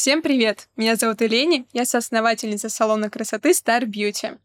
Всем 0.00 0.22
привет! 0.22 0.66
Меня 0.78 0.96
зовут 0.96 1.20
Элени, 1.20 1.66
я 1.74 1.84
соосновательница 1.84 2.70
салона 2.70 3.10
красоты 3.10 3.50
Star 3.50 3.82
Beauty. 3.82 4.38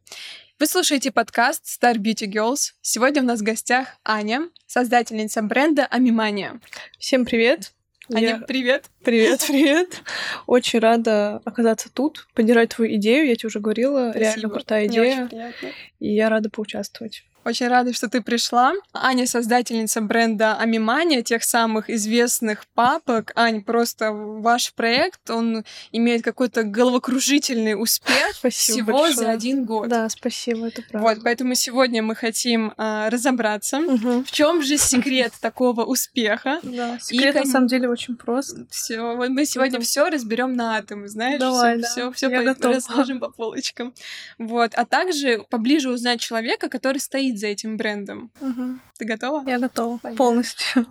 Вы 0.60 0.68
слушаете 0.68 1.14
подкаст 1.14 1.64
Star 1.64 1.96
Beauty 1.96 2.30
Girls. 2.30 2.74
Сегодня 2.82 3.22
у 3.22 3.26
нас 3.26 3.40
в 3.40 3.44
гостях 3.44 3.88
Аня, 4.04 4.50
создательница 4.68 5.41
бренда 5.41 5.86
Амимания. 5.86 6.60
Всем 7.00 7.23
привет! 7.23 7.72
Аня, 8.14 8.28
я... 8.28 8.38
привет! 8.40 8.88
Привет, 9.02 9.46
привет! 9.48 10.02
Очень 10.46 10.80
рада 10.80 11.41
оказаться 11.46 11.90
тут, 11.90 12.28
поддержать 12.34 12.76
твою 12.76 12.94
идею. 12.98 13.26
Я 13.26 13.38
тебе 13.38 13.48
уже 13.48 13.62
говорила, 13.62 14.09
Спасибо. 14.09 14.20
реально 14.20 14.50
крутая 14.50 14.88
идея. 14.88 15.53
И 16.02 16.14
я 16.14 16.28
рада 16.28 16.50
поучаствовать. 16.50 17.23
Очень 17.45 17.67
рада, 17.67 17.94
что 17.94 18.09
ты 18.09 18.22
пришла. 18.22 18.73
Аня 18.91 19.27
создательница 19.27 20.02
бренда 20.02 20.55
Амимания, 20.55 21.22
тех 21.22 21.44
самых 21.44 21.91
известных 21.91 22.66
папок. 22.73 23.31
Ань, 23.36 23.62
просто 23.62 24.12
ваш 24.12 24.73
проект, 24.73 25.30
он 25.30 25.63
имеет 25.91 26.23
какой-то 26.23 26.63
головокружительный 26.63 27.80
успех 27.80 28.31
спасибо 28.34 28.77
всего 28.77 28.98
большое. 28.98 29.16
за 29.16 29.31
один 29.31 29.63
год. 29.63 29.89
Да, 29.89 30.09
спасибо, 30.09 30.70
это 30.70 30.81
правда. 30.81 31.08
Вот, 31.08 31.23
поэтому 31.23 31.53
сегодня 31.53 32.02
мы 32.02 32.16
хотим 32.16 32.73
а, 32.77 33.12
разобраться, 33.12 33.77
угу. 33.77 34.23
в 34.23 34.31
чем 34.31 34.64
же 34.64 34.80
секрет 34.80 35.31
такого 35.39 35.84
успеха. 35.84 36.59
Да, 36.64 36.98
секрет 37.00 37.36
И, 37.36 37.39
на 37.39 37.45
самом 37.45 37.67
деле 37.67 37.88
очень 37.89 38.16
прост. 38.16 38.58
Все, 38.72 39.16
мы 39.16 39.45
сегодня 39.45 39.80
все 39.81 40.09
разберем 40.09 40.53
на 40.53 40.77
атомы, 40.77 41.08
знаешь, 41.09 41.39
Давай, 41.39 41.75
все, 41.77 41.81
да. 41.81 42.12
все, 42.12 42.30
все 42.30 42.55
по- 42.55 42.70
разложим 42.70 43.20
по 43.20 43.30
полочкам. 43.30 43.94
Вот, 44.39 44.72
а 44.73 44.84
также 44.86 45.45
поближе 45.52 45.92
узнать 45.92 46.20
человека, 46.20 46.70
который 46.70 46.98
стоит 46.98 47.34
следить 47.36 47.39
за 47.39 47.47
этим 47.47 47.78
брендом. 47.78 48.31
Угу. 48.41 48.80
Ты 48.97 49.05
готова? 49.05 49.44
Я 49.47 49.59
готова. 49.59 49.97
Понятно. 49.97 50.17
Полностью. 50.17 50.86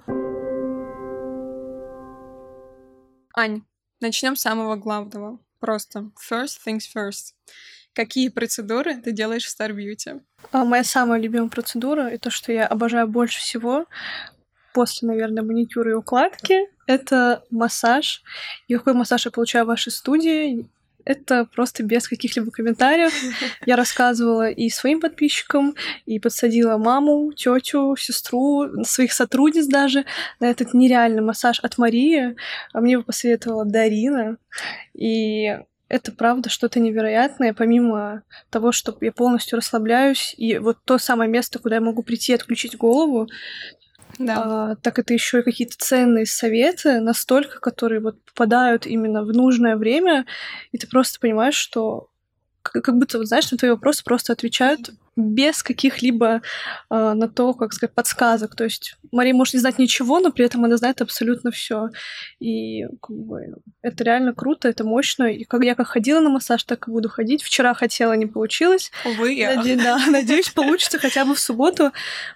Ань, 3.37 3.63
начнем 4.01 4.37
с 4.37 4.41
самого 4.41 4.77
главного. 4.77 5.39
Просто 5.61 6.11
first 6.31 6.59
things 6.67 6.83
first. 6.95 7.35
Какие 7.95 8.29
процедуры 8.29 8.97
ты 8.97 9.13
делаешь 9.13 9.47
в 9.47 9.61
Star 9.61 9.71
Beauty? 9.71 10.21
А, 10.53 10.65
моя 10.65 10.85
самая 10.85 11.21
любимая 11.21 11.49
процедура 11.49 12.09
и 12.09 12.19
то, 12.19 12.31
что 12.31 12.53
я 12.53 12.67
обожаю 12.67 13.07
больше 13.09 13.39
всего 13.39 13.87
после, 14.73 15.07
наверное, 15.09 15.45
маникюра 15.45 15.93
и 15.93 15.95
укладки, 15.95 16.69
это 16.89 17.45
массаж. 17.51 18.23
И 18.67 18.75
какой 18.75 18.95
массаж 18.95 19.25
я 19.27 19.31
получаю 19.31 19.65
в 19.65 19.69
вашей 19.69 19.93
студии, 19.93 20.69
это 21.05 21.45
просто 21.45 21.83
без 21.83 22.09
каких-либо 22.09 22.51
комментариев. 22.51 23.13
Я 23.67 23.77
рассказывала 23.77 24.49
и 24.49 24.69
своим 24.71 25.01
подписчикам, 25.01 25.75
и 26.07 26.19
подсадила 26.19 26.77
маму, 26.77 27.33
тетю, 27.33 27.97
сестру, 27.97 28.85
своих 28.85 29.13
сотрудниц 29.13 29.67
даже 29.67 30.05
на 30.41 30.47
этот 30.47 30.75
нереальный 30.75 31.23
массаж 31.23 31.61
от 31.61 31.79
Марии. 31.79 32.37
А 32.73 32.81
мне 32.81 32.93
его 32.93 33.03
посоветовала 33.03 33.65
Дарина. 33.65 34.39
И 34.95 35.57
это 35.89 36.13
правда 36.13 36.49
что-то 36.49 36.81
невероятное, 36.81 37.53
помимо 37.53 38.23
того, 38.51 38.73
что 38.73 38.97
я 39.01 39.13
полностью 39.13 39.59
расслабляюсь, 39.59 40.35
и 40.37 40.59
вот 40.59 40.79
то 40.85 40.99
самое 40.99 41.31
место, 41.31 41.59
куда 41.59 41.77
я 41.77 41.81
могу 41.81 42.03
прийти 42.03 42.33
и 42.33 42.35
отключить 42.35 42.77
голову, 42.77 43.29
да. 44.19 44.43
а, 44.45 44.77
так 44.77 44.99
это 44.99 45.13
еще 45.13 45.41
и 45.41 45.43
какие-то 45.43 45.77
ценные 45.79 46.27
советы, 46.27 47.01
настолько, 47.01 47.61
которые 47.61 48.01
вот 48.01 48.21
попадают 48.23 48.87
именно 48.87 49.23
в 49.23 49.33
нужное 49.33 49.77
время, 49.77 50.27
и 50.73 50.79
ты 50.79 50.87
просто 50.87 51.21
понимаешь, 51.21 51.55
что 51.55 52.09
как 52.63 52.97
будто, 52.97 53.19
вот, 53.19 53.29
знаешь, 53.29 53.51
на 53.51 53.59
твои 53.59 53.71
вопросы 53.71 54.03
просто 54.05 54.33
отвечают 54.33 54.91
без 55.17 55.63
каких-либо 55.63 56.43
э, 56.91 57.13
на 57.13 57.29
то, 57.29 57.55
как 57.55 57.73
сказать, 57.73 57.95
подсказок. 57.95 58.55
То 58.57 58.65
есть 58.65 58.97
Мария 59.13 59.35
может 59.35 59.55
не 59.55 59.61
знать 59.61 59.79
ничего, 59.79 60.21
но 60.21 60.33
при 60.33 60.45
этом 60.45 60.65
она 60.65 60.77
знает 60.77 61.01
абсолютно 61.01 61.51
все. 61.51 61.91
И 62.41 62.85
как 63.01 63.17
бы, 63.17 63.57
это 63.83 64.05
реально 64.05 64.35
круто, 64.35 64.69
это 64.69 64.85
мощно. 64.85 65.25
И 65.25 65.45
как 65.45 65.63
я 65.65 65.75
как 65.75 65.89
ходила 65.89 66.21
на 66.21 66.31
массаж, 66.31 66.63
так 66.65 66.89
и 66.89 66.91
буду 66.91 67.09
ходить. 67.09 67.43
Вчера 67.43 67.75
хотела, 67.75 68.15
не 68.15 68.27
получилось. 68.27 68.91
Увы, 69.05 69.35
я. 69.35 69.55
Наде- 69.55 69.77
да, 69.77 69.99
надеюсь, 70.09 70.51
получится 70.51 70.99
хотя 70.99 71.25
бы 71.25 71.35
в 71.35 71.41
субботу, 71.41 71.93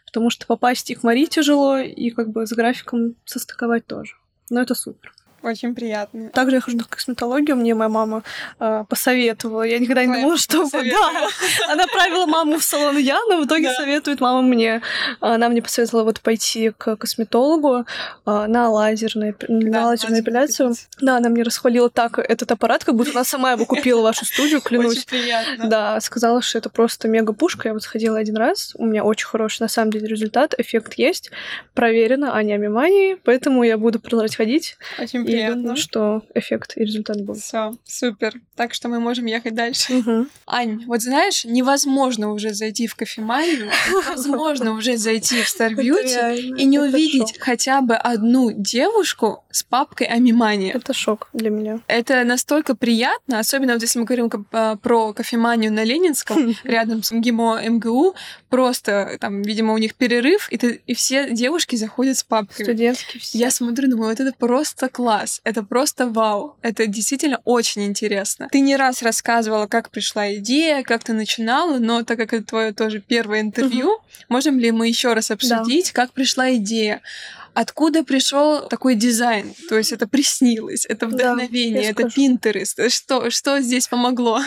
потому 0.06 0.30
что 0.30 0.46
попасть 0.46 0.90
и 0.90 0.94
к 0.94 1.02
Марии 1.02 1.26
тяжело, 1.26 1.78
и 1.78 2.10
как 2.10 2.30
бы 2.30 2.46
с 2.46 2.52
графиком 2.52 3.14
состыковать 3.24 3.86
тоже. 3.86 4.14
Но 4.50 4.62
это 4.62 4.74
супер. 4.74 5.12
Очень 5.42 5.74
приятно. 5.74 6.30
Также 6.30 6.56
я 6.56 6.60
хожу 6.60 6.78
в 6.78 6.88
косметологию, 6.88 7.56
мне 7.56 7.74
моя 7.74 7.88
мама 7.88 8.22
э, 8.58 8.84
посоветовала. 8.88 9.62
Я 9.62 9.78
никогда 9.78 10.04
не 10.04 10.14
думала, 10.14 10.36
что... 10.36 10.68
Да, 10.88 11.28
она 11.68 11.86
правила 11.86 12.26
маму 12.26 12.58
в 12.58 12.64
салон 12.64 12.96
я, 12.98 13.18
но 13.28 13.42
в 13.42 13.46
итоге 13.46 13.68
да. 13.68 13.74
советует 13.74 14.20
мама 14.20 14.42
мне. 14.42 14.80
Она 15.20 15.48
мне 15.48 15.62
посоветовала 15.62 16.04
вот 16.04 16.20
пойти 16.20 16.70
к 16.76 16.96
косметологу 16.96 17.84
э, 18.26 18.46
на 18.46 18.68
лазерную, 18.70 19.36
да, 19.40 19.80
на 19.80 19.86
лазерную 19.86 20.22
эпиляцию. 20.22 20.74
Да, 21.00 21.18
она 21.18 21.28
мне 21.28 21.42
расхвалила 21.42 21.90
так 21.90 22.18
этот 22.18 22.50
аппарат, 22.50 22.84
как 22.84 22.94
будто 22.94 23.10
она 23.12 23.24
сама 23.24 23.52
его 23.52 23.64
купила 23.64 24.02
вашу 24.02 24.24
студию, 24.24 24.60
клянусь. 24.60 24.98
Очень 24.98 25.08
приятно. 25.08 25.68
Да, 25.68 26.00
сказала, 26.00 26.42
что 26.42 26.58
это 26.58 26.70
просто 26.70 27.08
мега-пушка. 27.08 27.68
Я 27.68 27.74
вот 27.74 27.82
сходила 27.82 28.18
один 28.18 28.36
раз, 28.36 28.72
у 28.76 28.86
меня 28.86 29.04
очень 29.04 29.26
хороший, 29.26 29.62
на 29.62 29.68
самом 29.68 29.92
деле, 29.92 30.08
результат, 30.08 30.54
эффект 30.58 30.94
есть, 30.94 31.30
проверено, 31.74 32.34
а 32.34 32.42
не 32.42 32.52
амимании, 32.52 33.16
поэтому 33.24 33.62
я 33.62 33.78
буду 33.78 34.00
продолжать 34.00 34.36
ходить. 34.36 34.76
Очень 34.98 35.27
приятно. 35.32 35.76
Что 35.76 36.22
эффект 36.34 36.72
и 36.76 36.80
результат 36.80 37.22
будет. 37.22 37.42
Все, 37.42 37.74
супер. 37.84 38.34
Так 38.56 38.74
что 38.74 38.88
мы 38.88 39.00
можем 39.00 39.26
ехать 39.26 39.54
дальше. 39.54 39.94
Угу. 39.98 40.26
Ань, 40.46 40.84
вот 40.86 41.02
знаешь, 41.02 41.44
невозможно 41.44 42.32
уже 42.32 42.54
зайти 42.54 42.86
в 42.86 42.94
кофеманию, 42.94 43.70
невозможно 43.88 44.72
уже 44.72 44.96
зайти 44.96 45.42
в 45.42 45.46
Star 45.46 45.74
Beauty 45.74 46.56
и 46.56 46.64
не 46.64 46.78
увидеть 46.78 47.38
хотя 47.38 47.80
бы 47.80 47.94
одну 47.94 48.50
девушку 48.52 49.44
с 49.50 49.62
папкой 49.62 50.06
Амимания. 50.06 50.72
Это 50.72 50.92
шок 50.92 51.28
для 51.32 51.50
меня. 51.50 51.80
Это 51.86 52.24
настолько 52.24 52.74
приятно, 52.74 53.38
особенно 53.38 53.74
вот 53.74 53.82
если 53.82 53.98
мы 53.98 54.04
говорим 54.04 54.30
а, 54.52 54.76
про 54.76 55.12
кофеманию 55.12 55.72
на 55.72 55.84
Ленинском, 55.84 56.54
рядом 56.64 57.02
с 57.02 57.12
МГИМО 57.12 57.62
МГУ, 57.68 58.14
просто 58.48 59.16
там, 59.20 59.42
видимо, 59.42 59.74
у 59.74 59.78
них 59.78 59.94
перерыв, 59.94 60.48
и, 60.50 60.58
ты, 60.58 60.82
и 60.86 60.94
все 60.94 61.30
девушки 61.30 61.76
заходят 61.76 62.16
с 62.16 62.24
папкой. 62.24 62.64
Студентские 62.64 63.20
все. 63.20 63.38
Я 63.38 63.50
смотрю, 63.50 63.90
думаю, 63.90 64.10
вот 64.10 64.20
это 64.20 64.32
просто 64.36 64.88
класс, 64.88 65.40
это 65.44 65.62
просто 65.62 66.08
вау, 66.08 66.56
это 66.62 66.86
действительно 66.86 67.40
очень 67.44 67.84
интересно. 67.84 68.48
Ты 68.50 68.60
не 68.60 68.76
раз 68.76 69.02
рассказывала, 69.02 69.66
как 69.66 69.90
пришла 69.90 70.34
идея, 70.34 70.82
как 70.82 71.04
ты 71.04 71.12
начинала, 71.12 71.78
но 71.78 72.02
так 72.02 72.18
как 72.18 72.32
это 72.32 72.44
твое 72.44 72.72
тоже 72.72 73.00
первое 73.00 73.40
интервью, 73.40 73.92
угу. 73.92 74.02
можем 74.28 74.58
ли 74.58 74.70
мы 74.70 74.88
еще 74.88 75.12
раз 75.12 75.30
обсудить, 75.30 75.92
да. 75.94 76.02
как 76.02 76.12
пришла 76.12 76.54
идея? 76.56 77.02
Откуда 77.54 78.04
пришел 78.04 78.68
такой 78.68 78.94
дизайн? 78.94 79.52
То 79.68 79.76
есть 79.76 79.92
это 79.92 80.06
приснилось, 80.06 80.86
это 80.86 81.06
вдохновение, 81.06 81.92
да, 81.92 82.02
это 82.02 82.02
Pinterest. 82.04 82.88
Что, 82.88 83.30
что 83.30 83.60
здесь 83.60 83.88
помогло? 83.88 84.40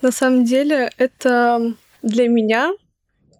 На 0.00 0.12
самом 0.12 0.44
деле 0.44 0.90
это 0.96 1.74
для 2.02 2.28
меня 2.28 2.72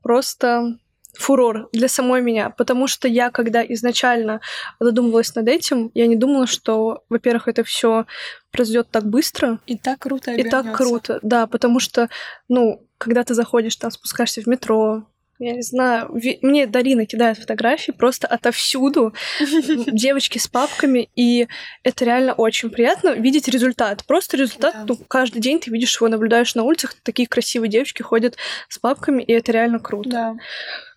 просто 0.03 0.79
фурор 1.15 1.69
для 1.73 1.89
самой 1.89 2.23
меня, 2.23 2.51
потому 2.51 2.87
что 2.87 3.07
я, 3.07 3.31
когда 3.31 3.63
изначально 3.63 4.41
задумывалась 4.81 5.35
над 5.35 5.49
этим, 5.49 5.91
я 5.95 6.07
не 6.07 6.17
думала, 6.17 6.47
что, 6.47 7.05
во-первых, 7.09 7.49
это 7.49 7.65
все 7.65 8.07
произойдет 8.51 8.89
так 8.91 9.05
быстро. 9.05 9.59
И 9.67 9.77
так 9.77 9.99
круто 10.01 10.33
И 10.33 10.43
так 10.49 10.75
круто, 10.75 11.19
да, 11.23 11.47
потому 11.47 11.81
что, 11.81 12.09
ну, 12.49 12.87
когда 12.99 13.25
ты 13.25 13.35
заходишь, 13.35 13.77
там, 13.77 13.91
спускаешься 13.91 14.43
в 14.43 14.47
метро, 14.47 15.07
я 15.43 15.55
не 15.55 15.63
знаю, 15.63 16.11
мне 16.43 16.67
Дарина 16.67 17.07
кидает 17.07 17.39
фотографии 17.39 17.93
просто 17.93 18.27
отовсюду, 18.27 19.15
девочки 19.87 20.39
с 20.39 20.49
папками, 20.49 21.09
и 21.17 21.49
это 21.83 22.05
реально 22.05 22.35
очень 22.35 22.71
приятно 22.71 23.11
видеть 23.11 23.49
результат. 23.49 24.05
Просто 24.07 24.37
результат, 24.37 24.75
да. 24.75 24.85
ну, 24.89 24.97
каждый 25.09 25.41
день 25.41 25.61
ты 25.61 25.71
видишь 25.71 25.97
его, 25.97 26.09
наблюдаешь 26.09 26.55
на 26.55 26.63
улицах, 26.63 26.95
такие 27.03 27.29
красивые 27.29 27.71
девочки 27.71 28.03
ходят 28.03 28.37
с 28.69 28.79
папками, 28.79 29.23
и 29.23 29.33
это 29.33 29.53
реально 29.53 29.79
круто. 29.79 30.11
Да. 30.11 30.37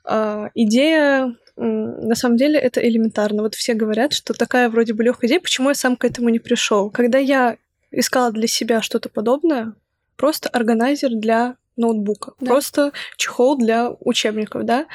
А, 0.03 0.49
идея 0.53 1.35
на 1.57 2.15
самом 2.15 2.37
деле 2.37 2.59
это 2.59 2.85
элементарно. 2.85 3.41
Вот 3.41 3.55
все 3.55 3.73
говорят, 3.73 4.13
что 4.13 4.33
такая 4.33 4.69
вроде 4.69 4.93
бы 4.93 5.03
легкая 5.03 5.29
идея, 5.29 5.39
почему 5.39 5.69
я 5.69 5.75
сам 5.75 5.95
к 5.95 6.03
этому 6.03 6.29
не 6.29 6.39
пришел? 6.39 6.89
Когда 6.89 7.17
я 7.17 7.57
искала 7.91 8.31
для 8.31 8.47
себя 8.47 8.81
что-то 8.81 9.09
подобное, 9.09 9.73
просто 10.17 10.49
органайзер 10.49 11.11
для 11.11 11.55
ноутбука, 11.77 12.33
да. 12.39 12.47
просто 12.47 12.91
чехол 13.17 13.57
для 13.57 13.91
учебников, 13.99 14.63
да, 14.63 14.87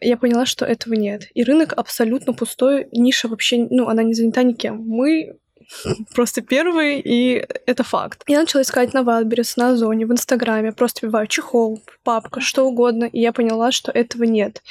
я 0.00 0.16
поняла, 0.16 0.46
что 0.46 0.64
этого 0.64 0.94
нет. 0.94 1.24
И 1.34 1.42
рынок 1.42 1.72
абсолютно 1.76 2.32
пустой, 2.32 2.88
ниша 2.92 3.28
вообще, 3.28 3.66
ну, 3.70 3.88
она 3.88 4.02
не 4.02 4.14
занята 4.14 4.42
никем. 4.42 4.82
Мы 4.86 5.38
просто 6.14 6.40
первые, 6.40 7.00
и 7.00 7.44
это 7.66 7.82
факт. 7.82 8.22
Я 8.26 8.40
начала 8.40 8.62
искать 8.62 8.94
на 8.94 9.00
Wildberries, 9.00 9.54
на 9.56 9.70
Озоне, 9.70 10.06
в 10.06 10.12
Инстаграме, 10.12 10.72
просто 10.72 11.06
вбиваю 11.06 11.26
чехол, 11.26 11.80
папка, 12.02 12.40
что 12.40 12.66
угодно, 12.66 13.04
и 13.04 13.20
я 13.20 13.32
поняла, 13.32 13.72
что 13.72 13.92
этого 13.92 14.24
нет. 14.24 14.62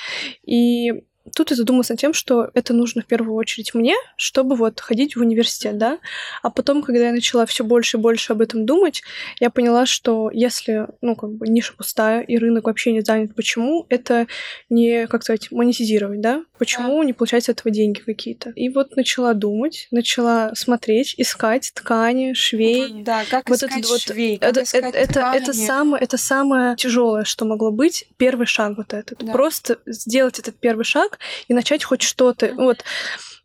И 0.46 1.04
тут 1.36 1.50
я 1.52 1.56
задумалась 1.56 1.90
над 1.90 2.00
тем, 2.00 2.14
что 2.14 2.50
это 2.54 2.74
нужно 2.74 3.02
в 3.02 3.06
первую 3.06 3.36
очередь 3.36 3.74
мне, 3.74 3.96
чтобы 4.16 4.56
вот 4.56 4.80
ходить 4.80 5.16
в 5.16 5.22
университет, 5.22 5.78
да. 5.78 6.00
А 6.44 6.50
потом, 6.50 6.82
когда 6.84 7.08
я 7.08 7.12
начала 7.12 7.46
все 7.46 7.64
больше 7.64 7.98
и 7.98 8.00
больше 8.00 8.34
об 8.34 8.42
этом 8.42 8.66
думать, 8.66 9.02
я 9.40 9.50
поняла, 9.50 9.86
что 9.86 10.30
если, 10.34 10.88
ну, 11.02 11.16
как 11.16 11.32
бы 11.32 11.48
ниша 11.48 11.74
пустая 11.76 12.22
и 12.22 12.38
рынок 12.38 12.66
вообще 12.66 12.92
не 12.94 13.02
занят, 13.02 13.36
почему 13.36 13.86
это 13.90 14.28
не, 14.70 15.08
как 15.08 15.24
сказать, 15.24 15.52
монетизировать, 15.52 16.22
да? 16.22 16.44
Почему 16.58 17.02
не 17.04 17.14
получать 17.14 17.46
с 17.46 17.50
этого 17.50 17.72
деньги 17.72 18.00
какие-то? 18.00 18.52
И 18.52 18.70
вот 18.70 18.96
начала 18.96 19.34
думать, 19.34 19.88
начала 19.92 20.52
смотреть, 20.56 21.14
искать 21.18 21.72
ткани, 21.74 22.34
швей. 22.34 23.04
Да, 23.04 23.24
как 23.30 23.50
Вот 23.50 23.58
искать 23.58 23.72
этот 23.80 23.90
вот- 23.90 24.02
швей, 24.02 24.38
как 24.38 24.50
Это, 24.50 24.64
искать 24.64 24.84
это, 24.84 24.98
это, 24.98 25.20
это 25.36 25.52
ткани. 25.52 25.66
самое, 25.66 26.04
это 26.04 26.18
самое 26.18 26.76
тяжелое, 26.76 27.24
что 27.24 27.46
могло 27.46 27.72
быть. 27.72 28.06
Первый 28.18 28.48
шаг 28.48 28.74
вот 28.78 28.94
этот. 28.94 29.20
Да. 29.24 29.32
Просто 29.32 29.80
сделать 29.86 30.40
этот 30.40 30.56
первый 30.60 30.84
шаг 30.84 31.17
и 31.48 31.54
начать 31.54 31.84
хоть 31.84 32.02
что-то. 32.02 32.54
Вот 32.54 32.84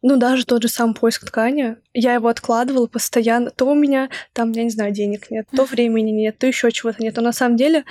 ну, 0.02 0.16
даже 0.16 0.44
тот 0.44 0.62
же 0.62 0.68
сам 0.68 0.94
поиск 0.94 1.24
ткани, 1.26 1.76
я 1.94 2.14
его 2.14 2.28
откладывала 2.28 2.88
постоянно. 2.88 3.50
То 3.50 3.66
у 3.66 3.74
меня 3.74 4.10
там, 4.32 4.50
я 4.52 4.64
не 4.64 4.70
знаю, 4.70 4.92
денег 4.92 5.30
нет, 5.30 5.46
то 5.54 5.64
времени 5.64 6.10
нет, 6.10 6.38
то 6.38 6.46
еще 6.46 6.70
чего-то 6.72 7.02
нет. 7.02 7.14
Но 7.16 7.22
на 7.22 7.32
самом 7.32 7.56
деле 7.56 7.84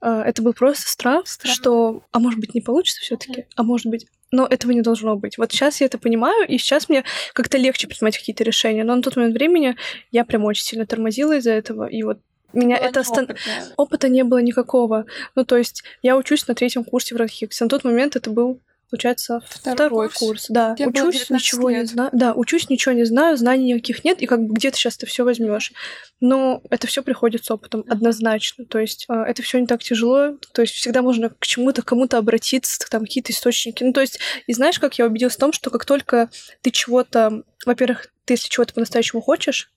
э, 0.00 0.22
это 0.26 0.40
был 0.40 0.54
просто 0.54 0.88
страх, 0.88 1.26
Страх. 1.26 1.54
что, 1.54 2.02
а 2.10 2.18
может 2.18 2.40
быть, 2.40 2.54
не 2.54 2.62
получится 2.62 3.02
все-таки, 3.02 3.44
а 3.54 3.62
может 3.62 3.86
быть, 3.86 4.06
но 4.30 4.46
этого 4.46 4.72
не 4.72 4.80
должно 4.80 5.14
быть. 5.16 5.36
Вот 5.36 5.52
сейчас 5.52 5.80
я 5.82 5.86
это 5.86 5.98
понимаю, 5.98 6.48
и 6.48 6.56
сейчас 6.56 6.88
мне 6.88 7.04
как-то 7.34 7.58
легче 7.58 7.86
принимать 7.86 8.16
какие-то 8.16 8.44
решения. 8.44 8.82
Но 8.82 8.96
на 8.96 9.02
тот 9.02 9.16
момент 9.16 9.34
времени 9.34 9.76
я 10.10 10.24
прям 10.24 10.44
очень 10.46 10.64
сильно 10.64 10.86
тормозила 10.86 11.36
из-за 11.36 11.52
этого, 11.52 11.86
и 11.86 12.02
вот 12.02 12.18
меня 12.54 12.76
Была 12.76 12.88
это 12.88 13.00
остан- 13.00 13.36
опыта 13.76 14.08
не 14.08 14.24
было 14.24 14.38
никакого. 14.38 15.06
Ну, 15.34 15.44
то 15.44 15.56
есть 15.56 15.84
я 16.02 16.16
учусь 16.16 16.46
на 16.48 16.54
третьем 16.54 16.84
курсе 16.84 17.14
в 17.14 17.18
Ранхиксе. 17.18 17.64
На 17.64 17.70
тот 17.70 17.84
момент 17.84 18.16
это 18.16 18.30
был, 18.30 18.60
получается, 18.92 19.40
Второй 19.48 19.74
второй, 19.74 20.06
курс. 20.08 20.18
курс. 20.18 20.46
Да, 20.50 20.74
Тебе 20.76 20.88
учусь, 20.88 21.14
19 21.26 21.30
ничего 21.30 21.70
не 21.70 21.76
лет. 21.78 21.88
знаю. 21.88 22.10
Да, 22.12 22.34
учусь, 22.34 22.68
ничего 22.68 22.92
не 22.94 23.04
знаю, 23.04 23.38
знаний 23.38 23.72
никаких 23.72 24.04
нет, 24.04 24.20
и 24.20 24.26
как 24.26 24.42
бы 24.42 24.54
где 24.54 24.70
ты 24.70 24.76
сейчас 24.76 24.98
ты 24.98 25.06
все 25.06 25.24
возьмешь. 25.24 25.72
Но 26.20 26.62
это 26.68 26.86
все 26.86 27.02
приходит 27.02 27.44
с 27.44 27.50
опытом, 27.50 27.84
однозначно. 27.88 28.66
То 28.66 28.78
есть 28.78 29.06
э, 29.08 29.14
это 29.14 29.42
все 29.42 29.58
не 29.58 29.66
так 29.66 29.82
тяжело. 29.82 30.36
То 30.52 30.60
есть 30.62 30.74
всегда 30.74 31.00
можно 31.00 31.30
к 31.30 31.46
чему-то, 31.46 31.80
к 31.82 31.86
кому-то 31.86 32.18
обратиться, 32.18 32.78
там 32.90 33.02
какие-то 33.02 33.32
источники. 33.32 33.82
Ну, 33.82 33.92
то 33.94 34.02
есть, 34.02 34.20
и 34.46 34.52
знаешь, 34.52 34.78
как 34.78 34.98
я 34.98 35.06
убедилась 35.06 35.34
в 35.36 35.40
том, 35.40 35.52
что 35.52 35.70
как 35.70 35.84
только 35.86 36.28
ты 36.60 36.70
чего-то, 36.70 37.42
во-первых, 37.64 38.08
ты 38.26 38.34
если 38.34 38.48
чего-то 38.48 38.74
по-настоящему 38.74 39.22
хочешь, 39.22 39.70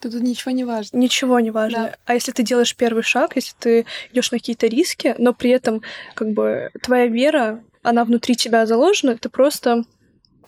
То 0.00 0.10
тут 0.10 0.20
ничего 0.20 0.50
не 0.52 0.64
важно. 0.64 0.98
Ничего 0.98 1.40
не 1.40 1.50
важно. 1.50 1.78
Да. 1.84 1.96
А 2.04 2.14
если 2.14 2.30
ты 2.32 2.42
делаешь 2.42 2.76
первый 2.76 3.02
шаг, 3.02 3.34
если 3.36 3.54
ты 3.58 3.86
идешь 4.12 4.30
на 4.30 4.38
какие-то 4.38 4.66
риски, 4.66 5.14
но 5.16 5.32
при 5.32 5.50
этом 5.50 5.80
как 6.14 6.32
бы 6.32 6.70
твоя 6.82 7.06
вера, 7.06 7.64
она 7.86 8.04
внутри 8.04 8.36
тебя 8.36 8.66
заложена, 8.66 9.16
ты 9.16 9.28
просто 9.28 9.84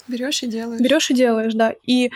Берешь 0.08 0.43
и 0.43 0.46
делаешь. 0.46 0.81
берешь 0.81 1.11
и 1.11 1.14
делаешь, 1.14 1.55
да. 1.55 1.75
И 1.87 2.11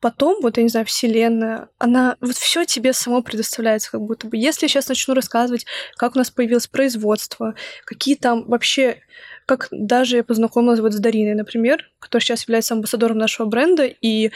потом, 0.00 0.40
вот, 0.42 0.58
я 0.58 0.62
не 0.62 0.68
знаю, 0.68 0.86
Вселенная, 0.86 1.68
она 1.78 2.16
вот 2.20 2.36
все 2.36 2.64
тебе 2.64 2.92
само 2.92 3.22
предоставляется, 3.22 3.90
как 3.90 4.02
будто 4.02 4.26
бы. 4.26 4.36
Если 4.36 4.66
я 4.66 4.68
сейчас 4.68 4.88
начну 4.88 5.14
рассказывать, 5.14 5.66
как 5.96 6.14
у 6.14 6.18
нас 6.18 6.30
появилось 6.30 6.66
производство, 6.66 7.54
какие 7.84 8.16
там 8.16 8.44
вообще 8.46 9.00
как 9.46 9.68
даже 9.70 10.16
я 10.16 10.24
познакомилась 10.24 10.80
вот 10.80 10.94
с 10.94 10.98
Дариной, 10.98 11.34
например, 11.34 11.90
которая 11.98 12.24
сейчас 12.24 12.44
является 12.44 12.74
амбассадором 12.74 13.18
нашего 13.18 13.46
бренда, 13.46 13.84
и 13.84 14.30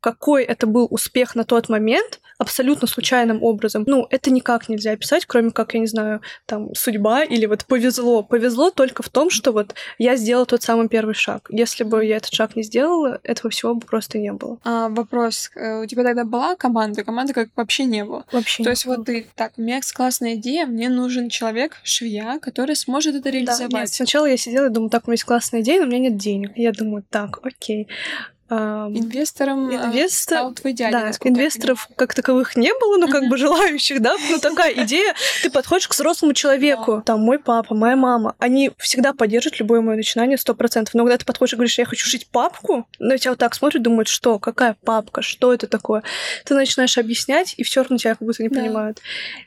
какой 0.00 0.44
это 0.44 0.66
был 0.66 0.86
успех 0.90 1.34
на 1.34 1.44
тот 1.44 1.68
момент, 1.68 2.20
абсолютно 2.38 2.88
случайным 2.88 3.42
образом. 3.42 3.84
Ну, 3.86 4.06
это 4.10 4.30
никак 4.30 4.68
нельзя 4.70 4.92
описать, 4.92 5.26
кроме 5.26 5.50
как, 5.50 5.74
я 5.74 5.80
не 5.80 5.86
знаю, 5.86 6.22
там, 6.46 6.74
судьба 6.74 7.22
или 7.24 7.44
вот 7.44 7.66
повезло. 7.66 8.22
Повезло 8.22 8.70
только 8.70 9.02
в 9.02 9.10
том, 9.10 9.28
что 9.28 9.52
вот 9.52 9.74
я 9.98 10.16
сделала 10.16 10.46
тот 10.46 10.62
самый 10.62 10.88
первый 10.88 11.14
шаг. 11.14 11.48
Если 11.50 11.84
бы 11.84 12.02
я 12.04 12.16
этот 12.16 12.32
шаг 12.32 12.56
не 12.56 12.62
сделала, 12.62 13.20
этого 13.24 13.50
всего 13.50 13.74
бы 13.74 13.86
просто 13.86 14.18
не 14.18 14.32
было. 14.32 14.58
А, 14.64 14.88
вопрос. 14.88 15.50
э, 15.54 15.82
У 15.82 15.86
тебя 15.86 16.02
тогда 16.02 16.24
была 16.24 16.56
команда? 16.56 17.04
Команды 17.04 17.34
как 17.34 17.50
вообще 17.56 17.84
не 17.84 18.04
было. 18.04 18.24
Вообще 18.32 18.64
То 18.64 18.70
есть 18.70 18.86
было. 18.86 18.96
вот 18.96 19.06
ты, 19.06 19.26
так, 19.34 19.52
у 19.58 19.62
меня 19.62 19.80
классная 19.94 20.34
идея, 20.36 20.64
мне 20.66 20.88
нужен 20.88 21.28
человек, 21.28 21.76
швея, 21.82 22.38
который 22.40 22.74
сможет 22.74 23.14
это 23.16 23.24
Да, 23.24 23.30
нет, 23.32 23.48
реализовать. 23.48 23.92
сначала 23.92 24.24
я 24.26 24.36
сидела 24.38 24.66
и 24.66 24.70
думаю, 24.70 24.88
так, 24.88 25.06
у 25.06 25.10
меня 25.10 25.14
есть 25.14 25.24
классная 25.24 25.60
идея, 25.60 25.80
но 25.80 25.86
у 25.86 25.88
меня 25.88 25.98
нет 25.98 26.16
денег. 26.16 26.52
Я 26.56 26.72
думаю, 26.72 27.04
так, 27.10 27.38
окей. 27.42 27.86
Ам, 28.52 28.98
Инвестором 28.98 29.70
э, 29.70 29.74
Инвестор- 29.76 30.10
стал 30.10 30.52
твой 30.54 30.72
дядя. 30.72 30.98
Да, 30.98 31.28
инвесторов 31.28 31.88
как 31.94 32.14
таковых 32.14 32.56
не 32.56 32.72
было, 32.74 32.96
но 32.96 33.06
как 33.06 33.28
бы 33.28 33.36
желающих, 33.36 34.02
да, 34.02 34.16
ну 34.28 34.38
такая 34.40 34.74
идея, 34.84 35.14
ты 35.42 35.50
подходишь 35.50 35.86
к 35.86 35.92
взрослому 35.94 36.34
человеку, 36.34 37.00
там 37.06 37.20
мой 37.20 37.38
папа, 37.38 37.76
моя 37.76 37.94
мама, 37.94 38.34
они 38.40 38.72
всегда 38.78 39.12
поддержат 39.12 39.60
любое 39.60 39.80
мое 39.82 39.94
начинание 39.96 40.36
сто 40.36 40.54
процентов, 40.54 40.94
но 40.94 41.04
когда 41.04 41.18
ты 41.18 41.24
подходишь 41.24 41.52
и 41.52 41.56
говоришь, 41.56 41.78
я 41.78 41.84
хочу 41.84 42.06
шить 42.08 42.26
папку, 42.28 42.88
ну 42.98 43.16
тебя 43.16 43.30
вот 43.30 43.38
так 43.38 43.54
смотрят, 43.54 43.82
думают, 43.84 44.08
что, 44.08 44.40
какая 44.40 44.76
папка, 44.84 45.22
что 45.22 45.54
это 45.54 45.68
такое, 45.68 46.02
ты 46.44 46.54
начинаешь 46.54 46.98
объяснять, 46.98 47.54
и 47.56 47.62
все 47.62 47.82
равно 47.82 47.98
тебя 47.98 48.16
как 48.16 48.26
будто 48.26 48.42
не 48.42 48.48
понимают. 48.48 49.00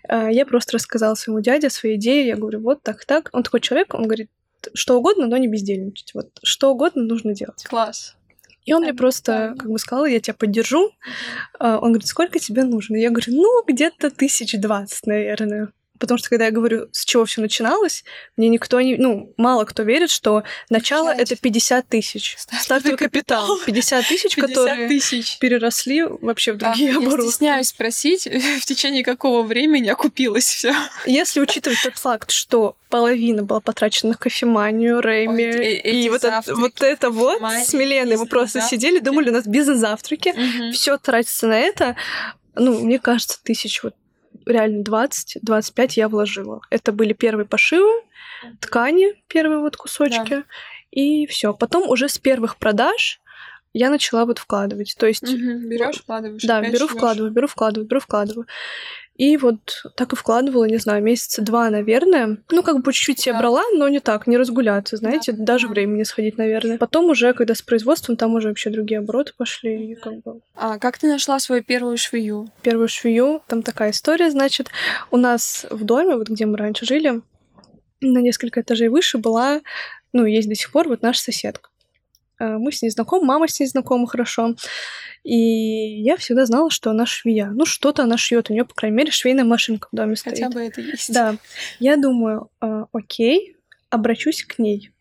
А, 0.08 0.30
Я 0.32 0.46
просто 0.46 0.74
рассказала 0.78 1.16
своему 1.16 1.42
дяде 1.42 1.68
о 1.68 1.70
своей 1.70 1.98
идее, 1.98 2.26
я 2.26 2.38
говорю, 2.38 2.62
вот 2.62 2.82
так, 2.84 3.04
так, 3.04 3.30
он 3.34 3.44
такой 3.44 3.60
человек, 3.60 3.94
он 3.94 4.04
говорит, 4.04 4.30
что 4.74 4.98
угодно, 4.98 5.28
но 5.28 5.36
не 5.36 5.50
бездельничать, 5.50 6.14
вот 6.14 6.30
что 6.42 6.72
угодно 6.72 7.04
нужно 7.04 7.34
делать. 7.34 7.66
Класс. 7.66 8.16
И 8.66 8.74
он 8.74 8.84
мне 8.84 8.94
просто, 8.94 9.56
как 9.58 9.70
бы 9.70 9.78
сказал, 9.78 10.06
я 10.06 10.20
тебя 10.20 10.34
поддержу. 10.34 10.92
А, 11.60 11.78
Он 11.80 11.92
говорит, 11.92 12.08
сколько 12.08 12.40
тебе 12.40 12.64
нужно? 12.64 12.96
Я 12.96 13.10
говорю, 13.10 13.34
ну, 13.34 13.64
где-то 13.68 14.10
тысяч 14.10 14.54
двадцать, 14.60 15.06
наверное. 15.06 15.70
Потому 16.04 16.18
что, 16.18 16.28
когда 16.28 16.46
я 16.46 16.52
говорю, 16.52 16.90
с 16.92 17.06
чего 17.06 17.24
все 17.24 17.40
начиналось, 17.40 18.04
мне 18.36 18.50
никто 18.50 18.82
не... 18.82 18.98
Ну, 18.98 19.34
мало 19.38 19.64
кто 19.64 19.84
верит, 19.84 20.10
что 20.10 20.44
начало— 20.70 21.08
Начать. 21.14 21.32
это 21.32 21.42
50 21.42 21.88
тысяч. 21.88 22.36
Стартовый 22.38 22.62
Стартовый 22.64 22.98
капитал. 22.98 23.58
50 23.66 24.06
тысяч, 24.06 24.36
50 24.36 24.50
которые 24.50 24.88
тысяч. 24.90 25.38
переросли 25.40 26.04
вообще 26.04 26.52
в 26.52 26.58
Да, 26.58 26.72
другие 26.72 26.92
я 26.92 26.98
обороты. 26.98 27.30
стесняюсь 27.30 27.68
спросить, 27.70 28.26
в 28.62 28.66
течение 28.66 29.02
какого 29.06 29.44
времени 29.44 29.88
окупилось 29.88 30.44
все. 30.44 30.76
Если 31.06 31.40
учитывать 31.40 31.80
тот 31.82 31.96
факт, 31.96 32.32
что 32.32 32.76
половина 32.90 33.44
была 33.44 33.62
потрачена 33.62 34.12
на 34.12 34.18
кофеманию, 34.18 35.00
Рэйми, 35.00 35.46
Ой, 35.46 35.52
э- 35.56 35.74
и 35.80 36.02
эти 36.02 36.10
вот 36.10 36.18
это, 36.18 36.30
завтраки, 36.32 36.60
вот 36.60 36.82
это 36.82 37.10
вот 37.12 37.42
с 37.42 37.72
Миленой 37.74 38.18
мы 38.18 38.26
просто 38.26 38.60
бизнес-завтраки. 38.60 38.70
сидели, 38.70 39.00
думали, 39.00 39.30
у 39.30 39.34
нас 39.34 39.48
бизнес-завтраки, 39.48 40.34
все 40.74 40.98
тратится 40.98 41.48
на 41.48 41.58
это. 41.58 41.96
Ну, 42.56 42.80
мне 42.84 43.00
кажется, 43.00 43.40
тысяч 43.42 43.82
вот 43.84 43.96
реально 44.46 44.84
20-25 44.84 45.94
я 45.96 46.10
вложила. 46.10 46.62
Это 46.70 46.92
были 46.92 47.14
первые 47.14 47.46
пошивы, 47.46 47.92
ткани, 48.60 49.22
первые 49.28 49.60
вот 49.60 49.78
кусочки, 49.78 50.44
и 50.92 51.26
все. 51.28 51.54
Потом 51.54 51.90
уже 51.90 52.10
с 52.10 52.18
первых 52.18 52.58
продаж 52.58 53.20
я 53.74 53.90
начала 53.90 54.26
вот 54.26 54.38
вкладывать. 54.38 54.96
То 54.98 55.08
есть 55.08 55.24
Берешь, 55.24 55.98
вкладываешь. 56.02 56.44
да, 56.44 56.62
беру, 56.62 56.88
шьёшь. 56.88 56.92
вкладываю, 56.92 57.32
беру, 57.32 57.48
вкладываю, 57.48 57.88
беру, 57.88 58.00
вкладываю. 58.00 58.48
И 59.16 59.38
вот 59.38 59.84
так 59.96 60.12
и 60.14 60.16
вкладывала, 60.16 60.66
не 60.66 60.78
знаю, 60.78 61.04
месяца 61.04 61.44
два, 61.44 61.70
наверное. 61.70 62.38
Ну, 62.50 62.64
как 62.64 62.82
бы 62.82 62.92
чуть-чуть 62.92 63.26
я 63.28 63.34
Да. 63.34 63.40
брала, 63.40 63.62
но 63.76 63.88
не 63.88 64.00
так, 64.00 64.26
не 64.26 64.38
разгуляться, 64.38 64.98
знаете, 64.98 65.34
Да, 65.34 65.44
даже 65.46 65.68
да. 65.68 65.74
времени 65.74 66.02
сходить, 66.04 66.38
наверное. 66.40 66.80
Потом 66.80 67.06
уже, 67.06 67.34
когда 67.34 67.54
с 67.54 67.62
производством, 67.62 68.18
там 68.18 68.34
уже 68.34 68.48
вообще 68.48 68.72
другие 68.72 69.00
обороты 69.00 69.34
пошли, 69.38 69.92
и 69.92 69.96
как 69.96 70.24
бы 70.24 70.42
А 70.56 70.80
как 70.80 70.98
ты 70.98 71.08
нашла 71.08 71.38
свою 71.40 71.62
первую 71.64 71.98
швею? 71.98 72.50
первую 72.64 72.88
швею, 72.88 73.42
там 73.48 73.62
такая 73.62 73.92
история, 73.92 74.32
значит, 74.32 74.70
у 75.12 75.18
нас 75.18 75.66
в 75.70 75.84
доме, 75.84 76.16
вот 76.16 76.30
где 76.30 76.48
мы 76.48 76.58
раньше 76.58 76.86
жили, 76.86 77.22
на 78.02 78.18
несколько 78.20 78.62
этажей 78.62 78.88
выше 78.90 79.20
была, 79.20 79.62
ну, 80.12 80.26
есть 80.26 80.50
до 80.50 80.56
сих 80.56 80.72
пор 80.72 80.88
вот 80.88 81.02
наша 81.04 81.22
соседка. 81.22 81.70
А, 82.44 82.60
Мы 82.60 82.72
с 82.72 82.82
ней 82.82 82.90
знакомы, 82.90 83.26
мама 83.26 83.48
с 83.48 83.60
ней 83.60 83.68
знакома 83.68 84.06
хорошо. 84.06 84.56
И 85.24 85.38
я 86.02 86.18
всегда 86.18 86.46
знала, 86.46 86.70
что 86.70 86.90
она 86.90 87.06
швея. 87.06 87.48
Ну, 87.48 87.66
что-то 87.66 88.04
она 88.04 88.18
шьет. 88.18 88.50
У 88.50 88.54
нее, 88.54 88.66
по 88.66 88.74
крайней 88.74 88.98
мере, 88.98 89.12
швейная 89.12 89.46
машинка 89.46 89.88
в 89.92 89.96
доме 89.96 90.18
стоит. 90.18 90.36
Хотя 90.36 90.50
бы 90.50 90.62
это 90.62 90.82
есть. 90.82 91.14
Да. 91.14 91.38
Я 91.80 91.96
думаю, 91.96 92.50
а, 92.60 92.88
окей, 92.92 93.56
обращусь 93.90 94.44
к 94.44 94.60
ней. 94.60 94.92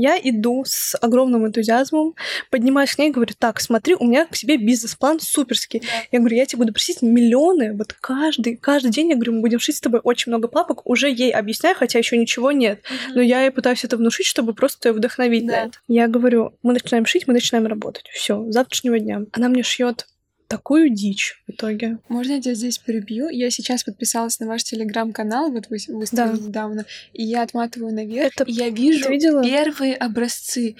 Я 0.00 0.16
иду 0.16 0.62
с 0.64 0.96
огромным 1.00 1.44
энтузиазмом, 1.44 2.14
поднимаюсь 2.50 2.94
к 2.94 2.98
ней 2.98 3.08
и 3.08 3.12
говорю, 3.12 3.34
так, 3.36 3.58
смотри, 3.60 3.96
у 3.96 4.04
меня 4.04 4.26
к 4.26 4.36
себе 4.36 4.56
бизнес-план 4.56 5.18
суперский. 5.18 5.80
Да. 5.80 5.86
Я 6.12 6.18
говорю, 6.20 6.36
я 6.36 6.46
тебе 6.46 6.58
буду 6.58 6.72
просить 6.72 7.02
миллионы, 7.02 7.76
вот 7.76 7.94
каждый, 8.00 8.56
каждый 8.56 8.92
день, 8.92 9.08
я 9.08 9.16
говорю, 9.16 9.32
мы 9.32 9.40
будем 9.40 9.58
шить 9.58 9.74
с 9.74 9.80
тобой 9.80 10.00
очень 10.04 10.30
много 10.30 10.46
папок, 10.46 10.86
уже 10.86 11.10
ей 11.10 11.32
объясняю, 11.32 11.74
хотя 11.74 11.98
еще 11.98 12.16
ничего 12.16 12.52
нет. 12.52 12.80
Мгм. 12.88 13.14
Но 13.16 13.22
я 13.22 13.42
ей 13.42 13.50
пытаюсь 13.50 13.84
это 13.84 13.96
внушить, 13.96 14.26
чтобы 14.26 14.54
просто 14.54 14.88
ее 14.88 14.92
вдохновить 14.92 15.44
на 15.44 15.52
Да. 15.52 15.62
это. 15.64 15.78
Я 15.88 16.06
говорю, 16.06 16.52
мы 16.62 16.74
начинаем 16.74 17.04
шить, 17.04 17.26
мы 17.26 17.34
начинаем 17.34 17.66
работать. 17.66 18.04
Все, 18.12 18.44
с 18.48 18.52
завтрашнего 18.54 19.00
дня. 19.00 19.22
Она 19.32 19.48
мне 19.48 19.64
шьет 19.64 20.06
такую 20.48 20.90
дичь 20.90 21.42
в 21.46 21.52
итоге. 21.52 21.98
Можно 22.08 22.32
я 22.32 22.40
тебя 22.40 22.54
здесь 22.54 22.78
перебью? 22.78 23.28
Я 23.28 23.50
сейчас 23.50 23.84
подписалась 23.84 24.40
на 24.40 24.46
ваш 24.46 24.64
телеграм-канал, 24.64 25.50
вот 25.52 25.66
вы 25.68 25.76
выставили 25.88 26.36
Да. 26.38 26.46
недавно, 26.46 26.86
и 27.12 27.22
я 27.24 27.42
отматываю 27.42 27.94
наверх, 27.94 28.32
Это- 28.34 28.44
и 28.44 28.52
я 28.52 28.70
вижу 28.70 29.10
видела? 29.10 29.42
первые 29.44 29.94
образцы. 29.94 30.74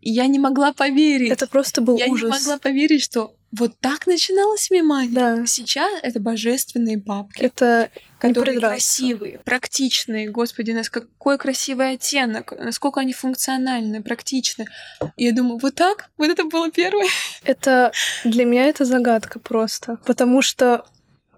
И 0.00 0.10
я 0.10 0.26
не 0.26 0.38
могла 0.38 0.72
поверить. 0.72 1.30
Это 1.30 1.46
просто 1.46 1.82
был 1.82 1.98
я 1.98 2.06
ужас. 2.06 2.24
не 2.24 2.30
могла 2.30 2.58
поверить, 2.58 3.02
что 3.02 3.34
вот 3.52 3.78
так 3.80 4.06
начиналась 4.06 4.70
мемания. 4.70 5.12
Да. 5.12 5.46
Сейчас 5.46 5.90
это 6.02 6.20
божественные 6.20 6.98
бабки. 6.98 7.42
Это 7.42 7.90
которые 8.18 8.58
красивые, 8.60 9.40
практичные. 9.40 10.28
Господи, 10.30 10.70
нас 10.70 10.88
какой 10.88 11.36
красивый 11.38 11.92
оттенок, 11.92 12.52
насколько 12.58 13.00
они 13.00 13.12
функциональны, 13.12 14.02
практичны. 14.02 14.66
И 15.16 15.24
я 15.24 15.32
думаю, 15.32 15.58
вот 15.58 15.74
так? 15.74 16.10
Вот 16.16 16.28
это 16.30 16.44
было 16.44 16.70
первое? 16.70 17.08
Это 17.44 17.92
для 18.24 18.44
меня 18.44 18.66
это 18.66 18.84
загадка 18.84 19.38
просто. 19.40 19.96
Потому 20.06 20.42
что 20.42 20.84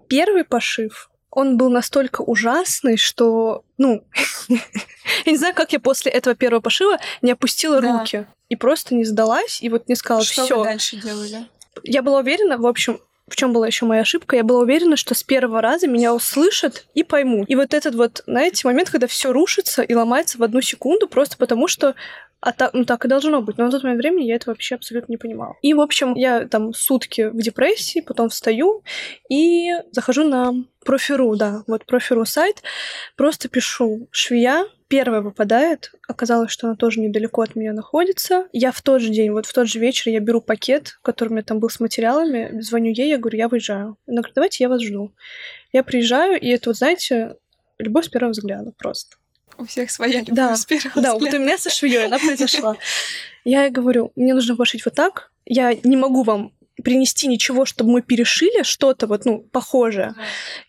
первый 0.07 0.43
пошив, 0.43 1.09
он 1.31 1.57
был 1.57 1.69
настолько 1.69 2.21
ужасный, 2.21 2.97
что, 2.97 3.63
ну, 3.77 4.05
я 4.49 5.31
не 5.31 5.37
знаю, 5.37 5.55
как 5.55 5.73
я 5.73 5.79
после 5.79 6.11
этого 6.11 6.35
первого 6.35 6.61
пошива 6.61 6.99
не 7.23 7.31
опустила 7.31 7.81
Да. 7.81 7.99
руки 7.99 8.27
и 8.49 8.55
просто 8.55 8.93
не 8.93 9.03
сдалась 9.05 9.61
и 9.63 9.69
вот 9.69 9.87
не 9.89 9.95
сказала 9.95 10.23
Что 10.23 10.45
все. 10.45 10.63
дальше 10.63 10.97
делали? 10.97 11.47
Я 11.83 12.01
была 12.01 12.19
уверена, 12.19 12.57
в 12.57 12.67
общем, 12.67 12.99
в 13.27 13.35
чем 13.35 13.53
была 13.53 13.67
еще 13.67 13.85
моя 13.85 14.01
ошибка, 14.01 14.35
я 14.35 14.43
была 14.43 14.59
уверена, 14.59 14.95
что 14.97 15.15
с 15.15 15.23
первого 15.23 15.61
раза 15.61 15.87
меня 15.87 16.13
услышат 16.13 16.85
и 16.93 17.03
поймут. 17.03 17.49
И 17.49 17.55
вот 17.55 17.73
этот 17.73 17.95
вот, 17.95 18.21
знаете, 18.27 18.67
момент, 18.67 18.89
когда 18.89 19.07
все 19.07 19.31
рушится 19.31 19.81
и 19.81 19.93
ломается 19.93 20.37
в 20.37 20.43
одну 20.43 20.61
секунду, 20.61 21.07
просто 21.07 21.37
потому 21.37 21.67
что 21.67 21.95
а 22.41 22.51
так, 22.51 22.73
ну 22.73 22.83
так 22.83 23.05
и 23.05 23.07
должно 23.07 23.41
быть. 23.41 23.57
Но 23.57 23.65
на 23.65 23.71
тот 23.71 23.83
момент 23.83 24.01
времени 24.01 24.25
я 24.25 24.35
это 24.35 24.49
вообще 24.49 24.75
абсолютно 24.75 25.13
не 25.13 25.17
понимала. 25.17 25.55
И, 25.61 25.73
в 25.73 25.79
общем, 25.79 26.13
я 26.15 26.45
там 26.45 26.73
сутки 26.73 27.29
в 27.29 27.37
депрессии, 27.37 28.01
потом 28.01 28.27
встаю 28.27 28.83
и 29.29 29.71
захожу 29.91 30.25
на 30.25 30.53
профиру, 30.83 31.37
да, 31.37 31.63
вот 31.67 31.85
профиру 31.85 32.25
сайт, 32.25 32.61
просто 33.15 33.47
пишу 33.47 34.09
швея, 34.11 34.65
первая 34.93 35.21
выпадает, 35.21 35.91
оказалось, 36.07 36.51
что 36.51 36.67
она 36.67 36.75
тоже 36.75 36.99
недалеко 36.99 37.41
от 37.41 37.55
меня 37.55 37.73
находится. 37.73 38.47
Я 38.53 38.71
в 38.71 38.79
тот 38.83 39.01
же 39.01 39.09
день, 39.09 39.31
вот 39.31 39.47
в 39.47 39.51
тот 39.53 39.67
же 39.67 39.79
вечер 39.79 40.11
я 40.11 40.19
беру 40.19 40.39
пакет, 40.39 40.99
который 41.01 41.29
у 41.29 41.31
меня 41.31 41.41
там 41.41 41.57
был 41.59 41.69
с 41.71 41.79
материалами, 41.79 42.61
звоню 42.61 42.91
ей, 42.91 43.09
я 43.09 43.17
говорю, 43.17 43.39
я 43.39 43.47
выезжаю. 43.47 43.97
Она 44.05 44.17
говорит, 44.17 44.35
давайте 44.35 44.63
я 44.63 44.69
вас 44.69 44.83
жду. 44.83 45.11
Я 45.71 45.81
приезжаю, 45.83 46.39
и 46.39 46.47
это 46.49 46.69
вот, 46.69 46.77
знаете, 46.77 47.37
любовь 47.79 48.05
с 48.05 48.09
первого 48.09 48.33
взгляда 48.33 48.71
просто. 48.77 49.17
У 49.57 49.65
всех 49.65 49.89
своя 49.89 50.19
любовь 50.19 50.35
Да, 50.35 50.55
с 50.55 50.63
первого 50.67 51.01
Да, 51.01 51.13
вот 51.13 51.21
взгляда. 51.23 51.37
у 51.37 51.45
меня 51.47 51.57
со 51.57 51.71
швеей 51.71 52.05
она 52.05 52.19
произошла. 52.19 52.77
Я 53.45 53.63
ей 53.63 53.71
говорю, 53.71 54.11
мне 54.15 54.35
нужно 54.35 54.55
пошить 54.55 54.85
вот 54.85 54.93
так, 54.93 55.31
я 55.45 55.73
не 55.73 55.97
могу 55.97 56.21
вам 56.21 56.53
принести 56.83 57.27
ничего, 57.27 57.65
чтобы 57.65 57.91
мы 57.91 58.01
перешили 58.01 58.63
что-то 58.63 59.07
вот, 59.07 59.25
ну, 59.25 59.39
похожее. 59.39 60.13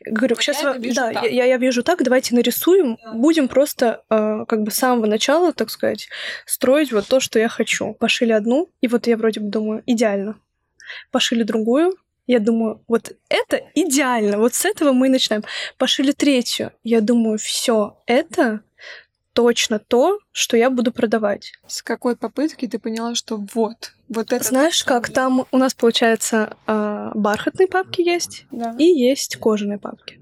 Говорю, 0.01 0.37
Вот 0.37 0.43
сейчас, 0.43 0.63
я 0.63 0.73
вижу 0.73 0.95
да, 0.95 1.13
так. 1.13 1.25
я, 1.31 1.45
я- 1.45 1.57
вижу 1.59 1.83
так, 1.83 2.03
давайте 2.03 2.35
нарисуем, 2.35 2.97
Да. 3.05 3.13
будем 3.13 3.49
просто 3.49 4.03
э, 4.11 4.45
как 4.49 4.63
бы 4.63 4.71
с 4.71 4.77
самого 4.77 5.07
начала, 5.07 5.53
так 5.53 5.71
сказать, 5.71 6.09
строить 6.47 6.93
вот 6.93 7.07
то, 7.07 7.21
что 7.21 7.39
я 7.39 7.49
хочу. 7.49 7.95
Пошили 7.95 8.33
одну, 8.33 8.71
и 8.81 8.89
вот 8.89 9.07
я 9.07 9.17
вроде 9.17 9.41
бы 9.41 9.49
думаю, 9.51 9.83
идеально. 9.87 10.39
Пошили 11.11 11.43
другую, 11.43 11.95
я 12.27 12.39
думаю, 12.39 12.83
вот 12.89 13.13
это 13.29 13.61
идеально, 13.75 14.39
вот 14.39 14.55
с 14.55 14.65
этого 14.65 14.93
мы 14.93 15.09
начинаем. 15.09 15.45
Пошили 15.79 16.13
третью, 16.13 16.73
я 16.83 17.01
думаю, 17.01 17.39
все, 17.39 17.99
это 18.07 18.61
точно 19.35 19.79
то, 19.79 20.19
что 20.33 20.57
я 20.57 20.71
буду 20.71 20.93
продавать. 20.93 21.53
С 21.67 21.83
какой 21.83 22.17
попытки 22.17 22.67
ты 22.67 22.79
поняла, 22.79 23.15
что 23.15 23.37
вот, 23.55 23.93
вот 24.09 24.33
это... 24.33 24.45
Знаешь, 24.45 24.83
как 24.85 25.11
там 25.11 25.47
у 25.51 25.59
нас 25.59 25.75
получается 25.75 26.57
а, 26.67 27.11
бархатные 27.15 27.69
папки 27.69 28.01
есть 28.01 28.47
Да. 28.51 28.75
и 28.79 28.85
есть 28.85 29.37
кожаные 29.37 29.79
папки. 29.79 30.21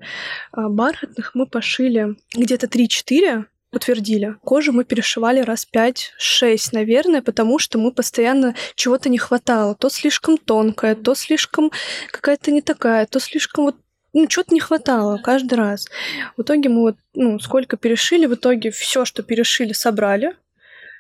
А, 0.50 0.68
бархатных 0.68 1.34
мы 1.34 1.46
пошили 1.46 2.16
где-то 2.34 2.66
3-4, 2.66 3.44
утвердили. 3.72 4.36
Кожу 4.44 4.72
мы 4.72 4.84
перешивали 4.84 5.40
раз 5.40 5.66
5-6, 5.74 6.70
наверное, 6.72 7.22
потому 7.22 7.58
что 7.58 7.78
мы 7.78 7.92
постоянно 7.92 8.54
чего-то 8.74 9.08
не 9.08 9.18
хватало. 9.18 9.74
То 9.74 9.88
слишком 9.88 10.38
тонкая, 10.38 10.94
то 10.94 11.14
слишком 11.14 11.70
какая-то 12.10 12.50
не 12.50 12.62
такая, 12.62 13.06
то 13.06 13.18
слишком 13.20 13.64
вот 13.64 13.76
ну, 14.12 14.26
чего-то 14.26 14.54
не 14.54 14.60
хватало 14.60 15.18
каждый 15.18 15.54
раз. 15.54 15.88
В 16.36 16.42
итоге 16.42 16.68
мы 16.68 16.80
вот, 16.82 16.96
ну, 17.14 17.38
сколько 17.38 17.76
перешили, 17.76 18.26
в 18.26 18.34
итоге 18.34 18.70
все, 18.70 19.04
что 19.04 19.22
перешили, 19.22 19.72
собрали. 19.72 20.36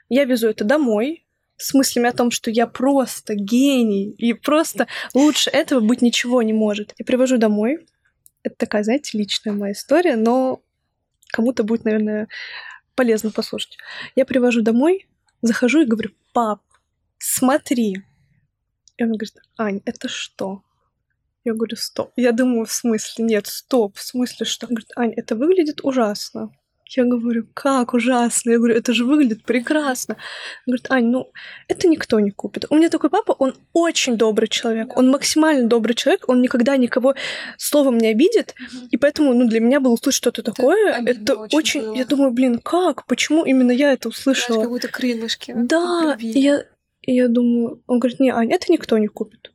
Я 0.08 0.24
везу 0.24 0.48
это 0.48 0.64
домой 0.64 1.24
с 1.56 1.74
мыслями 1.74 2.08
о 2.08 2.12
том, 2.12 2.30
что 2.30 2.50
я 2.50 2.66
просто 2.66 3.34
гений, 3.34 4.10
и 4.10 4.32
просто 4.32 4.88
лучше 5.14 5.50
этого 5.50 5.80
быть 5.80 6.02
ничего 6.02 6.42
не 6.42 6.52
может. 6.52 6.94
И 6.98 7.04
привожу 7.04 7.38
домой. 7.38 7.86
Это 8.42 8.56
такая, 8.56 8.82
знаете, 8.82 9.16
личная 9.16 9.52
моя 9.52 9.72
история, 9.72 10.16
но 10.16 10.60
кому-то 11.32 11.62
будет, 11.64 11.84
наверное, 11.84 12.28
полезно 12.94 13.30
послушать. 13.30 13.78
Я 14.16 14.24
привожу 14.24 14.62
домой, 14.62 15.06
захожу 15.42 15.82
и 15.82 15.86
говорю, 15.86 16.10
пап, 16.32 16.62
смотри. 17.18 18.02
И 18.96 19.04
он 19.04 19.10
говорит, 19.10 19.36
Ань, 19.56 19.80
это 19.84 20.08
что? 20.08 20.62
Я 21.44 21.54
говорю, 21.54 21.76
стоп. 21.76 22.12
Я 22.16 22.32
думаю, 22.32 22.66
в 22.66 22.72
смысле, 22.72 23.24
нет, 23.24 23.46
стоп, 23.46 23.96
в 23.96 24.02
смысле, 24.02 24.46
что? 24.46 24.66
Он 24.66 24.74
говорит, 24.74 24.90
Ань, 24.96 25.12
это 25.16 25.34
выглядит 25.34 25.80
ужасно. 25.82 26.50
Я 26.94 27.04
говорю, 27.04 27.46
как 27.54 27.94
ужасно? 27.94 28.50
Я 28.50 28.58
говорю, 28.58 28.74
это 28.74 28.92
же 28.92 29.04
выглядит 29.04 29.44
прекрасно. 29.44 30.16
Он 30.66 30.72
говорит, 30.72 30.90
Ань, 30.90 31.06
ну, 31.06 31.32
это 31.68 31.88
никто 31.88 32.20
не 32.20 32.30
купит. 32.30 32.66
У 32.70 32.76
меня 32.76 32.90
такой 32.90 33.08
папа, 33.08 33.32
он 33.32 33.54
очень 33.72 34.16
добрый 34.16 34.48
человек, 34.48 34.96
он 34.96 35.10
максимально 35.10 35.68
добрый 35.68 35.94
человек, 35.94 36.28
он 36.28 36.42
никогда 36.42 36.76
никого 36.76 37.14
словом 37.56 37.98
не 37.98 38.08
обидит, 38.08 38.54
и 38.90 38.96
поэтому, 38.98 39.32
ну, 39.32 39.48
для 39.48 39.60
меня 39.60 39.80
было 39.80 39.92
услышать 39.92 40.18
что-то 40.18 40.42
такое, 40.42 40.94
обидно 40.94 41.22
это 41.22 41.34
очень 41.36 41.58
очень, 41.58 41.80
было. 41.82 41.94
я 41.94 42.04
думаю, 42.04 42.30
блин, 42.32 42.58
как, 42.58 43.06
почему 43.06 43.44
именно 43.44 43.72
я 43.72 43.92
это 43.92 44.10
Знаешь, 44.10 44.18
услышала? 44.18 44.60
как 44.60 44.70
будто 44.70 44.88
крылышки. 44.88 45.54
Да, 45.56 46.16
и 46.20 46.38
я, 46.38 46.64
и 47.00 47.14
я 47.14 47.28
думаю, 47.28 47.82
он 47.86 48.00
говорит, 48.00 48.20
не, 48.20 48.30
Ань, 48.30 48.52
это 48.52 48.70
никто 48.70 48.98
не 48.98 49.08
купит. 49.08 49.50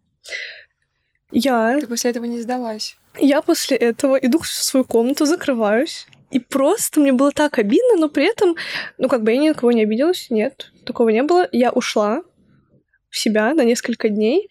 Я, 1.32 1.78
Ты 1.80 1.88
после 1.88 2.12
этого 2.12 2.26
не 2.26 2.42
сдалась. 2.42 2.98
я 3.18 3.42
после 3.42 3.78
этого 3.78 4.16
иду 4.16 4.40
в 4.40 4.48
свою 4.48 4.86
комнату, 4.86 5.26
закрываюсь, 5.26 6.08
и 6.32 6.40
просто 6.40 7.00
мне 7.00 7.14
было 7.14 7.32
так 7.32 7.58
обидно, 7.58 7.96
но 7.98 8.10
при 8.10 8.26
этом, 8.26 8.56
ну, 8.98 9.08
как 9.08 9.24
бы 9.24 9.32
я 9.32 9.38
ни 9.38 9.50
на 9.50 9.54
кого 9.54 9.72
не 9.72 9.84
обиделась, 9.84 10.28
нет, 10.30 10.72
такого 10.86 11.10
не 11.10 11.24
было. 11.24 11.48
Я 11.52 11.72
ушла 11.72 12.22
в 13.10 13.18
себя 13.18 13.54
на 13.54 13.64
несколько 13.64 14.10
дней 14.10 14.50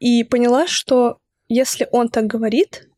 и 0.00 0.24
поняла, 0.24 0.66
что 0.66 1.18
если 1.48 1.88
он 1.92 2.08
так 2.08 2.26
говорит, 2.26 2.88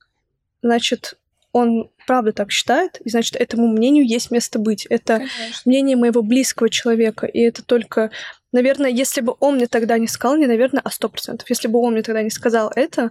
значит, 0.62 1.18
он 1.52 1.90
правда 2.06 2.32
так 2.32 2.50
считает, 2.50 3.00
и 3.04 3.10
значит, 3.10 3.36
этому 3.36 3.68
мнению 3.68 4.06
есть 4.06 4.30
место 4.30 4.58
быть. 4.58 4.86
Это 4.86 5.18
Конечно. 5.18 5.62
мнение 5.66 5.96
моего 5.96 6.22
близкого 6.22 6.70
человека, 6.70 7.26
и 7.26 7.40
это 7.40 7.62
только, 7.62 8.10
наверное, 8.52 8.90
если 8.90 9.20
бы 9.20 9.34
он 9.40 9.56
мне 9.56 9.66
тогда 9.66 9.98
не 9.98 10.08
сказал, 10.08 10.36
не 10.36 10.46
наверное, 10.46 10.82
а 10.84 10.90
сто 10.90 11.08
процентов. 11.08 11.48
Если 11.50 11.68
бы 11.68 11.78
он 11.80 11.92
мне 11.92 12.02
тогда 12.02 12.22
не 12.22 12.30
сказал 12.30 12.72
это, 12.74 13.10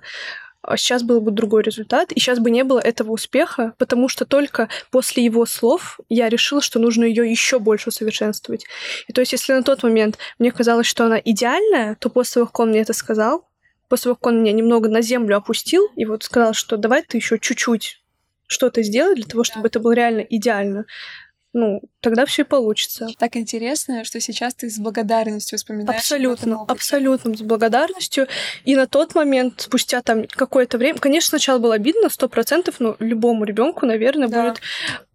а 0.61 0.75
сейчас 0.75 1.03
был 1.03 1.21
бы 1.21 1.31
другой 1.31 1.63
результат, 1.63 2.11
и 2.11 2.19
сейчас 2.19 2.39
бы 2.39 2.51
не 2.51 2.63
было 2.63 2.79
этого 2.79 3.11
успеха, 3.11 3.73
потому 3.77 4.09
что 4.09 4.25
только 4.25 4.67
после 4.91 5.23
его 5.23 5.45
слов 5.45 5.99
я 6.09 6.27
решила, 6.27 6.61
что 6.61 6.79
нужно 6.79 7.05
ее 7.05 7.29
еще 7.29 7.59
больше 7.59 7.89
усовершенствовать. 7.89 8.65
И 9.07 9.13
то 9.13 9.21
есть, 9.21 9.31
если 9.31 9.53
на 9.53 9.63
тот 9.63 9.83
момент 9.83 10.17
мне 10.39 10.51
казалось, 10.51 10.87
что 10.87 11.05
она 11.05 11.19
идеальная, 11.23 11.95
то 11.95 12.09
после 12.09 12.33
того, 12.35 12.45
как 12.47 12.59
он 12.59 12.69
мне 12.69 12.81
это 12.81 12.93
сказал, 12.93 13.47
после 13.87 14.05
того, 14.05 14.15
как 14.15 14.27
он 14.27 14.41
меня 14.41 14.51
немного 14.51 14.89
на 14.89 15.01
землю 15.01 15.37
опустил 15.37 15.87
и 15.95 16.05
вот 16.05 16.23
сказал, 16.23 16.53
что 16.53 16.75
давай 16.75 17.03
ты 17.03 17.17
еще 17.17 17.39
чуть-чуть 17.39 18.01
что-то 18.47 18.81
сделай 18.83 19.15
для 19.15 19.25
того, 19.25 19.43
чтобы 19.43 19.67
это 19.67 19.79
было 19.79 19.93
реально 19.93 20.21
идеально, 20.21 20.85
ну, 21.57 21.81
тогда 22.01 22.25
все 22.27 22.43
и 22.43 22.45
получится. 22.45 23.07
Так 23.17 23.35
интересно, 23.35 24.03
что 24.03 24.21
сейчас 24.21 24.53
ты 24.53 24.69
с 24.69 24.77
благодарностью 24.77 25.57
вспоминаешь. 25.57 25.99
Абсолютно, 25.99 26.63
абсолютно 26.67 27.35
с 27.35 27.41
благодарностью. 27.41 28.27
И 28.63 28.75
на 28.75 28.85
тот 28.85 29.15
момент, 29.15 29.61
спустя 29.61 30.03
там 30.03 30.25
какое-то 30.27 30.77
время, 30.77 30.99
конечно, 30.99 31.29
сначала 31.29 31.57
было 31.57 31.73
обидно, 31.73 32.09
сто 32.09 32.29
процентов, 32.29 32.75
но 32.79 32.95
любому 32.99 33.43
ребенку, 33.43 33.87
наверное, 33.87 34.27
Да. 34.27 34.43
будет 34.49 34.61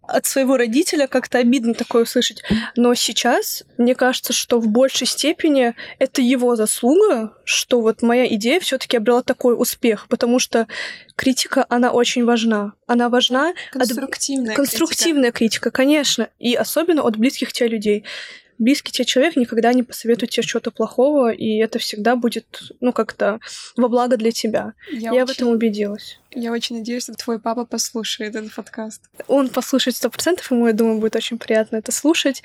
от 0.07 0.25
своего 0.25 0.57
родителя 0.57 1.07
как-то 1.07 1.37
обидно 1.37 1.73
такое 1.73 2.03
услышать. 2.03 2.43
Но 2.75 2.93
сейчас, 2.93 3.63
мне 3.77 3.95
кажется, 3.95 4.33
что 4.33 4.59
в 4.59 4.67
большей 4.67 5.07
степени 5.07 5.75
это 5.99 6.21
его 6.21 6.55
заслуга, 6.55 7.33
что 7.45 7.81
вот 7.81 8.01
моя 8.01 8.27
идея 8.35 8.59
все-таки 8.59 8.97
обрела 8.97 9.23
такой 9.23 9.55
успех, 9.59 10.07
потому 10.09 10.39
что 10.39 10.67
критика, 11.15 11.65
она 11.69 11.91
очень 11.91 12.25
важна. 12.25 12.73
Она 12.85 13.09
важна 13.09 13.49
от 13.49 13.55
Конструктивная. 13.71 14.55
Конструктивная 14.55 15.31
критика. 15.31 15.71
конечно. 15.71 16.29
И 16.39 16.53
особенно 16.55 17.01
от 17.03 17.17
близких 17.17 17.53
тебе 17.53 17.69
людей. 17.69 18.03
Близкий 18.59 18.91
тебе 18.91 19.05
человек 19.05 19.35
никогда 19.35 19.73
не 19.73 19.83
посоветует 19.83 20.31
тебе 20.31 20.43
чего-то 20.45 20.69
плохого, 20.71 21.31
и 21.31 21.57
это 21.57 21.79
всегда 21.79 22.15
будет, 22.15 22.45
ну, 22.81 22.93
как-то 22.93 23.39
во 23.75 23.87
благо 23.89 24.15
для 24.15 24.31
тебя. 24.31 24.73
критика. 24.91 24.99
Я, 24.99 25.11
Я, 25.11 25.25
в 25.25 25.29
очень, 25.29 25.35
этом 25.35 25.47
убедилась. 25.49 26.19
Я 26.35 26.51
очень 26.51 26.77
надеюсь, 26.77 27.03
что 27.03 27.13
твой 27.13 27.39
папа 27.39 27.65
послушает 27.65 28.35
этот 28.35 28.53
подкаст. 28.53 29.01
Он 29.27 29.49
послушает 29.49 29.95
сто 29.95 30.09
процентов, 30.09 30.51
ему, 30.51 30.67
я 30.67 30.73
думаю, 30.73 30.99
будет 30.99 31.15
очень 31.15 31.37
приятно 31.37 31.77
это 31.77 31.91
слушать. 31.91 32.43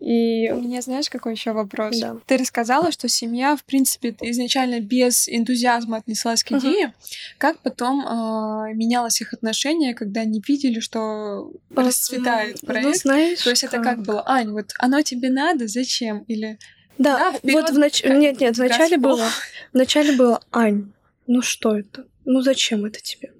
И 0.00 0.50
У 0.50 0.60
меня, 0.60 0.80
знаешь, 0.80 1.10
какой 1.10 1.32
еще 1.32 1.52
вопрос? 1.52 1.98
Да. 1.98 2.16
Ты 2.26 2.36
рассказала, 2.36 2.92
что 2.92 3.08
семья, 3.08 3.56
в 3.56 3.64
принципе, 3.64 4.14
изначально 4.20 4.80
без 4.80 5.28
энтузиазма 5.28 5.98
отнеслась 5.98 6.44
к 6.44 6.52
идее. 6.52 6.94
Как 7.38 7.58
потом 7.60 8.04
а, 8.06 8.72
менялось 8.72 9.20
их 9.20 9.32
отношение, 9.32 9.94
когда 9.94 10.20
они 10.22 10.42
видели, 10.46 10.80
что 10.80 11.50
А, 11.74 11.82
расцветает 11.82 12.58
ну, 12.62 12.66
проект? 12.68 13.00
знаешь, 13.00 13.42
То 13.42 13.50
есть 13.50 13.64
это 13.64 13.80
как 13.82 14.02
было? 14.02 14.22
Ань, 14.26 14.50
вот 14.50 14.72
оно 14.78 15.02
тебе 15.02 15.30
надо, 15.30 15.66
зачем? 15.66 16.20
Или 16.28 16.58
Да, 16.96 17.18
Да, 17.18 17.38
вперёд, 17.38 17.62
вот 17.62 17.74
в 17.74 17.78
нач... 17.78 18.02
как 18.02 18.16
Нет, 18.16 18.40
нет, 18.40 18.56
вначале 18.56 18.96
Господь. 18.96 19.18
было... 19.18 19.28
Вначале 19.72 20.12
было 20.12 20.42
Ань, 20.52 20.92
ну 21.26 21.42
что 21.42 21.76
это? 21.76 22.06
Ну 22.30 22.42
зачем 22.42 22.84
это 22.84 23.00
тебе? 23.00 23.32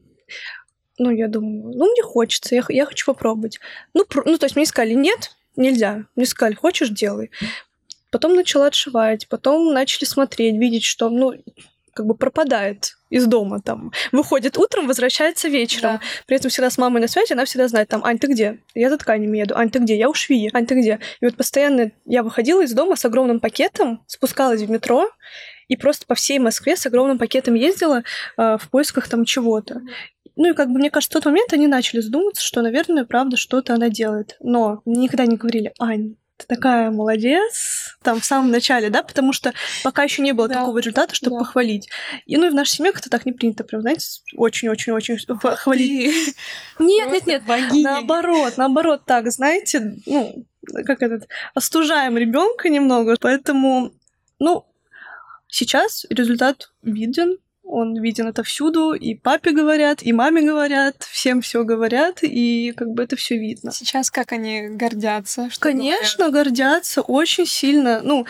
Ну, 0.97 1.11
я 1.11 1.29
думаю, 1.29 1.77
ну, 1.77 1.93
мне 1.93 2.03
хочется, 2.03 2.55
я, 2.55 2.65
я 2.71 2.87
хочу 2.87 3.05
попробовать. 3.05 3.61
Ну, 3.93 4.07
про, 4.07 4.23
ну, 4.25 4.39
то 4.39 4.47
есть 4.47 4.57
мне 4.57 4.65
сказали, 4.65 4.95
нет, 4.95 5.33
нельзя. 5.57 6.07
Мне 6.17 6.25
сказали, 6.25 6.55
хочешь, 6.55 6.89
делай. 6.89 7.31
Потом 8.11 8.35
начала 8.35 8.69
отшивать, 8.69 9.29
потом 9.29 9.75
начали 9.75 10.07
смотреть, 10.07 10.57
видеть, 10.57 10.85
что, 10.85 11.11
ну, 11.11 11.35
как 11.93 12.07
бы 12.07 12.15
пропадает 12.15 12.97
из 13.11 13.27
дома, 13.27 13.61
там, 13.61 13.93
выходит 14.11 14.57
утром, 14.57 14.87
возвращается 14.87 15.49
вечером. 15.49 15.97
Да. 15.97 16.01
При 16.27 16.37
этом 16.39 16.51
всегда 16.51 16.71
с 16.71 16.79
мамой 16.79 17.03
на 17.03 17.09
связи, 17.09 17.35
она 17.35 17.45
всегда 17.45 17.69
знает, 17.69 17.89
там, 17.89 18.03
Ань, 18.07 18.19
ты 18.19 18.27
где? 18.27 18.59
Я 18.75 18.89
за 18.89 18.97
тканями 18.97 19.37
еду. 19.37 19.55
Ань, 19.55 19.69
ты 19.69 19.81
где? 19.81 19.99
Я 19.99 20.09
у 20.09 20.15
швеи. 20.15 20.49
Ань, 20.55 20.67
ты 20.67 20.81
где? 20.81 20.99
И 21.21 21.27
вот 21.27 21.37
постоянно 21.37 21.93
я 22.07 22.23
выходила 22.23 22.63
из 22.63 22.73
дома 22.73 22.97
с 22.97 23.05
огромным 23.05 23.39
пакетом, 23.39 24.03
спускалась 24.07 24.63
в 24.63 24.71
метро, 24.71 25.11
и 25.69 25.77
просто 25.77 26.07
по 26.07 26.15
всей 26.15 26.39
Москве 26.39 26.77
с 26.77 26.87
огромным 26.87 27.19
пакетом 27.19 27.55
ездила 27.55 28.03
э, 28.37 28.59
в 28.59 28.69
поисках 28.71 29.09
там 29.09 29.25
чего-то. 29.25 29.83
Ну 30.37 30.51
и 30.51 30.55
как 30.55 30.69
бы 30.69 30.79
мне 30.79 30.91
кажется, 30.91 31.19
в 31.19 31.23
тот 31.23 31.27
момент 31.27 31.53
они 31.53 31.67
начали 31.67 32.01
задуматься, 32.01 32.43
что, 32.43 32.63
наверное, 32.63 33.05
правда, 33.05 33.37
что-то 33.37 33.75
она 33.75 33.89
делает. 33.89 34.37
Но 34.41 34.83
никогда 34.85 35.27
не 35.27 35.37
говорили, 35.37 35.73
Ань, 35.81 36.15
ты 36.39 36.47
такая 36.47 36.93
молодец, 36.93 37.97
там 38.03 38.21
в 38.21 38.25
самом 38.25 38.53
начале, 38.53 38.89
да, 38.91 39.03
потому 39.03 39.33
что 39.33 39.53
пока 39.83 40.05
еще 40.05 40.23
не 40.23 40.33
было 40.33 40.47
да. 40.47 40.61
такого 40.61 40.79
результата, 40.79 41.13
чтобы 41.13 41.37
да. 41.37 41.41
похвалить. 41.41 41.89
И 42.27 42.37
ну 42.37 42.47
и 42.47 42.51
в 42.51 42.55
нашей 42.55 42.77
семье 42.77 42.93
как-то 42.93 43.11
так 43.11 43.27
не 43.27 43.33
принято, 43.33 43.65
прям, 43.65 43.83
знаете, 43.83 44.07
очень-очень-очень 44.37 45.19
хвалить. 45.57 46.37
Нет, 46.79 47.27
нет, 47.27 47.27
нет, 47.27 47.43
наоборот, 47.73 48.55
наоборот, 48.57 49.03
так, 49.05 49.31
знаете, 49.33 49.97
ну, 50.07 50.47
как 50.87 51.03
этот, 51.03 51.29
остужаем 51.55 52.17
ребенка 52.17 52.69
немного, 52.69 53.17
поэтому, 53.21 53.93
ну, 54.39 54.65
сейчас 55.49 56.07
результат 56.11 56.71
виден, 56.83 57.39
он 57.69 58.01
виден 58.01 58.27
это 58.29 58.43
всюду, 58.43 58.95
и 58.95 59.15
папе 59.15 59.51
говорят, 59.51 60.03
и 60.03 60.13
маме 60.13 60.43
говорят, 60.43 61.03
всем 61.03 61.43
все 61.43 61.65
говорят, 61.65 62.21
и 62.23 62.73
как 62.75 62.89
бы 62.89 63.03
это 63.03 63.15
все 63.17 63.37
видно. 63.37 63.73
Сейчас 63.73 64.11
как 64.11 64.33
они 64.33 64.69
гордятся? 64.69 65.51
Что 65.51 65.61
Конечно, 65.61 66.31
говорят? 66.31 66.47
гордятся 66.47 67.03
очень 67.03 67.47
сильно. 67.47 68.01
Ну, 68.03 68.27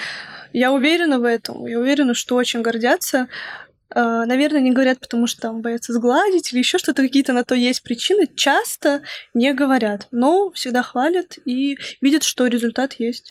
я 0.52 0.72
уверена 0.72 1.20
в 1.20 1.24
этом, 1.24 1.66
я 1.66 1.78
уверена, 1.78 2.14
что 2.14 2.34
очень 2.34 2.62
гордятся. 2.62 3.28
А, 3.90 4.26
наверное, 4.26 4.60
не 4.60 4.72
говорят, 4.72 4.98
потому 4.98 5.26
что 5.26 5.40
там 5.42 5.60
боятся 5.62 5.92
сгладить 5.92 6.52
или 6.52 6.58
еще 6.58 6.78
что-то, 6.78 7.02
какие-то 7.02 7.32
на 7.32 7.44
то 7.44 7.54
есть 7.54 7.82
причины. 7.82 8.28
Часто 8.34 9.02
не 9.34 9.54
говорят, 9.54 10.08
но 10.10 10.50
всегда 10.50 10.82
хвалят 10.82 11.38
и 11.44 11.78
видят, 12.00 12.24
что 12.24 12.46
результат 12.48 12.94
есть. 12.94 13.30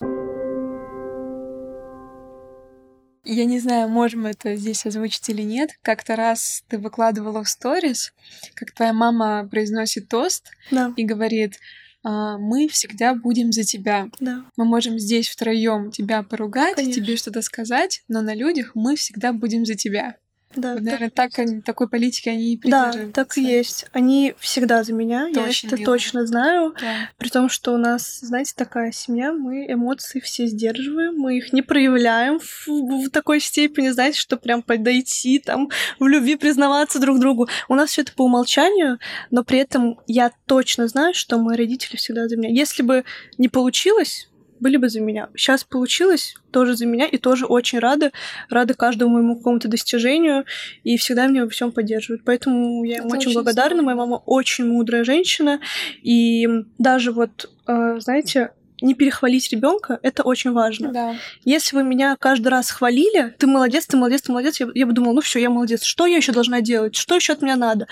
Я 3.24 3.44
не 3.44 3.58
знаю, 3.58 3.88
можем 3.88 4.26
это 4.26 4.56
здесь 4.56 4.86
озвучить 4.86 5.28
или 5.28 5.42
нет. 5.42 5.70
Как-то 5.82 6.16
раз 6.16 6.64
ты 6.68 6.78
выкладывала 6.78 7.44
в 7.44 7.48
сторис, 7.48 8.12
как 8.54 8.72
твоя 8.72 8.92
мама 8.92 9.48
произносит 9.50 10.08
тост 10.08 10.50
да. 10.70 10.92
и 10.96 11.04
говорит, 11.04 11.58
«А, 12.02 12.38
мы 12.38 12.68
всегда 12.68 13.14
будем 13.14 13.52
за 13.52 13.64
тебя. 13.64 14.08
Да. 14.20 14.44
Мы 14.56 14.64
можем 14.64 14.98
здесь 14.98 15.28
втроем 15.28 15.90
тебя 15.90 16.22
поругать, 16.22 16.76
Конечно. 16.76 17.02
тебе 17.02 17.16
что-то 17.16 17.42
сказать, 17.42 18.02
но 18.08 18.22
на 18.22 18.34
людях 18.34 18.72
мы 18.74 18.96
всегда 18.96 19.32
будем 19.32 19.66
за 19.66 19.74
тебя. 19.74 20.16
Да, 20.56 20.74
наверное, 20.74 21.10
так, 21.10 21.32
так 21.32 21.46
такой 21.64 21.88
политики 21.88 22.28
они 22.28 22.54
и 22.54 22.56
придерживаются. 22.56 23.06
Да, 23.06 23.12
так 23.12 23.36
и 23.36 23.42
есть. 23.42 23.86
Они 23.92 24.34
всегда 24.38 24.82
за 24.82 24.94
меня, 24.94 25.28
это 25.28 25.40
я 25.40 25.48
это 25.48 25.76
мило. 25.76 25.84
точно 25.84 26.26
знаю. 26.26 26.74
Да. 26.80 27.10
При 27.18 27.28
том, 27.28 27.48
что 27.48 27.74
у 27.74 27.76
нас, 27.76 28.20
знаете, 28.20 28.54
такая 28.56 28.90
семья, 28.92 29.32
мы 29.32 29.70
эмоции 29.70 30.20
все 30.20 30.46
сдерживаем, 30.46 31.16
мы 31.16 31.36
их 31.36 31.52
не 31.52 31.60
проявляем 31.62 32.38
в, 32.38 32.66
в 32.66 33.10
такой 33.10 33.40
степени, 33.40 33.90
знаете, 33.90 34.18
что 34.18 34.36
прям 34.36 34.62
подойти, 34.62 35.38
там, 35.38 35.68
в 35.98 36.06
любви 36.06 36.36
признаваться 36.36 36.98
друг 36.98 37.20
другу. 37.20 37.48
У 37.68 37.74
нас 37.74 37.90
все 37.90 38.02
это 38.02 38.12
по 38.14 38.24
умолчанию, 38.24 38.98
но 39.30 39.44
при 39.44 39.58
этом 39.58 40.00
я 40.06 40.32
точно 40.46 40.88
знаю, 40.88 41.14
что 41.14 41.38
мои 41.38 41.56
родители 41.56 41.96
всегда 41.96 42.26
за 42.26 42.36
меня. 42.36 42.50
Если 42.50 42.82
бы 42.82 43.04
не 43.36 43.48
получилось, 43.48 44.28
были 44.60 44.76
бы 44.76 44.88
за 44.88 45.00
меня. 45.00 45.28
Сейчас 45.34 45.64
получилось 45.64 46.34
тоже 46.50 46.76
за 46.76 46.86
меня, 46.86 47.06
и 47.06 47.18
тоже 47.18 47.46
очень 47.46 47.78
рада. 47.78 48.12
Рада 48.48 48.74
каждому 48.74 49.14
моему 49.14 49.36
какому-то 49.36 49.68
достижению, 49.68 50.44
и 50.84 50.96
всегда 50.96 51.26
меня 51.26 51.44
во 51.44 51.50
всем 51.50 51.72
поддерживают. 51.72 52.22
Поэтому 52.24 52.84
я 52.84 52.98
им 52.98 53.06
очень, 53.06 53.18
очень 53.18 53.34
благодарна. 53.34 53.82
Здорово. 53.82 53.86
Моя 53.86 53.96
мама 53.96 54.22
очень 54.26 54.66
мудрая 54.66 55.04
женщина, 55.04 55.60
и 56.02 56.48
даже 56.78 57.12
вот, 57.12 57.50
э, 57.66 57.96
знаете, 58.00 58.50
не 58.80 58.94
перехвалить 58.94 59.50
ребенка, 59.50 59.98
это 60.02 60.22
очень 60.22 60.52
важно. 60.52 60.92
Да. 60.92 61.16
Если 61.44 61.76
вы 61.76 61.82
меня 61.82 62.16
каждый 62.18 62.48
раз 62.48 62.70
хвалили, 62.70 63.34
ты 63.38 63.46
молодец, 63.46 63.86
ты 63.86 63.96
молодец, 63.96 64.22
ты 64.22 64.32
молодец, 64.32 64.60
я, 64.60 64.68
я 64.74 64.86
бы 64.86 64.92
думала, 64.92 65.14
ну 65.14 65.20
все, 65.20 65.38
я 65.40 65.50
молодец, 65.50 65.82
что 65.82 66.06
я 66.06 66.16
еще 66.16 66.32
должна 66.32 66.60
делать, 66.60 66.94
что 66.94 67.16
еще 67.16 67.32
от 67.32 67.42
меня 67.42 67.56
надо? 67.56 67.88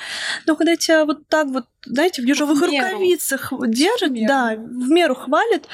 Но 0.47 0.57
когда 0.57 0.77
тебя 0.77 1.05
вот 1.05 1.27
так 1.29 1.49
вот, 1.49 1.67
знаете, 1.85 2.23
в 2.23 2.25
ежовых 2.25 2.61
рукавицах 2.61 3.53
держат, 3.69 4.13
да, 4.27 4.55
в 4.57 4.89
меру 4.91 5.15
хвалят, 5.15 5.67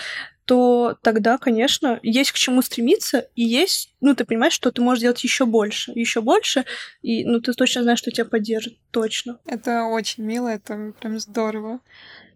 то 0.52 0.98
тогда, 1.00 1.38
конечно, 1.38 1.98
есть 2.02 2.30
к 2.30 2.34
чему 2.34 2.60
стремиться, 2.60 3.26
и 3.34 3.42
есть, 3.42 3.94
ну, 4.02 4.14
ты 4.14 4.26
понимаешь, 4.26 4.52
что 4.52 4.70
ты 4.70 4.82
можешь 4.82 5.00
делать 5.00 5.24
еще 5.24 5.46
больше, 5.46 5.92
еще 5.94 6.20
больше, 6.20 6.66
и, 7.00 7.24
ну, 7.24 7.40
ты 7.40 7.54
точно 7.54 7.82
знаешь, 7.82 8.00
что 8.00 8.10
тебя 8.10 8.26
поддержит, 8.26 8.76
точно. 8.90 9.38
Это 9.46 9.84
очень 9.84 10.24
мило, 10.24 10.48
это 10.48 10.92
прям 11.00 11.18
здорово. 11.18 11.80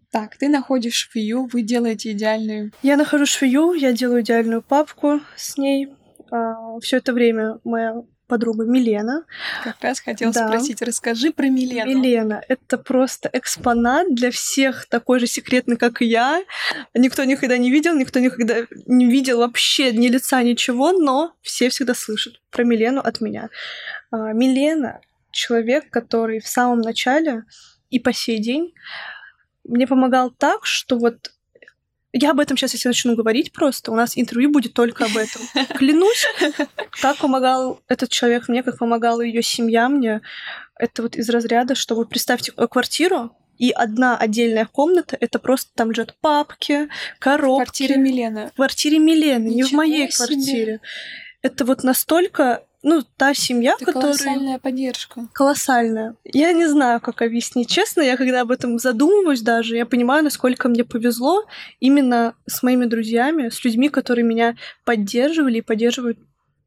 Так, 0.09 0.35
ты 0.35 0.49
находишь 0.49 0.95
швею, 0.95 1.47
вы 1.53 1.61
делаете 1.61 2.11
идеальную. 2.11 2.71
Я 2.81 2.97
нахожу 2.97 3.27
швею, 3.27 3.73
я 3.73 3.93
делаю 3.93 4.23
идеальную 4.23 4.63
папку 4.63 5.21
с 5.35 5.55
ней. 5.59 5.89
А, 6.31 6.79
все 6.79 6.97
это 6.97 7.13
время 7.13 7.59
моя 7.63 8.01
подруга 8.27 8.65
Милена. 8.65 9.23
Как 9.63 9.77
раз 9.81 9.99
хотела 9.99 10.31
да. 10.31 10.47
спросить, 10.47 10.81
расскажи 10.81 11.31
про 11.31 11.47
Милену. 11.47 11.89
Милена— 11.89 12.41
это 12.47 12.77
просто 12.77 13.29
экспонат 13.33 14.13
для 14.13 14.31
всех, 14.31 14.85
такой 14.85 15.19
же 15.19 15.27
секретный, 15.27 15.77
как 15.77 16.01
и 16.01 16.05
я. 16.05 16.43
Никто 16.93 17.23
никогда 17.23 17.57
не 17.57 17.71
видел, 17.71 17.95
никто 17.95 18.19
никогда 18.19 18.67
не 18.85 19.05
видел 19.05 19.39
вообще 19.39 19.91
ни 19.91 20.07
лица, 20.07 20.43
ничего, 20.43 20.91
но 20.91 21.33
все 21.41 21.69
всегда 21.69 21.93
слышат 21.93 22.41
про 22.51 22.63
Милену 22.63 23.01
от 23.01 23.21
меня. 23.21 23.49
А, 24.11 24.33
Милена— 24.33 24.99
человек, 25.31 25.89
который 25.89 26.39
в 26.39 26.47
самом 26.47 26.81
начале 26.81 27.43
и 27.89 27.99
по 27.99 28.13
сей 28.13 28.39
день 28.39 28.73
мне 29.63 29.87
помогал 29.87 30.31
так, 30.31 30.65
что 30.65 30.97
вот 30.97 31.31
я 32.17 32.31
об 32.31 32.39
этом 32.39 32.57
сейчас, 32.57 32.73
если 32.73 32.87
начну 32.87 33.15
говорить 33.15 33.51
просто, 33.51 33.91
у 33.91 33.95
нас 33.95 34.17
интервью 34.17 34.51
будет 34.51 34.73
только 34.73 35.05
об 35.05 35.17
этом. 35.17 35.41
Клянусь, 35.77 36.25
как 37.01 37.17
помогал 37.17 37.81
этот 37.87 38.09
человек 38.09 38.47
мне, 38.47 38.63
как 38.63 38.77
помогала 38.77 39.21
ее 39.21 39.41
семья 39.41 39.89
мне, 39.89 40.21
это 40.79 41.01
вот 41.01 41.15
из 41.15 41.29
разряда, 41.29 41.75
что 41.75 41.95
вы 41.95 42.05
представьте 42.05 42.53
э, 42.55 42.67
квартиру, 42.67 43.35
и 43.57 43.71
одна 43.71 44.15
отдельная 44.15 44.65
комната, 44.65 45.17
это 45.19 45.39
просто 45.39 45.71
там 45.73 45.89
лежат 45.91 46.15
папки, 46.21 46.89
коробки. 47.19 47.63
В 47.63 47.65
квартире 47.65 47.97
Милены. 47.97 48.49
В 48.53 48.55
квартире 48.55 48.99
Милены, 48.99 49.47
Ничего 49.47 49.57
не 49.57 49.63
в 49.63 49.71
моей 49.73 50.11
себе. 50.11 50.25
квартире. 50.27 50.81
Это 51.41 51.65
вот 51.65 51.83
настолько 51.83 52.63
ну, 52.87 53.03
та 53.17 53.33
семья, 53.33 53.73
Это 53.75 53.87
которая... 53.87 54.13
колоссальная 54.13 54.59
поддержка. 54.59 55.27
Колоссальная. 55.33 56.15
Я 56.23 56.53
не 56.53 56.67
знаю, 56.69 57.01
как 57.01 57.21
объяснить. 57.21 57.69
Честно, 57.69 57.99
я 58.01 58.15
когда 58.15 58.39
об 58.39 58.51
этом 58.51 58.79
задумываюсь 58.79 59.41
даже, 59.41 59.75
я 59.75 59.85
понимаю, 59.85 60.23
насколько 60.23 60.69
мне 60.69 60.85
повезло 60.85 61.43
именно 61.81 62.33
с 62.45 62.63
моими 62.63 62.85
друзьями, 62.85 63.49
с 63.49 63.61
людьми, 63.65 63.89
которые 63.89 64.23
меня 64.23 64.55
поддерживали 64.85 65.57
и 65.57 65.61
поддерживают 65.61 66.17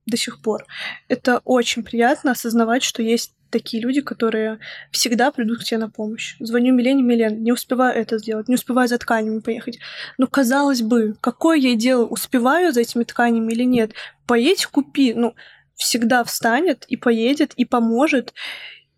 до 0.05 0.19
сих 0.19 0.43
пор. 0.43 0.67
Это 1.09 1.41
очень 1.47 1.83
приятно 1.83 2.33
осознавать, 2.33 2.83
что 2.83 3.03
есть 3.03 3.33
такие 3.49 3.83
люди, 3.83 4.03
которые 4.03 4.59
всегда 4.91 5.31
придут 5.31 5.61
к 5.61 5.65
тебе 5.65 5.79
на 5.79 5.89
помощь. 5.89 6.37
Звоню 6.39 6.75
Милене, 6.75 7.03
Милен, 7.03 7.43
не 7.43 7.51
успеваю 7.51 7.97
это 7.99 8.19
сделать, 8.19 8.47
не 8.47 8.57
успеваю 8.57 8.89
за 8.89 8.99
тканями 8.99 9.41
поехать. 9.41 9.79
Ну, 10.19 10.27
казалось 10.27 10.83
бы, 10.83 11.17
какое 11.23 11.57
я 11.57 11.75
дело, 11.77 12.05
успеваю 12.05 12.75
за 12.75 12.83
этими 12.83 13.05
тканями 13.05 13.53
или 13.53 13.65
нет? 13.65 13.93
Поедь, 14.27 14.67
купи. 14.67 15.15
Ну, 15.15 15.35
всегда 15.81 16.23
встанет 16.25 16.85
и 16.89 16.97
поедет, 16.97 17.53
и 17.55 17.65
поможет, 17.65 18.35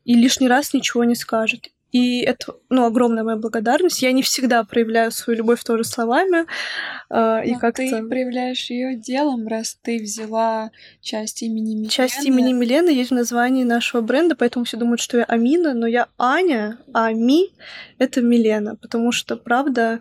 и 0.04 0.14
лишний 0.14 0.48
раз 0.48 0.74
ничего 0.74 1.04
не 1.04 1.14
скажет. 1.14 1.70
И 1.92 2.20
это, 2.20 2.54
ну, 2.70 2.86
огромная 2.86 3.22
моя 3.22 3.36
благодарность. 3.36 4.00
Я 4.00 4.12
не 4.12 4.22
всегда 4.22 4.64
проявляю 4.64 5.12
свою 5.12 5.38
любовь 5.38 5.62
тоже 5.62 5.84
словами. 5.84 6.46
Э, 7.10 7.44
и 7.44 7.54
как 7.54 7.76
ты 7.76 8.02
проявляешь 8.08 8.70
ее 8.70 8.96
делом, 8.96 9.46
раз 9.46 9.78
ты 9.82 9.98
взяла 9.98 10.70
часть 11.02 11.42
имени 11.42 11.74
Милены. 11.74 11.90
Часть 11.90 12.24
имени 12.24 12.54
Милены 12.54 12.88
есть 12.88 13.10
в 13.10 13.14
названии 13.14 13.64
нашего 13.64 14.00
бренда, 14.00 14.34
поэтому 14.36 14.64
все 14.64 14.78
думают, 14.78 15.00
что 15.02 15.18
я 15.18 15.24
Амина, 15.24 15.74
но 15.74 15.86
я 15.86 16.08
Аня, 16.16 16.78
а 16.94 17.12
Ми— 17.12 17.50
это 17.98 18.22
Милена, 18.22 18.76
потому 18.76 19.12
что, 19.12 19.36
правда, 19.36 20.00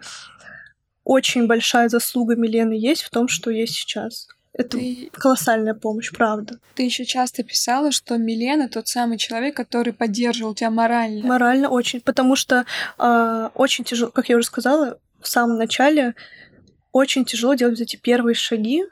очень 1.04 1.46
большая 1.46 1.90
заслуга 1.90 2.38
Милены 2.38 2.74
есть 2.74 3.02
в 3.02 3.10
том, 3.10 3.28
что 3.28 3.52
есть 3.52 3.74
сейчас. 3.74 4.30
Это 4.54 4.78
ты... 4.78 5.10
колоссальная 5.14 5.74
помощь, 5.74 6.12
правда. 6.12 6.60
Ты 6.76 6.84
еще 6.84 7.06
часто 7.06 7.44
писала, 7.44 7.92
что 7.92 8.18
Милена 8.18 8.68
тот 8.68 8.88
самый 8.88 9.18
человек, 9.18 9.56
который 9.56 9.94
поддерживал 9.94 10.54
тебя 10.54 10.70
морально. 10.70 11.26
Морально 11.26 11.70
очень, 11.70 12.02
потому 12.02 12.36
что 12.36 12.66
э, 12.98 13.50
очень 13.56 13.86
тяжело, 13.86 14.12
как 14.12 14.28
я 14.30 14.38
уже 14.38 14.46
сказала, 14.46 15.00
в 15.22 15.28
самом 15.28 15.58
начале 15.58 16.16
очень 16.92 17.24
тяжело 17.24 17.54
делать 17.54 17.80
эти 17.80 17.96
первые 17.96 18.36
шаги, 18.36 18.84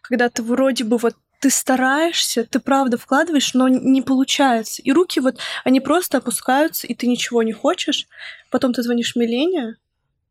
когда 0.00 0.30
ты 0.30 0.42
вроде 0.42 0.84
бы 0.84 0.96
вот 0.96 1.14
ты 1.40 1.50
стараешься, 1.50 2.44
ты 2.44 2.58
правда 2.58 2.96
вкладываешь, 2.96 3.52
но 3.52 3.68
не 3.68 4.00
получается. 4.00 4.80
И 4.80 4.90
руки 4.92 5.20
вот, 5.20 5.38
они 5.62 5.80
просто 5.80 6.16
опускаются, 6.16 6.86
и 6.86 6.94
ты 6.94 7.06
ничего 7.06 7.42
не 7.42 7.52
хочешь. 7.52 8.06
Потом 8.50 8.72
ты 8.72 8.82
звонишь 8.82 9.14
Милене, 9.14 9.76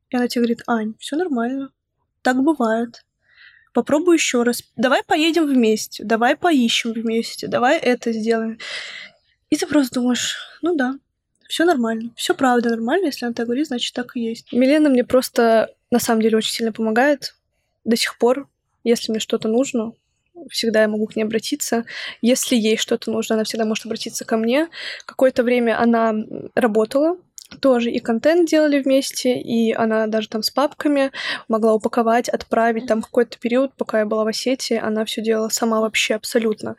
и 0.09 0.15
она 0.15 0.27
тебе 0.27 0.41
говорит, 0.41 0.63
Ань, 0.65 0.95
все 0.97 1.15
нормально. 1.15 1.69
Так 2.23 2.41
бывает. 2.41 3.05
Попробуй 3.73 4.15
еще 4.15 4.43
раз. 4.43 4.63
Давай 4.75 5.03
поедем 5.03 5.47
вместе, 5.47 6.03
давай 6.03 6.35
поищем 6.35 6.93
вместе, 6.93 7.47
давай 7.47 7.79
это 7.79 8.11
сделаем. 8.13 8.59
И 9.49 9.55
ты 9.55 9.67
просто 9.67 9.95
думаешь, 9.95 10.37
ну 10.61 10.75
да, 10.75 10.95
все 11.47 11.65
нормально, 11.65 12.11
все 12.15 12.33
правда 12.33 12.69
нормально, 12.69 13.07
если 13.07 13.25
она 13.25 13.33
так 13.33 13.45
говорит, 13.45 13.67
значит 13.67 13.93
так 13.93 14.15
и 14.15 14.21
есть. 14.21 14.51
Милена 14.51 14.89
мне 14.89 15.03
просто 15.03 15.73
на 15.91 15.99
самом 15.99 16.21
деле 16.21 16.37
очень 16.37 16.51
сильно 16.51 16.71
помогает 16.71 17.35
до 17.83 17.95
сих 17.95 18.17
пор, 18.17 18.47
если 18.83 19.11
мне 19.11 19.19
что-то 19.19 19.47
нужно, 19.47 19.93
всегда 20.49 20.81
я 20.81 20.87
могу 20.87 21.07
к 21.07 21.15
ней 21.15 21.23
обратиться. 21.23 21.85
Если 22.21 22.55
ей 22.55 22.77
что-то 22.77 23.11
нужно, 23.11 23.35
она 23.35 23.43
всегда 23.43 23.65
может 23.65 23.85
обратиться 23.85 24.25
ко 24.25 24.37
мне. 24.37 24.69
Какое-то 25.05 25.43
время 25.43 25.79
она 25.79 26.13
работала 26.55 27.17
тоже 27.59 27.91
и 27.91 27.99
контент 27.99 28.49
делали 28.49 28.81
вместе, 28.81 29.39
и 29.39 29.73
она 29.73 30.07
даже 30.07 30.29
там 30.29 30.43
с 30.43 30.49
папками 30.49 31.11
могла 31.47 31.73
упаковать, 31.73 32.29
отправить. 32.29 32.87
Там 32.87 33.01
какой-то 33.01 33.37
период, 33.39 33.73
пока 33.75 33.99
я 33.99 34.05
была 34.05 34.23
в 34.23 34.27
Осетии, 34.27 34.77
она 34.77 35.05
все 35.05 35.21
делала 35.21 35.49
сама 35.49 35.81
вообще 35.81 36.15
абсолютно. 36.15 36.75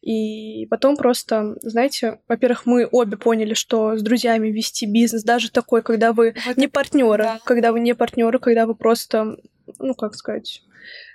И 0.00 0.66
потом 0.66 0.96
просто, 0.96 1.56
знаете, 1.62 2.20
во-первых, 2.28 2.66
мы 2.66 2.88
обе 2.90 3.16
поняли, 3.16 3.54
что 3.54 3.96
с 3.96 4.02
друзьями 4.02 4.48
вести 4.48 4.86
бизнес, 4.86 5.24
даже 5.24 5.50
такой, 5.50 5.82
когда 5.82 6.12
вы 6.12 6.34
вот 6.46 6.56
не 6.56 6.68
партнеры, 6.68 7.24
да. 7.24 7.40
когда 7.44 7.72
вы 7.72 7.80
не 7.80 7.94
партнеры, 7.94 8.38
когда 8.38 8.66
вы 8.66 8.74
просто, 8.74 9.36
ну 9.78 9.94
как 9.94 10.14
сказать, 10.14 10.62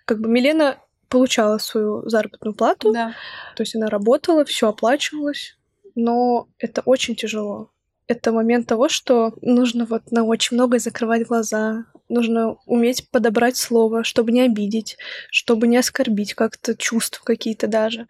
как 0.06 0.20
бы 0.20 0.30
Милена 0.30 0.78
получала 1.10 1.58
свою 1.58 2.08
заработную 2.08 2.56
плату, 2.56 2.94
да. 2.94 3.14
то 3.56 3.64
есть 3.64 3.76
она 3.76 3.90
работала, 3.90 4.46
все 4.46 4.70
оплачивалось, 4.70 5.58
но 5.96 6.48
это 6.60 6.82
очень 6.86 7.16
тяжело. 7.16 7.72
Это 8.08 8.32
момент 8.32 8.68
того, 8.68 8.88
что 8.90 9.34
нужно 9.42 9.86
вот 9.86 10.12
на 10.12 10.24
очень 10.24 10.56
многое 10.56 10.80
закрывать 10.80 11.28
глаза, 11.28 11.86
нужно 12.10 12.58
уметь 12.66 13.10
подобрать 13.12 13.58
слово, 13.58 14.04
чтобы 14.04 14.32
не 14.32 14.42
обидеть, 14.42 14.98
чтобы 15.30 15.68
не 15.68 15.78
оскорбить 15.78 16.34
как-то 16.34 16.76
чувства 16.76 17.24
какие-то 17.24 17.68
даже. 17.68 18.08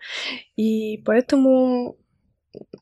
И 0.56 0.98
поэтому 1.06 1.98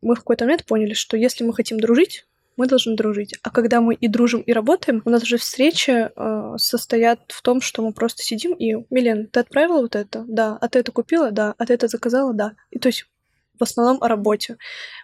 мы 0.02 0.16
в 0.16 0.20
какой-то 0.20 0.46
момент 0.46 0.66
поняли, 0.66 0.94
что 0.94 1.18
если 1.18 1.44
мы 1.44 1.54
хотим 1.54 1.80
дружить, 1.80 2.26
мы 2.58 2.68
должны 2.68 2.96
дружить. 2.96 3.34
А 3.44 3.50
когда 3.50 3.82
мы 3.82 3.96
и 3.96 4.08
дружим, 4.08 4.42
и 4.42 4.54
работаем, 4.54 5.02
у 5.06 5.10
нас 5.10 5.24
же 5.24 5.38
встречи 5.38 6.10
э, 6.16 6.58
состоят 6.58 7.20
в 7.28 7.42
том, 7.42 7.60
что 7.60 7.82
мы 7.82 7.92
просто 7.92 8.24
сидим 8.24 8.54
и 8.54 8.76
«Милен, 8.90 9.28
ты 9.28 9.42
отправила 9.42 9.82
вот 9.82 9.96
это? 9.96 10.24
Да. 10.28 10.58
А 10.62 10.70
ты 10.70 10.80
это 10.80 10.92
купила? 10.92 11.32
Да. 11.32 11.54
А 11.58 11.66
ты 11.66 11.74
это 11.74 11.88
заказала? 11.88 12.34
Да». 12.34 12.54
И 12.72 12.80
то 12.80 12.88
есть 12.88 13.08
в 13.58 13.64
основном 13.64 14.02
о 14.02 14.08
работе. 14.08 14.58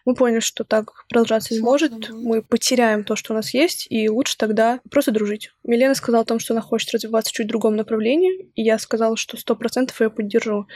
Мы 0.05 0.15
поняли, 0.15 0.39
что 0.39 0.63
так 0.63 1.05
продолжаться 1.09 1.53
не 1.53 1.59
может, 1.59 2.09
мы 2.09 2.41
потеряем 2.41 3.03
то, 3.03 3.15
что 3.15 3.33
у 3.33 3.35
нас 3.35 3.53
есть, 3.53 3.87
и 3.89 4.09
лучше 4.09 4.37
тогда 4.37 4.79
просто 4.89 5.11
дружить. 5.11 5.51
Милена 5.63 5.95
сказала 5.95 6.23
о 6.23 6.25
том, 6.25 6.39
что 6.39 6.53
она 6.53 6.61
хочет 6.61 6.91
развиваться 6.93 7.31
в 7.31 7.33
чуть 7.33 7.47
другом 7.47 7.75
направлении, 7.75 8.51
и 8.55 8.63
я 8.63 8.79
сказала, 8.79 9.17
что 9.17 9.37
сто 9.37 9.55
процентов 9.55 9.99
ее 10.01 10.09
поддержу. 10.09 10.67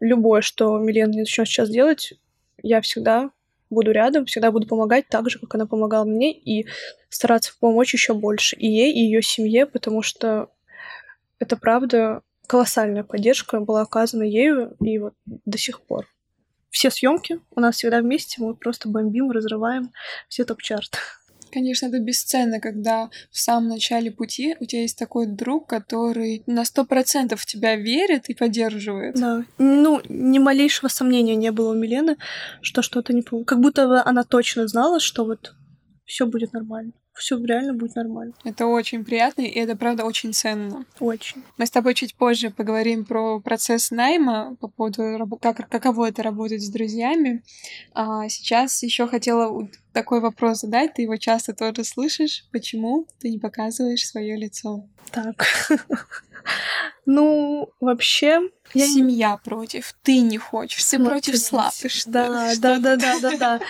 Любое, 0.00 0.40
что 0.40 0.78
Милена 0.78 1.12
начнет 1.12 1.46
сейчас 1.46 1.68
делать, 1.68 2.14
я 2.62 2.80
всегда 2.80 3.30
буду 3.70 3.92
рядом, 3.92 4.26
всегда 4.26 4.50
буду 4.50 4.66
помогать 4.66 5.08
так 5.08 5.30
же, 5.30 5.38
как 5.38 5.54
она 5.54 5.66
помогала 5.66 6.04
мне, 6.04 6.32
и 6.32 6.66
стараться 7.08 7.52
помочь 7.58 7.94
еще 7.94 8.14
больше 8.14 8.56
и 8.56 8.66
ей, 8.66 8.92
и 8.92 9.00
ее 9.00 9.22
семье, 9.22 9.66
потому 9.66 10.02
что 10.02 10.50
это 11.38 11.56
правда 11.56 12.22
колоссальная 12.46 13.04
поддержка 13.04 13.60
была 13.60 13.82
оказана 13.82 14.24
ею 14.24 14.76
и 14.80 14.98
вот 14.98 15.14
до 15.24 15.56
сих 15.56 15.80
пор. 15.82 16.06
Все 16.70 16.90
съемки 16.90 17.40
у 17.50 17.60
нас 17.60 17.76
всегда 17.76 18.00
вместе, 18.00 18.42
мы 18.42 18.54
просто 18.54 18.88
бомбим, 18.88 19.30
разрываем 19.30 19.92
все 20.28 20.44
топ-чарты. 20.44 20.98
Конечно, 21.52 21.86
это 21.86 21.98
бесценно, 21.98 22.60
когда 22.60 23.10
в 23.30 23.38
самом 23.38 23.70
начале 23.70 24.10
пути 24.10 24.56
у 24.60 24.64
тебя 24.64 24.82
есть 24.82 24.98
такой 24.98 25.26
друг, 25.26 25.66
который 25.66 26.42
на 26.46 26.64
сто 26.64 26.84
процентов 26.84 27.40
в 27.40 27.46
тебя 27.46 27.76
верит 27.76 28.28
и 28.28 28.34
поддерживает. 28.34 29.16
Да. 29.16 29.44
Ну, 29.58 30.00
ни 30.08 30.38
малейшего 30.38 30.88
сомнения 30.88 31.34
не 31.34 31.50
было 31.50 31.72
у 31.72 31.74
Милены, 31.74 32.16
что 32.62 32.82
что-то 32.82 33.12
не 33.12 33.22
получится. 33.22 33.54
Как 33.54 33.60
будто 33.60 34.02
она 34.04 34.22
точно 34.24 34.68
знала, 34.68 35.00
что 35.00 35.24
вот 35.24 35.54
все 36.10 36.26
будет 36.26 36.52
нормально 36.52 36.92
все 37.20 37.38
реально 37.38 37.74
будет 37.74 37.94
нормально. 37.94 38.32
Это 38.44 38.66
очень 38.66 39.04
приятно, 39.04 39.42
и 39.42 39.50
это, 39.50 39.76
правда, 39.76 40.04
очень 40.04 40.32
ценно. 40.32 40.84
Очень. 40.98 41.44
Мы 41.58 41.66
с 41.66 41.70
тобой 41.70 41.94
чуть 41.94 42.14
позже 42.14 42.50
поговорим 42.50 43.04
про 43.04 43.40
процесс 43.40 43.90
найма, 43.90 44.56
по 44.60 44.68
поводу, 44.68 45.28
как, 45.40 45.68
каково 45.68 46.08
это 46.08 46.22
работать 46.22 46.62
с 46.62 46.70
друзьями. 46.70 47.42
А 47.94 48.28
сейчас 48.28 48.82
еще 48.82 49.06
хотела 49.06 49.68
такой 49.92 50.20
вопрос 50.20 50.60
задать, 50.60 50.94
ты 50.94 51.02
его 51.02 51.16
часто 51.16 51.52
тоже 51.52 51.84
слышишь. 51.84 52.46
Почему 52.52 53.06
ты 53.20 53.30
не 53.30 53.38
показываешь 53.38 54.06
свое 54.06 54.36
лицо? 54.36 54.86
Так. 55.12 55.44
Ну, 57.06 57.70
вообще... 57.80 58.40
Я... 58.72 58.86
Семья 58.86 59.36
против, 59.42 59.94
ты 60.04 60.20
не 60.20 60.38
хочешь, 60.38 60.78
все 60.78 61.00
против 61.00 61.36
слабых. 61.38 61.90
Да, 62.06 62.52
да, 62.56 62.78
да, 62.78 62.94
да, 62.94 63.18
да, 63.20 63.36
да. 63.36 63.60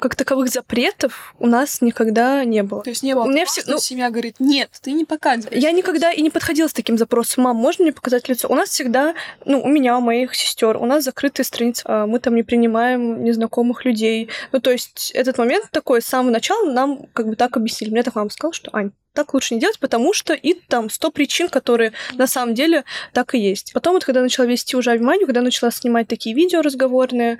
Как 0.00 0.14
таковых 0.14 0.50
запретов 0.50 1.34
у 1.38 1.46
нас 1.46 1.80
никогда 1.80 2.44
не 2.44 2.62
было. 2.62 2.82
То 2.82 2.90
есть 2.90 3.02
не 3.02 3.14
было. 3.14 3.24
У 3.24 3.28
меня 3.28 3.46
все, 3.46 3.62
ну, 3.66 3.78
семья 3.78 4.10
говорит, 4.10 4.36
нет, 4.38 4.68
ты 4.82 4.92
не 4.92 5.06
показываешь. 5.06 5.62
Я 5.62 5.72
никогда 5.72 6.12
и 6.12 6.20
не 6.20 6.28
подходила 6.28 6.68
с 6.68 6.74
таким 6.74 6.98
запросом, 6.98 7.44
мам, 7.44 7.56
можно 7.56 7.84
мне 7.84 7.92
показать 7.94 8.28
лицо? 8.28 8.48
У 8.50 8.54
нас 8.54 8.68
всегда, 8.68 9.14
ну, 9.46 9.62
у 9.62 9.68
меня, 9.68 9.96
у 9.96 10.02
моих 10.02 10.34
сестер, 10.34 10.76
у 10.76 10.84
нас 10.84 11.04
закрытые 11.04 11.46
страницы, 11.46 11.82
а 11.86 12.06
мы 12.06 12.18
там 12.18 12.34
не 12.34 12.42
принимаем 12.42 13.24
незнакомых 13.24 13.86
людей. 13.86 14.28
Ну, 14.52 14.60
то 14.60 14.70
есть 14.70 15.10
этот 15.14 15.38
момент 15.38 15.70
такой 15.70 16.02
с 16.02 16.06
самого 16.06 16.32
начала 16.32 16.70
нам 16.70 17.06
как 17.14 17.28
бы 17.28 17.36
так 17.36 17.56
объяснили. 17.56 17.92
Мне 17.92 18.02
так 18.02 18.14
мама 18.14 18.28
сказала, 18.28 18.52
что, 18.52 18.70
Ань, 18.74 18.92
так 19.12 19.34
лучше 19.34 19.54
не 19.54 19.60
делать, 19.60 19.78
потому 19.78 20.12
что 20.12 20.34
и 20.34 20.54
там 20.54 20.88
сто 20.88 21.10
причин, 21.10 21.48
которые 21.48 21.92
на 22.14 22.26
самом 22.26 22.54
деле 22.54 22.84
так 23.12 23.34
и 23.34 23.38
есть. 23.38 23.72
Потом 23.72 23.94
вот, 23.94 24.04
когда 24.04 24.22
начала 24.22 24.46
вести 24.46 24.76
уже 24.76 24.92
внимание, 24.92 25.26
когда 25.26 25.42
начала 25.42 25.70
снимать 25.70 26.08
такие 26.08 26.34
видео 26.34 26.62
разговорные, 26.62 27.38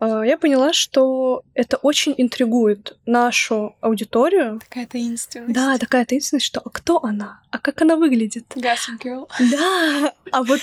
а, 0.00 0.22
я 0.22 0.36
поняла, 0.36 0.72
что 0.72 1.42
это 1.54 1.76
очень 1.76 2.14
интригует 2.16 2.96
нашу 3.06 3.76
аудиторию. 3.80 4.60
Такая 4.68 4.86
таинственность. 4.86 5.54
Да, 5.54 5.78
такая 5.78 6.04
таинственность, 6.04 6.46
что 6.46 6.60
а 6.64 6.70
кто 6.70 7.02
она? 7.02 7.40
А 7.50 7.58
как 7.58 7.82
она 7.82 7.94
выглядит? 7.96 8.44
Gossip 8.56 8.98
Girl. 9.02 9.28
Да, 9.38 10.12
а 10.32 10.42
вот 10.42 10.60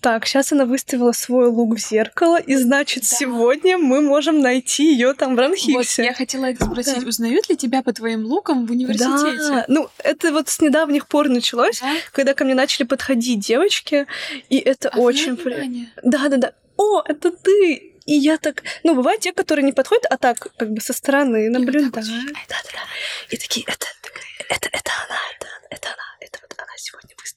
так, 0.00 0.26
сейчас 0.26 0.52
она 0.52 0.64
выставила 0.64 1.12
свой 1.12 1.48
лук 1.48 1.76
в 1.76 1.78
зеркало, 1.78 2.40
и 2.40 2.56
значит, 2.56 3.02
да. 3.02 3.16
сегодня 3.16 3.76
мы 3.76 4.00
можем 4.00 4.40
найти 4.40 4.92
ее 4.92 5.12
там 5.12 5.36
в 5.36 5.38
Ранхиксе. 5.38 5.72
Вот, 5.72 6.06
я 6.06 6.14
хотела 6.14 6.54
спросить, 6.54 7.02
да. 7.02 7.08
узнают 7.08 7.48
ли 7.50 7.56
тебя 7.56 7.82
по 7.82 7.92
твоим 7.92 8.24
лукам 8.24 8.66
в 8.66 8.70
университете? 8.70 9.48
Да, 9.48 9.64
ну, 9.68 9.88
это 9.98 10.32
вот 10.32 10.48
с 10.48 10.60
недавних 10.60 11.06
пор 11.06 11.28
началось, 11.28 11.80
да? 11.80 11.96
когда 12.12 12.34
ко 12.34 12.44
мне 12.44 12.54
начали 12.54 12.84
подходить 12.86 13.40
девочки, 13.40 14.06
и 14.48 14.58
это 14.58 14.88
а 14.90 14.98
очень... 14.98 15.36
Да, 16.02 16.28
да, 16.28 16.36
да. 16.36 16.52
О, 16.76 17.02
это 17.02 17.30
ты! 17.30 17.92
И 18.06 18.14
я 18.14 18.38
так, 18.38 18.62
ну, 18.84 18.94
бывают 18.94 19.20
те, 19.20 19.32
которые 19.32 19.64
не 19.64 19.72
подходят, 19.72 20.06
а 20.08 20.16
так, 20.16 20.38
как 20.56 20.70
бы 20.70 20.80
со 20.80 20.92
стороны 20.92 21.50
наблюдают. 21.50 21.92
Да, 21.92 22.00
да, 22.02 22.56
да. 22.72 22.80
И 23.30 23.36
такие, 23.36 23.66
это, 23.66 23.86
это, 24.48 24.68
это 24.72 24.90
она, 25.06 25.18
это, 25.34 25.48
это 25.70 25.88
она, 25.88 26.16
это 26.20 26.38
вот 26.42 26.54
она 26.56 26.72
сегодня 26.76 27.10
выставила 27.20 27.35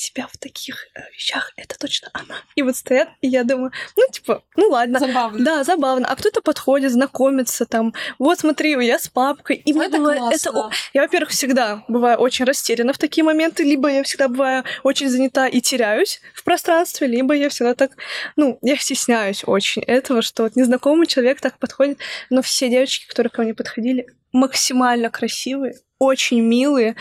себя 0.00 0.26
в 0.26 0.36
таких 0.38 0.86
э, 0.94 1.00
вещах, 1.14 1.52
это 1.56 1.78
точно 1.78 2.10
она. 2.12 2.36
И 2.54 2.62
вот 2.62 2.76
стоят, 2.76 3.08
и 3.20 3.28
я 3.28 3.44
думаю, 3.44 3.72
ну, 3.96 4.04
типа, 4.10 4.42
ну 4.56 4.68
ладно. 4.68 4.98
Забавно. 4.98 5.44
Да, 5.44 5.64
забавно. 5.64 6.06
А 6.08 6.16
кто-то 6.16 6.40
подходит, 6.40 6.92
знакомится 6.92 7.66
там, 7.66 7.94
вот 8.18 8.40
смотри, 8.40 8.70
я 8.86 8.98
с 8.98 9.08
папкой. 9.08 9.56
И 9.56 9.72
мне 9.72 9.88
было 9.88 10.30
это... 10.32 10.70
Я, 10.94 11.02
во-первых, 11.02 11.30
всегда 11.30 11.84
бываю 11.88 12.18
очень 12.18 12.44
растеряна 12.44 12.92
в 12.92 12.98
такие 12.98 13.24
моменты, 13.24 13.62
либо 13.62 13.90
я 13.90 14.02
всегда 14.02 14.28
бываю 14.28 14.64
очень 14.82 15.08
занята 15.08 15.46
и 15.46 15.60
теряюсь 15.60 16.20
в 16.34 16.44
пространстве, 16.44 17.06
либо 17.06 17.34
я 17.34 17.48
всегда 17.48 17.74
так, 17.74 17.92
ну, 18.36 18.58
я 18.62 18.76
стесняюсь 18.76 19.42
очень 19.46 19.82
этого, 19.82 20.22
что 20.22 20.44
вот 20.44 20.56
незнакомый 20.56 21.06
человек 21.06 21.40
так 21.40 21.58
подходит, 21.58 21.98
но 22.30 22.42
все 22.42 22.68
девочки, 22.68 23.06
которые 23.06 23.30
ко 23.30 23.42
мне 23.42 23.54
подходили, 23.54 24.06
максимально 24.32 25.10
красивые, 25.10 25.74
очень 26.00 26.40
милые, 26.40 26.96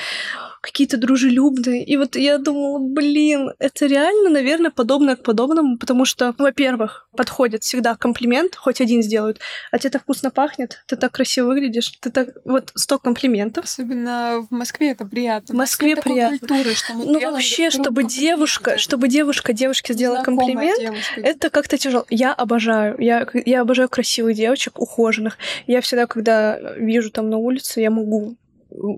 какие-то 0.62 0.98
дружелюбные. 0.98 1.86
И 1.86 1.96
вот 1.96 2.18
я 2.18 2.38
думала, 2.38 2.80
блин, 2.80 3.54
это 3.60 3.86
реально, 3.86 4.30
наверное, 4.30 4.72
подобное 4.72 5.16
к 5.16 5.24
подобному, 5.24 5.78
потому 5.78 6.04
что, 6.04 6.36
во-первых, 6.38 7.08
подходит 7.16 7.64
всегда 7.64 7.96
комплимент, 7.96 8.56
хоть 8.58 8.82
один 8.82 9.02
сделают, 9.02 9.40
а 9.72 9.80
тебе 9.80 9.92
так 9.92 10.02
вкусно 10.04 10.32
пахнет, 10.32 10.84
ты 10.86 10.98
так 10.98 11.14
красиво 11.14 11.48
выглядишь, 11.48 11.98
ты 12.02 12.10
так... 12.10 12.30
Вот 12.44 12.72
сто 12.76 13.00
комплиментов. 13.00 13.66
Особенно 13.66 14.46
в 14.50 14.54
Москве 14.54 14.92
это 14.92 15.06
приятно. 15.06 15.56
В 15.56 15.58
Москве 15.58 15.96
приятно. 15.96 16.40
Культуры, 16.40 16.74
что 16.76 16.94
мы 16.94 17.06
ну 17.06 17.32
вообще, 17.32 17.70
чтобы 17.70 18.04
девушка, 18.04 18.78
чтобы 18.78 19.08
девушка 19.08 19.54
девушке 19.54 19.94
сделала 19.94 20.24
комплимент, 20.24 20.80
девушка. 20.80 21.22
это 21.22 21.50
как-то 21.50 21.78
тяжело. 21.78 22.06
Я 22.10 22.34
обожаю, 22.34 22.98
я, 23.00 23.26
я 23.46 23.62
обожаю 23.62 23.88
красивых 23.88 24.36
девочек, 24.36 24.78
ухоженных. 24.78 25.38
Я 25.68 25.80
всегда, 25.80 26.06
когда 26.06 26.60
вижу 26.76 27.12
там 27.12 27.30
на 27.30 27.38
улице, 27.38 27.80
я 27.80 27.92
могу 27.92 28.36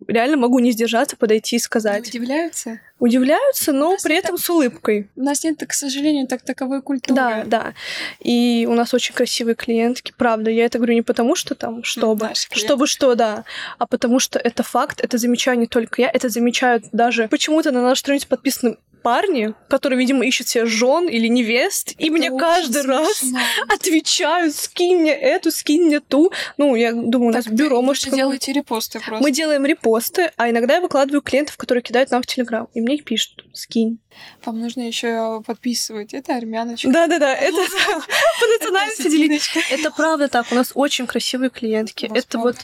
реально 0.07 0.38
могу 0.38 0.60
не 0.60 0.71
сдержаться, 0.71 1.15
подойти 1.15 1.55
и 1.55 1.60
сказать. 1.60 2.03
Не 2.03 2.19
удивляются? 2.19 2.79
Удивляются, 2.99 3.73
но 3.73 3.97
при 4.03 4.15
этом 4.15 4.38
с 4.38 4.49
улыбкой. 4.49 5.10
У 5.15 5.23
нас 5.23 5.43
нет, 5.43 5.63
к 5.65 5.73
сожалению, 5.73 6.27
так 6.27 6.43
таковой 6.43 6.81
культуры. 6.81 7.15
Да, 7.15 7.43
да. 7.45 7.73
И 8.19 8.67
у 8.69 8.73
нас 8.73 8.93
очень 8.93 9.15
красивые 9.15 9.55
клиентки, 9.55 10.13
правда. 10.15 10.51
Я 10.51 10.65
это 10.65 10.77
говорю 10.77 10.93
не 10.93 11.01
потому, 11.01 11.36
что 11.36 11.55
там, 11.55 11.84
чтобы, 11.84 12.27
Наши 12.27 12.47
чтобы 12.51 12.86
что, 12.88 13.15
да, 13.15 13.43
а 13.79 13.88
потому 13.88 14.19
что 14.19 14.38
это 14.38 14.63
факт, 14.63 15.01
это 15.01 15.17
замечаю 15.17 15.57
не 15.57 15.67
только 15.67 16.01
я, 16.01 16.10
это 16.10 16.29
замечают 16.29 16.86
даже 16.91 17.27
почему-то 17.27 17.71
на 17.71 17.81
нашей 17.81 18.01
странице 18.01 18.27
подписаны 18.27 18.77
парни, 19.02 19.54
которые, 19.70 19.98
видимо, 20.00 20.26
ищут 20.26 20.48
себе 20.48 20.66
жен 20.66 21.08
или 21.08 21.28
невест, 21.28 21.94
и 21.98 22.10
мне 22.10 22.28
Это 22.28 22.38
каждый 22.38 22.80
очень 22.82 22.90
раз 22.90 23.18
смешно. 23.18 23.40
отвечают, 23.70 24.56
скинь 24.56 24.98
мне 25.00 25.14
эту, 25.14 25.52
скинь 25.52 25.84
мне 25.86 26.00
ту. 26.00 26.32
Ну, 26.58 26.76
я 26.76 26.92
думаю, 26.94 27.30
у 27.30 27.34
нас 27.34 27.46
Так 27.46 27.54
бюро, 27.54 27.78
вы 27.78 27.84
может, 27.84 28.04
же 28.04 28.10
какое- 28.10 28.18
делаете 28.24 28.54
репосты 28.54 29.00
просто. 29.00 29.24
мы 29.24 29.32
делаем 29.32 29.66
репосты, 29.66 30.32
а 30.38 30.50
иногда 30.50 30.76
я 30.76 30.82
выкладываю 30.82 31.22
клиентов, 31.22 31.58
которые 31.58 31.82
кидают 31.84 32.12
нам 32.12 32.22
в 32.22 32.28
Телеграм, 32.28 32.68
и 32.74 32.82
мне 32.82 32.98
пишут, 32.98 33.46
скинь. 33.54 34.00
Вам 34.46 34.60
нужно 34.60 34.82
еще 34.82 35.42
подписывать. 35.48 36.14
Это 36.14 36.36
армяночка. 36.36 36.90
Да-да-да, 36.92 37.34
это 37.34 37.58
по 38.40 38.46
национальности 38.48 39.10
делить. 39.10 39.50
Это 39.72 39.90
правда 39.92 40.28
так, 40.28 40.48
у 40.52 40.56
нас 40.56 40.72
очень 40.76 41.08
красивые 41.08 41.50
клиентки. 41.50 42.12
Это 42.14 42.38
вот, 42.40 42.58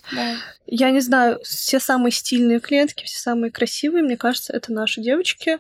я 0.65 0.91
не 0.91 0.99
знаю, 0.99 1.39
все 1.43 1.79
самые 1.79 2.11
стильные 2.11 2.59
клиентки, 2.59 3.05
все 3.05 3.19
самые 3.19 3.51
красивые, 3.51 4.03
мне 4.03 4.17
кажется, 4.17 4.51
это 4.53 4.73
наши 4.73 5.01
девочки. 5.01 5.59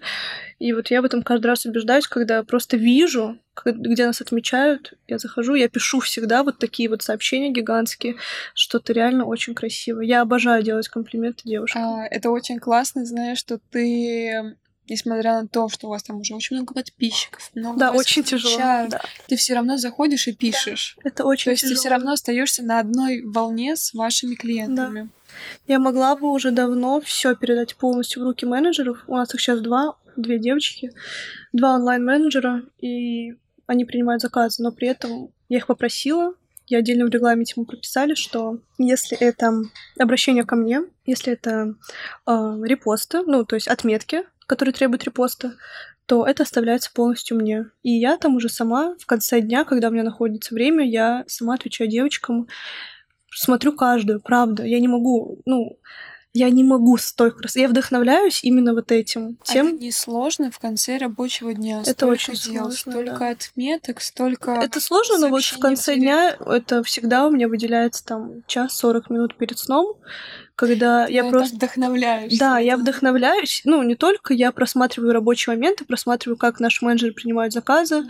И 0.59 0.73
вот 0.73 0.89
я 0.89 1.01
в 1.01 1.05
этом 1.05 1.21
каждый 1.21 1.47
раз 1.47 1.65
убеждаюсь, 1.65 2.07
когда 2.07 2.43
просто 2.43 2.77
вижу, 2.77 3.37
где 3.65 4.07
нас 4.07 4.21
отмечают, 4.21 4.93
я 5.07 5.19
захожу, 5.19 5.53
я 5.53 5.69
пишу 5.69 5.99
всегда 5.99 6.43
вот 6.43 6.57
такие 6.57 6.89
вот 6.89 7.03
сообщения 7.03 7.51
гигантские, 7.51 8.15
что 8.55 8.79
ты 8.79 8.93
реально 8.93 9.25
очень 9.25 9.53
красивая. 9.53 10.05
Я 10.05 10.21
обожаю 10.21 10.63
делать 10.63 10.87
комплименты 10.87 11.43
девушкам. 11.45 11.83
А, 11.83 12.07
Это 12.07 12.31
очень 12.31 12.59
классно, 12.59 13.05
знаешь, 13.05 13.37
что 13.37 13.59
ты, 13.69 14.55
несмотря 14.89 15.41
на 15.41 15.47
то, 15.47 15.69
что 15.69 15.87
у 15.87 15.89
вас 15.91 16.01
там 16.01 16.21
уже 16.21 16.33
очень 16.33 16.55
много 16.55 16.73
подписчиков, 16.73 17.51
много 17.53 17.77
Да, 17.79 17.91
очень 17.91 18.23
тяжело. 18.23 18.57
Да. 18.89 19.01
ты 19.27 19.35
все 19.35 19.53
равно 19.53 19.77
заходишь 19.77 20.27
и 20.27 20.33
пишешь. 20.33 20.97
Это 21.03 21.17
То 21.17 21.25
очень 21.25 21.51
есть 21.51 21.67
ты 21.67 21.75
все 21.75 21.89
равно 21.89 22.13
остаешься 22.13 22.63
на 22.63 22.79
одной 22.79 23.21
волне 23.23 23.75
с 23.75 23.93
вашими 23.93 24.33
клиентами. 24.33 25.09
Я 25.67 25.77
могла 25.77 26.15
бы 26.15 26.31
уже 26.31 26.49
давно 26.49 26.99
все 26.99 27.35
передать 27.35 27.75
полностью 27.75 28.23
в 28.23 28.25
руки 28.25 28.45
менеджеров. 28.47 29.03
У 29.05 29.15
нас 29.15 29.31
их 29.35 29.41
сейчас 29.41 29.59
два, 29.61 29.95
две 30.17 30.39
девочки, 30.39 30.91
два 31.53 31.75
онлайн-менеджера, 31.75 32.63
и 32.79 33.33
они 33.65 33.85
принимают 33.85 34.21
заказы, 34.21 34.63
но 34.63 34.71
при 34.71 34.87
этом 34.87 35.29
я 35.49 35.57
их 35.57 35.67
попросила, 35.67 36.33
я 36.67 36.79
отдельно 36.79 37.05
в 37.05 37.09
регламенте 37.09 37.53
мы 37.55 37.65
прописали, 37.65 38.13
что 38.13 38.59
если 38.77 39.17
это 39.17 39.53
обращение 39.97 40.43
ко 40.43 40.55
мне, 40.55 40.81
если 41.05 41.33
это 41.33 41.75
э, 42.25 42.31
репосты, 42.63 43.21
ну, 43.21 43.45
то 43.45 43.55
есть 43.55 43.69
отметки, 43.69 44.23
которые 44.47 44.73
требуют 44.73 45.05
репоста, 45.05 45.53
то 46.07 46.25
это 46.25 46.43
оставляется 46.43 46.91
полностью 46.93 47.37
мне. 47.37 47.65
И 47.83 47.91
я 47.91 48.17
там 48.17 48.35
уже 48.35 48.49
сама 48.49 48.95
в 48.99 49.05
конце 49.05 49.41
дня, 49.41 49.63
когда 49.63 49.87
у 49.87 49.91
меня 49.91 50.03
находится 50.03 50.53
время, 50.53 50.85
я 50.89 51.23
сама 51.27 51.55
отвечаю 51.55 51.89
девочкам, 51.89 52.47
смотрю 53.29 53.73
каждую, 53.73 54.21
правда. 54.21 54.63
Я 54.63 54.79
не 54.79 54.87
могу, 54.87 55.41
ну, 55.45 55.79
я 56.33 56.49
не 56.49 56.63
могу 56.63 56.97
столько 56.97 57.43
раз. 57.43 57.55
Я 57.55 57.67
вдохновляюсь 57.67 58.43
именно 58.43 58.73
вот 58.73 58.91
этим. 58.91 59.37
А 59.41 59.53
Тем, 59.53 59.67
это 59.67 59.77
несложно 59.77 60.51
в 60.51 60.59
конце 60.59 60.97
рабочего 60.97 61.53
дня. 61.53 61.81
Это 61.81 61.91
Столько 61.91 62.11
очень 62.11 62.33
дел, 62.35 62.71
сложно, 62.71 62.91
столько 62.91 63.19
да. 63.19 63.29
отметок, 63.29 64.01
столько... 64.01 64.51
Это 64.51 64.79
сложно, 64.79 65.17
но 65.17 65.29
вот 65.29 65.43
в 65.43 65.59
конце 65.59 65.95
дня 65.95 66.37
это 66.45 66.83
всегда 66.83 67.27
у 67.27 67.31
меня 67.31 67.47
выделяется 67.47 68.05
там 68.05 68.43
час 68.45 68.77
40 68.77 69.09
минут 69.09 69.37
перед 69.37 69.57
сном, 69.57 69.97
когда 70.57 71.05
я 71.05 71.29
просто... 71.29 71.59
так 71.59 71.69
вдохновляешься. 71.69 72.39
Да, 72.39 72.57
я 72.57 72.77
вдохновляюсь. 72.77 73.61
Ну, 73.63 73.83
не 73.83 73.93
только 73.93 74.33
я 74.33 74.51
просматриваю 74.51 75.13
рабочие 75.13 75.55
моменты, 75.55 75.85
просматриваю, 75.85 76.35
как 76.35 76.59
наши 76.59 76.83
менеджеры 76.83 77.13
принимают 77.13 77.53
заказы, 77.53 78.05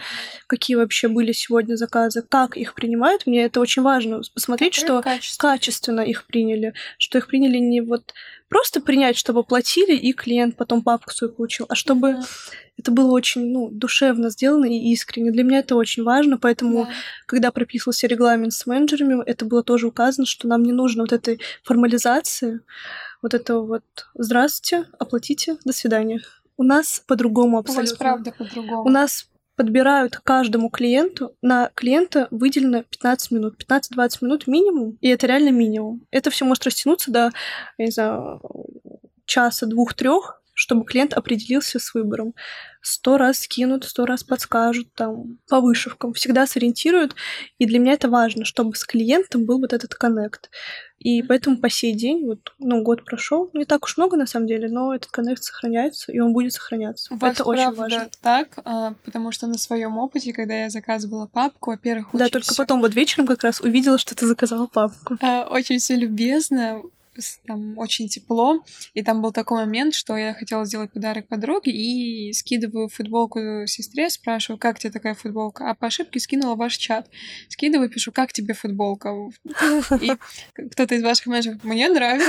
какие 0.47 0.77
вообще 0.77 1.09
были 1.09 1.33
сегодня 1.33 1.75
заказы, 1.75 2.23
как 2.27 2.55
их 2.55 2.73
принимают. 2.73 3.27
Мне 3.27 3.43
это 3.43 3.59
очень 3.59 3.81
важно 3.81 4.21
посмотреть, 4.33 4.75
что 4.75 5.01
Качество. 5.01 5.49
качественно 5.49 5.99
их 5.99 6.25
приняли, 6.25 6.73
что 6.97 7.17
их 7.17 7.27
приняли 7.27 7.57
не 7.57 7.81
вот 7.81 8.13
просто 8.49 8.81
принять, 8.81 9.17
чтобы 9.17 9.43
платили, 9.43 9.95
и 9.95 10.13
клиент 10.13 10.55
потом 10.55 10.81
папку 10.81 11.11
свою 11.13 11.33
получил, 11.33 11.65
а 11.69 11.75
чтобы 11.75 12.13
Мгм. 12.13 12.23
это 12.77 12.91
было 12.91 13.11
очень 13.11 13.51
ну, 13.51 13.69
душевно 13.69 14.29
сделано 14.29 14.65
и 14.65 14.91
искренне. 14.91 15.31
Для 15.31 15.43
меня 15.43 15.59
это 15.59 15.75
очень 15.75 16.03
важно, 16.03 16.37
поэтому 16.37 16.85
Да. 16.85 16.89
когда 17.25 17.51
прописывался 17.51 18.07
регламент 18.07 18.53
с 18.53 18.65
менеджерами, 18.65 19.23
это 19.25 19.45
было 19.45 19.63
тоже 19.63 19.87
указано, 19.87 20.25
что 20.25 20.47
нам 20.47 20.63
не 20.63 20.71
нужно 20.71 21.03
вот 21.03 21.13
этой 21.13 21.39
формализации, 21.63 22.61
вот 23.21 23.33
этого 23.33 23.65
вот 23.65 23.83
«здравствуйте, 24.15 24.87
оплатите, 24.99 25.57
до 25.65 25.73
свидания». 25.73 26.21
У 26.59 26.63
нас 26.63 27.03
по-другому 27.05 27.57
У 27.57 27.61
вас 27.61 27.69
абсолютно. 27.69 27.97
правда 27.97 28.31
по-другому. 28.31 28.83
У 28.83 28.89
нас 28.89 29.27
подбирают 29.57 30.17
каждому 30.17 30.69
клиенту, 30.69 31.35
на 31.41 31.71
клиента 31.73 32.27
выделено 32.31 32.83
15 32.83 33.31
минут, 33.31 33.55
15-20 33.61 34.17
минут 34.21 34.47
минимум, 34.47 34.97
и 35.01 35.09
это 35.09 35.25
реально 35.27 35.49
минимум. 35.49 36.05
Это 36.11 36.29
все 36.29 36.45
может 36.45 36.63
растянуться 36.63 37.11
до, 37.11 37.31
я 37.77 37.85
не 37.85 37.91
знаю, 37.91 38.39
часа, 39.25 39.65
двух, 39.65 39.95
трех, 39.95 40.41
чтобы 40.57 40.85
клиент 40.85 41.13
определился 41.13 41.77
с 41.79 41.93
выбором. 41.93 42.33
Сто 42.81 43.17
раз 43.17 43.41
скинут, 43.41 43.83
сто 43.83 44.05
раз 44.07 44.23
подскажут, 44.23 44.91
там, 44.95 45.37
по 45.47 45.61
вышивкам, 45.61 46.13
всегда 46.13 46.47
сориентируют. 46.47 47.15
И 47.59 47.67
для 47.67 47.77
меня 47.79 47.93
это 47.93 48.09
важно, 48.09 48.43
чтобы 48.43 48.75
с 48.75 48.83
клиентом 48.83 49.45
был 49.45 49.59
вот 49.59 49.71
этот 49.73 49.93
коннект. 49.93 50.49
И 50.97 51.21
поэтому 51.21 51.57
по 51.57 51.69
сей 51.69 51.93
день, 51.93 52.25
вот, 52.25 52.53
ну, 52.57 52.81
год 52.81 53.05
прошел, 53.05 53.51
не 53.53 53.65
так 53.65 53.83
уж 53.85 53.97
много 53.97 54.17
на 54.17 54.25
самом 54.25 54.47
деле, 54.47 54.67
но 54.67 54.95
этот 54.95 55.11
коннект 55.11 55.43
сохраняется, 55.43 56.11
и 56.11 56.17
он 56.19 56.33
будет 56.33 56.53
сохраняться. 56.53 57.13
У 57.13 57.17
вас 57.17 57.33
это 57.35 57.43
очень 57.43 57.71
важно. 57.73 58.09
так, 58.21 58.57
а, 58.65 58.95
потому 59.05 59.31
что 59.31 59.45
на 59.45 59.59
своем 59.59 59.99
опыте, 59.99 60.33
когда 60.33 60.55
я 60.63 60.69
заказывала 60.71 61.27
папку, 61.27 61.69
во-первых, 61.71 62.07
Да, 62.13 62.29
только 62.29 62.47
всё- 62.47 62.55
потом 62.63 62.81
вот 62.81 62.95
вечером 62.95 63.27
как 63.27 63.43
раз 63.43 63.61
увидела, 63.61 63.99
что 63.99 64.15
ты 64.15 64.25
заказала 64.25 64.65
папку. 64.65 65.17
а, 65.21 65.47
очень 65.51 65.77
все 65.77 65.95
любезно, 65.95 66.81
там 67.45 67.77
очень 67.77 68.07
тепло, 68.09 68.63
и 68.93 69.03
там 69.03 69.21
был 69.21 69.31
такой 69.31 69.57
момент, 69.65 69.93
что 69.95 70.15
я 70.17 70.33
хотела 70.33 70.65
сделать 70.65 70.91
подарок 70.91 71.27
подруге 71.27 71.71
и 71.71 72.33
скидываю 72.33 72.89
футболку 72.89 73.39
сестре, 73.67 74.09
спрашиваю, 74.09 74.59
как 74.59 74.79
тебе 74.79 74.91
такая 74.91 75.13
футболка, 75.15 75.69
а 75.69 75.75
по 75.75 75.87
ошибке 75.87 76.19
скинула 76.19 76.55
ваш 76.55 76.77
чат, 76.77 77.07
скидываю, 77.49 77.89
пишу, 77.89 78.11
как 78.11 78.33
тебе 78.33 78.53
футболка, 78.53 79.13
и 80.01 80.11
кто-то 80.71 80.95
из 80.95 81.03
ваших 81.03 81.27
менеджеров, 81.27 81.63
мне 81.63 81.89
нравится, 81.89 82.27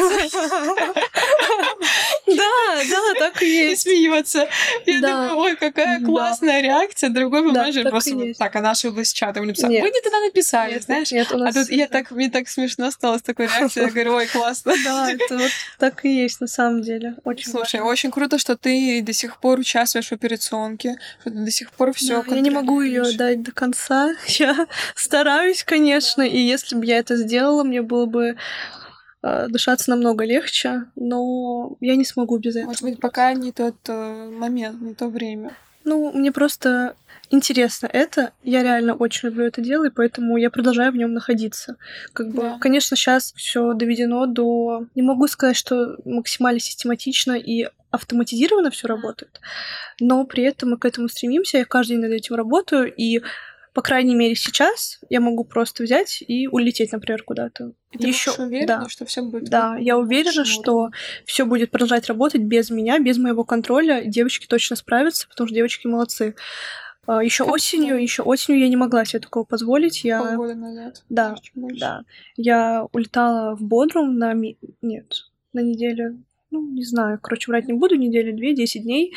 Да, 2.27 2.83
да, 2.91 3.15
так 3.19 3.43
и 3.43 3.47
и 3.47 3.71
есть. 3.71 3.83
смеется. 3.83 4.49
Я 4.87 5.01
Да. 5.01 5.29
думаю, 5.29 5.37
ой, 5.37 5.57
какая 5.57 5.99
Да. 5.99 6.07
классная 6.07 6.61
реакция. 6.61 7.11
Другой 7.11 7.41
Да, 7.53 7.63
менеджер 7.63 7.85
так 7.85 7.93
просто 7.93 8.11
и 8.11 8.15
вот 8.15 8.39
так, 8.39 8.55
она 8.57 8.73
ошиблась 8.73 9.13
чатом. 9.13 9.43
Мне 9.43 9.49
написала, 9.53 9.71
вы 9.73 9.91
не 9.91 10.01
туда 10.03 10.21
написали, 10.21 10.75
Нет, 10.75 10.83
знаешь? 10.83 11.11
Нет, 11.13 11.33
у 11.33 11.37
А 11.37 11.39
нас... 11.39 11.55
тут 11.55 11.71
я 11.71 11.87
так, 11.89 12.11
мне 12.11 12.29
так 12.31 12.49
смешно 12.49 12.91
стало 12.91 13.19
с 13.19 13.23
такой 13.23 13.47
реакцией. 13.47 13.87
Я 13.87 13.91
говорю, 13.91 14.15
ой, 14.15 14.27
классно. 14.27 14.75
Да, 14.85 15.11
это 15.13 15.37
вот 15.37 15.51
так 15.79 16.05
и 16.05 16.23
есть 16.23 16.41
на 16.41 16.47
самом 16.47 16.83
деле. 16.83 17.17
Очень 17.25 17.51
Слушай, 17.51 17.81
очень 17.81 18.11
круто, 18.11 18.39
что 18.39 18.57
ты 18.57 19.03
до 19.03 19.13
сих 19.13 19.39
пор 19.41 19.59
участвуешь 19.59 20.09
в 20.09 20.13
операционке, 20.13 20.97
что 21.21 21.31
ты 21.31 21.45
до 21.45 21.51
сих 21.51 21.71
пор 21.73 21.93
все. 21.93 22.23
Да, 22.23 22.35
я 22.35 22.41
не 22.41 22.51
могу 22.51 22.81
ее 22.81 23.05
дать 23.17 23.43
до 23.43 23.53
конца. 23.53 24.15
Я 24.27 24.67
стараюсь, 24.95 25.65
конечно, 25.65 26.23
и 26.23 26.39
если 26.39 26.77
бы 26.77 26.85
я 26.87 26.99
это 26.99 27.17
сделала, 27.17 27.65
мне 27.65 27.83
было 27.83 28.07
бы 28.07 28.37
э, 29.23 29.47
дышаться 29.49 29.91
намного 29.91 30.25
легче, 30.25 30.85
но 30.97 31.77
я 31.81 31.97
не 31.97 32.05
смогу 32.05 32.39
без 32.39 32.57
этого. 32.57 32.69
Может 32.69 32.83
быть, 32.83 33.01
пока 33.01 33.33
не 33.33 33.53
тот 33.53 33.77
э, 33.89 34.31
момент, 34.31 34.81
не 34.81 34.95
то 34.95 35.09
время. 35.09 35.57
Ну, 35.85 36.13
мне 36.13 36.33
просто 36.33 36.97
интересно 37.31 37.89
это. 37.93 38.33
Я 38.43 38.63
реально 38.63 38.95
очень 38.95 39.29
люблю 39.29 39.45
это 39.45 39.61
дело, 39.61 39.87
и 39.87 39.91
поэтому 39.91 40.37
я 40.37 40.51
продолжаю 40.51 40.93
в 40.93 40.97
нем 40.97 41.13
находиться. 41.13 41.77
Как 42.13 42.29
бы, 42.29 42.43
Да. 42.43 42.59
конечно, 42.61 42.97
сейчас 42.97 43.33
все 43.37 43.73
доведено 43.75 44.27
до. 44.27 44.87
Не 44.95 45.03
могу 45.03 45.27
сказать, 45.29 45.57
что 45.57 45.97
максимально 46.05 46.61
систематично 46.61 47.33
и 47.33 47.69
автоматизированно 47.91 48.71
все 48.71 48.87
работает, 48.87 49.41
но 50.01 50.25
при 50.27 50.45
этом 50.45 50.71
мы 50.71 50.79
к 50.79 50.85
этому 50.85 51.09
стремимся. 51.09 51.59
Я 51.59 51.65
каждый 51.65 51.93
день 51.93 52.01
над 52.01 52.13
этим 52.13 52.35
работаю, 52.35 52.93
и 52.95 53.23
по 53.73 53.83
крайней 53.83 54.15
мере 54.15 54.35
сейчас 54.35 54.99
я 55.09 55.21
могу 55.21 55.45
просто 55.45 55.85
взять 55.85 56.23
и 56.27 56.49
улететь, 56.49 56.93
например, 56.93 57.23
куда-то. 57.23 57.73
И 57.93 57.99
ты 57.99 58.07
будешь 58.07 58.29
уверена, 58.39 58.81
да. 58.83 58.89
что 58.89 59.07
все 59.07 59.23
будет. 59.23 59.49
Да, 59.49 59.77
я 59.79 59.97
уверена, 59.97 60.45
что 60.45 60.91
все 61.25 61.47
будет 61.47 61.71
продолжать 61.71 62.07
работать 62.09 62.43
без 62.43 62.71
меня, 62.71 62.99
без 62.99 63.19
моего 63.19 63.45
контроля. 63.45 64.03
Девочки 64.05 64.47
точно 64.47 64.77
справятся, 64.77 65.29
потому 65.29 65.47
что 65.47 65.55
девочки 65.55 65.87
молодцы. 65.87 66.35
Еще 67.23 67.45
Как 67.45 67.55
осенью, 67.55 67.87
здорово. 67.87 68.03
еще 68.03 68.23
осенью 68.23 68.61
я 68.61 68.69
не 68.69 68.77
могла 68.77 69.05
себе 69.05 69.21
такого 69.21 69.45
позволить. 69.45 70.05
Я, 70.05 70.23
полгода 70.23 70.55
назад. 70.55 71.03
Да, 71.09 71.37
больше. 71.55 71.81
да, 71.81 72.03
я 72.37 72.87
улетала 72.93 73.57
в 73.57 73.63
Бодрум 73.63 74.19
на 74.19 74.33
ми- 74.35 74.59
нет, 74.83 75.13
на 75.53 75.61
неделю, 75.61 76.23
ну 76.51 76.61
не 76.71 76.85
знаю, 76.85 77.19
короче, 77.23 77.51
врать 77.51 77.67
не 77.67 77.73
буду, 77.73 77.95
неделю 77.97 78.37
две, 78.37 78.55
10 78.55 78.83
дней, 78.83 79.15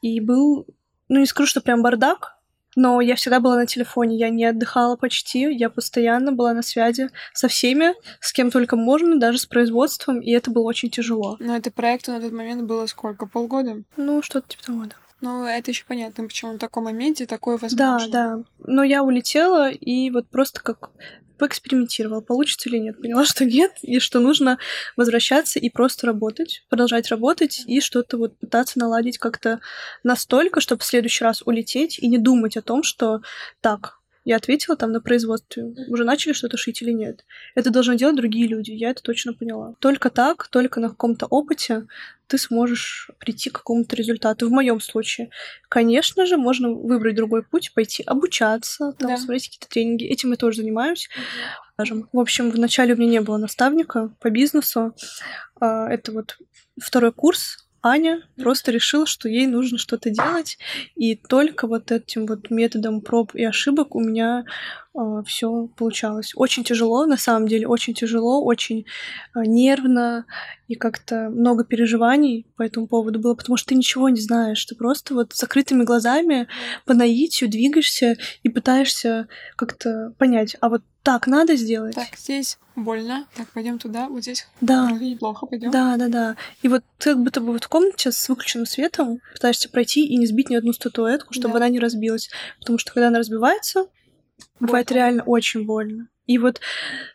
и 0.00 0.20
был, 0.20 0.66
ну 1.08 1.20
не 1.20 1.26
скажу, 1.26 1.48
что 1.48 1.60
прям 1.60 1.82
бардак, 1.82 2.38
но 2.76 3.00
я 3.00 3.14
всегда 3.14 3.40
была 3.40 3.56
на 3.56 3.66
телефоне, 3.66 4.16
я 4.16 4.30
не 4.30 4.44
отдыхала 4.44 4.96
почти, 4.96 5.40
я 5.52 5.70
постоянно 5.70 6.32
была 6.32 6.54
на 6.54 6.62
связи 6.62 7.10
со 7.32 7.48
всеми, 7.48 7.94
с 8.20 8.32
кем 8.32 8.50
только 8.50 8.76
можно, 8.76 9.16
даже 9.18 9.38
с 9.38 9.46
производством, 9.46 10.20
и 10.20 10.30
это 10.30 10.50
было 10.50 10.64
очень 10.64 10.90
тяжело. 10.90 11.36
Но 11.40 11.56
это 11.56 11.70
проекту 11.70 12.12
на 12.12 12.20
тот 12.20 12.32
момент 12.32 12.62
было 12.62 12.86
сколько? 12.86 13.26
Полгода? 13.26 13.82
Ну, 13.96 14.22
что-то 14.22 14.48
типа 14.48 14.64
того, 14.64 14.84
да. 14.86 14.96
Ну, 15.24 15.46
это 15.46 15.70
еще 15.70 15.86
понятно, 15.88 16.24
почему 16.24 16.52
на 16.52 16.58
таком 16.58 16.84
моменте 16.84 17.24
такое 17.24 17.56
возможно. 17.56 18.08
Да, 18.10 18.36
да. 18.36 18.44
Но 18.58 18.82
я 18.82 19.02
улетела 19.02 19.70
и 19.70 20.10
вот 20.10 20.28
просто 20.28 20.60
как 20.60 20.90
поэкспериментировала, 21.38 22.20
получится 22.20 22.68
или 22.68 22.76
нет. 22.76 23.00
Поняла, 23.00 23.24
что 23.24 23.46
нет, 23.46 23.72
и 23.80 24.00
что 24.00 24.20
нужно 24.20 24.58
возвращаться 24.98 25.58
и 25.58 25.70
просто 25.70 26.06
работать, 26.06 26.62
продолжать 26.68 27.08
работать 27.08 27.62
и 27.66 27.80
что-то 27.80 28.18
вот 28.18 28.38
пытаться 28.38 28.78
наладить 28.78 29.16
как-то 29.16 29.60
настолько, 30.02 30.60
чтобы 30.60 30.82
в 30.82 30.84
следующий 30.84 31.24
раз 31.24 31.40
улететь 31.46 31.98
и 31.98 32.06
не 32.06 32.18
думать 32.18 32.58
о 32.58 32.62
том, 32.62 32.82
что 32.82 33.22
так, 33.62 34.00
я 34.24 34.36
ответила 34.36 34.76
там 34.76 34.92
на 34.92 35.00
производстве, 35.00 35.74
уже 35.88 36.04
начали 36.04 36.32
что-то 36.32 36.56
шить 36.56 36.80
или 36.82 36.92
нет. 36.92 37.24
Это 37.54 37.70
должны 37.70 37.96
делать 37.96 38.16
другие 38.16 38.46
люди, 38.46 38.70
я 38.70 38.90
это 38.90 39.02
точно 39.02 39.34
поняла. 39.34 39.74
Только 39.80 40.10
так, 40.10 40.48
только 40.48 40.80
на 40.80 40.88
каком-то 40.88 41.26
опыте 41.26 41.86
ты 42.26 42.38
сможешь 42.38 43.10
прийти 43.18 43.50
к 43.50 43.54
какому-то 43.54 43.94
результату. 43.96 44.48
В 44.48 44.52
моем 44.52 44.80
случае, 44.80 45.30
конечно 45.68 46.24
же, 46.26 46.36
можно 46.38 46.70
выбрать 46.70 47.16
другой 47.16 47.42
путь, 47.42 47.72
пойти 47.74 48.02
обучаться, 48.02 48.92
там, 48.98 49.10
да. 49.10 49.16
смотреть 49.18 49.48
какие-то 49.48 49.68
тренинги. 49.68 50.04
Этим 50.04 50.30
я 50.30 50.36
тоже 50.36 50.58
занимаюсь. 50.58 51.08
Скажем. 51.74 52.08
В 52.12 52.20
общем, 52.20 52.50
вначале 52.50 52.94
у 52.94 52.96
меня 52.96 53.10
не 53.10 53.20
было 53.20 53.36
наставника 53.36 54.14
по 54.20 54.30
бизнесу. 54.30 54.94
А, 55.60 55.88
это 55.88 56.12
вот 56.12 56.38
второй 56.80 57.12
курс 57.12 57.63
Аня 57.84 58.22
просто 58.38 58.72
решила, 58.72 59.04
что 59.04 59.28
ей 59.28 59.46
нужно 59.46 59.76
что-то 59.76 60.08
делать, 60.08 60.58
и 60.96 61.16
только 61.16 61.66
вот 61.66 61.92
этим 61.92 62.24
вот 62.24 62.50
методом 62.50 63.02
проб 63.02 63.34
и 63.34 63.44
ошибок 63.44 63.94
у 63.94 64.00
меня 64.00 64.44
э, 64.46 64.98
а, 64.98 65.22
все 65.24 65.68
получалось. 65.76 66.32
Очень 66.34 66.64
тяжело, 66.64 67.04
на 67.04 67.18
самом 67.18 67.46
деле, 67.46 67.68
очень 67.68 67.92
тяжело, 67.92 68.42
очень 68.42 68.86
э, 69.34 69.40
нервно, 69.44 70.24
и 70.68 70.74
как-то 70.74 71.30
много 71.30 71.64
переживаний 71.64 72.46
по 72.56 72.62
этому 72.62 72.86
поводу 72.86 73.18
было, 73.18 73.34
потому 73.34 73.56
что 73.56 73.68
ты 73.68 73.74
ничего 73.74 74.08
не 74.08 74.20
знаешь, 74.20 74.64
ты 74.64 74.74
просто 74.74 75.14
вот 75.14 75.32
с 75.32 75.38
закрытыми 75.38 75.84
глазами 75.84 76.48
по 76.84 76.94
наитию 76.94 77.50
двигаешься 77.50 78.16
и 78.42 78.48
пытаешься 78.48 79.28
как-то 79.56 80.14
понять, 80.18 80.56
а 80.60 80.68
вот 80.68 80.82
так 81.02 81.26
надо 81.26 81.54
сделать. 81.56 81.94
Так, 81.94 82.16
здесь 82.16 82.58
больно. 82.76 83.26
Так, 83.36 83.48
пойдем 83.48 83.78
туда, 83.78 84.08
вот 84.08 84.22
здесь 84.22 84.46
да. 84.60 84.90
неплохо, 84.90 85.46
пойдем. 85.46 85.70
Да, 85.70 85.96
да, 85.96 86.08
да. 86.08 86.36
И 86.62 86.68
вот 86.68 86.82
ты 86.98 87.10
как 87.10 87.22
будто 87.22 87.40
бы 87.40 87.52
вот 87.52 87.64
в 87.64 87.68
комнате 87.68 88.10
с 88.10 88.28
выключенным 88.28 88.66
светом 88.66 89.20
пытаешься 89.34 89.68
пройти 89.68 90.06
и 90.06 90.16
не 90.16 90.26
сбить 90.26 90.48
ни 90.48 90.54
одну 90.54 90.72
статуэтку, 90.72 91.34
чтобы 91.34 91.54
да. 91.54 91.58
она 91.58 91.68
не 91.68 91.78
разбилась. 91.78 92.30
Потому 92.58 92.78
что 92.78 92.92
когда 92.92 93.08
она 93.08 93.18
разбивается, 93.18 93.86
бывает 94.60 94.90
реально 94.90 95.22
очень 95.24 95.66
больно. 95.66 96.08
И 96.26 96.38
вот 96.38 96.60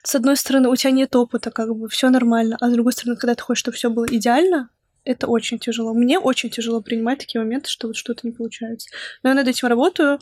с 0.03 0.15
одной 0.15 0.37
стороны 0.37 0.69
у 0.69 0.75
тебя 0.75 0.91
нет 0.91 1.15
опыта, 1.15 1.51
как 1.51 1.75
бы 1.75 1.89
все 1.89 2.09
нормально, 2.09 2.57
а 2.59 2.69
с 2.69 2.73
другой 2.73 2.93
стороны, 2.93 3.15
когда 3.17 3.35
ты 3.35 3.41
хочешь, 3.41 3.61
чтобы 3.61 3.75
все 3.75 3.89
было 3.89 4.05
идеально, 4.05 4.69
это 5.05 5.27
очень 5.27 5.57
тяжело. 5.57 5.93
Мне 5.93 6.19
очень 6.19 6.49
тяжело 6.49 6.81
принимать 6.81 7.19
такие 7.19 7.41
моменты, 7.41 7.69
что 7.69 7.87
вот 7.87 7.95
что-то 7.95 8.27
не 8.27 8.33
получается. 8.33 8.89
Но 9.23 9.29
я 9.29 9.35
над 9.35 9.47
этим 9.47 9.67
работаю, 9.67 10.19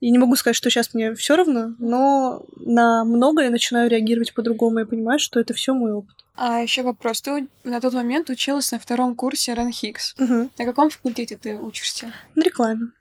и 0.00 0.10
не 0.10 0.18
могу 0.18 0.36
сказать, 0.36 0.56
что 0.56 0.68
сейчас 0.68 0.92
мне 0.92 1.14
все 1.14 1.36
равно, 1.36 1.74
но 1.78 2.44
на 2.56 3.04
многое 3.04 3.46
я 3.46 3.50
начинаю 3.50 3.88
реагировать 3.88 4.34
по-другому 4.34 4.80
и 4.80 4.84
понимаю, 4.84 5.18
что 5.18 5.40
это 5.40 5.54
все 5.54 5.72
мой 5.72 5.92
опыт. 5.92 6.16
А 6.34 6.60
еще 6.60 6.82
вопрос. 6.82 7.22
Ты 7.22 7.48
на 7.64 7.80
тот 7.80 7.92
момент 7.92 8.30
училась 8.30 8.72
на 8.72 8.78
втором 8.78 9.14
курсе 9.14 9.54
Ранхикс. 9.54 10.14
Угу. 10.18 10.50
На 10.58 10.64
каком 10.64 10.90
факультете 10.90 11.36
ты 11.36 11.56
учишься? 11.56 12.12
На 12.34 12.42
рекламе. 12.42 12.92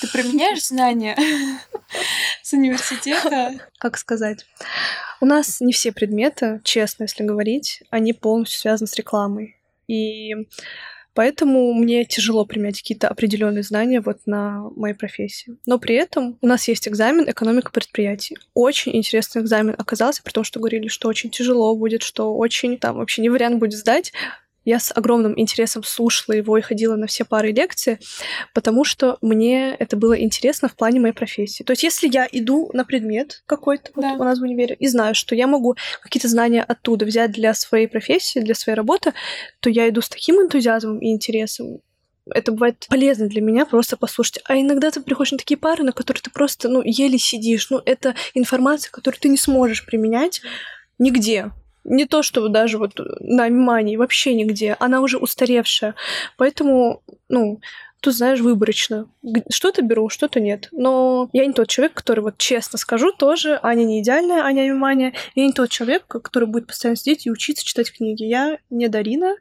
Ты 0.00 0.08
применяешь 0.08 0.66
знания 0.66 1.16
с 2.42 2.52
университета? 2.52 3.54
Как 3.78 3.98
сказать? 3.98 4.46
У 5.20 5.26
нас 5.26 5.60
не 5.60 5.72
все 5.72 5.92
предметы, 5.92 6.60
честно, 6.64 7.04
если 7.04 7.24
говорить, 7.24 7.82
они 7.90 8.12
полностью 8.12 8.60
связаны 8.60 8.86
с 8.86 8.94
рекламой. 8.96 9.56
И 9.88 10.34
Поэтому 11.18 11.74
мне 11.74 12.04
тяжело 12.04 12.44
применять 12.44 12.80
какие-то 12.80 13.08
определенные 13.08 13.64
знания 13.64 14.00
вот 14.00 14.18
на 14.26 14.70
моей 14.76 14.94
профессии. 14.94 15.56
Но 15.66 15.80
при 15.80 15.96
этом 15.96 16.38
у 16.40 16.46
нас 16.46 16.68
есть 16.68 16.86
экзамен 16.86 17.28
экономика 17.28 17.72
предприятий. 17.72 18.36
Очень 18.54 18.94
интересный 18.94 19.42
экзамен 19.42 19.74
оказался, 19.76 20.22
том, 20.30 20.44
что 20.44 20.60
говорили, 20.60 20.86
что 20.86 21.08
очень 21.08 21.30
тяжело 21.30 21.74
будет, 21.74 22.04
что 22.04 22.36
очень 22.36 22.78
там 22.78 22.98
вообще 22.98 23.20
не 23.20 23.30
вариант 23.30 23.58
будет 23.58 23.76
сдать. 23.76 24.12
Я 24.68 24.80
с 24.80 24.92
огромным 24.94 25.32
интересом 25.40 25.82
слушала 25.82 26.34
его 26.34 26.58
и 26.58 26.60
ходила 26.60 26.94
на 26.94 27.06
все 27.06 27.24
пары 27.24 27.52
лекции, 27.52 28.00
потому 28.52 28.84
что 28.84 29.16
мне 29.22 29.70
это 29.70 29.96
было 29.96 30.20
интересно 30.20 30.68
в 30.68 30.76
плане 30.76 31.00
моей 31.00 31.14
профессии. 31.14 31.62
То 31.62 31.72
есть, 31.72 31.84
если 31.84 32.06
я 32.06 32.28
иду 32.30 32.68
на 32.74 32.84
предмет 32.84 33.42
какой-то 33.46 33.90
да. 33.96 34.10
вот 34.10 34.20
у 34.20 34.24
нас 34.24 34.38
в 34.38 34.42
универе 34.42 34.76
и 34.78 34.86
знаю, 34.88 35.14
что 35.14 35.34
я 35.34 35.46
могу 35.46 35.76
какие-то 36.02 36.28
знания 36.28 36.62
оттуда 36.62 37.06
взять 37.06 37.32
для 37.32 37.54
своей 37.54 37.86
профессии, 37.86 38.40
для 38.40 38.54
своей 38.54 38.76
работы, 38.76 39.14
то 39.60 39.70
я 39.70 39.88
иду 39.88 40.02
с 40.02 40.10
таким 40.10 40.36
энтузиазмом 40.36 40.98
и 40.98 41.12
интересом, 41.12 41.80
это 42.26 42.52
бывает 42.52 42.84
полезно 42.90 43.26
для 43.26 43.40
меня 43.40 43.64
просто 43.64 43.96
послушать. 43.96 44.40
А 44.44 44.54
иногда 44.54 44.90
ты 44.90 45.00
приходишь 45.00 45.32
на 45.32 45.38
такие 45.38 45.56
пары, 45.56 45.82
на 45.82 45.92
которые 45.92 46.20
ты 46.20 46.28
просто, 46.28 46.68
ну, 46.68 46.82
еле 46.84 47.18
сидишь. 47.18 47.70
Ну, 47.70 47.80
это 47.86 48.14
информация, 48.34 48.90
которую 48.90 49.18
ты 49.18 49.30
не 49.30 49.38
сможешь 49.38 49.86
применять 49.86 50.42
нигде 50.98 51.52
не 51.88 52.04
то, 52.06 52.22
что 52.22 52.48
даже 52.48 52.78
вот 52.78 53.00
на 53.20 53.48
Мимании, 53.48 53.96
вообще 53.96 54.34
нигде. 54.34 54.76
Она 54.78 55.00
уже 55.00 55.18
устаревшая. 55.18 55.94
Поэтому, 56.36 57.02
ну, 57.28 57.60
тут, 58.00 58.14
знаешь, 58.14 58.40
выборочно. 58.40 59.08
Что-то 59.50 59.82
беру, 59.82 60.08
что-то 60.08 60.40
нет. 60.40 60.68
Но 60.70 61.28
я 61.32 61.46
не 61.46 61.52
тот 61.52 61.68
человек, 61.68 61.94
который, 61.94 62.20
вот 62.20 62.38
честно 62.38 62.78
скажу, 62.78 63.12
тоже 63.12 63.58
Аня 63.62 63.84
не 63.84 64.00
идеальная, 64.00 64.42
Аня 64.42 64.68
Мимания. 64.68 65.14
Я 65.34 65.46
не 65.46 65.52
тот 65.52 65.70
человек, 65.70 66.06
который 66.06 66.48
будет 66.48 66.66
постоянно 66.66 66.96
сидеть 66.96 67.26
и 67.26 67.30
учиться 67.30 67.64
читать 67.64 67.90
книги. 67.92 68.24
Я 68.24 68.58
не 68.70 68.88
Дарина. 68.88 69.36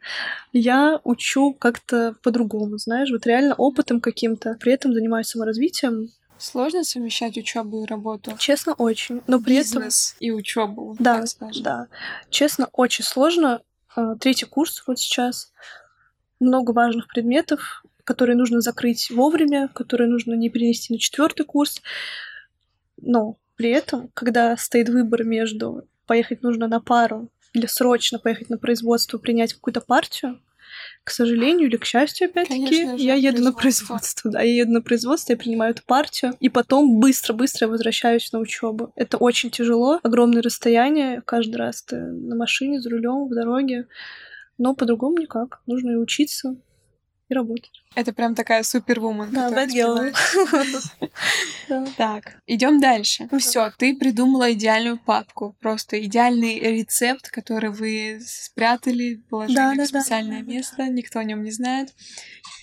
Я 0.53 0.99
учу 1.03 1.53
как-то 1.53 2.15
по-другому, 2.23 2.77
знаешь, 2.77 3.11
вот 3.11 3.27
реально 3.27 3.55
опытом 3.55 3.99
каким-то. 3.99 4.57
При 4.59 4.73
этом 4.73 4.93
занимаюсь 4.93 5.27
саморазвитием. 5.27 6.09
Сложно 6.39 6.83
совмещать 6.83 7.37
учебу 7.37 7.83
и 7.83 7.87
работу? 7.87 8.35
Честно, 8.37 8.73
очень. 8.73 9.21
Но 9.27 9.39
при 9.39 9.57
Бизнес 9.57 10.13
этом... 10.13 10.27
и 10.27 10.31
учебу. 10.31 10.95
Да, 10.99 11.23
да. 11.61 11.87
Честно, 12.29 12.69
очень 12.73 13.03
сложно. 13.03 13.61
А, 13.95 14.15
третий 14.15 14.45
курс 14.45 14.83
вот 14.85 14.99
сейчас. 14.99 15.51
Много 16.39 16.71
важных 16.71 17.07
предметов, 17.07 17.83
которые 18.03 18.35
нужно 18.35 18.61
закрыть 18.61 19.09
вовремя, 19.09 19.67
которые 19.69 20.07
нужно 20.07 20.33
не 20.33 20.49
перенести 20.49 20.93
на 20.93 20.99
четвертый 20.99 21.45
курс. 21.45 21.81
Но 23.01 23.37
при 23.55 23.71
этом, 23.71 24.09
когда 24.13 24.55
стоит 24.55 24.89
выбор 24.89 25.23
между 25.23 25.87
поехать 26.05 26.43
нужно 26.43 26.67
на 26.67 26.79
пару 26.79 27.29
или 27.53 27.65
срочно 27.65 28.19
поехать 28.19 28.49
на 28.49 28.57
производство, 28.57 29.17
принять 29.17 29.53
какую-то 29.53 29.81
партию, 29.81 30.39
к 31.07 31.11
сожалению 31.11 31.69
или 31.69 31.77
к 31.77 31.85
счастью, 31.85 32.27
опять-таки, 32.27 32.97
я 32.97 33.13
еду 33.13 33.41
на 33.41 33.53
производство. 33.53 34.29
Да, 34.29 34.41
я 34.41 34.63
еду 34.63 34.73
на 34.73 34.81
производство, 34.81 35.31
я 35.31 35.37
принимаю 35.37 35.71
эту 35.71 35.83
партию, 35.85 36.35
и 36.41 36.49
потом 36.49 36.99
быстро-быстро 36.99 37.69
возвращаюсь 37.69 38.33
на 38.33 38.39
учебу. 38.39 38.91
Это 38.97 39.15
очень 39.15 39.49
тяжело, 39.49 40.01
огромное 40.03 40.41
расстояние, 40.41 41.21
каждый 41.25 41.55
раз 41.55 41.81
ты 41.81 41.95
на 41.95 42.35
машине, 42.35 42.81
за 42.81 42.89
рулем, 42.89 43.29
в 43.29 43.33
дороге. 43.33 43.87
Но 44.57 44.75
по-другому 44.75 45.17
никак. 45.19 45.61
Нужно 45.65 45.91
и 45.91 45.95
учиться, 45.95 46.57
и 47.29 47.33
работать. 47.33 47.71
Это 47.95 48.13
прям 48.13 48.35
такая 48.35 48.63
супервумен. 48.63 49.31
Да, 49.31 49.49
bad 49.49 49.69
girl. 49.75 50.13
Так, 51.97 52.37
идем 52.45 52.79
дальше. 52.79 53.27
Все, 53.39 53.71
ты 53.77 53.95
придумала 53.95 54.53
идеальную 54.53 54.97
папку. 54.97 55.55
Просто 55.59 56.03
идеальный 56.03 56.59
рецепт, 56.59 57.29
который 57.29 57.71
вы 57.71 58.21
спрятали, 58.25 59.15
положили 59.29 59.83
в 59.83 59.87
специальное 59.87 60.41
место, 60.41 60.87
никто 60.87 61.19
о 61.19 61.23
нем 61.23 61.43
не 61.43 61.51
знает. 61.51 61.93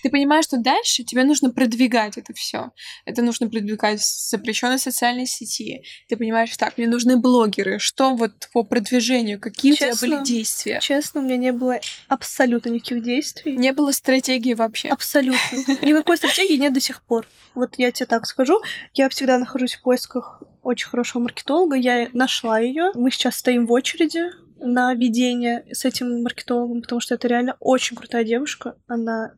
Ты 0.03 0.09
понимаешь, 0.09 0.45
что 0.45 0.57
дальше 0.57 1.03
тебе 1.03 1.23
нужно 1.23 1.49
продвигать 1.49 2.17
это 2.17 2.33
все. 2.33 2.71
Это 3.05 3.21
нужно 3.21 3.49
продвигать 3.49 3.99
в 3.99 4.29
запрещенной 4.29 4.79
социальной 4.79 5.25
сети. 5.25 5.83
Ты 6.07 6.15
понимаешь, 6.15 6.55
так, 6.57 6.77
мне 6.77 6.87
нужны 6.87 7.17
блогеры. 7.17 7.79
Что 7.79 8.15
вот 8.15 8.49
по 8.53 8.63
продвижению? 8.63 9.39
Какие 9.39 9.73
у 9.73 9.75
тебя 9.75 9.95
были 9.99 10.23
действия? 10.23 10.79
Честно, 10.79 11.21
у 11.21 11.23
меня 11.23 11.37
не 11.37 11.51
было 11.51 11.79
абсолютно 12.07 12.69
никаких 12.69 13.03
действий. 13.03 13.57
Не 13.57 13.73
было 13.73 13.91
стратегии 13.91 14.54
вообще? 14.55 14.89
Абсолютно. 14.89 15.57
Никакой 15.81 16.17
стратегии 16.17 16.57
нет 16.57 16.73
до 16.73 16.79
сих 16.79 17.01
пор. 17.01 17.27
Вот 17.53 17.75
я 17.77 17.91
тебе 17.91 18.05
так 18.05 18.25
скажу. 18.25 18.61
Я 18.93 19.09
всегда 19.09 19.37
нахожусь 19.37 19.75
в 19.75 19.81
поисках 19.81 20.41
очень 20.61 20.87
хорошего 20.87 21.23
маркетолога. 21.23 21.75
Я 21.75 22.09
нашла 22.13 22.59
ее. 22.59 22.91
Мы 22.95 23.11
сейчас 23.11 23.35
стоим 23.35 23.65
в 23.67 23.71
очереди 23.71 24.31
на 24.57 24.93
ведение 24.93 25.65
с 25.71 25.85
этим 25.85 26.23
маркетологом, 26.23 26.81
потому 26.81 26.99
что 27.01 27.15
это 27.15 27.27
реально 27.27 27.55
очень 27.59 27.95
крутая 27.95 28.23
девушка. 28.23 28.75
Она 28.87 29.33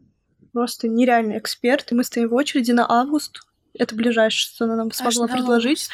просто 0.54 0.88
нереальный 0.88 1.38
эксперт. 1.38 1.92
Мы 1.92 2.04
стоим 2.04 2.30
в 2.30 2.34
очереди 2.34 2.72
на 2.72 2.90
август. 2.90 3.47
Это 3.78 3.96
ближайшее, 3.96 4.40
что 4.40 4.66
она 4.66 4.76
нам 4.76 4.92
смогла 4.92 5.26
Аж 5.26 5.32
предложить. 5.32 5.90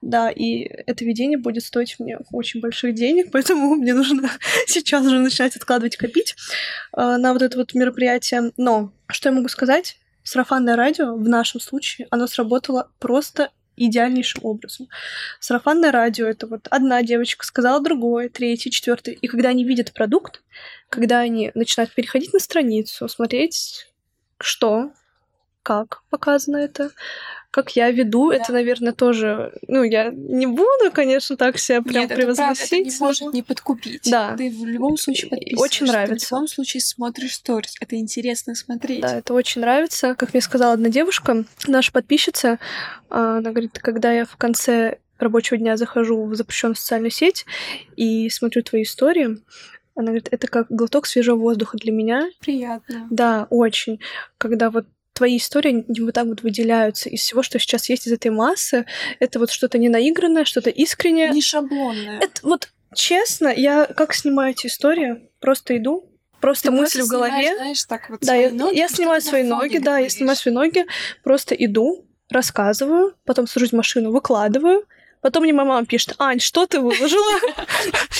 Да, 0.00 0.30
и 0.30 0.62
это 0.86 1.04
видение 1.04 1.38
будет 1.38 1.64
стоить 1.64 1.96
мне 1.98 2.18
очень 2.32 2.60
больших 2.60 2.94
денег, 2.94 3.28
поэтому 3.32 3.74
мне 3.74 3.94
нужно 3.94 4.30
сейчас 4.66 5.04
же 5.08 5.18
начинать 5.18 5.56
откладывать, 5.56 5.96
копить 5.96 6.34
э, 6.96 7.16
на 7.16 7.32
вот 7.32 7.42
это 7.42 7.58
вот 7.58 7.74
мероприятие. 7.74 8.52
Но 8.56 8.92
что 9.08 9.28
я 9.28 9.34
могу 9.34 9.48
сказать? 9.48 9.98
сарафанное 10.24 10.74
радио 10.74 11.14
в 11.14 11.28
нашем 11.28 11.60
случае, 11.60 12.08
оно 12.10 12.26
сработало 12.26 12.90
просто 12.98 13.50
идеальнейшим 13.76 14.40
образом. 14.44 14.88
Сарафанное 15.40 15.92
радио— 15.92 16.26
это 16.28 16.46
вот 16.46 16.66
одна 16.70 17.02
девочка 17.02 17.44
сказала 17.44 17.82
другой, 17.82 18.28
третий, 18.28 18.70
четвертый. 18.70 19.14
И 19.14 19.28
когда 19.28 19.50
они 19.50 19.64
видят 19.64 19.92
продукт, 19.92 20.42
когда 20.88 21.20
они 21.20 21.50
начинают 21.54 21.92
переходить 21.92 22.32
на 22.32 22.38
страницу, 22.38 23.08
смотреть, 23.08 23.88
что, 24.40 24.92
как 25.64 26.02
показано 26.10 26.58
это, 26.58 26.90
как 27.50 27.74
я 27.74 27.90
веду, 27.90 28.30
да. 28.30 28.36
это, 28.36 28.52
наверное, 28.52 28.92
тоже... 28.92 29.52
Ну, 29.66 29.82
я 29.82 30.10
не 30.10 30.46
буду, 30.46 30.92
конечно, 30.92 31.36
так 31.36 31.58
себя 31.58 31.80
прям 31.82 32.02
Нет, 32.02 32.14
превозносить. 32.14 32.64
Это, 32.64 32.68
правда, 32.68 32.76
это 32.76 32.90
не 32.90 32.98
может 33.00 33.34
не 33.34 33.42
подкупить. 33.42 34.10
Да. 34.10 34.36
Ты 34.36 34.50
в 34.50 34.66
любом 34.66 34.98
случае 34.98 35.30
подписываешься. 35.30 35.64
Очень 35.64 35.86
нравится. 35.86 36.28
Ты 36.28 36.34
в 36.34 36.38
любом 36.38 36.48
случае 36.48 36.80
смотришь 36.82 37.34
сторис. 37.34 37.76
Это 37.80 37.96
интересно 37.96 38.54
смотреть. 38.54 39.00
Да, 39.00 39.18
это 39.18 39.32
очень 39.32 39.62
нравится. 39.62 40.14
Как 40.14 40.34
мне 40.34 40.42
сказала 40.42 40.74
одна 40.74 40.90
девушка, 40.90 41.44
наша 41.66 41.92
подписчица, 41.92 42.58
а, 43.08 43.38
она 43.38 43.50
говорит, 43.50 43.78
когда 43.78 44.12
я 44.12 44.26
в 44.26 44.36
конце 44.36 44.98
рабочего 45.18 45.56
дня 45.56 45.78
захожу 45.78 46.26
в 46.26 46.34
запрещенную 46.34 46.76
социальную 46.76 47.10
сеть 47.10 47.46
и 47.96 48.28
смотрю 48.28 48.62
твои 48.62 48.82
истории, 48.82 49.38
она 49.96 50.06
говорит, 50.06 50.28
это 50.30 50.48
как 50.48 50.66
глоток 50.70 51.06
свежего 51.06 51.36
воздуха 51.36 51.78
для 51.78 51.92
меня. 51.92 52.28
Приятно. 52.40 53.06
Да, 53.10 53.46
очень. 53.50 54.00
Когда 54.38 54.70
вот 54.70 54.86
твои 55.14 55.38
истории 55.38 55.84
не 55.88 56.00
вот 56.00 56.14
так 56.14 56.26
вот 56.26 56.42
выделяются 56.42 57.08
из 57.08 57.20
всего, 57.20 57.42
что 57.42 57.58
сейчас 57.58 57.88
есть 57.88 58.06
из 58.06 58.12
этой 58.12 58.30
массы. 58.30 58.84
Это 59.20 59.38
вот 59.38 59.50
что-то 59.50 59.78
не 59.78 59.88
наигранное, 59.88 60.44
что-то 60.44 60.70
искреннее. 60.70 61.30
Не 61.30 61.40
шаблонное. 61.40 62.18
Это 62.20 62.40
вот 62.42 62.68
честно, 62.94 63.48
я 63.48 63.86
как 63.86 64.14
снимаю 64.14 64.50
эти 64.52 64.66
истории, 64.66 65.30
просто 65.40 65.76
иду, 65.76 66.10
просто 66.40 66.68
Ты 66.68 66.70
мысль 66.72 66.98
просто 66.98 67.04
в 67.04 67.08
голове. 67.08 67.32
снимаешь, 67.32 67.56
знаешь, 67.56 67.84
так 67.84 68.10
вот 68.10 68.20
да, 68.20 68.34
я, 68.34 68.50
ноги, 68.50 68.76
я 68.76 68.88
снимаю 68.88 69.22
свои 69.22 69.42
ноги, 69.44 69.78
да, 69.78 69.92
я 69.92 69.96
говоришь. 69.98 70.12
снимаю 70.12 70.36
свои 70.36 70.54
ноги, 70.54 70.86
просто 71.22 71.54
иду, 71.54 72.06
рассказываю, 72.30 73.14
потом 73.24 73.46
сажусь 73.46 73.70
в 73.70 73.76
машину, 73.76 74.10
выкладываю, 74.10 74.84
Потом 75.24 75.44
мне 75.44 75.54
моя 75.54 75.66
мама 75.66 75.86
пишет, 75.86 76.16
Ань, 76.18 76.38
что 76.38 76.66
ты 76.66 76.80
выложила? 76.80 77.40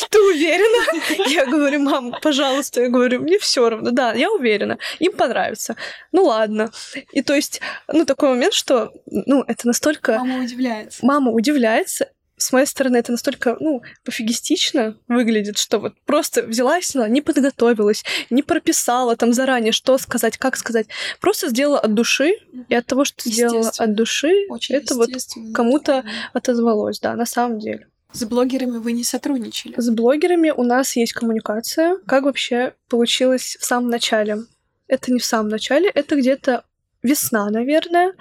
Ты 0.09 0.19
уверена? 0.23 1.29
Я 1.29 1.45
говорю, 1.45 1.81
мам, 1.81 2.15
пожалуйста. 2.23 2.81
Я 2.81 2.89
говорю, 2.89 3.21
мне 3.21 3.39
все 3.39 3.69
равно. 3.69 3.91
Да, 3.91 4.15
я 4.15 4.31
уверена. 4.31 4.79
Им 5.01 5.13
понравится. 5.13 5.77
Ну 6.13 6.25
ладно. 6.25 6.71
И 7.13 7.21
то 7.21 7.35
есть, 7.35 7.61
ну, 7.89 8.07
такой 8.07 8.31
момент, 8.31 8.55
что, 8.55 8.91
ну, 9.05 9.45
это 9.47 9.67
настолько... 9.67 10.19
Мама 10.19 10.43
удивляется. 10.43 11.05
Мама 11.05 11.31
удивляется, 11.33 12.09
с 12.45 12.53
моей 12.53 12.67
стороны 12.67 12.99
это 12.99 13.11
настолько, 13.13 13.57
ну, 13.59 13.83
пофигистично 14.05 14.97
выглядит, 15.09 15.59
что 15.59 15.79
вот 15.79 15.95
просто 16.05 16.43
взяла 16.43 16.79
и 16.79 16.83
сняла, 16.83 17.09
не 17.09 17.23
подготовилась, 17.23 18.05
не 18.29 18.43
прописала 18.43 19.17
там 19.17 19.33
заранее, 19.33 19.73
что 19.73 19.97
сказать, 19.97 20.37
как 20.37 20.57
сказать. 20.57 20.87
Просто 21.21 21.49
сделала 21.49 21.79
от 21.79 21.95
души, 21.95 22.35
и 22.69 22.75
от 22.75 22.87
того, 22.87 23.05
что 23.05 23.29
сделала 23.29 23.73
от 23.77 23.95
души, 23.95 24.47
Очень 24.51 24.77
это 24.77 24.95
вот 24.95 25.11
кому-то 25.55 26.05
отозвалось, 26.33 27.01
да, 27.01 27.15
на 27.15 27.27
самом 27.27 27.59
деле. 27.59 27.89
С 28.13 28.25
блогерами 28.27 28.79
вы 28.79 28.93
не 28.93 29.05
сотрудничали. 29.05 29.75
С 29.77 29.91
блогерами 29.91 30.51
у 30.51 30.63
нас 30.63 30.95
есть 30.97 31.15
коммуникация. 31.15 31.97
Как 32.07 32.25
вообще 32.25 32.75
получилось 32.89 33.57
в 33.59 33.65
самом 33.65 33.89
начале? 33.89 34.45
Это 34.87 35.13
не 35.13 35.19
в 35.19 35.25
самом 35.25 35.49
начале, 35.49 35.89
это 35.89 36.15
где-то 36.15 36.65
весна, 37.03 37.49
наверное. 37.51 38.13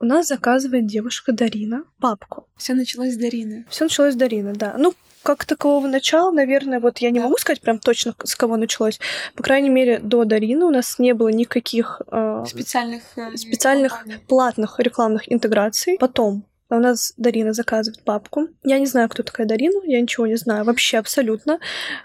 У 0.00 0.04
нас 0.06 0.26
заказывает 0.26 0.86
девушка 0.86 1.32
Дарина 1.32 1.84
папку. 2.00 2.46
Все 2.56 2.74
началось 2.74 3.14
с 3.14 3.16
Дарины. 3.16 3.64
Все 3.68 3.84
началось 3.84 4.14
с 4.14 4.16
Дарины, 4.16 4.52
да. 4.52 4.74
Ну, 4.76 4.94
как 5.22 5.46
такового 5.46 5.86
начала, 5.86 6.30
наверное, 6.30 6.80
вот 6.80 6.98
я 6.98 7.10
не 7.10 7.18
Да. 7.20 7.24
могу 7.24 7.38
сказать 7.38 7.60
прям 7.62 7.78
точно, 7.78 8.14
с 8.24 8.34
кого 8.36 8.56
началось. 8.56 9.00
По 9.34 9.42
крайней 9.42 9.70
мере, 9.70 9.98
до 10.00 10.24
Дарины 10.24 10.66
у 10.66 10.70
нас 10.70 10.98
не 10.98 11.14
было 11.14 11.28
никаких 11.28 12.02
э, 12.10 12.44
Специальных... 12.46 13.02
э, 13.16 13.36
специальных 13.36 14.04
платных 14.28 14.78
рекламных 14.78 15.32
интеграций. 15.32 15.96
Потом 15.98 16.44
у 16.76 16.80
нас 16.80 17.14
Дарина 17.16 17.52
заказывает 17.52 18.02
папку. 18.02 18.48
Я 18.62 18.78
не 18.78 18.86
знаю, 18.86 19.08
кто 19.08 19.22
такая 19.22 19.46
Дарина, 19.46 19.80
я 19.84 20.00
ничего 20.00 20.26
не 20.26 20.36
знаю, 20.36 20.64
вообще 20.64 20.98
абсолютно. 20.98 21.58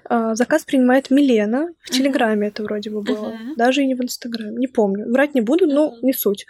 А, 0.06 0.36
Заказ 0.36 0.64
принимает 0.64 1.10
Милена. 1.10 1.70
В. 1.82 1.90
Телеграме 1.90 2.48
это 2.48 2.64
вроде 2.64 2.90
бы 2.90 3.02
было. 3.02 3.34
Даже 3.56 3.84
и 3.84 3.88
не 3.88 3.96
в 3.96 4.02
Инстаграме. 4.02 4.58
Не 4.58 4.68
помню. 4.68 5.12
Врать 5.12 5.36
не 5.36 5.42
буду, 5.42 5.68
но 5.68 5.96
не 6.02 6.14
суть. 6.14 6.46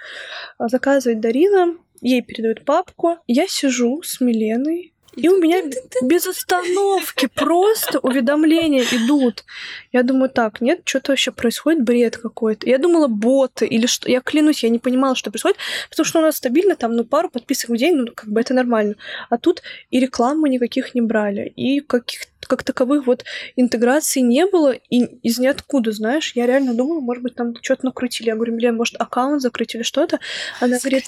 А, 0.58 0.68
Заказывает 0.68 1.20
Дарина, 1.20 1.76
ей 2.02 2.22
передают 2.22 2.66
папку. 2.66 3.18
Я 3.28 3.48
сижу 3.48 4.02
с 4.04 4.22
Миленой, 4.22 4.94
и 5.16 5.28
у 5.28 5.40
меня 5.40 5.64
без 6.02 6.28
остановки 6.28 7.28
просто 7.34 8.00
уведомления 8.00 8.84
идут. 8.84 9.44
Я 9.92 10.04
думаю, 10.04 10.30
так, 10.30 10.62
нет, 10.62 10.82
что-то 10.86 11.12
вообще 11.12 11.32
происходит, 11.32 11.84
бред 11.84 12.18
какой-то. 12.18 12.70
Я 12.70 12.78
думала, 12.78 13.08
боты 13.08 13.66
или 13.66 13.88
что. 13.88 14.10
Я 14.10 14.22
клянусь, 14.22 14.64
я 14.64 14.70
не 14.70 14.80
понимала, 14.80 15.16
что 15.16 15.32
происходит, 15.32 15.58
потому 15.90 16.06
что 16.06 16.20
у 16.20 16.22
нас 16.22 16.38
стабильно 16.38 16.76
там, 16.76 16.96
ну, 16.96 17.04
пару 17.04 17.30
подписок 17.30 17.72
в 17.72 17.78
день, 17.78 17.96
ну, 17.96 18.12
как 18.14 18.30
бы 18.30 18.40
это 18.40 18.54
нормально. 18.54 18.96
А 19.30 19.38
тут 19.38 19.62
и 19.90 20.00
рекламы 20.00 20.50
никаких 20.50 20.96
не 20.96 21.02
брали, 21.02 21.52
и 21.56 21.80
каких 21.80 22.22
как 22.48 22.64
таковых 22.64 23.08
вот 23.08 23.26
интеграций 23.56 24.22
не 24.22 24.46
было, 24.46 24.72
и 24.72 25.04
из 25.22 25.40
ниоткуда, 25.40 25.92
знаешь, 25.92 26.32
я 26.36 26.46
реально 26.46 26.74
думала, 26.74 27.00
может 27.00 27.24
быть, 27.24 27.36
там 27.36 27.54
что-то 27.62 27.86
накрутили. 27.86 28.28
Я 28.28 28.36
говорю, 28.36 28.56
Милен, 28.56 28.76
может, 28.76 28.96
аккаунт 29.00 29.42
закрыть 29.42 29.76
или 29.76 29.84
что-то? 29.84 30.20
Она 30.60 30.78
говорит, 30.80 31.06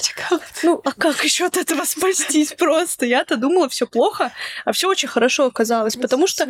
ну, 0.64 0.82
а 0.84 0.92
как 0.92 1.24
еще 1.24 1.46
от 1.46 1.58
этого 1.58 1.84
спастись 1.86 2.54
просто? 2.54 3.06
Я-то 3.06 3.38
думала, 3.38 3.70
все 3.70 3.88
плохо, 3.88 4.32
а 4.66 4.72
все 4.72 4.90
очень 4.90 5.08
хорошо 5.08 5.46
оказалось, 5.46 5.96
потому 5.96 6.28
что 6.28 6.48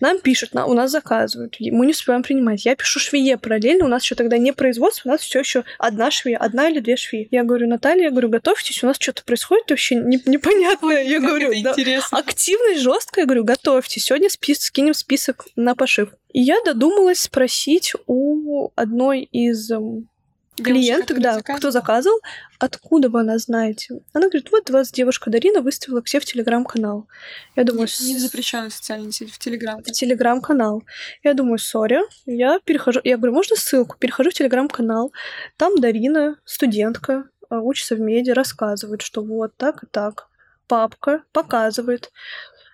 нам 0.00 0.18
пишут, 0.20 0.54
на, 0.54 0.66
у 0.66 0.74
нас 0.74 0.90
заказывают, 0.90 1.56
мы 1.60 1.86
не 1.86 1.92
успеваем 1.92 2.22
принимать. 2.22 2.64
Я 2.64 2.76
пишу 2.76 3.00
швее 3.00 3.36
параллельно, 3.38 3.84
у 3.84 3.88
нас 3.88 4.02
еще 4.02 4.14
тогда 4.14 4.38
не 4.38 4.52
производство, 4.52 5.08
у 5.08 5.12
нас 5.12 5.20
все 5.20 5.40
еще 5.40 5.64
одна 5.78 6.10
швея, 6.10 6.38
одна 6.38 6.68
или 6.68 6.80
две 6.80 6.96
швеи. 6.96 7.28
Я 7.30 7.44
говорю, 7.44 7.68
Наталья, 7.68 8.04
я 8.04 8.10
говорю, 8.10 8.28
готовьтесь, 8.28 8.82
у 8.82 8.86
нас 8.86 8.96
что-то 8.98 9.24
происходит 9.24 9.70
вообще 9.70 9.96
не- 9.96 10.22
непонятное. 10.26 11.02
Я 11.02 11.20
говорю, 11.20 11.50
да, 11.62 11.74
активность 12.12 12.80
жесткая, 12.80 13.22
я 13.24 13.26
говорю, 13.26 13.44
готовьтесь, 13.44 14.10
сегодня 14.20 14.28
спис- 14.28 14.60
скинем 14.66 14.94
список 14.94 15.46
на 15.56 15.74
пошив. 15.74 16.10
И 16.32 16.40
я 16.40 16.56
додумалась 16.64 17.20
спросить 17.20 17.94
у 18.06 18.70
одной 18.76 19.22
из 19.22 19.70
эм, 19.70 20.08
клиенток, 20.56 21.20
да, 21.20 21.40
кто 21.42 21.70
заказывал, 21.70 22.18
откуда 22.58 23.08
вы 23.08 23.20
она 23.20 23.38
знаете. 23.38 24.00
Она 24.12 24.28
говорит, 24.28 24.50
вот 24.52 24.68
вас 24.70 24.92
девушка 24.92 25.30
Дарина 25.30 25.60
выставила 25.62 26.02
к 26.02 26.08
себе 26.08 26.20
в 26.20 26.24
телеграм-канал. 26.26 27.08
Я 27.56 27.64
думаю, 27.64 27.82
Не 28.00 28.14
в 28.14 28.18
«С- 28.18 28.22
запрещенной 28.22 28.70
социальной 28.70 29.12
сети, 29.12 29.30
в 29.32 29.38
Телеграм. 29.38 29.82
в 29.82 29.90
телеграм-канал. 29.90 30.82
Я 31.24 31.34
думаю, 31.34 31.58
сори, 31.58 32.00
я 32.26 32.58
перехожу, 32.64 33.00
я 33.04 33.16
говорю, 33.16 33.32
можно 33.34 33.56
ссылку? 33.56 33.96
Перехожу 33.98 34.30
в 34.30 34.34
телеграм-канал, 34.34 35.12
там 35.56 35.80
Дарина, 35.80 36.36
студентка, 36.44 37.24
а, 37.48 37.60
учится 37.60 37.94
в 37.96 38.00
меди, 38.00 38.30
рассказывает, 38.30 39.02
что 39.02 39.22
вот 39.22 39.56
так 39.56 39.82
и 39.82 39.86
так. 39.86 40.28
Папка 40.68 41.24
показывает. 41.32 42.12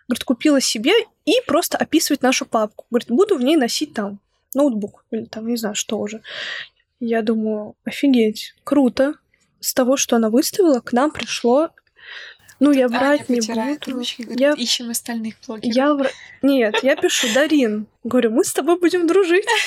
Говорит, 0.09 0.25
купила 0.25 0.61
себе 0.61 0.93
и 1.25 1.35
просто 1.47 1.77
описывает 1.79 2.23
нашу 2.23 2.47
папку. 2.47 2.85
Говорит, 2.91 3.09
буду 3.09 3.37
в 3.37 3.43
ней 3.43 3.57
носить 3.57 3.93
там 3.95 4.21
ноутбук 4.55 5.05
или 5.11 5.25
там, 5.25 5.47
не 5.49 5.57
знаю, 5.57 5.75
что 5.75 5.99
уже. 5.99 6.23
Я 7.01 7.23
думаю, 7.23 7.75
офигеть, 7.85 8.55
круто. 8.65 9.15
С 9.61 9.75
того, 9.75 9.97
что 9.97 10.17
она 10.17 10.31
выставила, 10.31 10.81
к 10.81 10.93
нам 10.93 11.11
пришло... 11.11 11.71
Ну, 12.59 12.73
я 12.73 12.87
Аня 12.87 12.99
врать 12.99 13.29
не 13.29 13.41
буду. 13.41 13.97
ручки, 13.99 14.23
говорит, 14.23 14.41
Я 14.41 14.53
ищем 14.53 14.89
остальных 14.89 15.35
блогеров. 15.47 15.75
я 15.77 15.89
вр- 15.89 16.11
Нет, 16.41 16.77
я 16.83 16.97
пишу, 16.97 17.27
Дарин, 17.35 17.87
говорю, 18.03 18.31
мы 18.31 18.45
с 18.47 18.53
тобой 18.55 18.79
будем 18.81 19.07
дружить. 19.07 19.45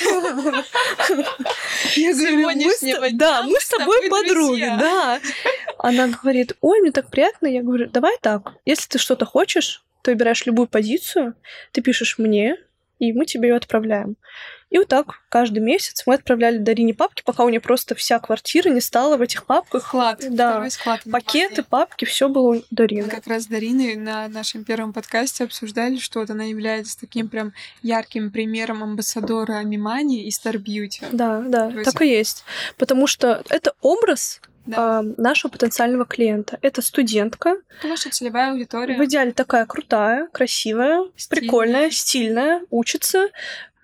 Я 1.96 2.12
говорю, 2.14 2.36
мы 2.40 3.10
да, 3.12 3.42
мы 3.44 3.60
с 3.60 3.68
тобой 3.68 4.08
подруги, 4.08 4.60
да. 4.78 5.20
Она 5.78 6.08
говорит, 6.08 6.56
ой, 6.60 6.80
мне 6.80 6.90
так 6.90 7.10
приятно. 7.10 7.46
Я 7.46 7.62
говорю, 7.62 7.88
давай 7.88 8.16
так, 8.20 8.54
если 8.64 8.88
ты 8.88 8.98
что-то 8.98 9.24
хочешь, 9.24 9.84
ты 10.02 10.12
выбираешь 10.12 10.46
любую 10.46 10.68
позицию, 10.68 11.34
ты 11.72 11.80
пишешь 11.82 12.18
мне, 12.18 12.56
и 12.98 13.12
мы 13.12 13.24
тебе 13.26 13.48
ее 13.48 13.56
отправляем. 13.56 14.16
И 14.68 14.78
вот 14.78 14.86
так 14.86 15.20
каждый 15.30 15.58
месяц 15.58 16.04
мы 16.06 16.14
отправляли 16.14 16.58
Дарине 16.58 16.94
папки, 16.94 17.22
пока 17.26 17.42
у 17.42 17.48
нее 17.48 17.58
просто 17.60 17.96
вся 17.96 18.20
квартира 18.20 18.68
не 18.68 18.80
стала 18.80 19.16
в 19.16 19.22
этих 19.22 19.44
папках. 19.44 19.82
Склад. 19.84 20.22
Да. 20.30 20.70
Склад. 20.70 21.00
Пакеты, 21.10 21.64
папки, 21.64 22.04
все 22.04 22.28
было 22.28 22.50
у 22.50 22.54
Мы 22.54 22.62
Дарины. 22.70 23.08
как 23.08 23.26
раз 23.26 23.44
с 23.44 23.46
Дариной 23.46 23.96
на 23.96 24.28
нашем 24.28 24.62
первом 24.62 24.92
подкасте 24.92 25.42
обсуждали, 25.42 25.98
что 25.98 26.20
вот 26.20 26.30
она 26.30 26.44
является 26.44 27.00
таким 27.00 27.28
прям 27.28 27.52
ярким 27.82 28.30
примером 28.30 28.84
амбассадора 28.84 29.60
Мимани 29.64 30.22
и 30.24 30.28
Star 30.30 30.54
Beauty. 30.54 31.04
Да, 31.10 31.40
да, 31.40 31.68
То 31.70 31.78
есть- 31.78 31.90
так 31.90 32.02
и 32.02 32.08
есть. 32.08 32.44
Потому 32.76 33.08
что 33.08 33.42
это 33.48 33.72
образ 33.80 34.40
Да. 34.70 34.98
а, 34.98 35.02
нашего 35.02 35.50
потенциального 35.50 36.04
клиента. 36.04 36.58
Это 36.62 36.82
студентка, 36.82 37.56
Это 37.78 37.88
ваша 37.88 38.10
целевая 38.10 38.52
аудитория. 38.52 38.96
в 38.96 39.04
идеале 39.04 39.32
такая 39.32 39.66
крутая, 39.66 40.28
красивая, 40.32 41.04
Стильная. 41.16 41.40
прикольная, 41.40 41.90
стильная, 41.90 42.62
учится, 42.70 43.28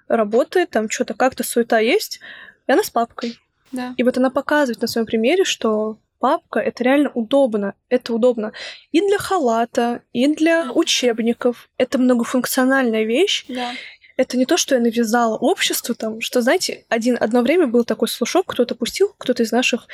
работает, 0.09 0.71
там 0.71 0.89
что-то 0.89 1.15
как-то 1.15 1.43
суета 1.45 1.79
есть, 1.79 2.21
и 2.67 2.73
она 2.73 2.83
с 2.83 2.91
папкой. 2.91 3.39
Да. 3.73 3.95
И 3.97 4.03
вот 4.03 4.17
она 4.17 4.31
показывает 4.31 4.81
на 4.81 4.89
своем 4.89 5.07
примере, 5.07 5.45
что 5.45 5.99
папка 6.19 6.61
это 6.61 6.83
реально 6.85 7.11
удобно. 7.15 7.75
Это 7.89 8.15
удобно 8.15 8.53
и 8.93 9.01
для 9.01 9.19
халата, 9.19 10.03
и 10.13 10.27
для 10.35 10.71
учебников. 10.73 11.69
Это 11.77 11.99
многофункциональная 11.99 13.05
вещь. 13.05 13.45
Да. 13.49 13.73
это 14.17 14.39
не 14.39 14.47
то, 14.47 14.57
что 14.57 14.75
я 14.77 14.81
навязала 14.81 15.37
обществу 15.37 15.95
там, 15.95 16.21
что, 16.23 16.41
знаете, 16.41 16.87
один, 16.89 17.19
одно 17.21 17.43
время 17.43 17.67
был 17.67 17.85
такой 17.85 18.09
слушок, 18.09 18.47
кто-то 18.47 18.75
пустил, 18.75 19.15
кто-то 19.19 19.43
из 19.43 19.53
наших 19.53 19.89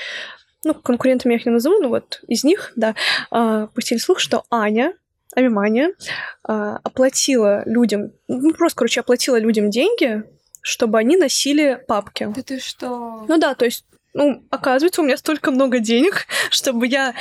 ну, 0.65 0.75
конкурентами 0.75 1.33
я 1.33 1.39
их 1.39 1.47
не 1.47 1.53
назову, 1.53 1.81
но 1.81 1.89
вот 1.89 2.21
из 2.29 2.45
них, 2.45 2.73
да, 2.77 2.95
а, 3.31 3.67
пустили 3.69 3.99
слух, 3.99 4.19
что 4.19 4.45
Аня, 4.51 4.95
Авимания, 5.35 5.95
а, 6.45 6.79
оплатила 6.83 7.63
людям, 7.67 8.13
ну, 8.29 8.53
просто, 8.53 8.79
короче, 8.79 9.01
оплатила 9.01 9.39
людям 9.39 9.71
деньги, 9.71 10.25
чтобы 10.61 10.99
они 10.99 11.17
носили 11.17 11.83
папки. 11.89 12.29
Да 12.35 12.43
ты 12.43 12.61
что? 12.61 13.25
Ну 13.29 13.39
да, 13.39 13.55
то 13.55 13.65
есть, 13.65 13.85
ну, 14.15 14.45
оказывается, 14.51 15.01
у 15.01 15.05
меня 15.05 15.17
столько 15.17 15.51
много 15.51 15.81
денег, 15.81 16.27
чтобы 16.51 16.87
я 16.87 17.15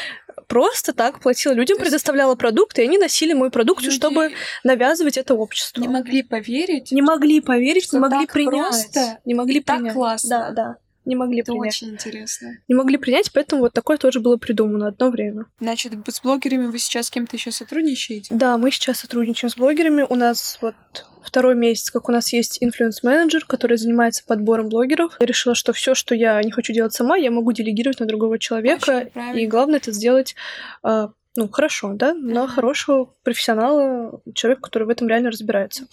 просто 0.47 0.93
так 0.93 1.21
платила 1.21 1.53
людям, 1.53 1.77
есть... 1.77 1.85
предоставляла 1.85 2.35
продукты, 2.35 2.81
и 2.81 2.85
они 2.85 2.97
носили 2.97 3.33
мою 3.33 3.49
продукцию, 3.49 3.91
Люди 3.91 3.97
чтобы 3.97 4.31
навязывать 4.63 5.17
это 5.17 5.33
обществу. 5.33 5.81
Не 5.81 5.87
могли 5.87 6.21
поверить. 6.21 6.91
Не 6.91 7.01
могли 7.01 7.41
поверить, 7.41 7.91
не 7.91 7.99
могли 7.99 8.27
принять. 8.27 8.91
Просто, 8.91 9.19
не 9.25 9.33
могли 9.33 9.61
так 9.61 9.77
принять. 9.77 9.93
классно. 9.93 10.29
Да, 10.29 10.51
да 10.51 10.77
не 11.05 11.15
могли 11.15 11.41
Это 11.41 11.51
принять. 11.51 11.75
очень 11.75 11.89
интересно. 11.89 12.57
Не 12.67 12.75
могли 12.75 12.97
принять, 12.97 13.31
поэтому 13.33 13.63
вот 13.63 13.73
такое 13.73 13.97
тоже 13.97 14.19
было 14.19 14.37
придумано 14.37 14.87
одно 14.87 15.09
время. 15.09 15.45
Значит, 15.59 15.93
с 16.07 16.21
блогерами 16.21 16.67
вы 16.67 16.77
сейчас 16.77 17.07
с 17.07 17.09
кем-то 17.09 17.35
еще 17.35 17.51
сотрудничаете? 17.51 18.33
Да, 18.33 18.57
мы 18.57 18.71
сейчас 18.71 18.99
сотрудничаем 18.99 19.49
с 19.49 19.55
блогерами. 19.55 20.05
У 20.07 20.15
нас 20.15 20.59
вот 20.61 20.75
второй 21.23 21.55
месяц, 21.55 21.89
как 21.91 22.09
у 22.09 22.11
нас 22.11 22.33
есть 22.33 22.57
инфлюенс-менеджер, 22.61 23.45
который 23.45 23.77
занимается 23.77 24.23
подбором 24.25 24.69
блогеров. 24.69 25.17
Я 25.19 25.25
решила, 25.25 25.55
что 25.55 25.73
все, 25.73 25.95
что 25.95 26.13
я 26.13 26.41
не 26.43 26.51
хочу 26.51 26.73
делать 26.73 26.93
сама, 26.93 27.17
я 27.17 27.31
могу 27.31 27.51
делегировать 27.51 27.99
на 27.99 28.05
другого 28.05 28.37
человека. 28.37 29.09
И 29.33 29.47
главное 29.47 29.77
это 29.77 29.91
сделать 29.91 30.35
а, 30.83 31.11
ну, 31.37 31.47
хорошо, 31.47 31.93
да, 31.93 32.13
на 32.13 32.45
хорошего 32.47 33.13
профессионала, 33.23 34.21
человека, 34.33 34.61
который 34.61 34.83
в 34.83 34.89
этом 34.89 35.07
реально 35.07 35.31
разбирается. 35.31 35.85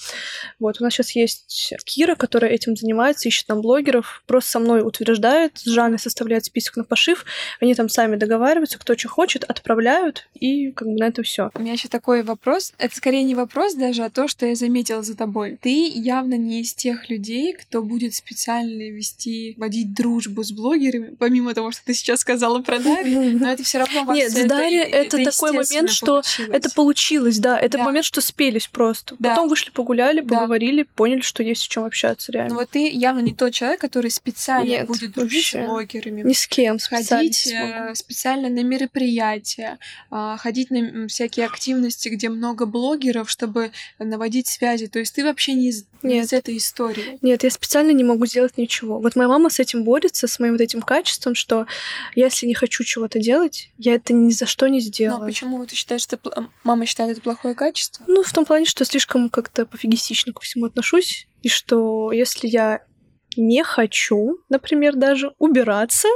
Вот, 0.59 0.81
у 0.81 0.85
нас 0.85 0.95
сейчас 0.95 1.13
есть 1.13 1.75
Кира, 1.85 2.15
которая 2.15 2.51
этим 2.51 2.77
занимается, 2.77 3.29
ищет 3.29 3.49
нам 3.49 3.61
блогеров, 3.61 4.23
просто 4.27 4.51
со 4.53 4.59
мной 4.59 4.83
утверждает, 4.83 5.59
с 5.59 5.65
Жанной 5.65 5.99
составляет 5.99 6.45
список 6.45 6.77
на 6.77 6.85
пошив, 6.85 7.25
они 7.61 7.75
там 7.75 7.89
сами 7.89 8.17
договариваются, 8.17 8.79
кто 8.79 8.97
что 8.97 9.09
хочет, 9.09 9.45
отправляют, 9.45 10.29
и 10.35 10.71
как 10.73 10.89
бы 10.89 10.95
на 10.95 11.09
это 11.09 11.23
все. 11.23 11.51
У 11.55 11.61
меня 11.61 11.73
еще 11.73 11.89
такой 11.89 12.23
вопрос, 12.23 12.73
это 12.79 12.95
скорее 12.97 13.23
не 13.23 13.35
вопрос 13.35 13.75
даже, 13.75 14.05
а 14.05 14.11
то, 14.11 14.29
что 14.29 14.47
я 14.47 14.55
заметила 14.55 15.03
за 15.03 15.17
тобой. 15.17 15.59
Ты 15.61 15.89
явно 15.89 16.35
не 16.35 16.63
из 16.63 16.75
тех 16.75 17.11
людей, 17.11 17.53
кто 17.53 17.83
будет 17.83 18.15
специально 18.15 18.91
вести, 18.91 19.55
водить 19.57 19.95
дружбу 19.95 20.43
с 20.43 20.53
блогерами, 20.53 21.15
помимо 21.19 21.55
того, 21.55 21.71
что 21.71 21.85
ты 21.85 21.95
сейчас 21.95 22.21
сказала 22.21 22.61
про 22.61 22.79
Дарью, 22.79 23.39
но 23.41 23.51
это 23.51 23.63
все 23.63 23.79
равно 23.79 24.13
Нет, 24.15 24.31
с 24.31 24.45
Дарьей 24.45 24.85
это 24.85 25.23
такой 25.23 25.53
момент, 25.53 25.91
что 25.91 26.23
это 26.51 26.71
получилось, 26.71 27.18
да. 27.39 27.59
Это 27.59 27.79
да. 27.79 27.85
момент, 27.85 28.05
что 28.05 28.21
спелись 28.21 28.67
просто. 28.67 29.17
Да. 29.19 29.31
Потом 29.31 29.49
вышли, 29.49 29.71
погуляли, 29.71 30.21
поговорили, 30.21 30.83
да. 30.83 30.89
поняли, 30.95 31.21
что 31.21 31.43
есть 31.43 31.67
о 31.67 31.69
чем 31.69 31.85
общаться 31.85 32.33
реально. 32.33 32.55
Ну 32.55 32.61
вот 32.61 32.71
ты 32.71 32.89
явно 32.91 33.21
не 33.21 33.35
тот 33.35 33.53
человек, 33.53 33.81
который 33.81 34.11
специально 34.11 34.69
Нет, 34.69 34.87
будет 34.87 35.13
дружить 35.13 35.47
с 35.47 35.67
блогерами. 35.67 36.23
Ни 36.23 36.33
с 36.33 36.47
кем 36.47 36.79
Ходить 36.79 37.47
э, 37.47 37.95
специально 37.95 38.49
на 38.49 38.63
мероприятия, 38.63 39.79
а, 40.11 40.37
ходить 40.37 40.71
на 40.71 41.09
всякие 41.09 41.47
активности, 41.47 42.09
где 42.09 42.29
много 42.29 42.67
блогеров, 42.67 43.31
чтобы 43.31 43.73
наводить 43.99 44.47
связи. 44.47 44.87
То 44.87 44.99
есть 44.99 45.15
ты 45.15 45.25
вообще 45.25 45.55
не 45.55 45.69
из, 45.69 45.87
не 46.03 46.21
из 46.21 46.33
этой 46.33 46.57
истории. 46.57 47.19
Нет, 47.23 47.43
я 47.45 47.51
специально 47.51 47.91
не 47.91 48.05
могу 48.05 48.27
сделать 48.27 48.57
ничего. 48.59 48.99
Вот 49.01 49.17
моя 49.17 49.29
мама 49.29 49.51
с 49.51 49.59
этим 49.59 49.85
борется, 49.85 50.29
с 50.29 50.39
моим 50.39 50.53
вот 50.53 50.61
этим 50.61 50.83
качеством, 50.83 51.35
что 51.35 51.67
если 52.15 52.47
не 52.47 52.55
хочу 52.55 52.85
чего-то 52.85 53.19
делать, 53.19 53.71
я 53.79 53.95
это 53.95 54.13
ни 54.13 54.31
за 54.31 54.47
что 54.47 54.69
не 54.69 54.81
сделаю. 54.81 55.21
Но 55.21 55.27
почему 55.27 55.65
ты 55.67 55.75
считаешь, 55.75 56.03
что 56.03 56.19
мама 56.65 56.87
считает 56.87 57.08
это 57.11 57.21
плохое 57.21 57.55
качество? 57.55 58.05
Ну, 58.07 58.23
в 58.23 58.33
том 58.33 58.45
плане, 58.45 58.65
что 58.67 58.85
слишком 58.85 59.29
как-то 59.29 59.67
пофигистично 59.67 60.33
ко 60.33 60.41
всему 60.41 60.67
отношусь, 60.67 61.29
и 61.43 61.49
что 61.49 62.13
если 62.13 62.47
я 62.49 62.83
не 63.37 63.63
хочу, 63.63 64.39
например, 64.49 64.97
даже 64.97 65.35
убираться, 65.39 66.09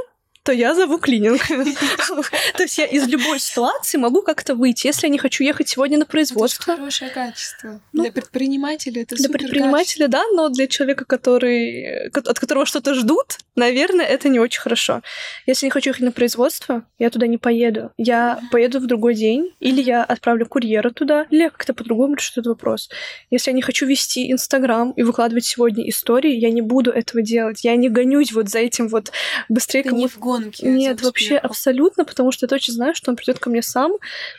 то 0.43 0.51
я 0.51 0.75
зову 0.75 0.99
клининг. 0.99 1.41
То 1.47 2.63
есть 2.63 2.77
я 2.77 2.85
из 2.85 3.07
любой 3.07 3.39
ситуации 3.39 3.97
могу 3.97 4.21
как-то 4.21 4.55
выйти. 4.55 4.87
Если 4.87 5.07
я 5.07 5.11
не 5.11 5.17
хочу 5.17 5.43
ехать 5.43 5.69
сегодня 5.69 5.97
на 5.97 6.05
производство. 6.05 6.71
Это 6.71 6.81
хорошее 6.81 7.11
качество. 7.11 7.81
Ну, 7.93 8.03
для 8.03 8.11
предпринимателя 8.11 9.01
это 9.03 9.15
Для 9.15 9.29
предпринимателя, 9.29 10.07
да, 10.07 10.23
но 10.33 10.49
для 10.49 10.67
человека, 10.67 11.05
который, 11.05 12.09
от 12.09 12.39
которого 12.39 12.65
что-то 12.65 12.93
ждут, 12.93 13.37
наверное, 13.55 14.05
это 14.05 14.27
не 14.27 14.39
очень 14.39 14.59
хорошо. 14.59 15.01
Если 15.47 15.65
не 15.65 15.69
хочу 15.69 15.91
ехать 15.91 16.03
на 16.03 16.11
производство, 16.11 16.83
я 16.99 17.09
туда 17.09 17.27
не 17.27 17.37
поеду. 17.37 17.91
Я 17.97 18.41
поеду 18.51 18.79
в 18.79 18.85
другой 18.85 19.15
день, 19.15 19.53
или 19.61 19.81
я 19.81 20.03
отправлю 20.03 20.45
курьера 20.45 20.89
туда, 20.89 21.25
или 21.29 21.43
я 21.43 21.49
как-то 21.49 21.73
по-другому 21.73 22.15
решу 22.15 22.33
этот 22.33 22.47
вопрос. 22.47 22.89
Если 23.31 23.51
я 23.51 23.55
не 23.55 23.61
хочу 23.61 23.85
вести 23.85 24.29
Инстаграм 24.31 24.91
и 24.91 25.03
выкладывать 25.03 25.45
сегодня 25.45 25.87
истории, 25.89 26.33
я 26.33 26.51
не 26.51 26.61
буду 26.61 26.91
этого 26.91 27.23
делать. 27.23 27.63
Я 27.63 27.75
не 27.77 27.87
гонюсь 27.87 28.33
вот 28.33 28.49
за 28.49 28.59
этим 28.59 28.89
вот 28.89 29.11
быстрее 29.47 29.83
кому 29.83 30.09
гонки. 30.41 30.65
Нет, 30.65 31.01
вообще 31.01 31.37
абсолютно, 31.37 32.05
потому 32.05 32.31
что 32.31 32.45
я 32.45 32.47
точно 32.47 32.73
знаю, 32.73 32.95
что 32.95 33.11
он 33.11 33.15
придет 33.15 33.39
ко 33.39 33.49
мне 33.49 33.61
сам, 33.61 33.93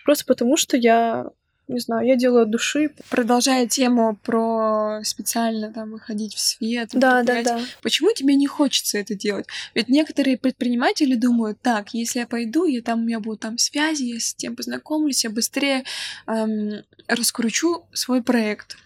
просто 0.04 0.24
потому 0.24 0.56
что 0.56 0.76
я 0.76 1.30
не 1.66 1.80
знаю, 1.80 2.06
я 2.06 2.16
делаю 2.16 2.42
от 2.42 2.50
души. 2.50 2.90
Продолжая 3.08 3.66
тему 3.66 4.18
про 4.22 5.00
специально 5.02 5.72
там 5.72 5.92
выходить 5.92 6.34
в 6.34 6.38
свет. 6.38 6.90
Да, 6.92 7.22
да, 7.22 7.42
да. 7.42 7.60
Почему 7.82 8.12
тебе 8.12 8.34
не 8.34 8.46
хочется 8.46 8.98
это 8.98 9.14
делать? 9.14 9.46
Ведь 9.74 9.88
некоторые 9.88 10.36
предприниматели 10.36 11.14
думают, 11.14 11.58
так, 11.62 11.94
если 11.94 12.18
я 12.20 12.26
пойду, 12.26 12.66
я 12.66 12.82
там 12.82 13.00
у 13.00 13.04
меня 13.04 13.18
будут 13.18 13.40
там 13.40 13.56
связи, 13.56 14.02
я 14.04 14.20
с 14.20 14.34
тем 14.34 14.56
познакомлюсь, 14.56 15.24
я 15.24 15.30
быстрее 15.30 15.84
эм, 16.26 16.82
раскручу 17.08 17.86
свой 17.92 18.22
проект. 18.22 18.76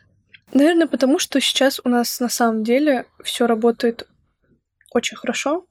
Наверное, 0.53 0.87
потому 0.87 1.19
что 1.19 1.41
сейчас 1.41 1.81
у 1.83 1.89
нас 1.89 2.21
на 2.21 2.29
самом 2.29 2.63
деле 2.63 3.07
все 3.23 3.47
работает 3.47 4.07
очень 4.93 5.17
хорошо 5.17 5.68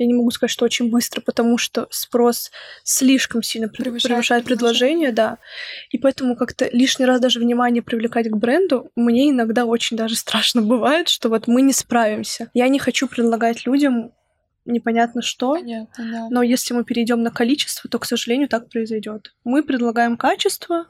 я 0.00 0.06
не 0.06 0.14
могу 0.14 0.30
сказать, 0.30 0.50
что 0.50 0.64
очень 0.64 0.90
быстро, 0.90 1.20
потому 1.20 1.58
что 1.58 1.86
спрос 1.90 2.50
слишком 2.84 3.42
сильно 3.42 3.68
превышает, 3.68 4.02
превышает 4.02 4.44
предложение, 4.46 5.12
да. 5.12 5.36
И 5.90 5.98
поэтому 5.98 6.36
как-то 6.36 6.70
лишний 6.72 7.04
раз 7.04 7.20
даже 7.20 7.38
внимание 7.38 7.82
привлекать 7.82 8.30
к 8.30 8.36
бренду 8.36 8.90
мне 8.96 9.30
иногда 9.30 9.66
очень 9.66 9.98
даже 9.98 10.16
страшно 10.16 10.62
бывает, 10.62 11.10
что 11.10 11.28
вот 11.28 11.46
мы 11.48 11.60
не 11.60 11.74
справимся. 11.74 12.50
Я 12.54 12.68
не 12.68 12.78
хочу 12.78 13.08
предлагать 13.08 13.66
людям 13.66 14.12
непонятно 14.64 15.20
что. 15.20 15.54
Понятно, 15.54 16.10
да. 16.10 16.28
Но 16.30 16.42
если 16.42 16.72
мы 16.72 16.84
перейдем 16.84 17.22
на 17.22 17.30
количество, 17.30 17.90
то, 17.90 17.98
к 17.98 18.06
сожалению, 18.06 18.48
так 18.48 18.70
произойдет. 18.70 19.34
Мы 19.44 19.62
предлагаем 19.62 20.16
качество, 20.16 20.86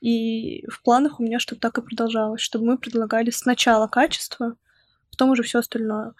и 0.00 0.64
в 0.68 0.82
планах 0.82 1.18
у 1.18 1.24
меня, 1.24 1.40
чтобы 1.40 1.60
так 1.60 1.78
и 1.78 1.82
продолжалось, 1.82 2.40
чтобы 2.40 2.66
мы 2.66 2.78
предлагали 2.78 3.30
сначала 3.30 3.88
качество, 3.88 4.54
потом 5.10 5.30
уже 5.30 5.42
все 5.42 5.58
остальное. 5.58 6.12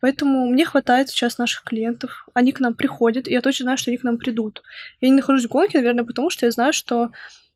Поэтому 0.00 0.46
мне 0.46 0.64
хватает 0.64 1.10
сейчас 1.10 1.38
наших 1.38 1.62
клиентов. 1.64 2.26
Они 2.34 2.52
к 2.52 2.60
нам 2.60 2.74
приходят, 2.74 3.28
и 3.28 3.32
я 3.32 3.40
точно 3.42 3.64
знаю, 3.64 3.78
что 3.78 3.90
они 3.90 3.98
к 3.98 4.02
нам 4.02 4.18
придут. 4.18 4.62
Я 5.00 5.10
не 5.10 5.16
нахожусь 5.16 5.44
в 5.44 5.48
гонке, 5.48 5.78
наверное, 5.78 6.04
потому 6.04 6.30
что 6.30 6.46
я 6.46 6.52
знаю, 6.52 6.72
что 6.72 7.10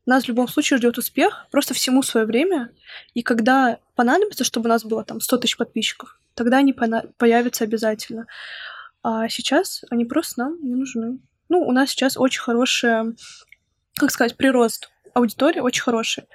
нас 0.05 0.25
в 0.25 0.27
любом 0.27 0.47
случае 0.47 0.77
ждет 0.77 0.97
успех, 0.97 1.47
просто 1.51 1.73
всему 1.73 2.03
свое 2.03 2.25
время. 2.27 2.69
И 3.15 3.23
когда 3.23 3.79
понадобится, 3.95 4.43
чтобы 4.43 4.67
у 4.67 4.69
нас 4.69 4.83
было 4.85 5.03
там 5.03 5.19
100 5.19 5.37
тысяч 5.37 5.57
подписчиков, 5.57 6.19
тогда 6.35 6.57
они 6.57 6.73
появятся 6.73 7.63
обязательно. 7.63 8.27
А 9.01 9.27
сейчас 9.29 9.83
они 9.89 10.05
просто 10.05 10.41
нам 10.41 10.57
не 10.61 10.75
нужны. 10.75 11.19
Ну, 11.49 11.61
у 11.61 11.71
нас 11.71 11.89
сейчас 11.89 12.17
очень 12.17 12.41
хорошая, 12.41 13.15
как 13.95 14.11
сказать, 14.11 14.35
прирост 14.37 14.89
аудитории 15.13 15.59
очень 15.59 15.83
хороший. 15.83 16.25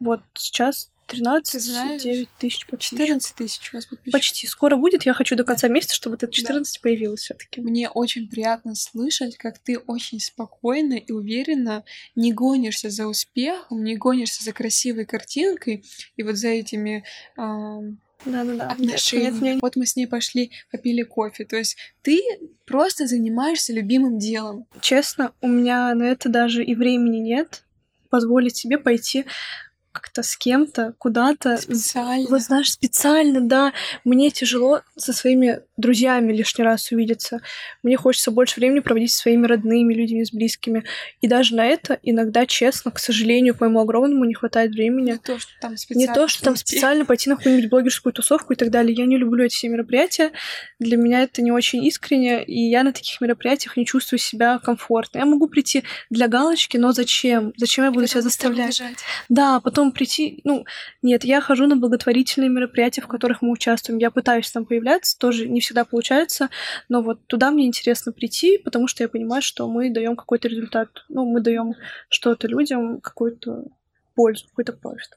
Вот 0.00 0.20
сейчас 0.34 0.90
13, 1.06 1.62
знаешь, 1.62 2.02
9 2.02 2.28
тысяч 2.38 2.66
подписчиков. 2.66 2.98
14 2.98 3.36
тысяч 3.36 3.72
у 3.72 3.76
вас 3.76 3.86
подписчиков. 3.86 4.12
Почти. 4.12 4.46
Скоро 4.46 4.76
будет. 4.76 5.04
Я 5.04 5.12
хочу 5.12 5.36
до 5.36 5.44
конца 5.44 5.68
да. 5.68 5.74
месяца, 5.74 5.94
чтобы 5.94 6.16
это 6.16 6.30
14 6.30 6.74
да. 6.74 6.80
появилось 6.82 7.20
все 7.20 7.34
таки 7.34 7.60
Мне 7.60 7.88
очень 7.90 8.28
приятно 8.28 8.74
слышать, 8.74 9.36
как 9.36 9.58
ты 9.58 9.78
очень 9.78 10.20
спокойно 10.20 10.94
и 10.94 11.12
уверенно 11.12 11.84
не 12.14 12.32
гонишься 12.32 12.90
за 12.90 13.06
успехом, 13.06 13.84
не 13.84 13.96
гонишься 13.96 14.42
за 14.42 14.52
красивой 14.52 15.04
картинкой 15.04 15.84
и 16.16 16.22
вот 16.22 16.36
за 16.36 16.48
этими... 16.48 17.04
Э, 17.36 17.80
да-да-да. 18.24 18.68
Отношения. 18.68 19.30
Нет, 19.30 19.42
нет. 19.42 19.62
Вот 19.62 19.76
мы 19.76 19.84
с 19.84 19.96
ней 19.96 20.06
пошли, 20.06 20.52
попили 20.70 21.02
кофе. 21.02 21.44
То 21.44 21.56
есть 21.56 21.76
ты 22.02 22.20
просто 22.64 23.06
занимаешься 23.06 23.72
любимым 23.72 24.18
делом. 24.18 24.66
Честно, 24.80 25.32
у 25.40 25.48
меня 25.48 25.92
на 25.94 26.04
это 26.04 26.28
даже 26.28 26.64
и 26.64 26.74
времени 26.74 27.18
нет 27.18 27.64
позволить 28.10 28.56
себе 28.56 28.76
пойти 28.78 29.24
как-то 29.92 30.22
с 30.22 30.36
кем-то 30.36 30.94
куда-то. 30.98 31.58
Специально. 31.58 32.28
Вот 32.28 32.42
знаешь, 32.42 32.72
специально, 32.72 33.40
да. 33.40 33.72
Мне 34.04 34.30
тяжело 34.30 34.80
со 34.96 35.12
своими 35.12 35.60
друзьями 35.76 36.32
лишний 36.32 36.64
раз 36.64 36.90
увидеться. 36.90 37.40
Мне 37.82 37.96
хочется 37.96 38.30
больше 38.30 38.58
времени 38.58 38.80
проводить 38.80 39.12
со 39.12 39.18
своими 39.18 39.46
родными, 39.46 39.94
людьми, 39.94 40.24
с 40.24 40.32
близкими. 40.32 40.84
И 41.20 41.28
даже 41.28 41.54
на 41.54 41.66
это 41.66 41.98
иногда, 42.02 42.46
честно, 42.46 42.90
к 42.90 42.98
сожалению, 42.98 43.54
к 43.54 43.60
моему 43.60 43.80
огромному 43.80 44.24
не 44.24 44.34
хватает 44.34 44.72
времени. 44.72 45.12
Не 45.12 45.18
то, 45.18 45.38
что 45.38 45.52
там 45.60 45.76
специально, 45.76 46.10
не 46.10 46.14
то, 46.14 46.28
что 46.28 46.44
там 46.44 46.56
специально 46.56 47.04
пойти 47.04 47.28
на 47.28 47.36
какую-нибудь 47.36 47.70
блогерскую 47.70 48.12
тусовку 48.12 48.52
и 48.54 48.56
так 48.56 48.70
далее. 48.70 48.94
Я 48.96 49.06
не 49.06 49.18
люблю 49.18 49.44
эти 49.44 49.54
все 49.54 49.68
мероприятия. 49.68 50.32
Для 50.78 50.96
меня 50.96 51.22
это 51.22 51.42
не 51.42 51.52
очень 51.52 51.84
искренне, 51.84 52.42
и 52.44 52.70
я 52.70 52.82
на 52.82 52.92
таких 52.92 53.20
мероприятиях 53.20 53.76
не 53.76 53.84
чувствую 53.84 54.18
себя 54.18 54.58
комфортно. 54.58 55.18
Я 55.18 55.26
могу 55.26 55.48
прийти 55.48 55.84
для 56.10 56.28
галочки, 56.28 56.76
но 56.76 56.92
зачем? 56.92 57.52
Зачем 57.56 57.84
я 57.84 57.90
буду 57.90 58.06
себя 58.06 58.22
заставлять? 58.22 58.82
Да, 59.28 59.60
потом 59.60 59.81
потом 59.82 59.92
прийти, 59.92 60.40
ну, 60.44 60.64
нет, 61.02 61.24
я 61.24 61.40
хожу 61.40 61.66
на 61.66 61.76
благотворительные 61.76 62.48
мероприятия, 62.48 63.00
в 63.00 63.08
которых 63.08 63.42
мы 63.42 63.50
участвуем, 63.50 63.98
я 63.98 64.10
пытаюсь 64.10 64.50
там 64.50 64.64
появляться, 64.64 65.18
тоже 65.18 65.48
не 65.48 65.60
всегда 65.60 65.84
получается, 65.84 66.50
но 66.88 67.02
вот 67.02 67.26
туда 67.26 67.50
мне 67.50 67.66
интересно 67.66 68.12
прийти, 68.12 68.58
потому 68.58 68.86
что 68.86 69.02
я 69.02 69.08
понимаю, 69.08 69.42
что 69.42 69.68
мы 69.68 69.90
даем 69.90 70.14
какой-то 70.14 70.48
результат, 70.48 70.88
ну, 71.08 71.24
мы 71.24 71.40
даем 71.40 71.74
что-то 72.08 72.46
людям, 72.46 73.00
какую-то 73.00 73.64
пользу, 74.14 74.46
какой-то 74.48 74.72
профит. 74.72 75.10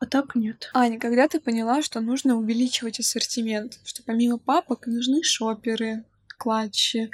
А 0.00 0.06
так 0.06 0.34
нет. 0.34 0.70
Аня, 0.74 0.98
когда 0.98 1.28
ты 1.28 1.38
поняла, 1.38 1.82
что 1.82 2.00
нужно 2.00 2.36
увеличивать 2.36 2.98
ассортимент, 2.98 3.78
что 3.84 4.02
помимо 4.02 4.38
папок 4.38 4.86
нужны 4.86 5.22
шоперы, 5.22 6.04
клатчи, 6.36 7.10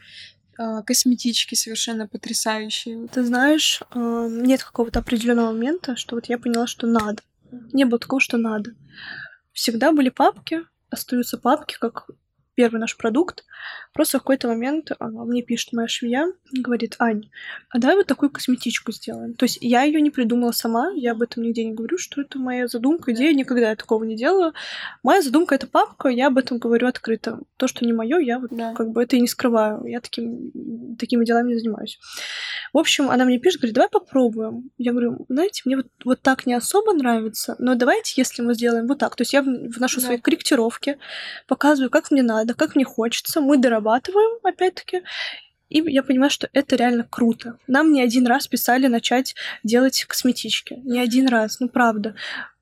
косметички 0.87 1.55
совершенно 1.55 2.07
потрясающие. 2.09 3.09
Ты 3.09 3.25
знаешь, 3.25 3.83
а, 3.91 4.29
нет 4.29 4.63
какого-то 4.65 5.01
определенного 5.01 5.53
момента, 5.53 5.97
что 5.97 6.15
вот 6.15 6.27
я 6.27 6.39
поняла, 6.39 6.67
что 6.67 6.87
надо. 6.87 7.23
Не 7.73 7.85
было 7.85 7.99
такого, 7.99 8.21
что 8.21 8.37
надо. 8.37 8.73
Всегда 9.53 9.93
были 9.93 10.09
папки, 10.09 10.63
остаются 10.91 11.39
папки, 11.39 11.77
как 11.79 12.09
первый 12.57 12.79
наш 12.81 12.97
продукт. 12.97 13.45
Просто 13.93 14.19
в 14.19 14.23
какой-то 14.23 14.49
момент 14.49 14.91
а, 14.99 15.09
мне 15.09 15.43
пишет 15.43 15.73
моя 15.73 15.89
швея, 15.89 16.33
говорит, 16.53 16.97
Ань, 16.99 17.31
а 17.71 17.79
давай 17.79 17.97
вот 17.97 18.07
такую 18.07 18.31
косметичку 18.31 18.93
сделаем. 18.93 19.35
То 19.35 19.45
есть 19.45 19.59
я 19.61 19.85
ее 19.85 20.01
не 20.01 20.11
придумала 20.11 20.53
сама, 20.53 20.91
я 20.95 21.13
об 21.13 21.23
этом 21.23 21.43
нигде 21.43 21.65
не 21.65 21.73
говорю, 21.73 21.97
что 21.99 22.21
это 22.21 22.39
моя 22.39 22.67
задумка, 22.67 23.13
идея, 23.13 23.33
никогда 23.33 23.71
я 23.71 23.77
такого 23.77 24.05
не 24.05 24.17
делаю. 24.17 24.53
Моя 25.03 25.23
задумка— 25.23 25.55
это 25.57 25.67
папка, 25.67 26.09
я 26.09 26.27
об 26.27 26.39
этом 26.39 26.59
говорю 26.59 26.89
открыто. 26.89 27.41
То, 27.57 27.69
что 27.69 27.85
не 27.85 27.93
мое, 27.93 28.19
я 28.19 28.39
вот 28.39 28.51
да. 28.51 28.75
как 28.75 28.91
бы 28.91 29.03
это 29.03 29.17
и 29.17 29.21
не 29.21 29.29
скрываю. 29.29 29.85
Я 29.87 30.01
таким, 30.01 30.97
такими 30.99 31.25
делами 31.25 31.53
не 31.53 31.59
занимаюсь. 31.59 31.99
В 32.73 32.79
общем, 32.79 33.11
она 33.11 33.25
мне 33.25 33.39
пишет, 33.39 33.61
говорит, 33.61 33.75
давай 33.75 33.89
попробуем. 33.89 34.71
Я 34.79 34.93
говорю, 34.93 35.27
знаете, 35.29 35.63
мне 35.65 35.77
вот, 35.77 35.87
вот 36.05 36.23
так 36.23 36.47
не 36.47 36.55
особо 36.55 36.93
нравится, 36.93 37.57
но 37.59 37.75
давайте, 37.75 38.15
если 38.17 38.43
мы 38.43 38.55
сделаем 38.55 38.87
вот 38.87 38.99
так. 38.99 39.17
То 39.17 39.23
есть 39.23 39.33
я 39.33 39.43
вношу 39.43 40.01
да. 40.01 40.07
свои 40.07 40.19
корректировки, 40.19 40.99
показываю, 41.47 41.91
как 41.91 42.11
мне 42.11 42.23
надо, 42.23 42.46
как 42.55 42.77
мне 42.77 42.85
хочется, 42.85 43.41
мы 43.41 43.59
дорабатываем, 43.59 44.39
опять-таки, 44.43 45.03
и 45.69 45.83
я 45.85 46.03
понимаю, 46.03 46.31
что 46.31 46.49
это 46.53 46.77
реально 46.77 47.05
круто. 47.09 47.59
Нам 47.67 47.93
не 47.93 48.01
один 48.01 48.27
раз 48.27 48.47
писали 48.47 48.87
начать 48.87 49.35
делать 49.65 50.05
косметички. 50.05 50.75
Не 50.85 51.01
один 51.01 51.29
раз, 51.29 51.59
ну 51.59 51.69
правда 51.69 52.15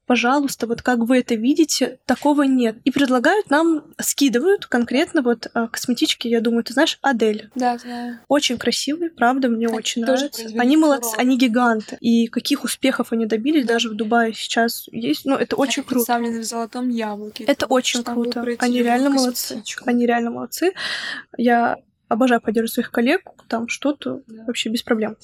пожалуйста, 0.06 0.66
вот 0.66 0.82
как 0.82 1.00
вы 1.00 1.18
это 1.18 1.34
видите, 1.34 1.98
такого 2.06 2.42
нет. 2.42 2.76
И 2.84 2.90
предлагают 2.90 3.50
нам, 3.50 3.84
скидывают 4.00 4.66
конкретно 4.66 5.22
вот 5.22 5.48
а, 5.54 5.68
косметички, 5.68 6.28
я 6.28 6.40
думаю, 6.40 6.64
ты 6.64 6.72
знаешь, 6.72 6.98
Адель. 7.02 7.50
Да, 7.54 7.78
знаю. 7.78 8.20
Очень 8.28 8.58
красивые, 8.58 9.10
правда, 9.10 9.48
мне 9.48 9.66
Кстати, 9.66 9.78
очень 9.78 10.02
нравится. 10.02 10.46
Они 10.58 10.76
молодцы, 10.76 11.14
они 11.16 11.38
гиганты. 11.38 11.96
И 12.00 12.26
каких 12.28 12.64
успехов 12.64 13.12
они 13.12 13.26
добились, 13.26 13.66
даже 13.66 13.88
в 13.88 13.94
Дубае 13.94 14.32
сейчас 14.34 14.86
есть, 14.92 15.24
ну, 15.24 15.36
это 15.36 15.56
очень 15.56 15.82
круто. 15.82 15.96
Представлены 15.96 16.40
в 16.40 16.44
золотом 16.44 16.88
яблоке. 16.88 17.44
Это 17.44 17.66
очень 17.66 18.02
круто. 18.02 18.44
Они 18.58 18.82
реально 18.82 19.10
молодцы. 19.10 19.62
Они 19.84 20.06
реально 20.06 20.30
молодцы. 20.30 20.72
Я 21.36 21.78
обожаю 22.14 22.40
поддерживать 22.40 22.72
своих 22.74 22.90
коллег, 22.90 23.22
там 23.48 23.68
что-то 23.68 24.22
вообще 24.46 24.70
без 24.70 24.82
проблем. 24.82 25.16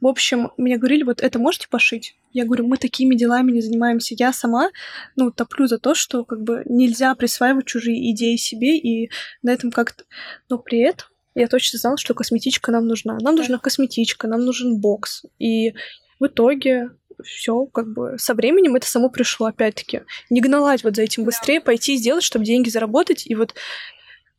В 0.00 0.06
общем, 0.06 0.50
мне 0.56 0.76
говорили, 0.78 1.02
вот 1.02 1.20
это 1.20 1.38
можете 1.38 1.68
пошить? 1.68 2.16
Я 2.32 2.44
говорю, 2.44 2.66
мы 2.66 2.76
такими 2.76 3.14
делами 3.14 3.52
не 3.52 3.60
занимаемся. 3.60 4.14
Я 4.18 4.32
сама, 4.32 4.70
ну, 5.16 5.30
топлю 5.30 5.66
за 5.66 5.78
то, 5.78 5.94
что 5.94 6.24
как 6.24 6.42
бы 6.42 6.62
нельзя 6.66 7.14
присваивать 7.14 7.66
чужие 7.66 8.10
идеи 8.12 8.36
себе, 8.36 8.76
и 8.76 9.10
на 9.42 9.50
этом 9.50 9.70
как-то... 9.70 10.04
Но 10.48 10.58
при 10.58 10.80
этом 10.80 11.08
я 11.34 11.46
точно 11.46 11.78
знала, 11.78 11.96
что 11.96 12.14
косметичка 12.14 12.72
нам 12.72 12.86
нужна. 12.86 13.14
Нам 13.14 13.36
да. 13.36 13.42
нужна 13.42 13.58
косметичка, 13.58 14.26
нам 14.26 14.44
нужен 14.44 14.80
бокс. 14.80 15.24
И 15.38 15.74
в 16.18 16.26
итоге 16.26 16.90
все, 17.24 17.66
как 17.66 17.92
бы 17.92 18.16
со 18.18 18.34
временем 18.34 18.76
это 18.76 18.86
само 18.86 19.08
пришло, 19.08 19.46
опять-таки. 19.46 20.02
Не 20.30 20.40
гналать 20.40 20.84
вот 20.84 20.96
за 20.96 21.02
этим 21.02 21.24
быстрее, 21.24 21.60
да. 21.60 21.66
пойти 21.66 21.94
и 21.94 21.96
сделать, 21.96 22.24
чтобы 22.24 22.44
деньги 22.44 22.68
заработать. 22.68 23.26
И 23.26 23.34
вот 23.34 23.54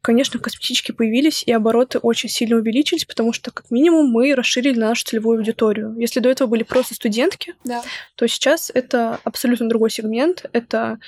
Конечно, 0.01 0.39
косметички 0.39 0.93
появились, 0.93 1.43
и 1.45 1.51
обороты 1.51 1.97
очень 1.97 2.29
сильно 2.29 2.55
увеличились, 2.55 3.03
потому 3.03 3.33
что, 3.33 3.51
как 3.51 3.69
минимум, 3.69 4.09
мы 4.09 4.33
расширили 4.33 4.79
нашу 4.79 5.03
целевую 5.03 5.39
аудиторию. 5.39 5.93
Если 5.97 6.21
до 6.21 6.29
этого 6.29 6.47
были 6.47 6.63
просто 6.63 6.95
студентки, 6.95 7.55
да. 7.65 7.83
то 8.15 8.25
сейчас 8.27 8.71
это 8.73 9.19
абсолютно 9.25 9.67
другой 9.67 9.89
сегмент. 9.89 10.45
Это 10.53 10.99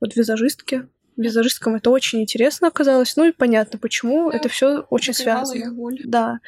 вот 0.00 0.16
визажистки. 0.16 0.88
Визажисткам 1.16 1.76
это 1.76 1.90
очень 1.90 2.20
интересно 2.20 2.68
оказалось. 2.68 3.16
Ну 3.16 3.26
и 3.26 3.32
понятно, 3.32 3.78
почему. 3.78 4.30
Да. 4.30 4.36
Это 4.36 4.48
все 4.48 4.80
очень 4.90 5.14
связано. 5.14 5.72
боль. 5.72 6.00
Да, 6.04 6.40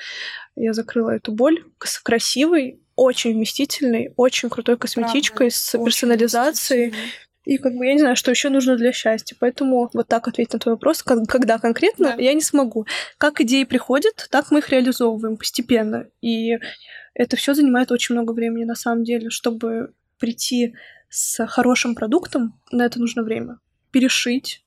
я 0.57 0.72
закрыла 0.72 1.11
эту 1.11 1.33
боль 1.33 1.64
с 1.83 2.01
красивой, 2.01 2.81
очень 2.97 3.35
вместительной, 3.35 4.12
очень 4.16 4.51
крутой 4.51 4.76
косметичкой 4.76 5.51
Правда, 5.51 5.55
с 5.55 5.79
персонализацией. 5.85 6.93
И 7.49 7.57
как 7.57 7.72
бы 7.76 7.86
я 7.86 7.94
не 7.94 8.01
знаю, 8.01 8.14
что 8.14 8.30
еще 8.30 8.51
нужно 8.51 8.76
для 8.76 8.92
счастья. 8.92 9.34
Поэтому 9.40 9.88
вот 9.94 10.07
так 10.07 10.28
ответить 10.28 10.53
на 10.53 10.59
твой 10.59 10.74
вопрос, 10.74 11.03
когда 11.03 11.59
конкретно, 11.59 12.09
да. 12.09 12.22
я 12.22 12.34
не 12.34 12.42
смогу. 12.42 12.86
Как 13.16 13.40
идеи 13.40 13.64
приходят, 13.64 14.28
так 14.30 14.51
мы 14.51 14.59
их 14.59 14.68
реализовываем 14.68 15.38
постепенно. 15.38 16.09
И 16.20 16.59
это 17.14 17.36
все 17.38 17.55
занимает 17.55 17.90
очень 17.90 18.16
много 18.16 18.32
времени 18.32 18.64
на 18.64 18.74
самом 18.74 19.03
деле, 19.03 19.30
чтобы 19.30 19.94
прийти 20.18 20.74
с 21.09 21.46
хорошим 21.46 21.94
продуктом, 21.94 22.61
на 22.70 22.84
это 22.84 23.01
нужно 23.01 23.22
время. 23.22 23.61
Перешить, 23.92 24.62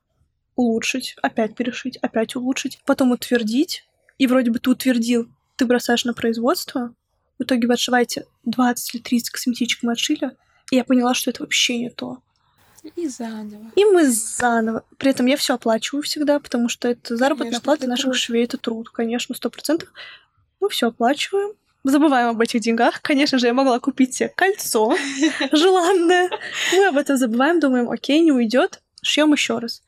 улучшить, 0.56 1.16
опять 1.22 1.56
перешить, 1.56 1.98
опять 1.98 2.36
улучшить, 2.36 2.80
потом 2.88 3.12
утвердить. 3.12 3.86
И 4.18 4.26
вроде 4.26 4.50
бы 4.50 4.58
ты 4.58 4.72
утвердил, 4.72 5.30
ты 5.56 5.68
бросаешь 5.68 6.04
на 6.04 6.16
производство, 6.16 6.96
в 7.38 7.44
итоге 7.44 7.68
вы 7.68 7.76
отшиваете 7.76 8.26
20 8.46 8.96
или 8.96 9.02
30 9.04 9.30
косметичек 9.30 9.84
мы 9.84 9.92
отшили, 9.92 10.32
и 10.72 10.78
я 10.78 10.84
поняла, 10.84 11.14
что 11.14 11.30
это 11.30 11.44
вообще 11.44 11.78
не 11.78 11.92
то. 11.92 12.24
И 12.96 13.08
заново. 13.08 13.72
И 13.76 13.86
мы 13.86 14.10
заново. 14.10 14.84
При 14.98 15.12
этом 15.12 15.28
я 15.28 15.38
все 15.38 15.54
оплачиваю 15.56 16.02
всегда, 16.04 16.40
потому 16.40 16.68
что 16.68 16.88
это 16.88 17.16
заработная 17.16 17.52
конечно, 17.52 17.64
плата 17.64 17.88
наших 17.88 18.06
труд. 18.06 18.16
швей, 18.16 18.44
это 18.46 18.58
труд, 18.58 18.90
конечно, 18.90 19.36
сто 19.36 19.50
процентов. 19.50 19.90
Мы 20.60 20.70
все 20.70 20.88
оплачиваем. 20.88 21.54
Забываем 21.84 22.30
об 22.30 22.42
этих 22.42 22.62
деньгах. 22.62 23.02
Конечно 23.02 23.40
же, 23.40 23.48
я 23.48 23.54
могла 23.54 23.80
купить 23.80 24.14
себе 24.14 24.32
кольцо 24.36 24.96
желанное. 25.52 26.30
Мы 26.74 26.88
об 26.88 26.98
этом 26.98 27.18
забываем, 27.18 27.60
думаем, 27.60 27.90
окей, 27.90 28.20
не 28.22 28.32
уйдет, 28.32 28.82
шьем 29.02 29.34
еще 29.34 29.58
раз. 29.58 29.82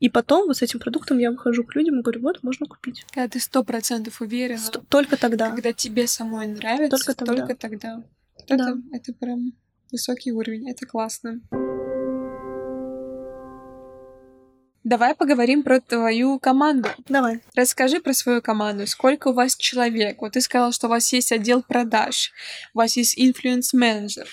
И 0.00 0.08
потом 0.08 0.46
вот 0.46 0.56
с 0.56 0.62
этим 0.62 0.78
продуктом 0.78 1.18
я 1.18 1.30
выхожу 1.30 1.64
к 1.64 1.74
людям 1.74 1.98
и 1.98 2.02
говорю, 2.02 2.22
вот, 2.22 2.42
можно 2.42 2.66
купить. 2.66 3.04
Когда 3.12 3.28
ты 3.28 3.40
сто 3.40 3.64
процентов 3.64 4.20
уверена. 4.20 4.58
Сто... 4.58 4.80
Только 4.88 5.16
тогда. 5.16 5.50
Когда 5.50 5.72
тебе 5.72 6.06
самой 6.06 6.46
нравится, 6.46 6.96
только 6.98 7.14
тогда. 7.14 7.34
Только 7.36 7.54
тогда. 7.56 8.02
Да. 8.48 8.54
Это, 8.54 8.80
это 8.92 9.12
прям 9.12 9.52
высокий 9.90 10.32
уровень, 10.32 10.70
это 10.70 10.86
классно. 10.86 11.40
Давай 14.88 15.14
поговорим 15.14 15.64
про 15.64 15.80
твою 15.82 16.38
команду. 16.38 16.88
Давай. 17.10 17.42
Расскажи 17.54 18.00
про 18.00 18.14
свою 18.14 18.40
команду. 18.40 18.86
Сколько 18.86 19.28
у 19.28 19.32
вас 19.34 19.54
человек? 19.54 20.22
Вот 20.22 20.32
ты 20.32 20.40
сказала, 20.40 20.72
что 20.72 20.86
у 20.86 20.90
вас 20.90 21.12
есть 21.12 21.30
отдел 21.30 21.62
продаж, 21.62 22.32
у 22.72 22.78
вас 22.78 22.96
есть 22.96 23.18
инфлюенс-менеджер. 23.18 24.26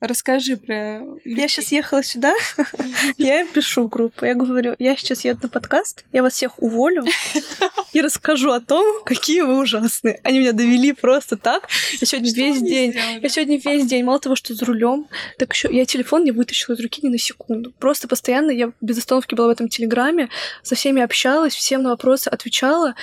Расскажи 0.00 0.56
про... 0.56 1.02
Я 1.24 1.48
сейчас 1.48 1.72
ехала 1.72 2.04
сюда, 2.04 2.32
я 3.18 3.40
им 3.40 3.48
пишу 3.48 3.82
в 3.84 3.88
группу, 3.88 4.24
я 4.24 4.36
говорю, 4.36 4.76
я 4.78 4.96
сейчас 4.96 5.24
еду 5.24 5.40
на 5.42 5.48
подкаст, 5.48 6.04
я 6.12 6.22
вас 6.22 6.34
всех 6.34 6.62
уволю 6.62 7.04
и 7.92 8.00
расскажу 8.00 8.52
о 8.52 8.60
том, 8.60 9.02
какие 9.04 9.40
вы 9.40 9.58
ужасные. 9.58 10.20
Они 10.22 10.38
меня 10.38 10.52
довели 10.52 10.92
просто 10.92 11.36
так. 11.36 11.68
Я 12.00 12.06
сегодня 12.06 12.32
весь 12.32 12.62
день, 12.62 12.94
я 13.20 13.28
сегодня 13.28 13.58
весь 13.58 13.86
день, 13.86 14.04
мало 14.04 14.20
того, 14.20 14.36
что 14.36 14.54
за 14.54 14.64
рулем, 14.66 15.08
так 15.36 15.52
еще 15.52 15.68
я 15.72 15.84
телефон 15.84 16.22
не 16.22 16.30
вытащила 16.30 16.76
из 16.76 16.80
руки 16.80 17.00
ни 17.02 17.08
на 17.08 17.18
секунду. 17.18 17.72
Просто 17.80 18.06
постоянно 18.06 18.52
я 18.52 18.70
без 18.80 18.98
остановки 18.98 19.34
была 19.34 19.48
в 19.48 19.50
этом 19.50 19.68
телеграме, 19.68 20.28
со 20.62 20.76
всеми 20.76 21.02
общалась, 21.02 21.54
всем 21.54 21.82
на 21.82 21.90
вопросы 21.90 22.28
отвечала 22.28 22.94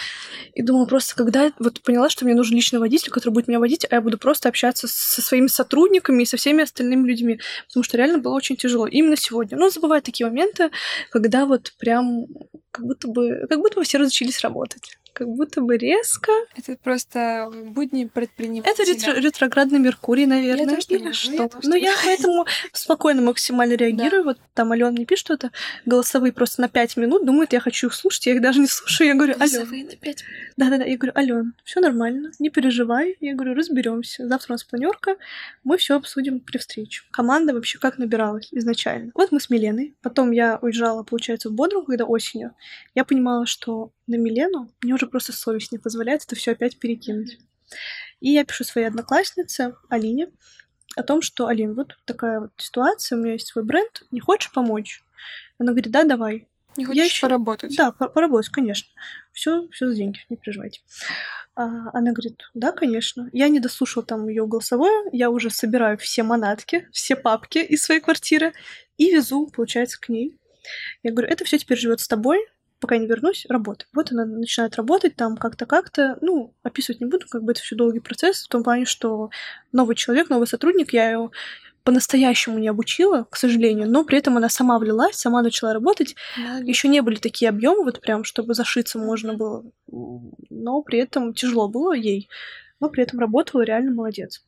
и 0.54 0.62
думала 0.62 0.86
просто, 0.86 1.14
когда 1.16 1.52
вот 1.60 1.82
поняла, 1.82 2.10
что 2.10 2.24
мне 2.24 2.36
нужен 2.36 2.56
личный 2.56 2.80
водитель, 2.80 3.10
который 3.10 3.34
будет 3.34 3.50
меня 3.50 3.60
водить, 3.60 3.86
а 3.90 3.96
я 3.96 4.02
буду 4.02 4.18
просто 4.18 4.48
общаться 4.48 4.88
со 4.88 5.22
своими 5.22 5.48
сотрудниками 5.48 6.24
и 6.24 6.26
со 6.26 6.38
всеми 6.38 6.64
остальными 6.64 6.85
остальными 6.86 7.08
людьми, 7.08 7.40
потому 7.68 7.84
что 7.84 7.98
реально 7.98 8.20
было 8.20 8.34
очень 8.34 8.56
тяжело. 8.56 8.88
Именно 8.88 9.18
сегодня. 9.18 9.58
Но 9.58 9.70
забывают 9.70 10.06
такие 10.06 10.28
моменты, 10.28 10.70
когда 11.10 11.46
вот 11.46 11.74
прям 11.78 12.28
как 12.72 12.86
будто 12.86 13.08
бы, 13.08 13.46
как 13.50 13.60
будто 13.60 13.76
бы 13.76 13.84
все 13.84 13.98
разучились 13.98 14.42
работать 14.42 14.98
как 15.16 15.30
будто 15.30 15.62
бы 15.62 15.78
резко. 15.78 16.32
Это 16.58 16.76
просто 16.76 17.50
будни 17.68 18.04
предпринимателя. 18.06 18.74
Это 18.74 18.84
ретро 18.84 19.14
ретроградный 19.14 19.80
Меркурий, 19.80 20.26
наверное, 20.26 20.78
я 20.88 20.98
или 20.98 21.12
что. 21.14 21.50
Но 21.64 21.76
я 21.76 21.96
поэтому 22.04 22.46
спокойно 22.74 23.22
максимально 23.22 23.76
реагирую. 23.76 24.24
Да. 24.24 24.30
Вот 24.32 24.38
там 24.54 24.74
Алена 24.74 24.92
мне 24.92 25.06
пишет 25.06 25.26
что-то, 25.26 25.52
голосовые 25.86 26.34
просто 26.34 26.62
на 26.62 26.68
5 26.68 26.98
минут, 26.98 27.26
думает, 27.26 27.54
я 27.54 27.62
хочу 27.62 27.88
их 27.88 27.94
слушать, 27.94 28.26
я 28.26 28.34
их 28.36 28.42
даже 28.42 28.60
не 28.60 28.68
слушаю. 28.68 29.08
Я 29.08 29.16
говорю, 29.16 29.36
Ален. 29.40 29.88
на 29.88 29.96
5 29.96 30.24
Да-да-да, 30.58 30.84
я 30.84 30.98
говорю, 30.98 31.14
Ален, 31.16 31.54
все 31.64 31.80
нормально, 31.80 32.32
не 32.40 32.50
переживай. 32.50 33.16
Я 33.22 33.36
говорю, 33.36 33.54
разберемся. 33.54 34.28
Завтра 34.28 34.52
у 34.52 34.56
нас 34.56 34.66
планерка, 34.66 35.16
мы 35.64 35.78
все 35.78 35.96
обсудим 35.96 36.42
при 36.42 36.58
встрече. 36.58 37.04
Команда 37.12 37.54
вообще 37.54 37.80
как 37.80 37.98
набиралась 37.98 38.50
изначально. 38.52 39.12
Вот 39.16 39.32
мы 39.32 39.40
с 39.40 39.50
Миленой. 39.50 39.96
Потом 40.02 40.32
я 40.32 40.60
уезжала, 40.62 41.04
получается, 41.04 41.50
в 41.50 41.54
Бодрум, 41.54 41.86
когда 41.86 42.04
осенью. 42.04 42.54
Я 42.96 43.06
понимала, 43.06 43.46
что 43.46 43.92
на 44.08 44.16
Милену, 44.16 44.72
мне 44.82 44.94
уже 44.94 45.08
просто 45.08 45.34
совесть 45.34 45.72
не 45.72 45.78
позволяет 45.78 46.24
это 46.24 46.36
все 46.36 46.52
опять 46.52 46.80
перекинуть. 46.80 47.40
И 48.20 48.32
я 48.32 48.46
пишу 48.46 48.64
своей 48.64 48.88
однокласснице 48.88 49.76
Алине, 49.90 50.30
о 50.96 51.04
том, 51.04 51.22
что, 51.22 51.48
Алин, 51.48 51.74
вот 51.74 51.98
такая 52.06 52.40
вот 52.40 52.52
ситуация, 52.58 53.18
у 53.18 53.22
меня 53.22 53.34
есть 53.34 53.48
свой 53.48 53.66
бренд, 53.66 54.04
не 54.12 54.20
хочешь 54.20 54.52
помочь? 54.52 55.04
Она 55.58 55.72
говорит, 55.72 55.92
да, 55.92 56.04
давай. 56.04 56.48
Не 56.78 56.86
хочешь 56.86 57.06
ещё- 57.06 57.28
поработать? 57.28 57.76
Да, 57.76 57.92
по- 57.92 58.08
поработать, 58.08 58.52
конечно. 58.52 58.90
Все, 59.32 59.68
все 59.70 59.88
за 59.88 59.96
деньги, 59.96 60.20
не 60.30 60.38
переживайте. 60.38 60.82
А, 61.56 61.90
она 61.94 62.12
говорит, 62.12 62.50
да, 62.54 62.72
конечно. 62.72 63.30
Я 63.34 63.48
не 63.48 63.60
дослушала 63.60 64.06
там 64.06 64.28
ее 64.28 64.46
голосовое, 64.46 65.10
я 65.12 65.30
уже 65.30 65.50
собираю 65.50 65.98
все 65.98 66.24
манатки, 66.24 66.88
все 66.92 67.16
папки 67.16 67.60
из 67.60 67.82
своей 67.84 68.02
квартиры 68.02 68.54
и 68.98 69.12
везу, 69.14 69.48
получается, 69.48 70.00
к 70.00 70.10
ней. 70.10 70.38
Я 71.04 71.12
говорю, 71.12 71.30
это 71.30 71.46
все 71.46 71.58
теперь 71.58 71.78
живет 71.78 72.02
с 72.02 72.08
тобой, 72.08 72.46
пока 72.80 72.98
не 72.98 73.08
вернусь, 73.08 73.46
работай. 73.50 73.88
Вот 73.94 74.12
она 74.12 74.26
начинает 74.26 74.76
работать 74.76 75.16
там 75.16 75.38
как-то, 75.38 75.66
как-то. 75.66 76.18
Ну, 76.22 76.54
описывать 76.64 77.02
не 77.02 77.08
буду, 77.08 77.26
как 77.30 77.44
бы 77.44 77.52
это 77.52 77.62
все 77.62 77.76
долгий 77.76 78.00
процесс, 78.00 78.44
в 78.44 78.48
том 78.48 78.64
плане, 78.64 78.86
что 78.86 79.30
новый 79.72 79.96
человек, 79.96 80.30
новый 80.30 80.48
сотрудник, 80.48 80.94
я 80.94 81.12
ее 81.12 81.32
по-настоящему 81.84 82.58
не 82.58 82.68
обучила, 82.68 83.28
к 83.30 83.38
сожалению, 83.38 83.88
но 83.88 84.04
при 84.04 84.18
этом 84.18 84.36
она 84.38 84.50
сама 84.50 84.80
влилась, 84.80 85.18
сама 85.18 85.44
начала 85.44 85.72
работать, 85.72 86.16
Молодец. 86.36 86.68
еще 86.68 86.88
не 86.88 87.02
были 87.02 87.18
такие 87.18 87.48
объемы, 87.48 87.84
вот 87.84 88.02
прям, 88.02 88.24
чтобы 88.24 88.56
зашиться 88.56 88.98
можно 88.98 89.36
было. 89.36 89.64
Но 89.88 90.82
при 90.82 91.00
этом 91.00 91.36
тяжело 91.36 91.70
было 91.70 91.94
ей. 91.94 92.28
Но 92.80 92.90
при 92.90 93.04
этом 93.04 93.20
работала 93.20 93.62
реально 93.62 93.92
молодец. 93.92 94.44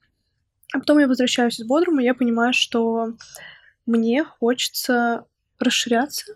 А 0.73 0.79
потом 0.79 0.97
я 0.97 1.07
возвращаюсь 1.07 1.59
из 1.59 1.65
Бодрума, 1.65 2.01
и 2.01 2.05
я 2.05 2.15
понимаю, 2.15 2.53
что 2.53 3.13
мне 3.85 4.23
хочется 4.23 5.25
расширяться, 5.59 6.35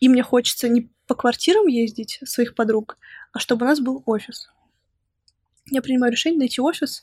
и 0.00 0.08
мне 0.08 0.22
хочется 0.22 0.68
не 0.68 0.90
по 1.10 1.16
квартирам 1.16 1.66
ездить 1.66 2.20
своих 2.24 2.54
подруг, 2.54 2.96
а 3.32 3.40
чтобы 3.40 3.66
у 3.66 3.68
нас 3.68 3.80
был 3.80 4.04
офис. 4.06 4.48
Я 5.68 5.82
принимаю 5.82 6.12
решение 6.12 6.38
найти 6.38 6.60
офис. 6.60 7.02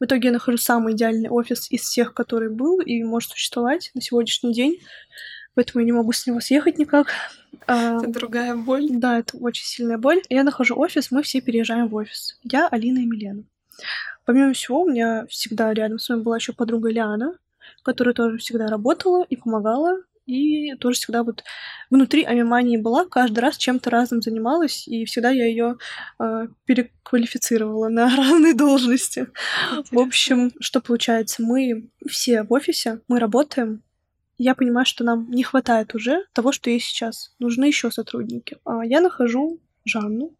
В 0.00 0.04
итоге 0.06 0.28
я 0.28 0.32
нахожу 0.32 0.56
самый 0.56 0.94
идеальный 0.94 1.28
офис 1.28 1.70
из 1.70 1.82
всех, 1.82 2.14
который 2.14 2.48
был 2.48 2.80
и 2.80 3.02
может 3.02 3.32
существовать 3.32 3.90
на 3.92 4.00
сегодняшний 4.00 4.54
день. 4.54 4.80
Поэтому 5.52 5.80
я 5.82 5.84
не 5.84 5.92
могу 5.92 6.12
с 6.12 6.26
него 6.26 6.40
съехать 6.40 6.78
никак. 6.78 7.08
А, 7.66 7.98
Это 7.98 8.10
другая 8.10 8.56
боль. 8.56 8.88
да, 8.88 9.18
это 9.18 9.36
очень 9.36 9.66
сильная 9.66 9.98
боль. 9.98 10.22
Я 10.30 10.42
нахожу 10.42 10.74
офис, 10.78 11.10
мы 11.10 11.22
все 11.22 11.42
переезжаем 11.42 11.88
в 11.88 11.94
офис. 11.96 12.38
Я, 12.44 12.66
Алина 12.68 13.00
и 13.00 13.04
Милена. 13.04 13.42
Помимо 14.24 14.54
всего, 14.54 14.80
у 14.84 14.88
меня 14.88 15.26
всегда 15.26 15.74
рядом 15.74 15.98
с 15.98 16.08
вами 16.08 16.22
была 16.22 16.36
еще 16.36 16.54
подруга 16.54 16.88
Лиана, 16.88 17.36
которая 17.82 18.14
тоже 18.14 18.38
всегда 18.38 18.68
работала 18.68 19.22
и 19.28 19.36
помогала, 19.36 19.98
и 20.26 20.74
тоже 20.76 20.96
всегда 20.96 21.22
вот 21.22 21.44
внутри 21.90 22.24
Амимании 22.24 22.76
была, 22.76 23.06
каждый 23.06 23.40
раз 23.40 23.56
чем-то 23.56 23.90
разным 23.90 24.22
занималась, 24.22 24.88
и 24.88 25.04
всегда 25.04 25.30
я 25.30 25.46
ее 25.46 25.76
переквалифицировала 26.64 27.88
на 27.88 28.14
разные 28.16 28.54
должности. 28.54 29.28
В 29.90 29.98
общем, 29.98 30.52
что 30.60 30.80
получается? 30.80 31.42
Мы 31.42 31.88
все 32.08 32.42
в 32.42 32.52
офисе, 32.52 33.00
мы 33.08 33.18
работаем. 33.18 33.82
Я 34.36 34.54
понимаю, 34.54 34.84
что 34.84 35.04
нам 35.04 35.30
не 35.30 35.44
хватает 35.44 35.94
уже 35.94 36.24
того, 36.32 36.52
что 36.52 36.68
есть 36.70 36.86
сейчас. 36.86 37.34
Нужны 37.38 37.66
еще 37.66 37.90
сотрудники. 37.90 38.56
А 38.64 38.84
я 38.84 39.00
нахожу 39.00 39.60
Жанну. 39.84 40.34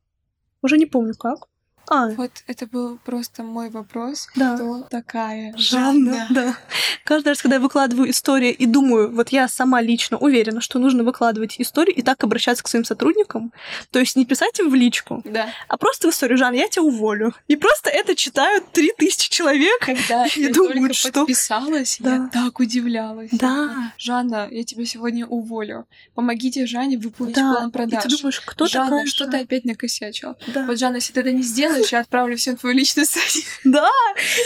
Уже 0.62 0.78
не 0.78 0.86
помню 0.86 1.14
как. 1.14 1.48
А, 1.88 2.08
Вот 2.10 2.30
это 2.46 2.66
был 2.66 2.98
просто 3.04 3.42
мой 3.42 3.68
вопрос. 3.70 4.28
да. 4.36 4.54
Кто 4.56 4.82
такая 4.90 5.54
Жанна, 5.56 6.26
да. 6.30 6.56
Каждый 7.04 7.28
раз, 7.30 7.42
когда 7.42 7.56
я 7.56 7.60
выкладываю 7.60 8.10
историю 8.10 8.56
и 8.56 8.66
думаю, 8.66 9.14
вот 9.14 9.28
я 9.30 9.48
сама 9.48 9.80
лично 9.82 10.16
уверена, 10.16 10.60
что 10.60 10.78
нужно 10.78 11.04
выкладывать 11.04 11.56
историю 11.60 11.94
и 11.96 12.02
так 12.02 12.24
обращаться 12.24 12.64
к 12.64 12.68
своим 12.68 12.84
сотрудникам, 12.84 13.52
то 13.90 13.98
есть 13.98 14.16
не 14.16 14.24
писать 14.24 14.58
им 14.60 14.70
в 14.70 14.74
личку, 14.74 15.20
Да. 15.24 15.48
а 15.68 15.76
просто 15.76 16.08
в 16.08 16.10
историю, 16.12 16.38
Жанна, 16.38 16.56
я 16.56 16.68
тебя 16.68 16.82
уволю. 16.82 17.34
И 17.48 17.56
просто 17.56 17.90
это 17.90 18.14
читают 18.16 18.70
3000 18.72 19.28
человек. 19.30 19.80
Когда 19.80 20.26
И 20.36 20.40
я 20.42 20.50
думают, 20.52 20.94
что- 20.94 21.12
подписалась, 21.12 21.98
Да. 22.00 22.14
я 22.16 22.30
так 22.32 22.58
удивлялась. 22.60 23.30
Да. 23.32 23.92
Жанна, 23.98 24.48
я 24.50 24.64
тебя 24.64 24.86
сегодня 24.86 25.26
уволю. 25.26 25.86
Помогите 26.14 26.66
Жанне 26.66 26.96
выполнить 26.98 27.34
Да, 27.36 27.52
план 27.54 27.68
и 27.68 27.72
продаж. 27.72 28.02
ты 28.04 28.08
думаешь, 28.16 28.40
кто 28.40 28.66
Жанна, 28.66 28.90
такая 28.90 29.06
что 29.06 29.24
ты 29.26 29.30
Жанна? 29.32 29.44
опять 29.44 29.64
накосячила? 29.64 30.36
Да. 30.46 30.64
Вот, 30.66 30.78
Жанна, 30.78 30.96
если 30.96 31.12
ты 31.12 31.20
это 31.20 31.32
не 31.32 31.42
сделаешь, 31.74 31.92
я 31.92 32.00
отправлю 32.00 32.36
все 32.36 32.52
на 32.52 32.56
твою 32.56 32.76
личную 32.76 33.06
страницу. 33.06 33.42
Да, 33.64 33.88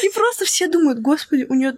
и 0.03 0.09
просто 0.11 0.45
все 0.45 0.69
думают, 0.69 1.01
господи, 1.01 1.47
у 1.49 1.55
нее 1.55 1.75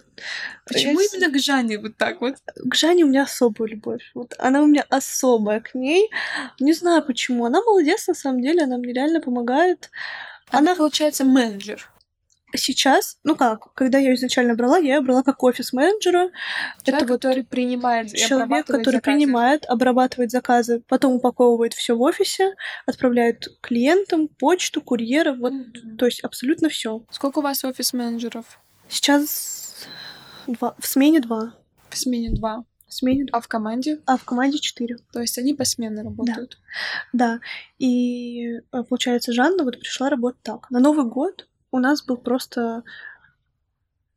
Почему 0.65 0.99
Я- 0.99 1.07
именно 1.07 1.31
к 1.31 1.39
Жанне 1.39 1.79
вот 1.79 1.97
так 1.97 2.21
вот? 2.21 2.35
к 2.55 2.75
Жанне 2.75 3.03
у 3.03 3.07
меня 3.07 3.23
особая 3.23 3.69
любовь. 3.69 4.11
Вот 4.13 4.33
она 4.37 4.61
у 4.61 4.67
меня 4.67 4.85
особая 4.89 5.59
к 5.59 5.73
ней. 5.75 6.09
Не 6.59 6.73
знаю 6.73 7.03
почему. 7.03 7.45
Она 7.45 7.61
молодец, 7.61 8.07
на 8.07 8.13
самом 8.13 8.41
деле, 8.41 8.63
она 8.63 8.77
мне 8.77 8.93
реально 8.93 9.21
помогает. 9.21 9.89
Она, 10.49 10.75
получается, 10.75 11.23
менеджер. 11.25 11.90
Сейчас, 12.53 13.17
ну 13.23 13.35
как, 13.35 13.73
когда 13.73 13.97
я 13.97 14.13
изначально 14.15 14.55
брала, 14.55 14.77
я 14.77 14.95
ее 14.95 15.01
брала 15.01 15.23
как 15.23 15.41
офис-менеджера. 15.43 16.31
Человек, 16.83 17.03
это 17.03 17.05
который 17.05 17.43
принимает 17.43 18.13
человек, 18.13 18.65
который 18.67 18.83
заказы. 18.95 19.01
принимает, 19.01 19.65
обрабатывает 19.65 20.31
заказы, 20.31 20.83
потом 20.87 21.13
упаковывает 21.13 21.73
все 21.73 21.95
в 21.95 22.01
офисе, 22.01 22.55
отправляет 22.85 23.47
клиентам, 23.61 24.27
почту, 24.27 24.81
курьера, 24.81 25.33
вот, 25.33 25.53
Мгм. 25.53 25.97
то 25.97 26.05
есть 26.05 26.19
абсолютно 26.21 26.69
все. 26.69 27.03
Сколько 27.09 27.39
у 27.39 27.41
вас 27.41 27.63
офис-менеджеров? 27.63 28.59
Сейчас 28.89 29.87
два, 30.47 30.75
в 30.79 30.85
смене 30.87 31.19
два, 31.21 31.53
В 31.89 31.97
смене 31.97 32.31
два. 32.31 32.65
в 32.87 32.93
смене 32.93 33.23
два, 33.25 33.37
А 33.37 33.41
в 33.41 33.47
команде? 33.47 33.99
а 34.05 34.17
в 34.17 34.25
команде 34.25 34.59
четыре. 34.59 34.97
То 35.13 35.21
есть 35.21 35.37
они 35.37 35.53
посменно 35.53 36.03
работают. 36.03 36.57
Да, 37.13 37.39
и 37.79 38.57
э, 38.71 38.83
получается, 38.89 39.31
Жанна 39.31 39.63
вот 39.63 39.79
пришла 39.79 40.09
работать 40.09 40.41
так. 40.43 40.69
На 40.69 40.79
Новый 40.79 41.05
год 41.05 41.47
у 41.71 41.79
нас 41.79 42.03
был 42.03 42.17
просто 42.17 42.83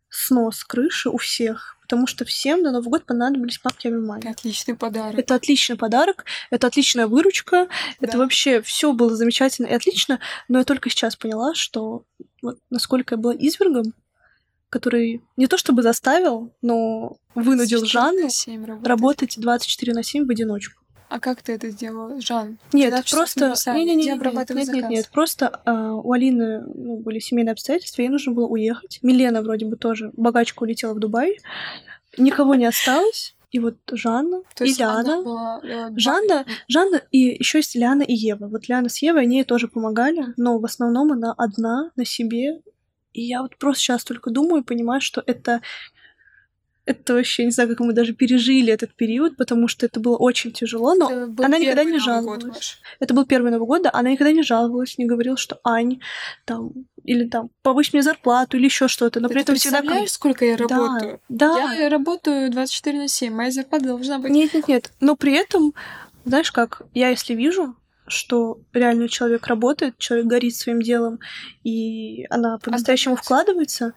снос 0.09 0.63
крыши 0.65 1.09
у 1.11 1.17
всех, 1.17 1.77
потому 1.83 2.07
что 2.07 2.25
всем 2.25 2.63
на 2.63 2.71
Новый 2.71 2.89
год 2.89 3.05
понадобились 3.05 3.59
папки 3.59 3.89
Амимани. 3.89 4.29
Отличный 4.29 4.77
подарок. 4.77 5.19
Это 5.19 5.35
отличный 5.35 5.77
подарок, 5.77 6.25
это 6.51 6.69
отличная 6.69 7.07
выручка, 7.09 7.69
это 8.01 8.13
Да. 8.13 8.19
вообще 8.19 8.63
все 8.63 8.93
было 8.93 9.17
замечательно 9.17 9.67
и 9.67 9.73
отлично, 9.75 10.21
но 10.49 10.59
я 10.59 10.65
только 10.65 10.89
сейчас 10.89 11.17
поняла, 11.17 11.55
что 11.55 12.05
вот 12.43 12.59
насколько 12.71 13.15
я 13.17 13.21
была 13.21 13.35
извергом, 13.35 13.93
который 14.71 15.23
не 15.37 15.47
то 15.49 15.57
чтобы 15.59 15.83
заставил, 15.83 16.53
но 16.63 17.17
вынудил 17.35 17.81
24 17.81 17.87
Жанну 17.91 18.23
на 18.23 18.31
7 18.31 18.65
работать. 18.67 18.89
работать 18.89 19.35
24 19.39 19.95
на 19.95 20.03
7 20.05 20.27
в 20.27 20.31
одиночку. 20.31 20.84
А 21.15 21.21
как 21.21 21.43
ты 21.43 21.53
это 21.53 21.71
сделала, 21.71 22.21
Жан? 22.21 22.59
Нет, 22.73 22.89
12 22.89 23.07
часов 23.07 23.35
просто... 23.35 23.73
Не, 23.75 23.85
не, 23.85 23.95
не, 23.95 24.05
нет, 24.07 24.21
нет, 24.21 24.51
нет, 24.51 24.67
заказ? 24.67 24.91
нет, 24.91 25.09
просто 25.13 25.61
а, 25.65 25.93
у 25.93 26.11
Алины 26.11 26.63
ну, 26.63 26.97
были 26.97 27.21
семейные 27.21 27.53
обстоятельства, 27.53 28.03
ей 28.03 28.09
нужно 28.09 28.33
было 28.33 28.49
уехать. 28.49 28.99
Милена 29.01 29.41
вроде 29.41 29.65
бы 29.65 29.77
тоже, 29.77 30.11
богачка 30.17 30.65
улетела 30.65 30.93
в 30.93 30.99
Дубай, 30.99 31.39
никого 32.19 32.57
не 32.57 32.67
осталось, 32.67 33.37
и 33.53 33.61
вот 33.61 33.77
Жанна 33.93 34.43
То 34.57 34.65
и 34.65 34.75
Ляна, 34.75 35.23
была, 35.23 35.61
э, 35.63 35.91
Жанна, 35.95 36.47
Жанна 36.67 37.01
и 37.13 37.37
еще 37.39 37.59
есть 37.59 37.77
Ляна 37.77 38.03
и 38.03 38.13
Ева. 38.13 38.49
Вот 38.49 38.69
Ляна 38.69 38.89
с 38.89 39.01
Евой, 39.01 39.23
они 39.23 39.37
ей 39.37 39.45
тоже 39.45 39.69
помогали, 39.69 40.35
но 40.37 40.59
в 40.59 40.65
основном 40.65 41.13
она 41.13 41.33
одна 41.39 41.93
на 41.95 42.05
себе. 42.05 42.61
И 43.13 43.23
я 43.23 43.43
вот 43.43 43.57
просто 43.57 43.83
сейчас 43.83 44.03
только 44.03 44.31
думаю 44.31 44.63
и 44.63 44.67
понимаю, 44.67 45.01
что 45.01 45.23
это 45.25 45.61
это 46.87 47.15
вообще 47.15 47.45
не 47.45 47.51
знаю, 47.51 47.71
как 47.71 47.81
мы 47.81 47.93
даже 47.93 48.13
пережили 48.13 48.73
этот 48.73 48.95
период, 48.95 49.37
потому 49.37 49.69
что 49.69 49.87
это 49.87 50.01
было 50.01 50.17
очень 50.17 50.53
тяжело, 50.53 50.95
но 50.95 51.09
она 51.39 51.59
никогда 51.59 51.85
не 51.85 51.93
год 51.93 52.01
жаловалась. 52.01 52.45
ваш. 52.45 52.79
это 53.01 53.15
был 53.15 53.25
первый 53.25 53.51
Новый 53.51 53.67
год, 53.67 53.83
да, 53.83 53.91
она 53.93 54.11
никогда 54.11 54.33
не 54.33 54.43
жаловалась, 54.43 54.99
не 54.99 55.07
говорила, 55.07 55.37
что 55.37 55.59
Ань, 55.65 56.01
там, 56.45 56.73
или 57.03 57.27
там, 57.27 57.51
повысь 57.63 57.93
мне 57.93 58.03
зарплату, 58.03 58.59
или 58.59 58.67
еще 58.67 58.89
что-то, 58.89 59.21
но 59.21 59.29
Ты 59.29 59.35
при 59.35 59.43
этом 59.43 59.57
всегда... 59.57 59.79
представляешь, 59.79 60.13
сколько 60.13 60.45
я 60.45 60.57
Да, 60.57 60.65
работаю? 60.65 61.21
Да, 61.29 61.73
Я 61.73 61.89
работаю 61.89 62.51
24 62.51 62.99
на 62.99 63.09
7, 63.09 63.33
моя 63.33 63.51
зарплата 63.51 63.87
должна 63.87 64.19
быть... 64.19 64.31
Нет, 64.31 64.53
нет, 64.53 64.69
нет. 64.69 64.93
Но 65.01 65.17
при 65.17 65.33
этом, 65.33 65.73
знаешь 66.25 66.53
как, 66.53 66.83
я 66.93 67.09
если 67.09 67.35
вижу, 67.35 67.77
что 68.07 68.59
реально 68.75 69.09
человек 69.09 69.47
работает, 69.47 69.97
человек 69.99 70.27
горит 70.27 70.55
своим 70.55 70.83
делом, 70.83 71.21
и 71.63 72.27
она 72.29 72.59
по-настоящему 72.59 73.17
вкладывается, 73.17 73.95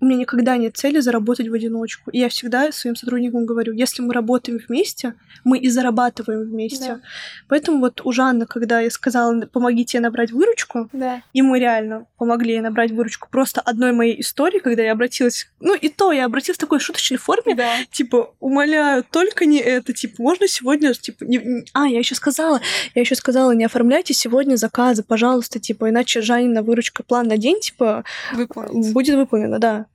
у 0.00 0.04
меня 0.06 0.16
никогда 0.18 0.56
нет 0.56 0.76
цели 0.76 1.00
заработать 1.00 1.48
в 1.48 1.52
одиночку. 1.54 2.10
И 2.10 2.18
я 2.18 2.28
всегда 2.28 2.72
своим 2.72 2.96
сотрудникам 2.96 3.44
говорю, 3.46 3.72
если 3.74 4.02
мы 4.02 4.14
работаем 4.14 4.58
вместе, 4.66 5.14
мы 5.44 5.58
и 5.58 5.68
зарабатываем 5.68 6.42
вместе. 6.42 6.86
Да. 6.86 7.00
Поэтому 7.48 7.80
вот 7.80 8.00
у 8.04 8.12
Жанны, 8.12 8.46
когда 8.46 8.80
я 8.80 8.90
сказала, 8.90 9.40
помогите 9.46 9.98
ей 9.98 10.02
набрать 10.02 10.30
выручку, 10.32 10.88
Да. 10.92 11.22
и 11.32 11.42
мы 11.42 11.58
реально 11.58 12.06
помогли 12.18 12.52
ей 12.54 12.60
набрать 12.60 12.90
выручку 12.92 13.28
просто 13.30 13.60
одной 13.60 13.92
моей 13.92 14.20
истории, 14.20 14.58
когда 14.58 14.82
я 14.82 14.92
обратилась... 14.92 15.48
Ну 15.60 15.74
и 15.74 15.88
то, 15.88 16.12
я 16.12 16.24
обратилась 16.24 16.56
в 16.56 16.60
такой 16.60 16.80
шуточной 16.80 17.18
форме, 17.18 17.54
Да. 17.54 17.70
типа, 17.90 18.34
умоляю, 18.40 19.04
только 19.10 19.44
не 19.46 19.58
это, 19.58 19.92
типа, 19.92 20.22
можно 20.22 20.48
сегодня, 20.48 20.94
типа, 20.94 21.24
не- 21.24 21.38
не- 21.38 21.64
а, 21.74 21.86
я 21.86 21.98
еще 21.98 22.14
сказала, 22.14 22.60
я 22.94 23.00
еще 23.02 23.14
сказала, 23.14 23.52
не 23.52 23.64
оформляйте 23.64 24.14
сегодня 24.14 24.56
заказы, 24.56 25.02
пожалуйста, 25.02 25.58
типа, 25.58 25.90
иначе 25.90 26.22
Жанина 26.22 26.62
выручка 26.62 27.02
план 27.02 27.28
на 27.28 27.36
день, 27.36 27.60
типа, 27.60 28.04
Выполнить. 28.32 28.92
будет 28.92 29.16
выполнено, 29.16 29.58
да. 29.58 29.86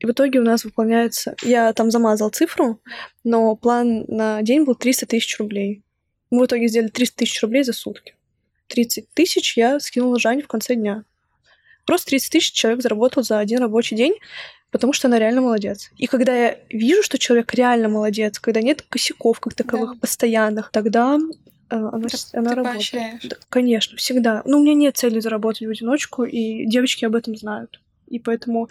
И 0.00 0.06
в 0.06 0.10
итоге 0.10 0.38
у 0.40 0.44
нас 0.44 0.64
выполняется, 0.64 1.34
я 1.42 1.72
там 1.72 1.90
замазал 1.90 2.30
цифру, 2.30 2.80
но 3.24 3.56
план 3.56 4.04
на 4.08 4.40
день 4.42 4.64
был 4.64 4.74
300 4.74 5.06
тысяч 5.06 5.38
рублей. 5.38 5.82
Мы 6.30 6.42
в 6.42 6.46
итоге 6.46 6.68
сделали 6.68 6.88
300 6.90 7.16
тысяч 7.16 7.42
рублей 7.42 7.62
за 7.64 7.72
сутки. 7.72 8.14
30 8.68 9.08
тысяч 9.14 9.56
я 9.56 9.80
скинула 9.80 10.18
Жане 10.20 10.42
в 10.42 10.46
конце 10.48 10.74
дня. 10.74 11.04
Просто 11.86 12.08
30 12.10 12.30
тысяч 12.32 12.52
человек 12.52 12.82
заработал 12.82 13.22
за 13.22 13.38
один 13.38 13.60
рабочий 13.60 13.96
день. 13.96 14.14
потому 14.70 14.92
что 14.92 15.08
она 15.08 15.18
реально 15.18 15.40
молодец. 15.40 15.90
И 15.96 16.06
когда 16.06 16.36
я 16.36 16.58
вижу, 16.68 17.02
что 17.02 17.16
человек 17.16 17.54
реально 17.54 17.88
молодец, 17.88 18.38
когда 18.38 18.60
нет 18.60 18.82
косяков 18.82 19.40
как 19.40 19.54
таковых 19.54 19.94
Да. 19.94 19.98
постоянных, 19.98 20.70
тогда 20.70 21.16
э, 21.70 21.74
она, 21.74 22.06
Ты- 22.08 22.18
она 22.34 22.50
ты 22.50 22.54
работает. 22.56 22.74
поощряешь. 22.76 23.22
Да, 23.24 23.36
конечно, 23.48 23.96
всегда. 23.96 24.42
Ну, 24.44 24.58
у 24.58 24.62
меня 24.62 24.74
нет 24.74 24.98
цели 24.98 25.20
заработать 25.20 25.66
в 25.66 25.70
одиночку, 25.70 26.24
и 26.24 26.66
девочки 26.66 27.06
об 27.06 27.14
этом 27.14 27.34
знают. 27.34 27.80
И 28.08 28.18
поэтому 28.18 28.68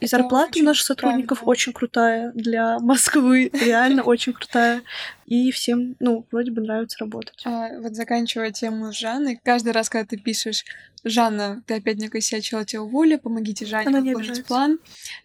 и 0.00 0.06
зарплата 0.06 0.58
у 0.58 0.62
наших 0.62 0.86
сотрудников 0.86 1.38
правильно. 1.38 1.50
очень 1.50 1.72
крутая 1.72 2.32
для 2.34 2.78
Москвы, 2.80 3.50
реально 3.52 4.02
очень 4.02 4.32
крутая. 4.32 4.82
И 5.26 5.50
всем, 5.50 5.96
ну, 6.00 6.26
вроде 6.30 6.50
бы 6.50 6.60
нравится 6.60 6.98
работать. 7.00 7.40
А, 7.46 7.68
вот 7.78 7.94
заканчивая 7.94 8.50
тему 8.50 8.92
с 8.92 8.96
Жанной, 8.96 9.38
каждый 9.42 9.72
раз, 9.72 9.88
когда 9.88 10.06
ты 10.06 10.18
пишешь 10.18 10.64
«Жанна, 11.04 11.62
ты 11.66 11.74
опять 11.74 11.98
накосячила, 11.98 12.64
тебя 12.64 12.82
уволю, 12.82 13.18
помогите 13.18 13.66
Жанне 13.66 13.88
Она 13.88 14.00
не 14.00 14.14
выполнить 14.14 14.44
план». 14.44 14.78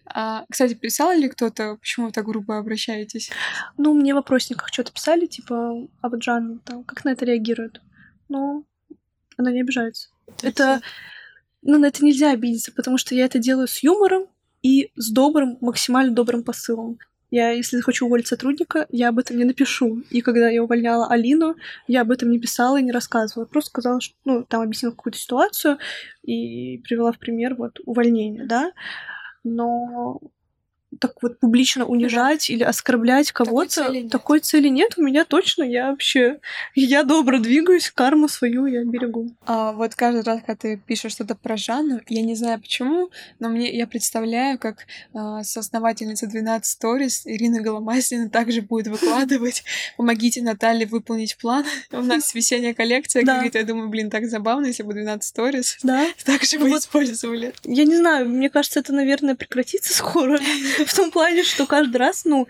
А, 0.06 0.44
кстати, 0.48 0.74
писала 0.74 1.14
ли 1.14 1.28
кто-то, 1.28 1.76
почему 1.76 2.06
вы 2.06 2.12
так 2.12 2.24
грубо 2.24 2.58
обращаетесь? 2.58 3.30
Ну, 3.76 3.92
мне 3.94 4.12
в 4.12 4.16
вопросниках 4.16 4.68
что-то 4.72 4.92
писали, 4.92 5.26
типа, 5.26 5.88
а 6.00 6.08
вот 6.08 6.22
Жанна 6.22 6.58
там, 6.64 6.84
как 6.84 7.04
на 7.04 7.10
это 7.10 7.24
реагирует? 7.24 7.80
Ну, 8.28 8.64
она 9.36 9.50
не 9.50 9.62
обижается. 9.62 10.10
Это, 10.42 10.80
ну, 11.62 11.78
на 11.78 11.86
это 11.86 12.04
нельзя 12.04 12.30
обидеться, 12.30 12.72
потому 12.72 12.98
что 12.98 13.14
я 13.14 13.24
это 13.24 13.38
делаю 13.38 13.66
с 13.66 13.82
юмором 13.82 14.26
и 14.62 14.90
с 14.96 15.10
добрым, 15.10 15.58
максимально 15.60 16.12
добрым 16.12 16.42
посылом. 16.42 16.98
Я, 17.30 17.50
если 17.50 17.76
захочу 17.76 18.06
уволить 18.06 18.26
сотрудника, 18.26 18.86
я 18.90 19.08
об 19.08 19.18
этом 19.18 19.36
не 19.36 19.44
напишу. 19.44 20.02
И 20.10 20.20
когда 20.20 20.48
я 20.48 20.64
увольняла 20.64 21.06
Алину, 21.06 21.54
я 21.86 22.00
об 22.00 22.10
этом 22.10 22.30
не 22.30 22.40
писала 22.40 22.78
и 22.78 22.82
не 22.82 22.90
рассказывала. 22.90 23.46
Просто 23.46 23.70
сказала, 23.70 24.00
что, 24.00 24.14
ну, 24.24 24.44
там 24.44 24.62
объяснила 24.62 24.90
какую-то 24.90 25.18
ситуацию 25.18 25.78
и 26.24 26.78
привела 26.78 27.12
в 27.12 27.18
пример 27.18 27.54
вот 27.54 27.78
увольнение, 27.86 28.44
да. 28.46 28.72
Но 29.44 30.20
так 30.98 31.22
вот 31.22 31.38
публично 31.38 31.84
унижать 31.84 32.50
или 32.50 32.62
оскорблять 32.64 33.30
кого-то, 33.32 33.70
цели 33.86 34.00
нет. 34.02 34.12
такой 34.12 34.40
цели 34.40 34.68
нет 34.68 34.94
у 34.96 35.02
меня 35.02 35.24
точно. 35.24 35.62
Я 35.62 35.90
вообще, 35.90 36.40
я 36.74 37.04
добро 37.04 37.38
двигаюсь, 37.38 37.90
карму 37.90 38.28
свою 38.28 38.66
я 38.66 38.84
берегу. 38.84 39.30
А 39.46 39.72
вот 39.72 39.94
каждый 39.94 40.22
раз, 40.22 40.40
когда 40.40 40.56
ты 40.56 40.76
пишешь 40.76 41.12
что-то 41.12 41.34
про 41.34 41.56
Жанну, 41.56 42.00
я 42.08 42.22
не 42.22 42.34
знаю 42.34 42.60
почему, 42.60 43.10
но 43.38 43.48
мне 43.48 43.72
я 43.76 43.86
представляю, 43.86 44.58
как 44.58 44.86
а, 45.14 45.42
соосновательница 45.44 46.26
12 46.26 46.82
Stories 46.82 47.22
Ирина 47.24 47.60
Голомасина 47.60 48.28
также 48.28 48.62
будет 48.62 48.88
выкладывать 48.88 49.64
«Помогите 49.96 50.42
Наталье 50.42 50.86
выполнить 50.86 51.36
план». 51.36 51.64
У 51.92 52.02
нас 52.02 52.34
весенняя 52.34 52.74
коллекция, 52.74 53.24
Да. 53.24 53.34
говорит, 53.34 53.54
я 53.54 53.64
думаю, 53.64 53.88
блин, 53.88 54.10
так 54.10 54.26
забавно, 54.26 54.66
если 54.66 54.82
бы 54.82 54.92
12 54.92 55.36
Stories 55.36 55.78
Да. 55.82 56.06
также 56.24 56.58
Ну 56.58 56.68
бы 56.68 56.76
использовали. 56.78 57.52
Я 57.64 57.84
не 57.84 57.96
знаю, 57.96 58.28
мне 58.28 58.50
кажется, 58.50 58.80
это, 58.80 58.92
наверное, 58.92 59.34
прекратится 59.34 59.94
скоро. 59.94 60.38
В 60.86 60.94
том 60.94 61.10
плане, 61.10 61.44
что 61.44 61.66
каждый 61.66 61.96
раз, 61.96 62.24
ну, 62.24 62.46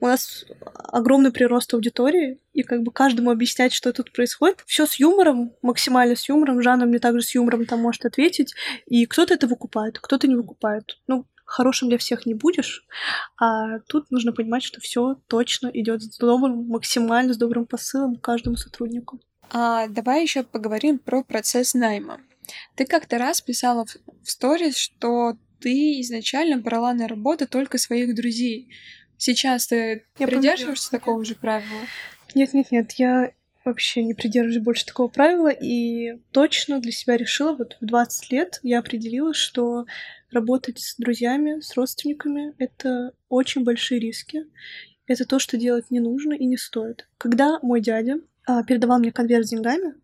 у 0.00 0.06
нас 0.06 0.44
огромный 0.74 1.32
прирост 1.32 1.74
аудитории, 1.74 2.38
и 2.52 2.62
как 2.62 2.82
бы 2.82 2.92
каждому 2.92 3.30
объяснять, 3.30 3.72
что 3.72 3.92
тут 3.92 4.12
происходит. 4.12 4.62
Все 4.66 4.86
с 4.86 4.96
юмором, 4.96 5.52
максимально 5.62 6.16
с 6.16 6.28
юмором. 6.28 6.62
Жанна 6.62 6.86
мне 6.86 6.98
также 6.98 7.22
с 7.22 7.34
юмором 7.34 7.66
там 7.66 7.80
может 7.80 8.04
ответить. 8.04 8.54
И 8.86 9.06
кто-то 9.06 9.34
это 9.34 9.46
выкупает, 9.46 9.98
кто-то 9.98 10.28
не 10.28 10.36
выкупает. 10.36 10.98
Ну, 11.06 11.26
хорошим 11.44 11.88
для 11.88 11.98
всех 11.98 12.26
не 12.26 12.34
будешь. 12.34 12.86
А 13.38 13.78
тут 13.80 14.10
нужно 14.10 14.32
понимать, 14.32 14.62
что 14.62 14.80
все 14.80 15.16
точно 15.28 15.70
идет 15.72 16.02
с 16.02 16.18
добрым, 16.18 16.66
максимально 16.66 17.34
с 17.34 17.38
добрым 17.38 17.66
посылом 17.66 18.16
каждому 18.16 18.56
сотруднику. 18.56 19.20
А 19.50 19.86
давай 19.88 20.22
еще 20.22 20.42
поговорим 20.44 20.98
про 20.98 21.22
процесс 21.22 21.74
найма. 21.74 22.20
Ты 22.74 22.86
как-то 22.86 23.18
раз 23.18 23.40
писала 23.40 23.86
в 24.22 24.30
сторис, 24.30 24.76
что 24.76 25.36
ты 25.62 26.00
изначально 26.00 26.58
брала 26.58 26.92
на 26.92 27.08
работу 27.08 27.46
только 27.46 27.78
своих 27.78 28.14
друзей. 28.14 28.70
Сейчас 29.16 29.68
ты 29.68 30.04
Я 30.18 30.26
придерживаешься 30.26 30.90
такого 30.90 31.24
же 31.24 31.34
правила? 31.36 31.80
Нет-нет-нет, 32.34 32.92
я 32.92 33.32
вообще 33.64 34.02
не 34.02 34.14
придерживаюсь 34.14 34.64
больше 34.64 34.86
такого 34.86 35.06
правила 35.06 35.48
и 35.48 36.18
точно 36.32 36.80
для 36.80 36.90
себя 36.90 37.16
решила, 37.16 37.54
вот 37.54 37.76
в 37.80 37.86
20 37.86 38.32
лет 38.32 38.58
я 38.64 38.80
определила, 38.80 39.34
что 39.34 39.86
работать 40.32 40.80
с 40.80 40.96
друзьями, 40.96 41.60
с 41.60 41.76
родственниками— 41.76 42.54
это 42.58 43.12
очень 43.28 43.62
большие 43.62 44.00
риски. 44.00 44.44
Это 45.06 45.24
то, 45.24 45.38
что 45.38 45.56
делать 45.56 45.90
не 45.90 46.00
нужно 46.00 46.32
и 46.32 46.44
не 46.46 46.56
стоит. 46.56 47.08
Когда 47.18 47.60
мой 47.62 47.80
дядя 47.80 48.16
а, 48.46 48.64
передавал 48.64 48.98
мне 48.98 49.12
конверт 49.12 49.46
с 49.46 49.50
деньгами, 49.50 49.94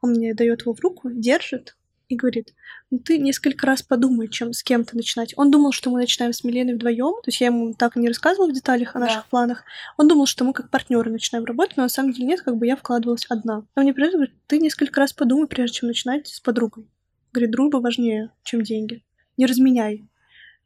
он 0.00 0.10
мне 0.12 0.34
дает 0.34 0.62
его 0.62 0.74
в 0.74 0.80
руку, 0.80 1.10
держит 1.10 1.76
и 2.08 2.16
говорит, 2.16 2.54
ну 2.90 2.98
ты 2.98 3.18
несколько 3.18 3.66
раз 3.66 3.82
подумай, 3.82 4.28
чем 4.28 4.52
с 4.52 4.62
кем-то 4.62 4.96
начинать. 4.96 5.34
Он 5.36 5.50
думал, 5.50 5.72
что 5.72 5.90
мы 5.90 5.98
начинаем 6.00 6.32
с 6.32 6.44
Миленой 6.44 6.74
вдвоем, 6.74 7.14
то 7.22 7.28
есть 7.28 7.40
я 7.40 7.48
ему 7.48 7.74
так 7.74 7.96
и 7.96 8.00
не 8.00 8.08
рассказывала 8.08 8.48
в 8.48 8.52
деталях 8.54 8.94
о 8.94 9.00
Да. 9.00 9.06
наших 9.06 9.26
планах. 9.26 9.64
Он 9.96 10.06
думал, 10.06 10.26
что 10.26 10.44
мы 10.44 10.52
как 10.52 10.70
партнеры 10.70 11.10
начинаем 11.10 11.44
работать, 11.44 11.76
но 11.76 11.82
на 11.84 11.88
самом 11.88 12.12
деле 12.12 12.26
нет, 12.26 12.42
как 12.42 12.56
бы 12.56 12.66
я 12.66 12.76
вкладывалась 12.76 13.26
одна. 13.28 13.64
Он 13.74 13.82
мне 13.82 13.92
придет 13.92 14.12
говорит, 14.12 14.34
ты 14.46 14.58
несколько 14.58 15.00
раз 15.00 15.12
подумай, 15.12 15.48
прежде 15.48 15.78
чем 15.78 15.88
начинать 15.88 16.28
с 16.28 16.40
подругой. 16.40 16.86
Говорит, 17.32 17.50
дружба 17.50 17.78
важнее, 17.78 18.30
чем 18.44 18.62
деньги. 18.62 19.04
Не 19.36 19.46
разменяй. 19.46 20.08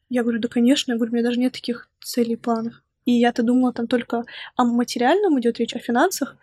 Я 0.09 0.23
говорю, 0.23 0.41
да, 0.41 0.49
конечно. 0.49 0.93
Я 0.93 0.97
говорю, 0.99 1.13
у 1.13 1.15
меня 1.15 1.25
даже 1.25 1.41
нет 1.41 1.53
таких 1.53 1.89
целей 2.01 2.35
и 2.35 2.37
планов. 2.37 2.83
И 3.07 3.13
я-то 3.13 3.43
думала 3.43 3.73
там 3.73 3.87
только 3.87 4.25
о 4.57 4.65
материальном 4.65 5.41
идет 5.41 5.59
речь, 5.59 5.75
о 5.75 5.79
финансах, 5.79 6.37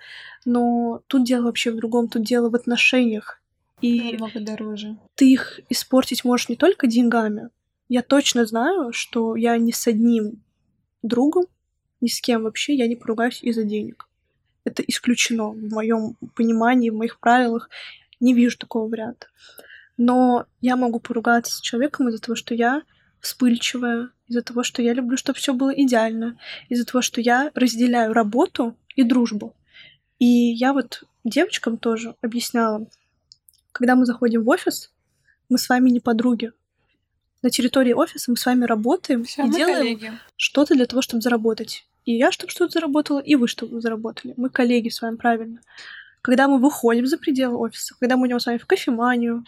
но 0.44 1.02
тут 1.08 1.24
дело 1.24 1.44
вообще 1.44 1.72
в 1.72 1.76
другом, 1.76 2.08
тут 2.10 2.24
дело 2.24 2.50
в 2.50 2.56
отношениях. 2.56 3.40
И 3.82 4.14
Намного 4.14 4.40
дороже. 4.40 4.98
ты 5.16 5.32
их 5.32 5.60
испортить 5.70 6.24
можешь 6.24 6.50
не 6.50 6.56
только 6.56 6.88
деньгами. 6.88 7.50
Я 7.90 8.02
точно 8.02 8.46
знаю, 8.46 8.92
что 8.92 9.36
я 9.36 9.58
ни 9.58 9.72
с 9.72 9.88
одним 9.88 10.42
другом, 11.04 11.46
ни 12.02 12.08
с 12.08 12.20
кем 12.20 12.44
вообще 12.44 12.76
я 12.76 12.88
не 12.88 12.96
поругаюсь 12.96 13.44
из-за 13.44 13.64
денег. 13.64 14.08
Это 14.64 14.84
исключено 14.84 15.50
в 15.50 15.72
моем 15.72 16.18
понимании, 16.36 16.90
в 16.90 16.96
моих 16.96 17.20
правилах. 17.20 17.70
Не 18.20 18.34
вижу 18.34 18.58
такого 18.58 18.90
варианта. 18.90 19.28
Но 19.96 20.46
я 20.60 20.76
могу 20.76 21.00
поругаться 21.00 21.56
с 21.56 21.62
человеком 21.62 22.10
из-за 22.10 22.20
того, 22.22 22.36
что 22.36 22.54
я 22.54 22.82
вспыльчивая, 23.20 24.10
из-за 24.28 24.42
того, 24.42 24.64
что 24.64 24.82
я 24.82 24.94
люблю, 24.94 25.18
чтобы 25.18 25.40
все 25.40 25.54
было 25.54 25.72
идеально, 25.72 26.38
из-за 26.70 26.86
того, 26.86 27.02
что 27.02 27.22
я 27.22 27.52
разделяю 27.56 28.14
работу 28.14 28.76
и 28.96 29.04
дружбу. 29.04 29.56
И 30.20 30.26
я 30.26 30.74
вот 30.74 31.04
девочкам 31.24 31.78
тоже 31.78 32.16
объясняла, 32.22 32.88
когда 33.78 33.96
мы 33.96 34.06
заходим 34.06 34.44
в 34.44 34.50
офис, 34.50 34.92
мы 35.50 35.58
с 35.60 35.70
вами 35.70 35.92
не 35.92 36.00
подруги. 36.00 36.52
На 37.44 37.52
территории 37.52 37.94
офиса 37.94 38.32
мы 38.32 38.38
с 38.38 38.46
вами 38.46 38.66
работаем 38.66 39.24
Все, 39.24 39.46
и 39.46 39.52
делаем 39.52 39.78
коллеги. 39.78 40.12
что-то 40.36 40.74
для 40.74 40.88
того, 40.88 41.04
чтобы 41.04 41.22
заработать. 41.22 41.86
И 42.04 42.18
я, 42.18 42.32
чтобы 42.32 42.50
что-то 42.52 42.72
заработала, 42.74 43.20
и 43.20 43.36
вы, 43.36 43.48
чтобы 43.48 43.80
заработали. 43.80 44.34
Мы 44.36 44.50
коллеги 44.50 44.90
с 44.90 45.02
вами, 45.02 45.18
правильно. 45.18 45.60
Когда 46.22 46.48
мы 46.48 46.58
выходим 46.58 47.06
за 47.06 47.18
пределы 47.20 47.58
офиса, 47.58 47.96
когда 48.00 48.18
мы 48.18 48.28
идем 48.28 48.40
с 48.40 48.48
вами 48.48 48.58
в 48.58 48.66
кофеманию, 48.66 49.46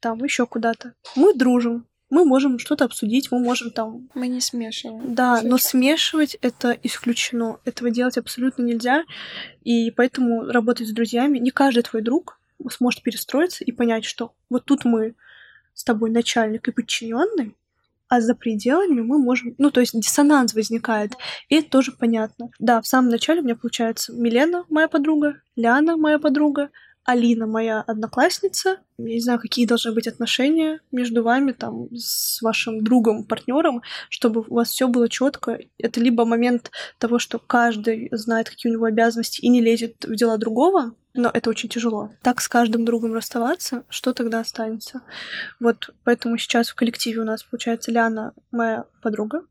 там 0.00 0.22
еще 0.22 0.46
куда-то, 0.46 0.92
мы 1.16 1.32
дружим, 1.34 1.86
мы 2.10 2.24
можем 2.26 2.58
что-то 2.58 2.84
обсудить, 2.84 3.32
мы 3.32 3.38
можем 3.38 3.70
там 3.70 4.10
Мы 4.14 4.28
не 4.28 4.40
смешиваем. 4.40 5.14
да, 5.14 5.40
но 5.42 5.56
Всё. 5.56 5.68
смешивать 5.70 6.34
это 6.42 6.76
исключено. 6.82 7.58
Этого 7.64 7.90
делать 7.90 8.18
абсолютно 8.18 8.62
нельзя. 8.64 9.04
И 9.62 9.90
поэтому 9.92 10.44
работать 10.44 10.88
с 10.88 10.92
друзьями, 10.92 11.38
не 11.38 11.50
каждый 11.50 11.82
твой 11.82 12.02
друг 12.02 12.39
сможет 12.68 13.02
перестроиться 13.02 13.64
и 13.64 13.72
понять, 13.72 14.04
что 14.04 14.34
вот 14.48 14.64
тут 14.64 14.84
мы 14.84 15.14
с 15.74 15.84
тобой 15.84 16.10
начальник 16.10 16.68
и 16.68 16.72
подчиненный, 16.72 17.56
а 18.08 18.20
за 18.20 18.34
пределами 18.34 19.00
мы 19.00 19.18
можем... 19.18 19.54
Ну, 19.58 19.70
то 19.70 19.80
есть 19.80 19.98
диссонанс 19.98 20.52
возникает. 20.52 21.12
И 21.48 21.54
это 21.54 21.70
тоже 21.70 21.92
понятно. 21.92 22.50
Да, 22.58 22.82
в 22.82 22.86
самом 22.86 23.08
начале 23.08 23.40
у 23.40 23.44
меня 23.44 23.54
получается 23.54 24.12
Милена, 24.12 24.64
моя 24.68 24.88
подруга, 24.88 25.40
Ляна, 25.54 25.96
моя 25.96 26.18
подруга, 26.18 26.70
Алина, 27.04 27.46
моя 27.46 27.80
одноклассница. 27.80 28.78
Я 28.98 29.14
не 29.14 29.20
знаю, 29.20 29.40
какие 29.40 29.66
должны 29.66 29.92
быть 29.92 30.06
отношения 30.06 30.80
между 30.92 31.22
вами, 31.22 31.52
там, 31.52 31.88
с 31.94 32.40
вашим 32.42 32.84
другом, 32.84 33.24
партнером, 33.24 33.82
чтобы 34.08 34.42
у 34.42 34.54
вас 34.54 34.70
все 34.70 34.86
было 34.86 35.08
четко. 35.08 35.58
Это 35.78 36.00
либо 36.00 36.24
момент 36.24 36.70
того, 36.98 37.18
что 37.18 37.38
каждый 37.38 38.08
знает, 38.12 38.50
какие 38.50 38.70
у 38.70 38.74
него 38.74 38.84
обязанности 38.84 39.40
и 39.40 39.48
не 39.48 39.60
лезет 39.60 40.04
в 40.04 40.14
дела 40.14 40.36
другого, 40.36 40.94
но 41.14 41.30
это 41.32 41.50
очень 41.50 41.68
тяжело. 41.68 42.10
Так 42.22 42.40
с 42.40 42.48
каждым 42.48 42.84
другом 42.84 43.14
расставаться, 43.14 43.84
что 43.88 44.12
тогда 44.12 44.40
останется? 44.40 45.02
Вот 45.58 45.90
поэтому 46.04 46.38
сейчас 46.38 46.68
в 46.68 46.74
коллективе 46.74 47.20
у 47.20 47.24
нас 47.24 47.42
получается 47.42 47.90
Ляна, 47.90 48.34
моя 48.52 48.84
подруга, 49.02 49.42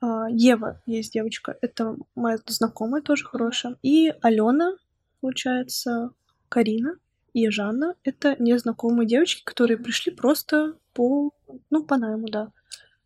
а, 0.00 0.28
Ева 0.30 0.80
есть 0.86 1.12
девочка, 1.12 1.56
это 1.60 1.96
моя 2.14 2.38
знакомая 2.46 3.02
тоже 3.02 3.24
хорошая, 3.24 3.76
и 3.82 4.12
Алена, 4.22 4.76
получается, 5.20 6.10
Карина 6.50 6.96
и 7.32 7.48
Жанна— 7.48 7.94
это 8.04 8.36
незнакомые 8.38 9.06
девочки, 9.06 9.42
которые 9.44 9.78
пришли 9.78 10.12
просто 10.12 10.74
по, 10.92 11.32
ну, 11.70 11.84
по 11.84 11.96
найму, 11.96 12.28
да. 12.28 12.52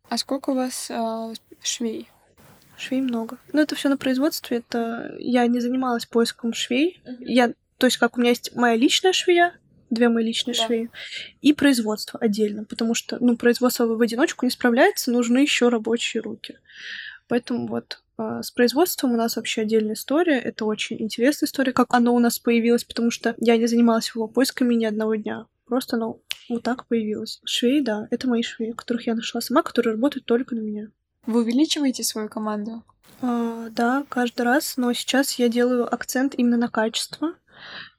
А 0.09 0.17
сколько 0.17 0.49
у 0.49 0.55
вас 0.55 0.89
а, 0.91 1.31
швей? 1.61 2.09
Швей 2.77 3.01
много. 3.01 3.37
Но 3.53 3.61
это 3.61 3.75
все 3.75 3.87
на 3.87 3.97
производстве. 3.97 4.57
Это 4.57 5.15
я 5.19 5.47
не 5.47 5.59
занималась 5.59 6.05
поиском 6.05 6.53
швей. 6.53 7.01
Я, 7.19 7.53
то 7.77 7.85
есть, 7.85 7.97
как 7.97 8.17
у 8.17 8.19
меня 8.19 8.31
есть 8.31 8.55
моя 8.55 8.75
личная 8.75 9.13
швея, 9.13 9.53
две 9.89 10.09
мои 10.09 10.25
личные 10.25 10.55
Да. 10.55 10.65
швеи, 10.65 10.89
и 11.41 11.53
производство 11.53 12.19
отдельно, 12.19 12.65
потому 12.65 12.95
что, 12.95 13.17
ну, 13.23 13.37
производство 13.37 13.85
в 13.85 14.01
одиночку 14.01 14.45
не 14.45 14.51
справляется, 14.51 15.11
нужны 15.11 15.37
еще 15.37 15.69
рабочие 15.69 16.21
руки. 16.21 16.57
Поэтому 17.27 17.67
вот 17.67 18.01
с 18.17 18.51
производством 18.51 19.13
у 19.13 19.17
нас 19.17 19.35
вообще 19.35 19.61
отдельная 19.61 19.95
история. 19.95 20.39
Это 20.39 20.65
очень 20.65 21.01
интересная 21.01 21.47
история, 21.47 21.73
как 21.73 21.93
оно 21.93 22.13
у 22.15 22.19
нас 22.19 22.39
появилось, 22.39 22.83
потому 22.83 23.11
что 23.11 23.35
я 23.37 23.57
не 23.57 23.67
занималась 23.67 24.11
его 24.13 24.27
поисками 24.27 24.73
ни 24.73 24.85
одного 24.85 25.15
дня. 25.15 25.47
Просто 25.65 25.95
оно 25.97 26.19
вот 26.49 26.63
так 26.63 26.85
появилось. 26.87 27.41
Швеи, 27.43 27.79
да, 27.81 28.07
это 28.11 28.27
мои 28.27 28.43
швеи, 28.43 28.71
которых 28.71 29.07
я 29.07 29.15
нашла 29.15 29.41
сама, 29.41 29.63
которые 29.63 29.93
работают 29.93 30.25
только 30.25 30.55
на 30.55 30.59
меня. 30.59 30.89
Вы 31.25 31.41
увеличиваете 31.41 32.03
свою 32.03 32.29
команду? 32.29 32.83
А, 33.21 33.69
да, 33.69 34.05
каждый 34.09 34.43
раз, 34.43 34.77
но 34.77 34.93
сейчас 34.93 35.33
я 35.39 35.49
делаю 35.49 35.91
акцент 35.91 36.35
именно 36.35 36.57
на 36.57 36.69
качество. 36.69 37.33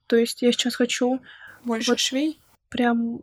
То 0.06 0.16
есть 0.16 0.42
я 0.42 0.52
сейчас 0.52 0.76
хочу 0.76 1.20
Больше 1.64 1.90
Вот. 1.90 1.98
швей? 1.98 2.40
прям... 2.68 3.20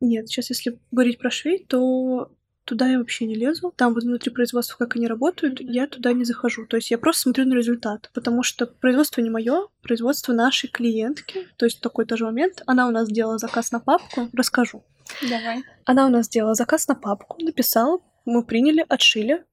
Нет, 0.00 0.28
сейчас 0.28 0.50
если 0.50 0.78
говорить 0.90 1.18
про 1.18 1.30
швей, 1.30 1.64
то 1.66 2.30
туда 2.64 2.88
я 2.88 2.98
вообще 2.98 3.26
не 3.26 3.34
лезу. 3.34 3.72
Там 3.76 3.94
вот 3.94 4.04
внутри 4.04 4.32
производства, 4.32 4.76
как 4.76 4.96
они 4.96 5.06
работают, 5.06 5.60
я 5.60 5.86
туда 5.86 6.12
не 6.12 6.24
захожу. 6.24 6.66
То 6.66 6.76
есть 6.76 6.90
я 6.90 6.98
просто 6.98 7.22
смотрю 7.22 7.46
на 7.46 7.54
результат, 7.54 8.10
потому 8.14 8.42
что 8.42 8.66
производство 8.66 9.20
не 9.20 9.30
мое, 9.30 9.68
производство 9.82 10.32
нашей 10.32 10.68
клиентки. 10.68 11.48
То 11.56 11.66
есть 11.66 11.80
такой 11.80 12.06
тоже 12.06 12.24
момент. 12.24 12.62
Она 12.66 12.88
у 12.88 12.90
нас 12.90 13.08
сделала 13.08 13.38
заказ 13.38 13.72
на 13.72 13.80
папку. 13.80 14.28
Расскажу. 14.32 14.82
Давай. 15.22 15.62
Она 15.84 16.06
у 16.06 16.10
нас 16.10 16.26
сделала 16.26 16.54
заказ 16.54 16.88
на 16.88 16.94
папку, 16.94 17.42
написала, 17.42 18.00
мы 18.24 18.42
приняли, 18.42 18.84
отшили, 18.88 19.44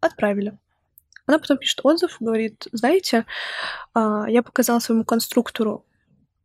отправили. 0.00 0.58
Она 1.26 1.38
потом 1.38 1.58
пишет 1.58 1.80
отзыв, 1.82 2.18
говорит, 2.20 2.68
знаете, 2.72 3.26
а, 3.94 4.26
я 4.28 4.42
показала 4.42 4.78
своему 4.78 5.04
конструктору 5.04 5.84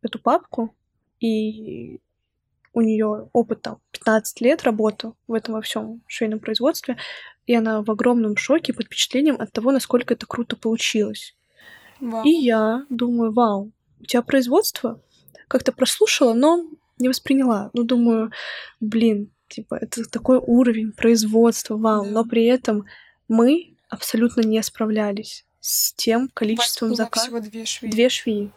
эту 0.00 0.18
папку, 0.18 0.74
и 1.20 2.00
у 2.72 2.80
нее 2.80 3.28
опыт 3.32 3.62
там 3.62 3.78
15 3.92 4.40
лет 4.40 4.62
работы 4.62 5.12
в 5.26 5.34
этом 5.34 5.54
во 5.54 5.60
всем 5.62 6.02
швейном 6.06 6.40
производстве, 6.40 6.96
и 7.46 7.54
она 7.54 7.82
в 7.82 7.90
огромном 7.90 8.36
шоке 8.36 8.72
под 8.72 8.86
впечатлением 8.86 9.36
от 9.38 9.52
того, 9.52 9.72
насколько 9.72 10.14
это 10.14 10.26
круто 10.26 10.56
получилось. 10.56 11.36
Вау. 12.00 12.24
И 12.24 12.30
я 12.30 12.84
думаю, 12.88 13.32
вау, 13.32 13.72
у 14.00 14.04
тебя 14.04 14.22
производство 14.22 15.00
как-то 15.48 15.72
прослушала, 15.72 16.34
но 16.34 16.66
не 16.98 17.08
восприняла. 17.08 17.70
Ну, 17.74 17.84
думаю, 17.84 18.32
блин, 18.80 19.30
типа, 19.48 19.76
это 19.80 20.04
такой 20.04 20.38
уровень 20.38 20.92
производства, 20.92 21.76
вау. 21.76 22.04
Да. 22.04 22.10
Но 22.10 22.24
при 22.24 22.44
этом 22.46 22.86
мы 23.28 23.76
абсолютно 23.88 24.40
не 24.40 24.62
справлялись 24.62 25.44
с 25.60 25.92
тем 25.94 26.28
количеством 26.32 26.94
заказов. 26.94 27.28
всего 27.28 27.40
две 27.40 27.64
швеи. 27.64 27.90
Две 27.90 28.08
швеи. 28.08 28.52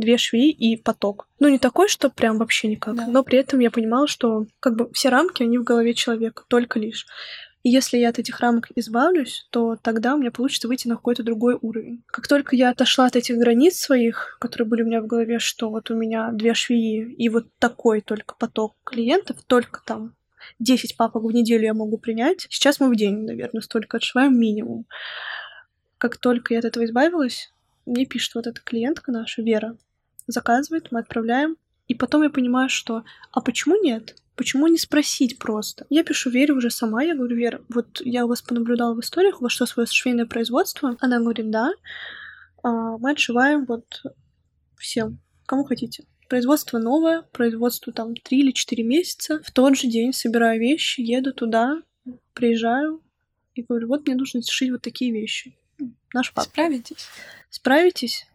Две 0.00 0.16
швеи 0.16 0.50
и 0.50 0.78
поток. 0.78 1.28
Ну, 1.40 1.48
не 1.48 1.58
такой, 1.58 1.88
что 1.88 2.08
прям 2.08 2.38
вообще 2.38 2.68
никак. 2.68 2.94
Да. 2.96 3.06
Но 3.06 3.22
при 3.22 3.38
этом 3.38 3.60
я 3.60 3.70
понимала, 3.70 4.06
что 4.06 4.46
как 4.58 4.74
бы 4.74 4.90
все 4.94 5.10
рамки, 5.10 5.42
они 5.42 5.58
в 5.58 5.62
голове 5.62 5.92
человека, 5.92 6.44
только 6.48 6.78
лишь. 6.78 7.06
И 7.62 7.68
если 7.68 7.98
я 7.98 8.08
от 8.08 8.18
этих 8.18 8.40
рамок 8.40 8.68
избавлюсь, 8.74 9.46
то 9.50 9.76
тогда 9.76 10.14
у 10.14 10.18
меня 10.18 10.30
получится 10.30 10.68
выйти 10.68 10.88
на 10.88 10.96
какой-то 10.96 11.22
другой 11.22 11.58
уровень. 11.60 12.02
Как 12.06 12.26
только 12.26 12.56
я 12.56 12.70
отошла 12.70 13.04
от 13.04 13.16
этих 13.16 13.36
границ 13.36 13.76
своих, 13.76 14.38
которые 14.40 14.66
были 14.66 14.84
у 14.84 14.86
меня 14.86 15.02
в 15.02 15.06
голове, 15.06 15.38
что 15.38 15.68
вот 15.68 15.90
у 15.90 15.94
меня 15.94 16.30
две 16.32 16.54
швеи 16.54 17.12
и 17.12 17.28
вот 17.28 17.48
такой 17.58 18.00
только 18.00 18.34
поток 18.36 18.74
клиентов, 18.84 19.36
только 19.46 19.82
там 19.84 20.14
10 20.60 20.96
папок 20.96 21.24
в 21.24 21.30
неделю 21.30 21.64
я 21.64 21.74
могу 21.74 21.98
принять. 21.98 22.46
Сейчас 22.48 22.80
мы 22.80 22.88
в 22.88 22.96
день, 22.96 23.26
наверное, 23.26 23.60
столько 23.60 23.98
отшиваем 23.98 24.38
минимум. 24.38 24.86
Как 25.98 26.16
только 26.16 26.54
я 26.54 26.60
от 26.60 26.64
этого 26.64 26.86
избавилась, 26.86 27.52
мне 27.84 28.06
пишет 28.06 28.34
вот 28.34 28.46
эта 28.46 28.62
клиентка 28.62 29.12
наша, 29.12 29.42
Вера, 29.42 29.76
заказывает, 30.30 30.88
мы 30.90 31.00
отправляем, 31.00 31.56
и 31.88 31.94
потом 31.94 32.22
я 32.22 32.30
понимаю, 32.30 32.68
что 32.68 33.04
а 33.32 33.40
почему 33.40 33.80
нет? 33.82 34.16
Почему 34.36 34.68
не 34.68 34.78
спросить 34.78 35.38
просто? 35.38 35.86
Я 35.90 36.02
пишу 36.02 36.30
Вере 36.30 36.54
уже 36.54 36.70
сама, 36.70 37.02
я 37.02 37.14
говорю, 37.14 37.36
Вера, 37.36 37.60
вот 37.68 38.00
я 38.00 38.24
у 38.24 38.28
вас 38.28 38.40
понаблюдала 38.40 38.94
в 38.94 39.00
историях, 39.00 39.40
у 39.40 39.44
вас 39.44 39.52
что, 39.52 39.66
свое 39.66 39.86
швейное 39.86 40.24
производство? 40.24 40.96
Она 41.00 41.18
говорит, 41.18 41.50
да. 41.50 41.72
А, 42.62 42.96
мы 42.96 43.10
отшиваем 43.10 43.66
вот 43.66 44.02
всем, 44.78 45.18
кому 45.46 45.64
хотите. 45.64 46.04
Производство 46.28 46.78
новое, 46.78 47.22
производство 47.32 47.92
там 47.92 48.14
3 48.14 48.38
или 48.38 48.52
4 48.52 48.82
месяца. 48.82 49.42
В 49.44 49.50
тот 49.50 49.76
же 49.76 49.88
день 49.88 50.12
собираю 50.12 50.58
вещи, 50.60 51.00
еду 51.00 51.34
туда, 51.34 51.82
приезжаю 52.32 53.02
и 53.54 53.62
говорю, 53.62 53.88
вот 53.88 54.06
мне 54.06 54.16
нужно 54.16 54.42
сшить 54.42 54.70
вот 54.70 54.80
такие 54.80 55.12
вещи. 55.12 55.54
Наш 56.14 56.32
папа. 56.32 56.48
Справитесь? 56.48 57.08
Справитесь? 57.50 58.26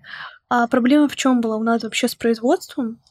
А 0.50 0.68
проблема 0.68 1.08
в 1.08 1.16
чем 1.16 1.42
была 1.42 1.58
у 1.58 1.64
нас 1.64 1.84
вообще 1.84 2.08
с 2.08 2.16
производством? 2.16 3.02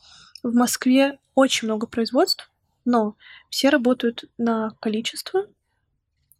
В 0.42 0.54
Москве 0.54 1.18
очень 1.34 1.66
много 1.66 1.86
производств, 1.86 2.50
но 2.84 3.16
все 3.50 3.70
работают 3.70 4.24
на 4.38 4.76
количество. 4.80 5.46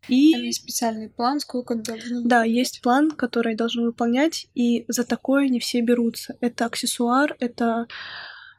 И 0.06 0.32
Там 0.32 0.42
есть 0.42 0.62
специальный 0.62 1.08
план, 1.08 1.40
сколько 1.40 1.74
должно 1.74 2.20
быть. 2.20 2.28
да, 2.28 2.44
есть 2.44 2.82
план, 2.82 3.10
который 3.10 3.54
должны 3.54 3.84
выполнять, 3.84 4.48
и 4.54 4.84
за 4.86 5.04
такое 5.04 5.48
не 5.48 5.60
все 5.60 5.80
берутся. 5.80 6.36
Это 6.40 6.66
аксессуар, 6.66 7.34
это, 7.40 7.86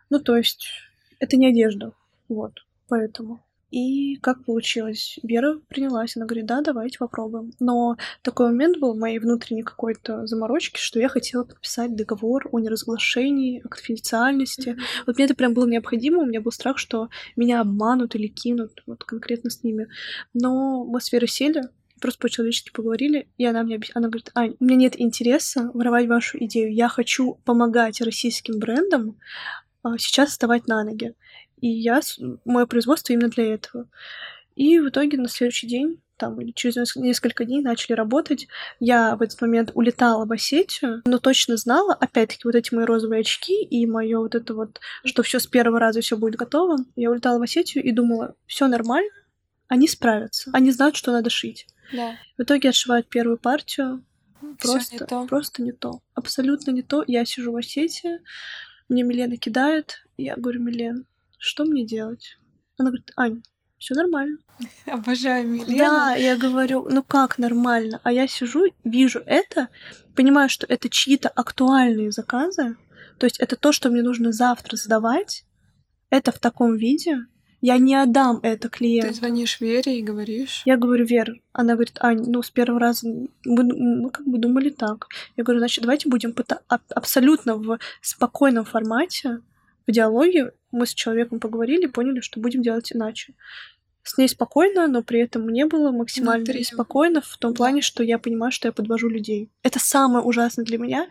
ну 0.10 0.20
то 0.20 0.36
есть, 0.36 0.68
это 1.20 1.38
не 1.38 1.48
одежда, 1.48 1.94
вот, 2.28 2.66
поэтому. 2.88 3.45
И 3.76 4.16
как 4.22 4.46
получилось? 4.46 5.20
Вера 5.22 5.60
принялась, 5.68 6.16
она 6.16 6.26
говорит, 6.26 6.46
да, 6.46 6.62
давайте 6.62 6.98
попробуем. 6.98 7.52
Но 7.60 7.98
такой 8.22 8.46
момент 8.46 8.80
был 8.80 8.94
в 8.94 8.98
моей 8.98 9.20
внутренней 9.20 9.64
какой-то 9.64 10.26
заморочке, 10.28 10.80
что 10.80 10.98
я 10.98 11.10
хотела 11.10 11.44
подписать 11.44 11.94
договор 11.94 12.48
о 12.54 12.60
неразглашении, 12.60 13.60
о 13.60 13.68
конфиденциальности. 13.68 14.70
Мгм. 14.70 14.80
Вот 15.08 15.18
мне 15.18 15.26
это 15.26 15.36
прям 15.36 15.54
было 15.54 15.68
необходимо, 15.68 16.20
у 16.22 16.26
меня 16.26 16.40
был 16.40 16.54
страх, 16.54 16.78
что 16.78 17.10
меня 17.36 17.60
обманут 17.60 18.16
или 18.16 18.28
кинут, 18.28 18.82
вот 18.88 19.04
конкретно 19.04 19.50
с 19.50 19.62
ними. 19.62 19.90
Но 20.34 20.86
мы 20.86 21.02
с 21.02 21.12
Верой 21.12 21.28
сели, 21.28 21.64
просто 22.00 22.22
по-человечески 22.22 22.72
поговорили, 22.72 23.28
и 23.38 23.46
она 23.46 23.64
мне 23.64 23.76
объяс- 23.76 23.92
она 23.94 24.08
говорит, 24.08 24.32
Ань, 24.36 24.56
у 24.58 24.64
меня 24.64 24.78
нет 24.78 24.94
интереса 24.98 25.70
воровать 25.74 26.08
вашу 26.08 26.38
идею, 26.46 26.74
я 26.74 26.88
хочу 26.88 27.40
помогать 27.44 28.00
российским 28.00 28.58
брендам 28.58 29.18
а, 29.84 29.98
сейчас 29.98 30.30
вставать 30.30 30.68
на 30.68 30.86
ноги. 30.86 31.14
И 31.66 31.68
я, 31.68 31.99
мое 32.45 32.68
производство 32.68 33.11
именно 33.11 33.30
для 33.30 33.55
этого. 33.55 33.89
И 34.53 34.78
в 34.78 34.89
итоге 34.89 35.18
на 35.18 35.28
следующий 35.28 35.66
день, 35.66 35.99
там, 36.16 36.39
или 36.39 36.51
через 36.51 36.78
неск- 36.78 37.01
несколько 37.01 37.43
дней 37.43 37.63
начали 37.63 37.95
работать. 37.95 38.47
Я 38.80 39.16
в 39.16 39.24
этот 39.24 39.41
момент 39.41 39.72
улетала 39.74 40.28
в 40.28 40.32
Осетию, 40.32 41.01
но 41.05 41.18
точно 41.18 41.57
знала, 41.57 41.95
опять-таки, 41.95 42.43
вот 42.43 42.53
эти 42.53 42.72
мои 42.72 42.86
розовые 42.86 43.22
очки 43.22 43.63
и 43.63 43.88
мое 43.88 44.20
вот 44.20 44.36
это 44.36 44.53
вот, 44.53 44.80
что 45.05 45.24
все 45.24 45.39
с 45.39 45.47
первого 45.47 45.80
раза 45.80 46.01
все 46.01 46.18
будет 46.18 46.36
готово. 46.36 46.78
Я 46.95 47.09
улетала 47.09 47.39
в 47.39 47.41
Осетию 47.41 47.84
и 47.84 47.91
думала, 47.91 48.36
все 48.45 48.68
нормально, 48.68 49.09
они 49.68 49.88
справятся, 49.88 50.51
они 50.53 50.70
знают, 50.72 50.95
что 50.95 51.11
надо 51.11 51.32
шить. 51.32 51.66
Да. 51.91 52.16
В 52.38 52.43
итоге 52.43 52.70
отшивают 52.70 53.09
первую 53.09 53.39
партию, 53.39 54.05
просто, 54.61 54.93
не 54.93 54.99
то. 54.99 55.26
просто 55.26 55.63
не 55.63 55.72
то. 55.72 56.01
Абсолютно 56.13 56.70
не 56.70 56.84
то. 56.84 57.03
Я 57.07 57.26
сижу 57.26 57.53
в 57.53 57.55
Осетии, 57.55 58.20
мне 58.88 59.01
Милена 59.01 59.38
кидает, 59.38 60.05
я 60.16 60.36
говорю, 60.36 60.61
Милен, 60.61 61.07
что 61.46 61.64
мне 61.64 61.86
делать? 61.86 62.38
Она 62.78 62.89
говорит, 62.89 63.12
Ань, 63.16 63.43
все 63.78 63.93
нормально. 63.93 64.38
Обожаю 64.86 65.48
Милену. 65.48 65.78
Да, 65.78 66.16
я 66.16 66.38
говорю, 66.38 66.88
ну 66.89 67.04
как 67.04 67.38
нормально? 67.38 68.00
А 68.04 68.12
я 68.12 68.28
сижу, 68.28 68.66
вижу 68.84 69.22
это, 69.26 69.70
понимаю, 70.16 70.50
что 70.50 70.66
это 70.68 70.89
чьи-то 70.89 71.30
актуальные 71.30 72.12
заказы, 72.12 72.78
то 73.20 73.26
есть 73.26 73.39
это 73.39 73.56
то, 73.56 73.72
что 73.72 73.89
мне 73.89 74.02
нужно 74.02 74.32
завтра 74.32 74.76
сдавать, 74.76 75.46
это 76.10 76.32
в 76.32 76.39
таком 76.39 76.76
виде, 76.76 77.26
я 77.62 77.78
не 77.78 77.96
отдам 77.96 78.39
это 78.43 78.70
Ты 78.70 78.78
клиенту. 78.78 79.14
звонишь 79.14 79.60
Вере 79.60 80.00
и 80.00 80.04
говоришь. 80.04 80.62
Я 80.66 80.78
говорю, 80.78 81.06
Вера, 81.06 81.36
она 81.52 81.74
говорит, 81.74 81.98
Ань, 82.00 82.24
ну 82.28 82.43
с 82.43 82.52
первого 82.52 82.80
раза 82.80 83.08
мы, 83.08 83.64
мы 83.64 84.10
как 84.10 84.26
бы 84.28 84.38
думали 84.38 84.70
так. 84.70 85.08
Я 85.36 85.43
говорю, 85.43 85.60
значит, 85.60 85.82
давайте 85.82 86.10
будем 86.10 86.36
абсолютно 86.89 87.56
в 87.56 87.80
спокойном 88.02 88.66
формате, 88.66 89.41
в 89.88 89.91
диалоге. 89.91 90.54
Мы 90.76 90.86
с 90.88 90.94
человеком 90.94 91.40
поговорили, 91.40 91.86
поняли, 91.86 92.20
что 92.20 92.42
будем 92.42 92.62
делать 92.62 92.92
иначе. 92.92 93.34
С 94.04 94.18
ней 94.18 94.28
спокойно, 94.28 94.88
но 94.88 95.02
при 95.04 95.22
этом 95.22 95.44
мне 95.44 95.66
было 95.66 95.92
максимально 95.92 96.44
Внутри. 96.44 96.64
спокойно 96.66 97.22
в 97.22 97.38
том 97.38 97.54
Да. 97.54 97.58
плане, 97.58 97.82
что 97.82 98.04
я 98.04 98.20
понимаю, 98.20 98.52
что 98.52 98.68
я 98.68 98.72
подвожу 98.74 99.08
людей. 99.08 99.50
Это 99.64 99.80
самое 99.80 100.24
ужасное 100.24 100.66
для 100.66 100.78
меня 100.78 101.08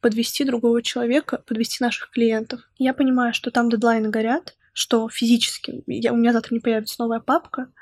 подвести 0.00 0.42
другого 0.44 0.82
человека, 0.82 1.42
подвести 1.46 1.82
наших 1.82 2.10
клиентов. 2.10 2.60
Я 2.76 2.92
понимаю, 2.92 3.32
что 3.32 3.52
там 3.52 3.70
дедлайны 3.70 4.10
горят, 4.10 4.56
что 4.72 5.08
физически 5.08 5.84
я, 5.86 6.12
у 6.12 6.16
меня 6.16 6.32
завтра 6.32 6.52
не 6.54 6.60
появится 6.60 6.96
новая 6.98 7.20
папка. 7.20 7.72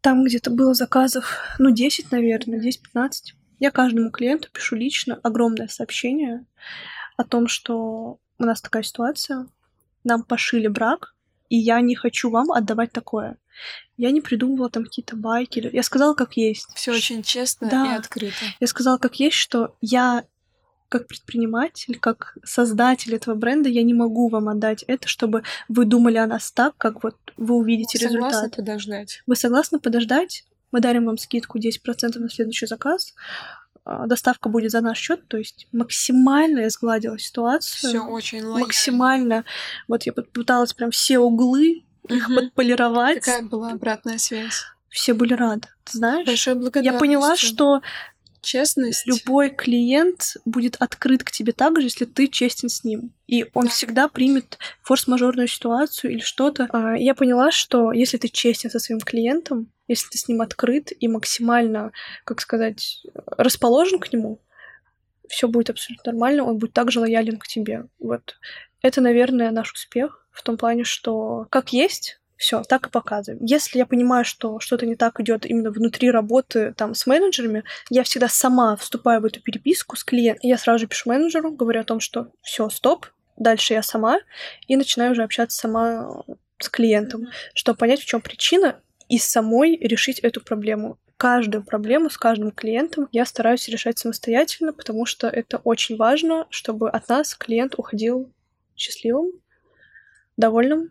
Там 0.00 0.24
где-то 0.24 0.50
было 0.50 0.72
заказов, 0.74 1.38
ну, 1.58 1.70
10, 1.70 2.12
наверное, 2.12 2.60
10-15. 2.60 3.34
Я 3.58 3.70
каждому 3.72 4.10
клиенту 4.12 4.48
пишу 4.52 4.76
лично 4.76 5.18
огромное 5.24 5.66
сообщение 5.68 6.46
о 7.16 7.24
том, 7.24 7.48
что 7.48 8.18
у 8.38 8.44
нас 8.44 8.62
такая 8.62 8.82
ситуация, 8.84 9.46
нам 10.04 10.22
пошили 10.22 10.68
брак, 10.68 11.14
и 11.48 11.56
я 11.56 11.80
не 11.80 11.94
хочу 11.94 12.30
вам 12.30 12.52
отдавать 12.52 12.92
такое. 12.92 13.36
Я 13.96 14.10
не 14.10 14.20
придумывала 14.20 14.68
там 14.70 14.84
какие-то 14.84 15.14
байки. 15.16 15.68
Я 15.72 15.82
сказала, 15.82 16.14
как 16.14 16.36
есть. 16.36 16.68
Все 16.74 16.92
очень 16.92 17.22
честно 17.22 17.68
Да. 17.70 17.94
и 17.94 17.98
открыто. 17.98 18.34
Я 18.60 18.66
сказала, 18.66 18.98
как 18.98 19.20
есть, 19.20 19.36
что 19.36 19.76
я 19.80 20.24
как 20.88 21.08
предприниматель, 21.08 21.98
как 21.98 22.36
создатель 22.44 23.14
этого 23.14 23.34
бренда, 23.34 23.68
я 23.68 23.82
не 23.82 23.94
могу 23.94 24.28
вам 24.28 24.48
отдать 24.48 24.84
это, 24.84 25.08
чтобы 25.08 25.42
вы 25.68 25.86
думали 25.86 26.18
о 26.18 26.26
нас 26.26 26.52
так, 26.52 26.76
как 26.76 27.02
вот 27.02 27.16
вы 27.36 27.56
увидите 27.56 27.98
Согласна 27.98 28.26
результат. 28.44 28.56
подождать. 28.56 29.22
Вы 29.26 29.34
согласны 29.34 29.80
подождать? 29.80 30.44
Мы 30.70 30.80
дарим 30.80 31.06
вам 31.06 31.18
скидку 31.18 31.58
10% 31.58 32.18
на 32.18 32.28
следующий 32.28 32.66
заказ. 32.66 33.14
А, 33.86 34.06
Доставка 34.06 34.48
будет 34.48 34.70
за 34.70 34.80
наш 34.80 34.98
счет, 34.98 35.28
то 35.28 35.36
есть 35.36 35.66
максимально 35.72 36.60
я 36.60 36.70
сгладила 36.70 37.18
ситуацию. 37.18 37.90
Все 37.90 38.00
очень 38.00 38.42
лояльно. 38.42 38.60
максимально. 38.60 39.44
Вот 39.88 40.04
я 40.06 40.12
пыталась 40.12 40.72
прям 40.72 40.90
все 40.90 41.18
углы 41.18 41.84
их 42.08 42.28
Мгм. 42.28 42.36
подполировать. 42.36 43.16
Какая 43.20 43.42
была 43.42 43.72
обратная 43.72 44.18
связь? 44.18 44.62
Все 44.88 45.12
были 45.12 45.34
рады. 45.34 45.68
Ты 45.84 45.98
знаешь? 45.98 46.26
Большая 46.26 46.54
Я 46.54 46.60
благодарность. 46.60 46.98
поняла, 47.00 47.36
что 47.36 47.82
честность. 48.40 49.06
любой 49.06 49.50
клиент 49.50 50.36
будет 50.44 50.76
открыт 50.78 51.24
к 51.24 51.30
тебе 51.30 51.52
так 51.52 51.76
же, 51.80 51.86
если 51.86 52.04
ты 52.04 52.28
честен 52.28 52.68
с 52.68 52.84
ним. 52.84 53.10
И 53.26 53.46
он 53.54 53.64
Да. 53.64 53.70
всегда 53.70 54.08
примет 54.08 54.58
форс-мажорную 54.82 55.48
ситуацию 55.48 56.12
или 56.12 56.20
что-то. 56.20 56.68
А, 56.72 56.94
Я 56.96 57.14
поняла, 57.14 57.50
что 57.50 57.90
если 57.92 58.18
ты 58.18 58.28
честен 58.28 58.70
со 58.70 58.78
своим 58.78 59.00
клиентом, 59.00 59.68
если 59.88 60.08
ты 60.08 60.18
с 60.18 60.28
ним 60.28 60.40
открыт 60.40 60.92
и 60.98 61.08
максимально, 61.08 61.92
как 62.24 62.40
сказать, 62.40 63.04
расположен 63.26 63.98
к 63.98 64.12
нему, 64.12 64.40
все 65.28 65.48
будет 65.48 65.70
абсолютно 65.70 66.12
нормально, 66.12 66.44
он 66.44 66.58
будет 66.58 66.72
также 66.72 67.00
лоялен 67.00 67.38
к 67.38 67.46
тебе. 67.46 67.86
Вот. 67.98 68.36
Это, 68.82 69.00
наверное, 69.00 69.50
наш 69.50 69.72
успех 69.72 70.26
в 70.30 70.42
том 70.42 70.56
плане, 70.56 70.84
что 70.84 71.46
как 71.50 71.72
есть, 71.72 72.20
все, 72.36 72.62
так 72.62 72.88
и 72.88 72.90
показываем. 72.90 73.44
Если 73.44 73.78
я 73.78 73.86
понимаю, 73.86 74.24
что 74.24 74.58
что-то 74.60 74.86
не 74.86 74.96
так 74.96 75.20
идет 75.20 75.46
именно 75.46 75.70
внутри 75.70 76.10
работы 76.10 76.74
там 76.76 76.94
с 76.94 77.06
менеджерами, 77.06 77.64
я 77.90 78.02
всегда 78.02 78.28
сама 78.28 78.76
вступаю 78.76 79.20
в 79.20 79.24
эту 79.24 79.40
переписку 79.40 79.96
с 79.96 80.04
клиентом. 80.04 80.40
Я 80.42 80.58
сразу 80.58 80.80
же 80.80 80.86
пишу 80.86 81.10
менеджеру, 81.10 81.52
говорю 81.52 81.80
о 81.80 81.84
том, 81.84 82.00
что 82.00 82.28
все, 82.42 82.68
стоп, 82.68 83.06
дальше 83.36 83.74
я 83.74 83.82
сама, 83.82 84.18
и 84.66 84.76
начинаю 84.76 85.12
уже 85.12 85.22
общаться 85.22 85.58
сама 85.58 86.24
с 86.58 86.68
клиентом, 86.68 87.28
чтобы 87.54 87.78
понять, 87.78 88.00
в 88.00 88.06
чем 88.06 88.20
причина, 88.20 88.80
и 89.14 89.18
самой 89.18 89.76
решить 89.76 90.18
эту 90.20 90.40
проблему. 90.40 90.98
Каждую 91.16 91.62
проблему 91.64 92.10
с 92.10 92.16
каждым 92.16 92.50
клиентом 92.50 93.08
я 93.12 93.24
стараюсь 93.24 93.68
решать 93.68 93.98
самостоятельно, 93.98 94.72
потому 94.72 95.06
что 95.06 95.28
это 95.28 95.58
очень 95.58 95.96
важно, 95.96 96.46
чтобы 96.50 96.90
от 96.90 97.08
нас 97.08 97.34
клиент 97.34 97.74
уходил 97.78 98.30
счастливым, 98.76 99.30
довольным, 100.36 100.90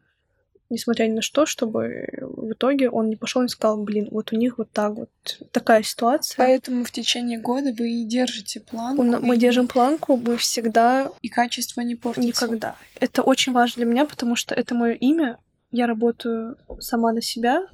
несмотря 0.69 1.05
ни 1.07 1.11
на 1.13 1.21
что, 1.21 1.45
чтобы 1.45 2.07
в 2.21 2.51
итоге 2.53 2.89
он 2.89 3.09
не 3.09 3.15
пошел 3.17 3.41
и 3.41 3.45
не 3.45 3.49
сказал, 3.49 3.83
блин, 3.83 4.07
вот 4.11 4.31
у 4.31 4.37
них 4.37 4.57
вот 4.57 4.71
так 4.71 4.93
вот 4.93 5.09
такая 5.51 5.83
ситуация. 5.83 6.37
Поэтому 6.37 6.85
в 6.85 6.91
течение 6.91 7.37
года 7.39 7.73
вы 7.77 7.91
и 7.91 8.05
держите 8.05 8.61
план. 8.61 8.97
У 8.99 9.03
на- 9.03 9.19
Мы 9.19 9.37
держим 9.37 9.67
планку, 9.67 10.15
мы 10.15 10.37
всегда 10.37 11.11
И 11.21 11.27
качество 11.29 11.81
не 11.81 11.95
портится. 11.95 12.25
никогда. 12.27 12.75
Это 12.99 13.21
очень 13.21 13.51
важно 13.53 13.83
для 13.83 13.91
меня, 13.91 14.05
потому 14.05 14.35
что 14.35 14.55
это 14.55 14.73
мое 14.73 14.93
имя. 14.93 15.37
Я 15.71 15.87
работаю 15.87 16.55
сама 16.79 17.11
на 17.11 17.21
себя, 17.21 17.67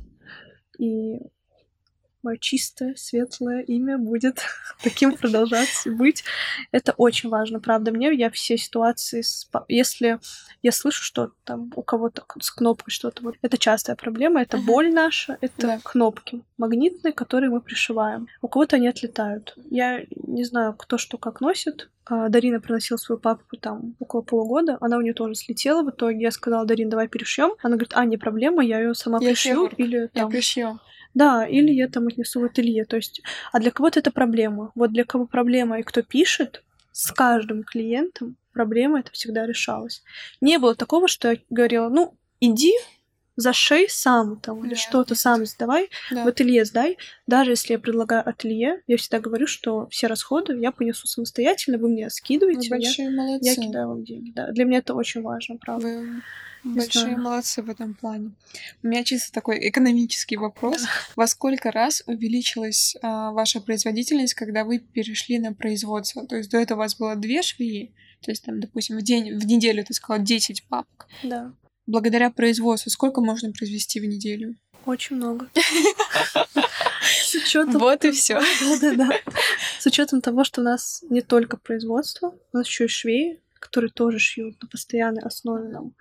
и 0.80 1.20
мое 2.24 2.38
чистое, 2.38 2.96
светлое 2.96 3.62
имя 3.62 3.98
будет 3.98 4.42
таким 4.84 5.16
продолжать 5.16 5.70
быть. 5.86 6.24
Это 6.72 6.94
очень 6.98 7.30
важно, 7.30 7.60
правда. 7.60 7.92
Мне 7.92 8.14
я 8.14 8.30
все 8.30 8.58
ситуации... 8.58 9.24
Если 9.68 10.20
я 10.62 10.72
слышу, 10.72 11.04
что 11.04 11.32
там 11.44 11.72
у 11.76 11.82
кого-то 11.82 12.24
с 12.42 12.52
кнопкой 12.52 12.92
что-то... 12.92 13.24
Вот, 13.24 13.36
это 13.42 13.58
частая 13.58 13.96
проблема, 13.96 14.42
это 14.42 14.58
Мгм. 14.58 14.66
боль 14.66 14.94
наша, 14.94 15.38
это 15.42 15.54
Да. 15.68 15.80
кнопки 15.84 16.42
магнитные, 16.58 17.14
которые 17.14 17.50
мы 17.50 17.62
пришиваем. 17.62 18.28
У 18.42 18.48
кого-то 18.48 18.76
они 18.76 18.88
отлетают. 18.88 19.56
Я 19.70 20.04
не 20.16 20.44
знаю, 20.44 20.74
кто 20.74 20.98
что 20.98 21.18
как 21.18 21.40
носит. 21.42 21.90
А, 22.06 22.28
Дарина 22.30 22.60
приносила 22.60 22.98
свою 22.98 23.20
папку 23.20 23.56
там 23.56 23.96
около 24.00 24.22
полугода. 24.22 24.78
Она 24.82 24.98
у 24.98 25.02
нее 25.02 25.14
тоже 25.14 25.36
слетела. 25.36 25.84
В 25.84 25.92
итоге 25.92 26.20
я 26.22 26.32
сказала, 26.32 26.66
Дарин, 26.66 26.90
давай 26.90 27.08
перешьем. 27.08 27.52
Она 27.62 27.76
говорит, 27.76 27.94
а, 27.96 28.04
не 28.06 28.18
проблема, 28.18 28.64
я 28.66 28.80
ее 28.80 28.94
сама 28.96 29.20
Я 29.22 29.30
пришью. 29.30 29.52
хирург, 29.54 29.74
Или 29.78 29.98
Я 29.98 30.08
там... 30.08 30.30
пришью. 30.32 30.80
Да, 31.14 31.46
или 31.46 31.72
я 31.72 31.88
там 31.88 32.08
отнесу 32.08 32.40
в 32.40 32.46
ателье. 32.46 32.86
То 32.86 32.98
есть, 32.98 33.22
а 33.52 33.60
для 33.60 33.72
кого-то 33.72 34.00
это 34.00 34.12
проблема. 34.12 34.72
Вот 34.76 34.92
для 34.92 35.04
кого 35.04 35.26
проблема 35.26 35.80
и 35.80 35.84
кто 35.84 36.02
пишет, 36.02 36.64
с 36.92 37.12
каждым 37.12 37.64
клиентом 37.64 38.36
проблема 38.54 39.00
это 39.00 39.12
всегда 39.12 39.46
решалась. 39.46 40.04
Не 40.42 40.60
было 40.60 40.76
такого, 40.76 41.08
что 41.08 41.32
я 41.32 41.38
говорила, 41.50 41.90
ну, 41.90 42.16
иди, 42.40 42.74
зашей 43.40 43.88
сам 43.90 44.40
там, 44.40 44.60
или 44.64 44.70
Нет, 44.70 44.78
что-то 44.80 45.16
сам 45.16 45.46
сдавай, 45.46 45.90
Да. 46.12 46.24
в 46.26 46.28
ателье 46.28 46.66
сдай. 46.66 46.98
Даже 47.28 47.52
если 47.52 47.74
я 47.74 47.80
предлагаю 47.80 48.28
ателье, 48.28 48.82
я 48.88 48.98
всегда 48.98 49.20
говорю, 49.20 49.48
что 49.48 49.88
все 49.90 50.08
расходы 50.08 50.58
я 50.60 50.72
понесу 50.72 51.08
самостоятельно, 51.08 51.78
вы 51.78 51.90
мне 51.90 52.06
Вы 52.06 52.10
скидываете, 52.10 52.68
я, 52.68 52.76
большие 52.76 53.10
молодцы. 53.10 53.46
я 53.50 53.56
кидаю 53.56 53.88
вам 53.90 54.04
деньги. 54.04 54.32
Да. 54.32 54.52
Для 54.52 54.66
меня 54.66 54.80
это 54.80 54.94
очень 54.94 55.22
важно, 55.22 55.58
правда. 55.58 55.88
Вы 55.88 56.72
Не 56.72 56.76
большие 56.80 57.04
знаю. 57.04 57.20
молодцы 57.22 57.62
в 57.62 57.70
этом 57.70 57.94
плане. 57.94 58.32
У 58.84 58.88
меня 58.88 59.04
чисто 59.06 59.32
такой 59.32 59.70
экономический 59.70 60.36
вопрос. 60.38 60.84
Во 61.16 61.26
сколько 61.28 61.72
раз 61.72 62.04
увеличилась 62.06 62.96
а, 63.02 63.32
ваша 63.32 63.62
производительность, 63.62 64.34
когда 64.34 64.66
вы 64.66 64.80
перешли 64.80 65.40
на 65.40 65.54
производство? 65.54 66.28
То 66.28 66.36
есть 66.36 66.52
до 66.52 66.58
этого 66.58 66.80
у 66.80 66.82
вас 66.82 66.96
было 66.98 67.16
две 67.16 67.42
швеи, 67.44 67.94
то 68.22 68.32
есть 68.32 68.44
там, 68.44 68.60
допустим, 68.60 68.98
в 68.98 69.02
день, 69.02 69.38
в 69.40 69.46
неделю, 69.46 69.86
ты 69.86 69.94
сказала, 69.94 70.22
10 70.22 70.64
папок. 70.68 71.08
Да, 71.24 71.54
Благодаря 71.90 72.30
производству 72.30 72.92
сколько 72.92 73.20
можно 73.20 73.52
произвести 73.52 74.00
в 74.00 74.06
неделю? 74.06 74.56
очень 74.86 75.16
много. 75.16 75.50
С 77.24 77.36
учетом 77.36 77.80
Вот 77.80 78.06
и 78.06 78.12
все. 78.12 78.40
Да-да-да. 78.62 79.10
С 79.80 79.86
учетом 79.86 80.22
того, 80.22 80.44
что 80.44 80.62
у 80.62 80.64
нас 80.64 81.04
не 81.10 81.22
только 81.22 81.58
производство, 81.58 82.36
у 82.54 82.58
нас 82.58 82.68
еще 82.68 82.86
и 82.86 82.88
швеи, 82.88 83.42
которые 83.60 83.92
тоже 83.92 84.20
шьют 84.20 84.62
на 84.62 84.68
постоянной 84.68 85.22
основе 85.22 85.70
нам. 85.70 85.94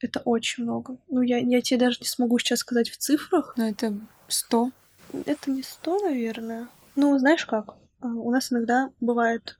Это 0.00 0.20
очень 0.20 0.64
много. 0.64 0.98
Ну, 1.08 1.22
я, 1.22 1.38
я 1.38 1.60
тебе 1.62 1.80
даже 1.80 1.98
не 2.00 2.06
смогу 2.06 2.38
сейчас 2.38 2.60
сказать 2.60 2.90
в 2.90 2.96
цифрах. 2.98 3.54
Ну, 3.56 3.68
это 3.68 3.98
100. 4.28 4.70
Это 5.26 5.50
не 5.50 5.62
сто, 5.62 5.98
наверное. 6.00 6.68
Ну, 6.96 7.18
знаешь 7.18 7.46
как? 7.46 7.74
А, 8.00 8.08
У 8.08 8.30
нас 8.30 8.52
иногда 8.52 8.90
бывает 9.00 9.58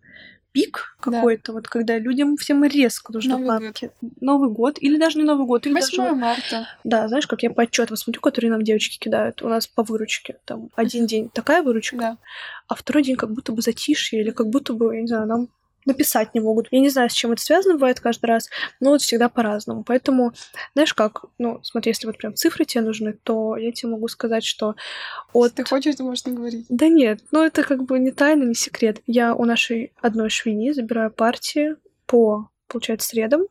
пик 0.54 0.96
Да. 1.04 1.10
какой-то, 1.10 1.52
вот 1.52 1.66
когда 1.68 1.98
людям 1.98 2.36
всем 2.36 2.64
резко 2.64 3.12
нужны 3.12 3.32
Новый 3.36 3.46
год. 3.46 3.62
папки. 3.62 3.90
Новый 4.20 4.48
год. 4.48 4.76
Или 4.80 4.96
даже 4.96 5.18
не 5.18 5.24
Новый 5.24 5.46
год. 5.46 5.66
Или 5.66 5.74
даже 5.74 6.00
8 6.00 6.14
марта. 6.14 6.66
Да, 6.84 7.08
знаешь, 7.08 7.26
как 7.26 7.42
я 7.42 7.50
по 7.50 7.62
отчетам 7.64 7.96
смотрю, 7.96 8.20
которые 8.22 8.50
нам 8.52 8.62
девочки 8.62 8.98
кидают. 8.98 9.42
У 9.42 9.48
нас 9.48 9.66
по 9.66 9.82
выручке. 9.82 10.36
Там 10.46 10.70
один 10.76 11.06
день 11.06 11.28
такая 11.28 11.62
выручка, 11.62 11.96
Да. 11.98 12.16
а 12.68 12.74
второй 12.76 13.02
день 13.02 13.16
как 13.16 13.32
будто 13.32 13.52
бы 13.52 13.60
затишье, 13.62 14.20
или 14.20 14.30
как 14.30 14.48
будто 14.48 14.72
бы, 14.72 14.94
я 14.94 15.02
не 15.02 15.08
знаю, 15.08 15.26
нам 15.26 15.48
написать 15.84 16.34
не 16.34 16.40
могут. 16.40 16.68
Я 16.70 16.80
не 16.80 16.88
знаю, 16.88 17.10
с 17.10 17.12
чем 17.12 17.32
это 17.32 17.42
связано 17.42 17.74
бывает 17.74 18.00
каждый 18.00 18.26
раз, 18.26 18.48
но 18.80 18.90
вот 18.90 19.02
всегда 19.02 19.28
по-разному. 19.28 19.84
Поэтому, 19.84 20.32
знаешь 20.74 20.94
как, 20.94 21.24
ну, 21.38 21.60
смотри, 21.62 21.90
если 21.90 22.06
вот 22.06 22.18
прям 22.18 22.34
цифры 22.34 22.64
тебе 22.64 22.84
нужны, 22.84 23.12
то 23.22 23.56
я 23.56 23.72
тебе 23.72 23.90
могу 23.90 24.08
сказать, 24.08 24.44
что 24.44 24.76
от... 25.32 25.44
Если 25.44 25.56
ты 25.56 25.64
хочешь, 25.64 25.94
то 25.96 26.04
можешь 26.04 26.26
не 26.26 26.32
говорить. 26.32 26.66
Да 26.68 26.88
нет, 26.88 27.20
ну 27.30 27.42
это 27.42 27.62
как 27.62 27.84
бы 27.84 27.98
не 27.98 28.10
тайна, 28.10 28.44
не 28.44 28.54
секрет. 28.54 29.00
Я 29.06 29.34
у 29.34 29.44
нашей 29.44 29.92
одной 30.00 30.30
швейни 30.30 30.72
забираю 30.72 31.10
партии 31.10 31.76
по, 32.06 32.48
получается, 32.68 33.08
средам 33.08 33.42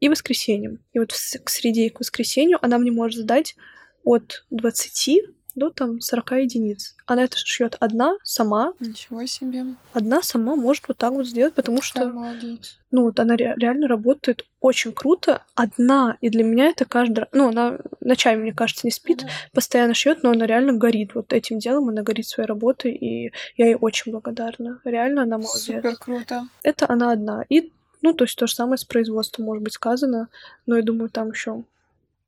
и 0.00 0.08
воскресеньям. 0.08 0.78
И 0.92 0.98
вот 0.98 1.12
в 1.12 1.44
к 1.44 1.50
среде 1.50 1.86
и 1.86 1.90
к 1.90 2.00
воскресенью 2.00 2.58
она 2.62 2.78
мне 2.78 2.90
может 2.90 3.20
сдать 3.20 3.56
от 4.04 4.44
20 4.50 5.20
до 5.56 5.70
там 5.70 6.00
40 6.00 6.32
единиц. 6.32 6.94
Она 7.06 7.24
это 7.24 7.36
шьет 7.36 7.76
одна, 7.80 8.14
сама. 8.22 8.74
Ничего 8.78 9.26
себе. 9.26 9.64
Одна 9.92 10.22
сама 10.22 10.54
может 10.54 10.84
вот 10.86 10.98
так 10.98 11.12
вот 11.12 11.26
сделать, 11.26 11.54
потому 11.54 11.82
что, 11.82 12.06
молодец. 12.08 12.78
ну, 12.90 13.02
вот 13.02 13.18
она 13.18 13.36
ре- 13.36 13.54
реально 13.56 13.88
работает 13.88 14.44
очень 14.60 14.92
круто. 14.92 15.42
Одна. 15.54 16.16
И 16.20 16.28
для 16.28 16.44
меня 16.44 16.66
это 16.66 16.84
каждый 16.84 17.20
раз... 17.20 17.28
Ну, 17.32 17.48
она 17.48 17.78
ночами, 18.00 18.42
мне 18.42 18.52
кажется, 18.52 18.86
не 18.86 18.90
спит, 18.90 19.22
Да. 19.22 19.28
постоянно 19.52 19.94
шьет, 19.94 20.22
но 20.22 20.30
она 20.30 20.46
реально 20.46 20.74
горит 20.74 21.14
вот 21.14 21.32
этим 21.32 21.58
делом, 21.58 21.88
она 21.88 22.02
горит 22.02 22.26
своей 22.28 22.46
работой, 22.46 22.92
и 22.92 23.32
я 23.56 23.66
ей 23.66 23.76
очень 23.80 24.12
благодарна. 24.12 24.80
Реально 24.84 25.22
она 25.22 25.38
молодец. 25.38 25.62
Супер 25.62 25.96
круто. 25.96 26.48
Это 26.62 26.86
она 26.88 27.12
одна. 27.12 27.44
И, 27.48 27.72
ну, 28.02 28.12
то 28.12 28.24
есть 28.24 28.36
то 28.38 28.46
же 28.46 28.54
самое 28.54 28.76
с 28.78 28.84
производством 28.84 29.46
может 29.46 29.62
быть 29.64 29.72
сказано, 29.72 30.28
но 30.66 30.76
я 30.76 30.82
думаю, 30.82 31.08
там 31.08 31.30
еще 31.30 31.64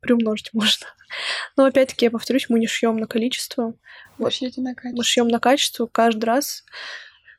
приумножить 0.00 0.50
можно. 0.52 0.86
Но 1.56 1.64
опять-таки, 1.64 2.06
я 2.06 2.10
повторюсь, 2.10 2.46
мы 2.48 2.58
не 2.58 2.66
шьем 2.66 2.96
на 2.96 3.06
количество, 3.06 3.74
Вот. 4.18 4.32
шьете 4.32 4.60
на 4.60 4.70
мы 4.70 4.74
качество. 4.74 5.04
шьем 5.04 5.28
на 5.28 5.40
качество 5.40 5.86
каждый 5.86 6.24
раз. 6.24 6.64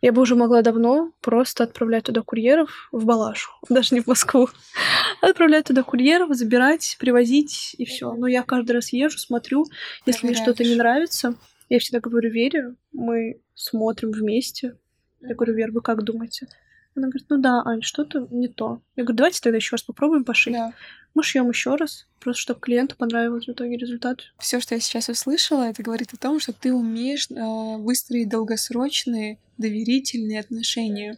Я 0.02 0.14
бы 0.14 0.22
уже 0.22 0.36
могла 0.36 0.62
давно 0.62 1.12
просто 1.20 1.66
отправлять 1.66 2.06
туда 2.06 2.22
курьеров 2.22 2.88
в 2.94 3.06
Балашу, 3.06 3.52
даже 3.70 3.96
не 3.96 4.02
в 4.02 4.08
Москву. 4.08 4.50
Отправлять 5.22 5.66
туда 5.66 5.84
курьеров, 5.84 6.34
забирать, 6.36 6.96
привозить 7.00 7.76
и 7.78 7.86
все. 7.86 8.14
Но 8.14 8.28
я 8.28 8.44
каждый 8.44 8.72
раз 8.72 8.94
езжу, 8.94 9.18
смотрю, 9.18 9.66
если 10.06 10.26
мне 10.26 10.36
что-то 10.36 10.64
не 10.64 10.76
нравится, 10.76 11.36
я 11.68 11.80
всегда 11.80 12.00
говорю 12.00 12.32
Вере, 12.32 12.76
мы 12.94 13.42
смотрим 13.54 14.12
вместе. 14.12 14.78
Я 15.22 15.36
говорю, 15.36 15.54
Вер, 15.54 15.72
вы 15.72 15.82
как 15.82 16.04
думаете? 16.04 16.48
Она 16.96 17.08
говорит, 17.08 17.28
ну 17.30 17.38
да, 17.38 17.62
Ань, 17.66 17.82
что-то 17.82 18.28
не 18.32 18.48
то. 18.48 18.82
Я 18.96 19.04
говорю, 19.04 19.18
давайте 19.18 19.42
тогда 19.42 19.58
еще 19.58 19.76
раз 19.76 19.84
попробуем 19.84 20.24
пошить. 20.24 20.54
Да. 20.54 20.74
Мы 21.16 21.24
шьем 21.24 21.50
еще 21.50 21.76
раз, 21.76 22.08
просто 22.20 22.42
чтобы 22.42 22.60
клиенту 22.60 22.96
понравился 22.96 23.52
в 23.52 23.56
итоге 23.56 23.78
результат. 23.78 24.20
Все, 24.38 24.60
что 24.60 24.76
я 24.76 24.82
сейчас 24.82 25.10
услышала, 25.10 25.64
это 25.64 25.82
говорит 25.82 26.14
о 26.14 26.18
том, 26.18 26.40
что 26.40 26.54
ты 26.54 26.74
умеешь 26.74 27.28
э, 27.32 27.78
выстроить 27.78 28.30
долгосрочные 28.30 29.40
доверительные 29.58 30.40
отношения. 30.40 31.18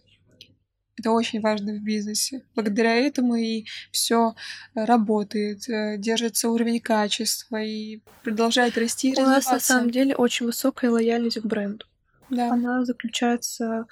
Это 0.98 1.12
очень 1.12 1.42
важно 1.42 1.74
в 1.74 1.82
бизнесе. 1.82 2.44
Благодаря 2.54 2.96
этому 2.96 3.36
и 3.36 3.66
все 3.92 4.36
работает, 4.76 5.68
э, 5.70 5.98
держится 5.98 6.50
уровень 6.50 6.80
качества 6.80 7.62
и 7.62 8.02
продолжает 8.24 8.78
расти 8.78 9.12
и 9.12 9.20
У 9.20 9.26
нас 9.26 9.50
на 9.50 9.60
самом 9.60 9.90
деле 9.90 10.16
очень 10.16 10.46
высокая 10.46 10.92
лояльность 10.92 11.40
к 11.40 11.46
бренду. 11.46 11.86
Да. 12.30 12.52
Она 12.52 12.86
заключается 12.86 13.88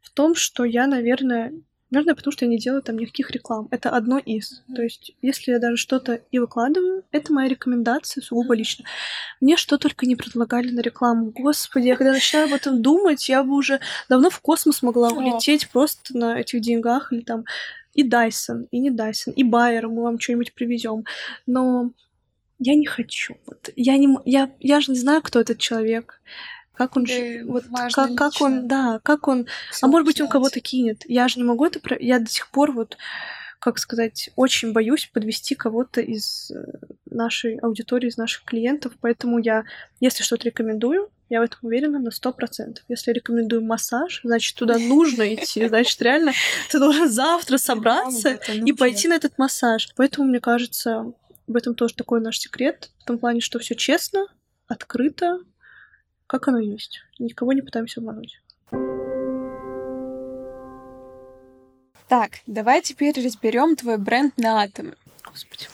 в 0.00 0.10
том, 0.10 0.34
что 0.34 0.64
я, 0.64 0.86
наверное, 0.86 1.52
Наверное, 1.90 2.14
потому 2.14 2.30
что 2.30 2.44
я 2.44 2.50
не 2.50 2.58
делаю 2.58 2.82
там 2.82 2.98
никаких 2.98 3.32
реклам. 3.32 3.66
Это 3.72 3.90
одно 3.90 4.18
из. 4.18 4.62
То 4.74 4.82
есть, 4.82 5.12
если 5.22 5.50
я 5.50 5.58
даже 5.58 5.76
что-то 5.76 6.20
и 6.30 6.38
выкладываю, 6.38 7.04
это 7.10 7.32
моя 7.32 7.48
рекомендация 7.48 8.22
сугубо 8.22 8.54
лично. 8.54 8.84
Мне 9.40 9.56
что 9.56 9.76
только 9.76 10.06
не 10.06 10.14
предлагали 10.14 10.70
на 10.70 10.80
рекламу. 10.80 11.32
Господи, 11.34 11.88
я 11.88 11.96
когда 11.96 12.12
начинаю 12.12 12.46
об 12.46 12.52
этом 12.52 12.80
думать, 12.80 13.28
я 13.28 13.42
бы 13.42 13.54
уже 13.56 13.80
давно 14.08 14.30
в 14.30 14.38
космос 14.38 14.82
могла 14.82 15.08
улететь 15.08 15.68
просто 15.68 16.16
на 16.16 16.38
этих 16.38 16.60
деньгах 16.60 17.12
или 17.12 17.22
там 17.22 17.44
и 17.92 18.04
Дайсон, 18.04 18.68
и 18.70 18.78
не 18.78 18.90
Дайсон, 18.90 19.32
и 19.34 19.42
Байер, 19.42 19.88
мы 19.88 20.02
вам 20.02 20.20
что-нибудь 20.20 20.54
привезем. 20.54 21.04
Но 21.46 21.90
я 22.60 22.76
не 22.76 22.86
хочу. 22.86 23.36
Вот 23.46 23.70
я 23.74 23.96
не, 23.96 24.16
я, 24.24 24.50
я 24.60 24.80
же 24.80 24.92
не 24.92 24.98
знаю, 24.98 25.22
кто 25.22 25.40
этот 25.40 25.58
человек 25.58 26.20
как 26.80 26.96
он, 26.96 27.04
вот 27.44 27.64
как, 27.92 28.14
как 28.16 28.40
он, 28.40 28.66
да, 28.66 29.00
как 29.02 29.28
он, 29.28 29.46
а 29.82 29.86
может 29.86 30.06
быть 30.06 30.18
он 30.18 30.28
кого-то 30.28 30.60
кинет. 30.60 31.04
Я 31.06 31.28
же 31.28 31.38
не 31.38 31.44
могу 31.44 31.66
это, 31.66 31.78
про- 31.78 31.98
я 32.00 32.18
до 32.18 32.30
сих 32.30 32.48
пор 32.48 32.72
вот, 32.72 32.96
как 33.58 33.78
сказать, 33.78 34.30
очень 34.34 34.72
боюсь 34.72 35.10
подвести 35.12 35.54
кого-то 35.54 36.00
из 36.00 36.50
э, 36.50 36.64
нашей 37.04 37.56
аудитории, 37.58 38.08
из 38.08 38.16
наших 38.16 38.44
клиентов, 38.44 38.94
поэтому 38.98 39.38
я, 39.38 39.64
если 40.00 40.22
что-то 40.22 40.46
рекомендую, 40.46 41.10
я 41.28 41.40
в 41.40 41.44
этом 41.44 41.58
уверена 41.64 41.98
на 41.98 42.10
сто 42.10 42.32
процентов. 42.32 42.82
Если 42.88 43.12
рекомендую 43.12 43.62
массаж, 43.62 44.22
значит, 44.24 44.56
туда 44.56 44.78
нужно 44.78 45.34
идти, 45.34 45.68
значит, 45.68 46.00
реально 46.00 46.32
ты 46.70 46.78
должен 46.78 47.10
завтра 47.10 47.58
собраться 47.58 48.40
и 48.64 48.72
пойти 48.72 49.06
на 49.08 49.16
этот 49.16 49.36
массаж. 49.36 49.90
Поэтому, 49.96 50.28
мне 50.28 50.40
кажется, 50.40 51.12
в 51.46 51.56
этом 51.56 51.74
тоже 51.74 51.92
такой 51.94 52.22
наш 52.22 52.38
секрет, 52.38 52.90
в 53.00 53.04
том 53.04 53.18
плане, 53.18 53.42
что 53.42 53.58
все 53.58 53.74
честно, 53.74 54.24
открыто, 54.66 55.40
как 56.30 56.46
оно 56.46 56.60
есть. 56.60 57.00
Никого 57.18 57.52
не 57.52 57.60
пытаемся 57.60 57.98
обмануть. 57.98 58.40
Так, 62.06 62.38
давай 62.46 62.82
теперь 62.82 63.20
разберем 63.20 63.74
твой 63.74 63.98
бренд 63.98 64.38
на 64.38 64.62
атомы. 64.62 64.94
Господи. 65.24 65.64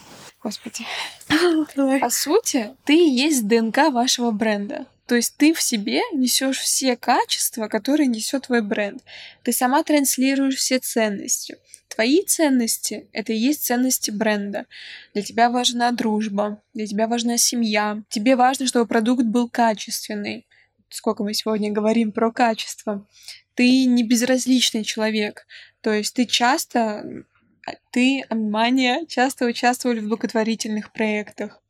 Господи. 0.42 0.86
Давай. 1.76 2.00
По 2.00 2.08
сути, 2.08 2.74
ты 2.84 2.94
и 2.94 3.10
есть 3.10 3.46
ДНК 3.46 3.90
вашего 3.90 4.30
бренда. 4.30 4.86
То 5.06 5.14
есть 5.14 5.36
ты 5.36 5.52
в 5.52 5.60
себе 5.60 6.00
несешь 6.12 6.58
все 6.58 6.96
качества, 6.96 7.68
которые 7.68 8.06
несет 8.06 8.46
твой 8.46 8.62
бренд. 8.62 9.02
Ты 9.42 9.52
сама 9.52 9.82
транслируешь 9.82 10.56
все 10.56 10.78
ценности. 10.78 11.56
Твои 11.88 12.22
ценности— 12.22 13.08
это 13.12 13.32
и 13.32 13.36
есть 13.36 13.64
ценности 13.64 14.10
бренда. 14.10 14.66
Для 15.14 15.22
тебя 15.22 15.48
важна 15.48 15.92
дружба, 15.92 16.62
для 16.74 16.86
тебя 16.86 17.08
важна 17.08 17.38
семья. 17.38 18.02
Тебе 18.08 18.36
важно, 18.36 18.66
чтобы 18.66 18.86
продукт 18.86 19.24
был 19.24 19.48
качественный. 19.48 20.45
Сколько 20.88 21.24
мы 21.24 21.34
сегодня 21.34 21.72
говорим 21.72 22.12
про 22.12 22.32
качество. 22.32 23.06
Ты 23.54 23.86
не 23.86 24.02
безразличный 24.04 24.84
человек. 24.84 25.46
То 25.80 25.92
есть 25.92 26.14
ты 26.14 26.26
часто, 26.26 27.24
а, 27.66 27.72
ты, 27.90 28.24
Амания, 28.28 29.06
часто 29.06 29.46
участвовали 29.46 30.00
в 30.00 30.08
благотворительных 30.08 30.92
проектах. 30.92 31.62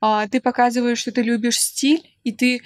А, 0.00 0.28
ты 0.28 0.40
показываешь, 0.40 0.98
что 0.98 1.12
ты 1.12 1.22
любишь 1.22 1.60
стиль, 1.60 2.16
и 2.24 2.32
ты 2.32 2.62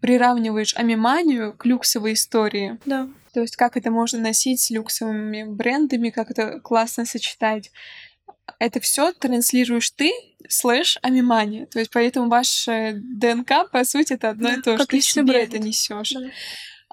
приравниваешь 0.00 0.74
амиманию 0.76 1.52
к 1.56 1.66
люксовой 1.66 2.12
истории. 2.12 2.78
Да. 2.84 3.08
То 3.32 3.40
есть 3.40 3.56
как 3.56 3.76
это 3.76 3.90
можно 3.90 4.20
носить 4.20 4.60
с 4.60 4.70
люксовыми 4.70 5.44
брендами, 5.44 6.10
как 6.10 6.30
это 6.30 6.60
классно 6.60 7.04
сочетать. 7.04 7.72
Это 8.58 8.78
все 8.78 9.12
транслируешь 9.12 9.90
ты, 9.90 10.12
слэш 10.48 10.98
амимания. 11.02 11.66
То 11.66 11.78
есть 11.78 11.90
поэтому 11.92 12.28
ваш 12.28 12.68
э, 12.68 12.94
ДНК, 12.96 13.70
по 13.70 13.84
сути, 13.84 14.14
это 14.14 14.30
одно 14.30 14.48
Да, 14.48 14.54
и 14.54 14.60
то 14.60 14.78
же. 14.78 14.86
Ты 14.86 15.00
себе 15.00 15.24
бренд. 15.24 15.48
это 15.54 15.58
несешь. 15.58 16.12
Да. 16.12 16.20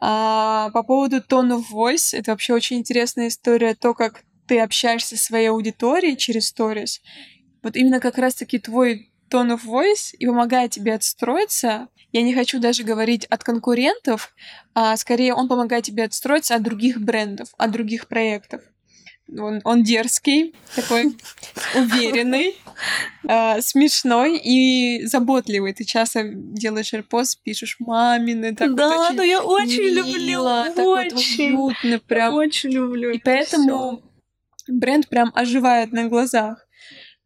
А, 0.04 0.70
по 0.72 0.84
поводу 0.84 1.18
tone 1.18 1.60
of 1.60 1.66
voice, 1.72 2.18
это 2.18 2.32
вообще 2.32 2.54
очень 2.54 2.78
интересная 2.78 3.28
история, 3.28 3.76
то, 3.76 3.94
как 3.94 4.24
ты 4.48 4.60
общаешься 4.60 5.16
со 5.16 5.24
своей 5.24 5.48
аудиторией 5.48 6.18
через 6.18 6.48
сторис. 6.48 7.02
Вот 7.62 7.76
именно 7.76 8.00
как 8.00 8.18
раз-таки 8.18 8.58
твой 8.60 9.12
tone 9.30 9.56
of 9.56 9.64
voice 9.66 10.16
и 10.18 10.26
помогает 10.26 10.72
тебе 10.72 10.96
отстроиться. 10.96 11.88
Я 12.12 12.24
не 12.24 12.34
хочу 12.34 12.60
даже 12.60 12.84
говорить 12.84 13.26
от 13.26 13.44
конкурентов, 13.44 14.34
а 14.74 14.98
скорее 14.98 15.34
он 15.34 15.48
помогает 15.48 15.86
тебе 15.86 16.04
отстроиться 16.04 16.56
от 16.56 16.64
других 16.64 17.00
брендов, 17.00 17.50
от 17.58 17.72
других 17.72 18.08
проектов. 18.08 18.62
Он, 19.38 19.62
он 19.64 19.84
дерзкий, 19.84 20.54
такой 20.76 21.16
уверенный, 21.76 22.56
а, 23.28 23.62
смешной 23.62 24.38
и 24.38 25.06
заботливый. 25.06 25.74
Ты 25.74 25.86
часто 25.86 26.24
делаешь 26.34 26.92
репост, 26.94 27.42
пишешь 27.44 27.78
мамины, 27.80 28.54
так 28.56 28.70
вот 28.70 28.78
да, 28.78 29.08
очень 29.08 29.16
но 29.16 29.24
я 29.24 29.42
очень 29.42 29.84
мило, 29.84 30.66
люблю. 30.66 30.76
так 30.76 30.86
вот 30.86 31.14
очень. 31.14 31.54
уютно, 31.56 32.00
прям. 32.00 32.34
Очень 32.34 32.72
люблю. 32.72 33.12
И 33.12 33.18
это 33.18 33.24
поэтому 33.26 34.04
бренд 34.68 35.08
прям 35.08 35.32
оживает 35.34 35.92
на 35.92 36.08
глазах. 36.08 36.68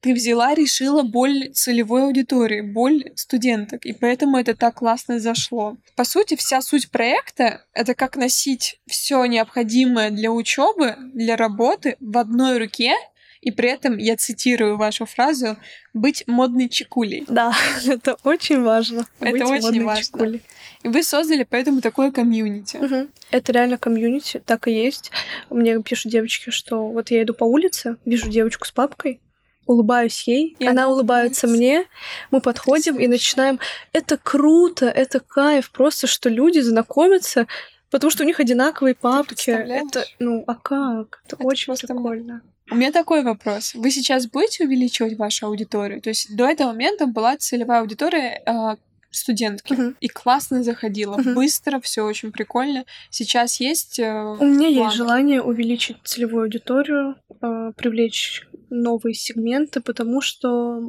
Ты 0.05 0.13
взяла, 0.13 0.53
решила 0.53 1.01
боль 1.01 1.49
целевой 1.51 2.03
аудитории, 2.03 2.61
боль 2.61 3.05
студенток, 3.15 3.87
и 3.87 3.91
поэтому 3.91 4.37
это 4.37 4.53
так 4.53 4.75
классно 4.75 5.19
зашло. 5.19 5.77
По 5.95 6.03
сути, 6.03 6.35
вся 6.35 6.61
суть 6.61 6.91
проекта— 6.91 7.65
это 7.73 7.95
как 7.95 8.15
носить 8.15 8.79
все 8.85 9.25
необходимое 9.25 10.11
для 10.11 10.31
учебы, 10.31 10.95
для 11.15 11.35
работы 11.35 11.97
в 11.99 12.19
одной 12.19 12.59
руке, 12.59 12.93
и 13.41 13.49
при 13.49 13.67
этом, 13.67 13.97
я 13.97 14.15
цитирую 14.15 14.77
вашу 14.77 15.07
фразу, 15.07 15.57
быть 15.95 16.23
модной 16.27 16.69
чекулей. 16.69 17.25
Да, 17.27 17.51
это 17.87 18.15
очень 18.23 18.61
важно. 18.61 19.07
Это 19.19 19.31
быть 19.31 19.41
очень 19.41 19.83
важно. 19.83 20.03
чекулей. 20.03 20.41
И 20.83 20.87
вы 20.87 21.01
создали 21.01 21.47
поэтому 21.49 21.81
такое 21.81 22.11
комьюнити. 22.11 22.77
Мгм. 22.77 23.09
Это 23.31 23.51
реально 23.51 23.79
комьюнити, 23.79 24.39
так 24.45 24.67
и 24.67 24.71
есть. 24.71 25.09
Мне 25.49 25.81
пишут 25.81 26.11
девочки, 26.11 26.51
что 26.51 26.89
вот 26.89 27.09
я 27.09 27.23
иду 27.23 27.33
по 27.33 27.43
улице, 27.43 27.97
вижу 28.05 28.29
девочку 28.29 28.67
с 28.67 28.71
папкой, 28.71 29.19
улыбаюсь 29.65 30.27
ей, 30.27 30.55
И 30.59 30.65
она 30.65 30.89
улыбается 30.89 31.47
мне, 31.47 31.85
мы 32.31 32.41
подходим 32.41 32.97
и 32.97 33.07
начинаем. 33.07 33.59
Это 33.93 34.17
круто, 34.17 34.87
это 34.87 35.19
кайф, 35.19 35.71
просто 35.71 36.07
что 36.07 36.29
люди 36.29 36.59
знакомятся, 36.59 37.47
потому 37.89 38.11
что 38.11 38.23
у 38.23 38.25
них 38.25 38.39
одинаковые 38.39 38.95
папки. 38.95 39.51
Это, 39.51 40.05
ну, 40.19 40.43
а 40.47 40.55
как? 40.55 41.21
Это, 41.25 41.35
Это 41.35 41.43
очень 41.43 41.75
прикольно. 41.75 42.41
У 42.71 42.75
меня 42.75 42.91
такой 42.91 43.23
вопрос. 43.23 43.75
Вы 43.75 43.91
сейчас 43.91 44.25
будете 44.27 44.65
увеличивать 44.65 45.17
вашу 45.17 45.45
аудиторию? 45.47 46.01
То 46.01 46.09
есть 46.09 46.35
до 46.35 46.45
этого 46.45 46.69
момента 46.69 47.05
была 47.05 47.37
целевая 47.37 47.81
аудитория 47.81 48.41
а, 48.45 48.77
студентки. 49.17 49.73
Мгм. 49.73 49.97
И 49.99 50.07
классно 50.07 50.63
заходила. 50.63 51.17
Мгм. 51.17 51.35
Быстро, 51.35 51.79
все 51.79 52.01
очень 52.03 52.31
прикольно. 52.31 52.85
Сейчас 53.09 53.59
есть... 53.59 53.99
э, 53.99 54.35
У 54.39 54.45
меня 54.45 54.67
есть 54.67 54.79
планы? 54.79 54.95
желание 54.95 55.41
увеличить 55.41 55.97
целевую 56.03 56.43
аудиторию, 56.43 57.15
э, 57.41 57.71
привлечь 57.75 58.47
новые 58.69 59.13
сегменты, 59.13 59.79
потому 59.81 60.21
что 60.21 60.81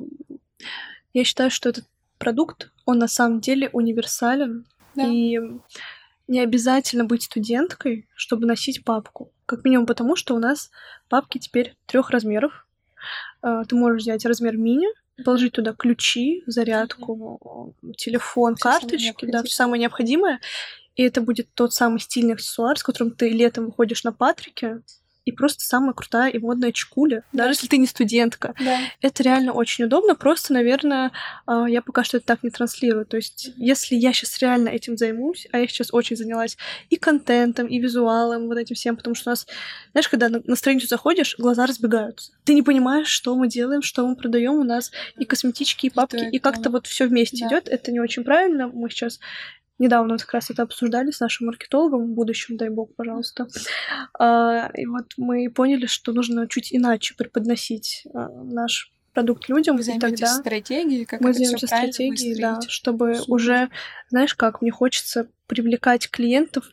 я 1.13 1.25
считаю, 1.25 1.51
что 1.51 1.69
этот 1.69 1.85
продукт, 2.19 2.71
он 2.85 2.99
на 2.99 3.09
самом 3.09 3.41
деле 3.41 3.69
универсален, 3.73 4.67
Да. 4.95 5.05
и 5.07 5.39
не 6.29 6.41
обязательно 6.41 7.05
быть 7.05 7.23
студенткой, 7.23 8.09
чтобы 8.15 8.47
носить 8.47 8.85
папку. 8.85 9.31
Как 9.47 9.65
минимум 9.65 9.87
потому, 9.87 10.17
что 10.17 10.35
у 10.35 10.39
нас 10.39 10.71
папки 11.09 11.39
теперь 11.39 11.75
трех 11.87 12.11
размеров. 12.11 12.67
Э, 13.43 13.63
Ты 13.69 13.77
можешь 13.77 14.03
взять 14.03 14.25
размер 14.27 14.57
мини, 14.57 14.89
положить 15.25 15.53
туда 15.53 15.73
ключи, 15.73 16.43
зарядку, 16.47 17.75
телефон, 17.97 18.57
самое 18.57 18.81
карточки, 18.81 19.27
да, 19.27 19.43
все 19.43 19.55
самое 19.55 19.81
необходимое. 19.81 20.41
И 20.95 21.03
это 21.03 21.21
будет 21.21 21.49
тот 21.55 21.75
самый 21.75 22.01
стильный 22.01 22.35
аксессуар, 22.35 22.79
с 22.79 22.83
которым 22.83 23.11
ты 23.11 23.29
летом 23.31 23.67
выходишь 23.67 24.05
на 24.05 24.13
Патрике, 24.13 24.81
и 25.27 25.33
просто 25.33 25.65
самая 25.65 25.93
крутая 25.93 26.31
и 26.31 26.39
модная 26.39 26.73
чекуля, 26.73 27.25
Да. 27.33 27.45
даже 27.45 27.51
если 27.57 27.67
ты 27.67 27.77
не 27.77 27.87
студентка. 27.87 28.55
Да. 28.59 28.79
Это 29.03 29.23
реально 29.23 29.53
очень 29.53 29.85
удобно, 29.85 30.15
просто, 30.15 30.53
наверное, 30.55 31.11
а, 31.47 31.69
я 31.69 31.83
пока 31.83 32.05
что 32.05 32.17
это 32.17 32.27
так 32.27 32.43
не 32.43 32.51
транслирую. 32.51 33.05
То 33.05 33.17
есть, 33.19 33.51
если 33.57 33.97
я 33.97 34.13
сейчас 34.13 34.39
реально 34.41 34.69
этим 34.71 34.97
займусь, 34.97 35.49
а 35.53 35.59
я 35.59 35.67
сейчас 35.67 35.93
очень 35.93 36.17
занялась 36.17 36.57
и 36.91 36.97
контентом, 36.97 37.67
и 37.67 37.79
визуалом, 37.79 38.47
вот 38.47 38.57
этим 38.57 38.77
всем, 38.77 38.97
потому 38.97 39.15
что 39.17 39.31
у 39.31 39.33
нас, 39.33 39.47
знаешь, 39.93 40.09
когда 40.09 40.29
на, 40.29 40.41
на 40.45 40.57
страницу 40.57 40.87
заходишь, 40.87 41.35
глаза 41.39 41.67
разбегаются. 41.67 42.31
Ты 42.45 42.55
не 42.55 42.63
понимаешь, 42.63 43.09
что 43.09 43.35
мы 43.35 43.49
делаем, 43.49 43.83
что 43.83 44.07
мы 44.07 44.15
продаем. 44.15 44.55
У 44.55 44.65
нас 44.65 44.93
и 45.19 45.25
косметички, 45.25 45.87
и 45.87 45.91
папки, 45.91 46.29
и 46.31 46.39
как-то 46.39 46.71
вот 46.71 46.87
все 46.87 47.07
вместе 47.07 47.39
Да. 47.41 47.49
идет. 47.49 47.69
Это 47.69 47.91
не 47.91 47.99
очень 47.99 48.23
правильно. 48.23 48.69
Мы 48.69 48.89
сейчас 48.91 49.19
недавно 49.79 50.15
вот 50.15 50.23
как 50.23 50.35
раз 50.35 50.51
это 50.51 50.63
обсуждали 50.63 51.11
с 51.11 51.21
нашим 51.21 51.47
маркетологом 51.47 52.07
в 52.07 52.15
будущем, 52.15 52.57
дай 52.57 52.69
бог, 52.69 52.95
пожалуйста. 52.95 53.47
А, 54.19 54.71
И 54.75 54.87
вот 54.87 55.13
мы 55.17 55.51
поняли, 55.51 55.87
что 55.87 56.13
нужно 56.13 56.49
чуть 56.49 56.75
иначе 56.75 57.15
преподносить 57.15 58.05
а, 58.15 58.29
наш 58.29 58.93
продукт 59.17 59.49
людям, 59.49 59.79
Вы 59.79 59.83
и 59.83 59.99
тогда 59.99 60.27
стратегией, 60.27 61.07
как 61.07 61.23
мы 61.23 61.33
займемся 61.33 61.67
стратегией, 61.67 62.39
да, 62.39 62.61
чтобы 62.69 63.15
Супер. 63.15 63.33
уже, 63.33 63.69
знаешь 64.11 64.35
как, 64.35 64.61
мне 64.61 64.71
хочется 64.71 65.29
привлекать 65.47 66.11
клиентов 66.11 66.67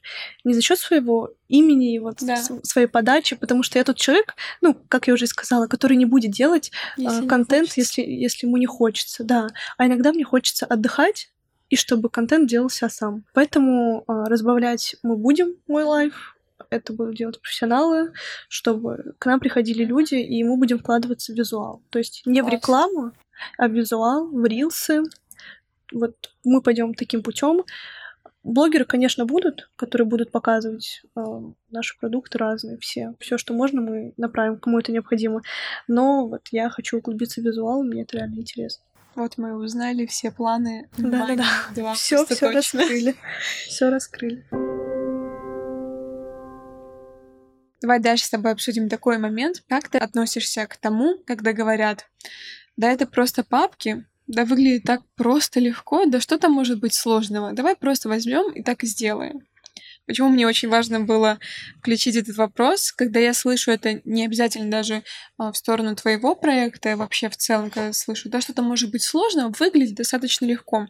не 0.43 0.53
за 0.53 0.61
счет 0.61 0.77
своего 0.77 1.31
имени 1.47 1.95
и 1.95 1.99
вот 1.99 2.17
Да. 2.19 2.35
своей 2.63 2.87
подачи, 2.87 3.37
потому 3.37 3.63
что 3.63 3.79
я 3.79 3.85
тот 3.85 3.95
человек, 3.95 4.35
ну, 4.59 4.73
как 4.89 5.07
я 5.07 5.13
уже 5.13 5.25
сказала, 5.27 5.67
который 5.67 5.95
не 5.95 6.05
будет 6.05 6.31
делать 6.31 6.71
Если 6.97 7.21
не 7.21 7.27
контент, 7.29 7.71
если, 7.77 8.01
если 8.01 8.45
ему 8.45 8.57
не 8.57 8.65
хочется, 8.65 9.23
да. 9.23 9.47
А 9.77 9.85
иногда 9.85 10.11
мне 10.11 10.25
хочется 10.25 10.65
отдыхать, 10.65 11.29
и 11.73 11.75
чтобы 11.75 12.09
контент 12.09 12.47
делался 12.47 12.87
сам. 12.87 13.23
Поэтому 13.33 14.03
а, 14.07 14.25
разбавлять 14.25 14.95
мы 15.01 15.17
будем 15.17 15.55
мой 15.67 15.83
лайф. 15.83 16.37
Это 16.69 16.93
будут 16.93 17.15
делать 17.15 17.41
профессионалы, 17.41 18.13
чтобы 18.47 19.15
к 19.17 19.25
нам 19.25 19.39
приходили 19.39 19.83
люди, 19.83 20.13
и 20.13 20.43
мы 20.43 20.55
будем 20.57 20.77
вкладываться 20.77 21.33
в 21.33 21.35
визуал. 21.35 21.81
То 21.89 21.97
есть 21.97 22.21
не 22.27 22.43
в 22.43 22.47
рекламу, 22.47 23.11
а 23.57 23.67
в 23.67 23.71
визуал, 23.71 24.27
в 24.27 24.45
рилсы. 24.45 25.01
Вот 25.91 26.15
мы 26.43 26.61
пойдем 26.61 26.93
таким 26.93 27.23
путем. 27.23 27.63
Блогеры, 28.43 28.85
конечно, 28.85 29.25
будут, 29.25 29.71
которые 29.75 30.07
будут 30.07 30.31
показывать 30.31 31.01
э, 31.15 31.21
наши 31.71 31.97
продукты 31.97 32.37
разные, 32.37 32.77
все. 32.77 33.15
Все, 33.19 33.39
что 33.39 33.55
можно, 33.55 33.81
мы 33.81 34.13
направим, 34.17 34.59
кому 34.59 34.77
это 34.77 34.91
необходимо. 34.91 35.41
Но 35.87 36.27
вот 36.27 36.41
я 36.51 36.69
хочу 36.69 36.99
углубиться 36.99 37.41
в 37.41 37.43
визуал, 37.43 37.83
мне 37.83 38.03
это 38.03 38.17
реально 38.17 38.41
интересно. 38.41 38.85
Вот 39.15 39.37
мы 39.37 39.55
узнали 39.55 40.05
все 40.05 40.31
планы. 40.31 40.89
Да-да-да. 40.97 41.45
Два 41.75 41.93
Все, 41.93 42.25
все 42.25 42.35
точно. 42.35 42.81
раскрыли. 42.81 43.15
Все 43.67 43.89
раскрыли. 43.89 44.45
Давай 47.81 47.99
дальше 47.99 48.25
с 48.25 48.29
тобой 48.29 48.53
обсудим 48.53 48.89
такой 48.89 49.17
момент. 49.17 49.63
Как 49.67 49.89
ты 49.89 49.97
относишься 49.97 50.65
к 50.67 50.77
тому, 50.77 51.17
когда 51.25 51.51
говорят, 51.53 52.09
да 52.77 52.89
это 52.91 53.05
просто 53.05 53.43
папки, 53.43 54.05
да 54.25 54.45
выглядит 54.45 54.83
так 54.83 55.01
просто 55.15 55.59
легко, 55.59 56.05
да 56.05 56.19
что 56.21 56.39
там 56.39 56.53
может 56.53 56.79
быть 56.79 56.93
сложного? 56.93 57.51
Давай 57.51 57.75
просто 57.75 58.09
возьмем 58.09 58.51
и 58.53 58.63
так 58.63 58.83
и 58.83 58.87
сделаем. 58.87 59.41
Почему 60.05 60.29
мне 60.29 60.45
очень 60.45 60.69
важно 60.69 60.99
было 60.99 61.39
включить 61.79 62.15
этот 62.15 62.35
вопрос, 62.35 62.91
когда 62.91 63.19
я 63.19 63.33
слышу 63.33 63.71
это 63.71 64.01
не 64.03 64.25
обязательно 64.25 64.69
даже 64.69 65.03
а, 65.37 65.51
в 65.51 65.57
сторону 65.57 65.95
твоего 65.95 66.35
проекта, 66.35 66.93
а 66.93 66.97
вообще 66.97 67.29
в 67.29 67.37
целом, 67.37 67.69
когда 67.69 67.93
слышу, 67.93 68.29
да 68.29 68.41
что-то 68.41 68.61
может 68.61 68.91
быть 68.91 69.03
сложно, 69.03 69.53
выглядит 69.57 69.95
достаточно 69.95 70.45
легко. 70.45 70.87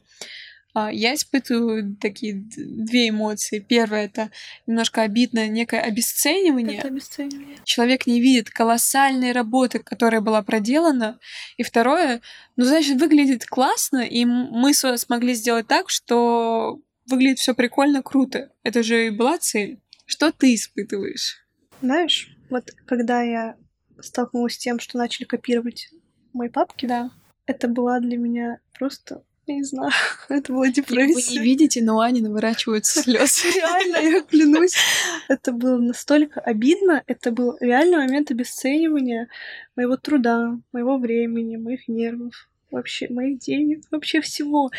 А, 0.73 0.91
Я 0.91 1.13
испытываю 1.13 1.95
такие 1.97 2.33
две 2.33 3.09
эмоции. 3.09 3.59
Первое 3.59 4.05
это 4.05 4.31
немножко 4.65 5.03
обидно, 5.03 5.47
некое 5.47 5.81
обесценивание. 5.81 6.79
Это 6.79 6.87
обесценивание. 6.87 7.57
Человек 7.63 8.07
не 8.07 8.19
видит 8.19 8.49
колоссальной 8.49 9.31
работы, 9.31 9.79
которая 9.79 10.21
была 10.21 10.41
проделана. 10.41 11.19
И 11.57 11.63
второе, 11.63 12.21
ну, 12.55 12.65
значит, 12.65 12.99
выглядит 12.99 13.45
классно, 13.45 13.99
и 13.99 14.25
мы 14.25 14.73
смогли 14.73 15.35
сделать 15.35 15.67
так, 15.67 15.89
что 15.89 16.79
выглядит 17.09 17.39
все 17.39 17.53
прикольно, 17.53 18.01
круто. 18.03 18.51
Это 18.63 18.83
же 18.83 19.07
и 19.07 19.09
была 19.09 19.37
цель. 19.37 19.79
Что 20.05 20.31
ты 20.31 20.53
испытываешь? 20.55 21.37
Знаешь, 21.81 22.29
вот 22.49 22.71
когда 22.85 23.21
я 23.21 23.55
столкнулась 23.99 24.55
с 24.55 24.57
тем, 24.57 24.79
что 24.79 24.97
начали 24.97 25.25
копировать 25.25 25.89
мои 26.33 26.49
папки, 26.49 26.85
Да. 26.85 27.11
это 27.45 27.67
была 27.67 27.99
для 27.99 28.17
меня 28.17 28.59
просто, 28.77 29.23
я 29.45 29.55
не 29.55 29.63
знаю, 29.63 29.91
это 30.29 30.51
была 30.51 30.65
Вы 30.65 30.71
депрессия. 30.73 31.31
не 31.31 31.39
видите, 31.39 31.81
но 31.83 31.97
у 31.97 31.99
Ани 31.99 32.21
наворачиваются 32.21 33.01
слезы. 33.03 33.49
Реально, 33.55 33.97
я 33.97 34.21
клянусь. 34.21 34.75
Это 35.29 35.51
было 35.51 35.77
настолько 35.77 36.39
обидно. 36.41 37.03
Это 37.07 37.31
был 37.31 37.57
реальный 37.59 37.97
момент 37.97 38.31
обесценивания 38.31 39.29
моего 39.75 39.95
труда, 39.97 40.57
моего 40.73 40.97
времени, 40.97 41.55
моих 41.57 41.87
нервов, 41.87 42.49
вообще 42.71 43.07
моих 43.09 43.39
денег, 43.39 43.83
вообще 43.91 44.21
всего. 44.21 44.71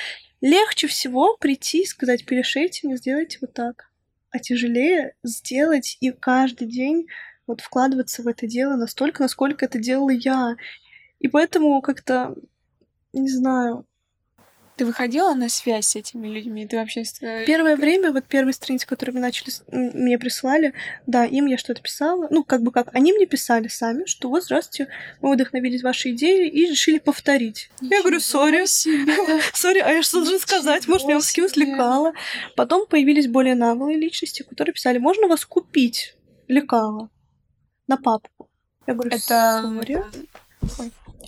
Легче 0.45 0.89
всего 0.89 1.39
прийти 1.39 1.85
и 1.85 1.87
сказать, 1.87 2.27
перешейте 2.27 2.87
мне, 2.87 2.99
сделайте 2.99 3.39
вот 3.41 3.55
так. 3.55 3.91
А 4.29 4.39
тяжелее 4.39 5.15
сделать 5.23 5.97
и 6.01 6.11
каждый 6.11 6.69
день 6.69 7.07
вот 7.47 7.63
вкладываться 7.63 8.23
в 8.23 8.29
это 8.29 8.47
дело 8.47 8.77
настолько, 8.77 9.23
насколько 9.23 9.65
это 9.65 9.79
делала 9.79 10.11
я. 10.11 10.57
И 11.19 11.29
поэтому 11.29 11.81
как-то, 11.81 12.35
не 13.15 13.31
знаю, 13.31 13.87
Ты 14.77 14.85
выходила 14.85 15.35
на 15.35 15.49
связь 15.49 15.87
с 15.89 15.97
этими 15.97 16.27
людьми? 16.27 16.67
Ты 16.67 16.77
вообще... 16.77 17.05
э, 17.21 17.45
Первое 17.47 17.77
время, 17.77 18.11
вот 18.11 18.25
первые 18.25 18.53
страницы, 18.53 18.87
которые 18.87 19.13
мне 19.13 19.23
начали, 19.23 19.53
мне 19.69 20.19
присылали, 20.19 20.75
да, 21.07 21.25
им 21.25 21.47
я 21.47 21.59
что-то 21.59 21.81
писала. 21.81 22.27
Ну, 22.31 22.43
как 22.43 22.63
бы 22.63 22.73
как, 22.73 22.93
они 22.93 23.13
мне 23.13 23.27
писали 23.27 23.69
сами, 23.69 24.05
что 24.07 24.29
вот, 24.29 24.43
здравствуйте, 24.45 24.91
мы 25.21 25.35
вдохновились 25.35 25.83
вашей 25.83 26.13
идеей 26.13 26.49
и 26.49 26.69
решили 26.69 26.99
повторить. 26.99 27.71
Я 27.81 28.01
говорю, 28.01 28.19
сори, 28.19 28.65
сори, 29.55 29.79
а 29.79 29.93
я 29.93 30.03
что 30.03 30.19
должна 30.19 30.39
сказать? 30.41 30.89
Может, 30.89 31.07
Ничего 31.07 31.45
вас 31.47 31.57
лекала? 31.57 32.13
Потом 32.57 32.87
появились 32.89 33.29
более 33.29 33.55
наглые 33.55 33.97
личности, 33.97 34.43
которые 34.43 34.75
писали, 34.75 34.99
можно 34.99 35.29
вас 35.29 35.45
купить 35.45 36.17
лекала 36.49 37.11
на 37.87 37.97
папку? 37.97 38.51
Я 38.87 38.95
говорю, 38.95 39.11
Это... 39.11 39.63
сори. 39.63 40.03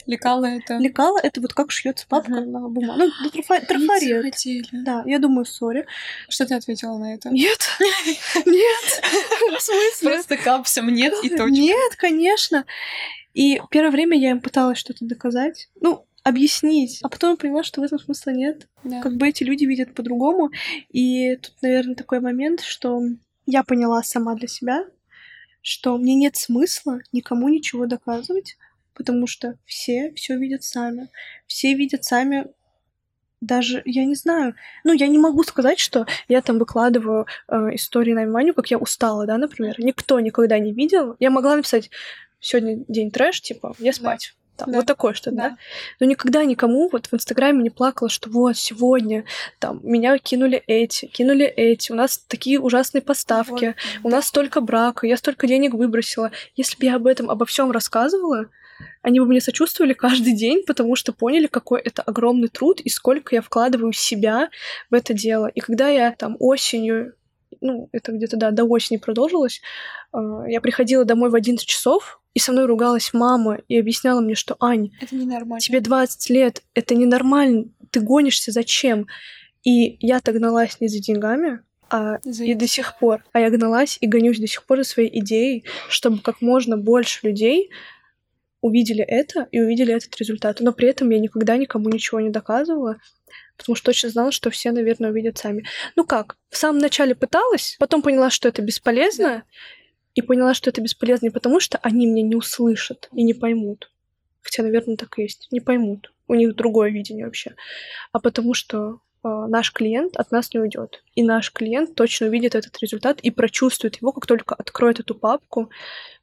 Лекала 0.06 0.46
это... 0.46 0.76
Лекала— 0.78 1.18
это 1.22 1.40
вот 1.40 1.52
как 1.54 1.70
шьется 1.70 2.06
папка 2.08 2.40
на 2.40 2.68
бумагу. 2.68 2.98
Ну, 2.98 3.30
трафа- 3.30 3.64
трафарет. 3.64 4.24
хотели. 4.24 4.68
Да, 4.72 5.02
я 5.06 5.18
думаю, 5.18 5.44
сори. 5.44 5.86
Что 6.28 6.46
ты 6.46 6.54
ответила 6.54 6.98
на 6.98 7.14
это? 7.14 7.30
Нет, 7.30 7.58
нет, 8.46 9.02
в 9.58 9.62
смысле? 9.62 10.10
Просто 10.10 10.36
капсом 10.36 10.88
нет 10.88 11.14
и 11.22 11.30
точка. 11.30 11.50
Нет, 11.50 11.96
конечно. 11.96 12.64
И 13.34 13.60
первое 13.70 13.90
время 13.90 14.18
я 14.18 14.30
им 14.30 14.40
пыталась 14.40 14.78
что-то 14.78 15.04
доказать, 15.04 15.68
ну, 15.80 16.06
объяснить, 16.22 17.00
а 17.02 17.08
потом 17.08 17.30
я 17.30 17.36
поняла, 17.36 17.62
что 17.62 17.80
в 17.80 17.84
этом 17.84 17.98
смысла 17.98 18.30
нет. 18.30 18.66
Да. 18.82 19.00
Как 19.00 19.16
бы 19.16 19.28
эти 19.28 19.44
люди 19.44 19.64
видят 19.64 19.94
по-другому. 19.94 20.50
И 20.90 21.36
тут, 21.36 21.54
наверное, 21.62 21.94
такой 21.94 22.20
момент, 22.20 22.62
что 22.62 23.00
я 23.46 23.62
поняла 23.62 24.02
сама 24.02 24.34
для 24.34 24.48
себя, 24.48 24.86
что 25.62 25.96
мне 25.98 26.14
нет 26.14 26.36
смысла 26.36 26.98
никому 27.12 27.48
ничего 27.48 27.86
доказывать, 27.86 28.56
потому 28.96 29.26
что 29.26 29.58
все 29.64 30.12
все 30.14 30.36
видят 30.36 30.64
сами. 30.64 31.08
Все 31.46 31.74
видят 31.74 32.04
сами 32.04 32.46
даже, 33.40 33.82
я 33.84 34.04
не 34.04 34.14
знаю, 34.14 34.54
ну, 34.82 34.92
я 34.92 35.06
не 35.08 35.18
могу 35.18 35.42
сказать, 35.44 35.78
что 35.78 36.06
я 36.26 36.40
там 36.40 36.58
выкладываю 36.58 37.26
э, 37.48 37.74
истории 37.74 38.12
на 38.12 38.26
Ваню, 38.30 38.54
как 38.54 38.70
я 38.70 38.78
устала, 38.78 39.26
да, 39.26 39.36
например. 39.38 39.78
Никто 39.78 40.18
никогда 40.20 40.58
не 40.58 40.72
видел. 40.72 41.16
Я 41.20 41.30
могла 41.30 41.56
написать 41.56 41.90
сегодня 42.40 42.84
день 42.88 43.10
трэш, 43.10 43.42
типа, 43.42 43.74
я 43.78 43.92
спать. 43.92 44.34
Там, 44.56 44.70
Да. 44.70 44.78
Вот 44.78 44.86
такое 44.86 45.14
что-то, 45.14 45.36
да. 45.36 45.48
Да. 45.50 45.56
Но 46.00 46.06
никогда 46.06 46.44
никому 46.44 46.88
вот 46.90 47.06
в 47.06 47.14
Инстаграме 47.14 47.62
не 47.62 47.70
плакала, 47.70 48.08
что 48.08 48.30
вот 48.30 48.56
сегодня 48.56 49.24
там 49.58 49.80
меня 49.82 50.18
кинули 50.18 50.62
эти, 50.66 51.06
кинули 51.06 51.46
эти, 51.46 51.92
у 51.92 51.94
нас 51.94 52.18
такие 52.18 52.58
ужасные 52.60 53.02
поставки, 53.02 53.74
у 54.02 54.08
нас 54.08 54.26
столько 54.26 54.60
брака, 54.60 55.06
я 55.06 55.16
столько 55.16 55.46
денег 55.46 55.74
выбросила. 55.74 56.30
Если 56.56 56.78
бы 56.78 56.86
я 56.86 56.96
об 56.96 57.06
этом, 57.06 57.30
обо 57.30 57.44
всем 57.46 57.70
рассказывала, 57.70 58.46
они 59.02 59.20
бы 59.20 59.26
мне 59.26 59.40
сочувствовали 59.40 59.92
каждый 59.92 60.34
день, 60.34 60.64
потому 60.66 60.96
что 60.96 61.12
поняли, 61.12 61.46
какой 61.46 61.80
это 61.80 62.02
огромный 62.02 62.48
труд 62.48 62.80
и 62.80 62.88
сколько 62.88 63.34
я 63.34 63.42
вкладываю 63.42 63.92
себя 63.92 64.50
в 64.90 64.94
это 64.94 65.14
дело. 65.14 65.46
И 65.46 65.60
когда 65.60 65.88
я 65.88 66.12
там 66.12 66.36
осенью, 66.40 67.14
ну, 67.66 67.88
это 67.92 68.12
где-то, 68.12 68.36
да, 68.36 68.50
до 68.50 68.64
осени 68.64 68.96
продолжилось, 68.96 69.60
э, 70.12 70.18
я 70.48 70.60
приходила 70.60 71.04
домой 71.04 71.30
в 71.30 71.34
11 71.34 71.66
часов, 71.66 72.20
и 72.34 72.38
со 72.38 72.52
мной 72.52 72.66
ругалась 72.66 73.14
мама 73.14 73.58
и 73.68 73.78
объясняла 73.78 74.20
мне, 74.20 74.34
что 74.34 74.56
«Ань, 74.60 74.90
Это 75.00 75.16
ненормально. 75.16 75.60
тебе 75.60 75.80
20 75.80 76.30
лет, 76.30 76.62
это 76.74 76.94
ненормально, 76.94 77.64
ты 77.90 78.00
гонишься, 78.00 78.52
зачем?» 78.52 79.06
И 79.64 79.96
я-то 80.00 80.32
гналась 80.32 80.80
не 80.80 80.88
за 80.88 81.00
деньгами, 81.00 81.60
а 81.88 82.18
За 82.22 82.44
и 82.44 82.54
до 82.54 82.66
сих 82.66 82.98
пор. 82.98 83.24
А 83.32 83.40
я 83.40 83.50
гналась 83.50 83.98
и 84.00 84.06
гонюсь 84.06 84.38
до 84.38 84.46
сих 84.46 84.64
пор 84.64 84.78
за 84.78 84.84
своей 84.84 85.18
идеей, 85.20 85.64
чтобы 85.88 86.20
как 86.20 86.40
можно 86.40 86.76
больше 86.76 87.26
людей 87.26 87.70
увидели 88.60 89.02
это 89.02 89.48
и 89.52 89.60
увидели 89.60 89.94
этот 89.94 90.16
результат. 90.16 90.60
Но 90.60 90.72
при 90.72 90.88
этом 90.88 91.10
я 91.10 91.18
никогда 91.18 91.56
никому 91.56 91.88
ничего 91.88 92.20
не 92.20 92.30
доказывала, 92.30 92.96
потому 93.56 93.76
что 93.76 93.86
точно 93.86 94.10
знала, 94.10 94.32
что 94.32 94.50
все, 94.50 94.72
наверное, 94.72 95.10
увидят 95.10 95.38
сами. 95.38 95.64
Ну 95.96 96.04
как, 96.04 96.36
в 96.50 96.56
самом 96.56 96.78
начале 96.78 97.14
пыталась, 97.14 97.76
потом 97.78 98.02
поняла, 98.02 98.30
что 98.30 98.48
это 98.48 98.62
бесполезно, 98.62 99.44
и 100.14 100.22
поняла, 100.22 100.54
что 100.54 100.70
это 100.70 100.80
бесполезно 100.80 101.26
не 101.26 101.30
потому, 101.30 101.60
что 101.60 101.78
они 101.78 102.06
меня 102.06 102.22
не 102.22 102.36
услышат 102.36 103.08
и 103.12 103.22
не 103.22 103.34
поймут. 103.34 103.90
Хотя, 104.40 104.62
наверное, 104.62 104.96
так 104.96 105.18
и 105.18 105.22
есть. 105.22 105.48
Не 105.50 105.60
поймут. 105.60 106.12
У 106.28 106.34
них 106.34 106.54
другое 106.54 106.90
видение 106.90 107.26
вообще. 107.26 107.54
А 108.12 108.20
потому 108.20 108.54
что 108.54 109.00
наш 109.26 109.72
клиент 109.72 110.16
от 110.16 110.30
нас 110.30 110.52
не 110.54 110.60
уйдет. 110.60 111.02
И 111.14 111.22
наш 111.22 111.52
клиент 111.52 111.94
точно 111.94 112.26
увидит 112.26 112.54
этот 112.54 112.78
результат 112.80 113.20
и 113.20 113.30
прочувствует 113.30 114.00
его, 114.00 114.12
как 114.12 114.26
только 114.26 114.54
откроет 114.54 115.00
эту 115.00 115.14
папку, 115.14 115.70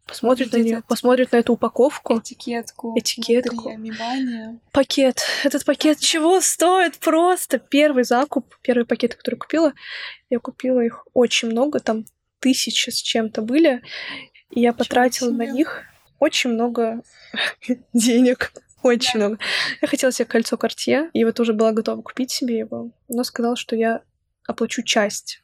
посмотрит 0.06 0.52
на 0.52 0.58
Увидит 0.58 0.72
нее, 0.72 0.84
посмотрит 0.88 1.32
на 1.32 1.38
эту 1.38 1.54
упаковку. 1.54 2.20
Этикетку. 2.20 2.94
Этикетку. 2.98 3.70
внутри. 3.70 4.60
Пакет. 4.72 5.22
Этот 5.44 5.66
пакет 5.66 6.00
чего 6.00 6.42
стоит? 6.42 6.98
Просто 6.98 7.60
первый 7.60 8.04
закуп, 8.04 8.56
первые 8.62 8.86
пакеты, 8.86 9.18
которые 9.18 9.40
купила, 9.40 9.74
я 10.30 10.40
купила 10.40 10.80
их 10.80 11.08
очень 11.14 11.50
много, 11.50 11.80
там 11.80 12.06
тысячи 12.40 12.90
с 12.90 13.02
чем-то 13.02 13.42
были, 13.42 13.82
и 14.52 14.62
я 14.62 14.74
потратила 14.74 15.32
на 15.32 15.46
них 15.46 15.84
очень 16.20 16.52
много 16.52 17.02
денег. 17.94 18.52
Очень 18.84 19.20
много. 19.20 19.38
Я 19.82 19.88
хотела 19.88 20.12
себе 20.12 20.26
кольцо 20.26 20.56
Cartier, 20.56 21.10
и 21.14 21.24
вот 21.26 21.40
уже 21.40 21.54
была 21.54 21.72
готова 21.72 22.02
купить 22.02 22.32
себе 22.32 22.58
его, 22.60 22.92
но 23.08 23.24
сказала, 23.24 23.56
что 23.56 23.76
я 23.76 24.02
оплачу 24.46 24.84
часть. 24.84 25.42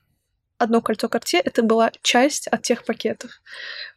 Одно 0.58 0.82
кольцо 0.82 1.08
Cartier— 1.08 1.42
это 1.46 1.64
была 1.64 1.90
часть 2.02 2.48
от 2.48 2.64
тех 2.64 2.84
пакетов. 2.84 3.42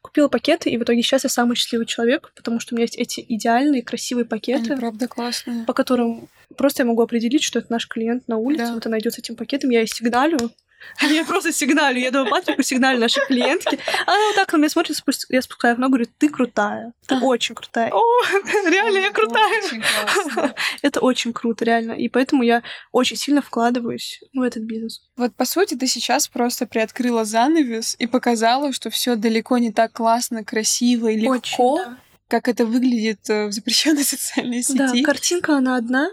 Купила 0.00 0.28
пакеты, 0.28 0.70
и 0.70 0.76
в 0.78 0.82
итоге 0.84 1.02
сейчас 1.02 1.24
я 1.24 1.30
самый 1.30 1.56
счастливый 1.56 1.86
человек, 1.86 2.32
потому 2.36 2.60
что 2.60 2.74
у 2.74 2.76
меня 2.76 2.84
есть 2.84 2.96
эти 2.96 3.24
идеальные, 3.28 3.82
красивые 3.82 4.24
пакеты, 4.26 4.70
Они 4.72 4.80
правда 4.80 5.08
классные. 5.08 5.64
по 5.64 5.72
которым 5.72 6.28
просто 6.56 6.82
я 6.82 6.86
могу 6.86 7.02
определить, 7.02 7.42
что 7.42 7.58
это 7.58 7.72
наш 7.72 7.88
клиент 7.88 8.28
на 8.28 8.36
улице, 8.36 8.66
Да. 8.66 8.74
вот 8.74 8.86
она 8.86 9.00
идет 9.00 9.14
с 9.14 9.18
этим 9.18 9.34
пакетом, 9.34 9.70
я 9.70 9.80
ей 9.80 9.88
сигналю, 9.88 10.50
я 11.02 11.24
просто 11.24 11.52
сигналю, 11.52 11.98
я 11.98 12.10
в 12.10 12.28
Патрику, 12.28 12.62
сигналю 12.62 12.98
нашей 12.98 13.24
клиентки. 13.26 13.78
Она 14.06 14.26
вот 14.28 14.36
так 14.36 14.52
на 14.52 14.58
меня 14.58 14.68
смотрит, 14.68 14.96
я 15.28 15.42
спускаю 15.42 15.76
в 15.76 15.78
ногу, 15.78 15.92
говорю, 15.94 16.10
ты 16.18 16.28
крутая, 16.28 16.92
ты 17.06 17.16
очень 17.16 17.54
крутая. 17.54 17.90
О, 17.92 18.00
реально, 18.70 18.98
я 18.98 19.10
крутая. 19.10 19.62
Это 20.82 21.00
очень 21.00 21.32
круто, 21.32 21.64
реально. 21.64 21.92
И 21.92 22.08
поэтому 22.08 22.42
я 22.42 22.62
очень 22.92 23.16
сильно 23.16 23.42
вкладываюсь 23.42 24.20
в 24.32 24.40
этот 24.40 24.62
бизнес. 24.62 25.02
Вот 25.16 25.34
по 25.34 25.44
сути 25.44 25.74
ты 25.74 25.86
сейчас 25.86 26.28
просто 26.28 26.66
приоткрыла 26.66 27.24
занавес 27.24 27.96
и 27.98 28.06
показала, 28.06 28.72
что 28.72 28.90
все 28.90 29.16
далеко 29.16 29.58
не 29.58 29.72
так 29.72 29.92
классно, 29.92 30.44
красиво 30.44 31.08
и 31.08 31.16
легко, 31.16 31.74
Очень, 31.74 31.84
да. 31.84 31.98
как 32.28 32.48
это 32.48 32.66
выглядит 32.66 33.28
э, 33.28 33.46
в 33.46 33.52
запрещенной 33.52 34.04
социальной 34.04 34.62
Да, 34.74 34.88
сети. 34.88 35.02
картинка, 35.02 35.56
она 35.56 35.76
одна, 35.76 36.10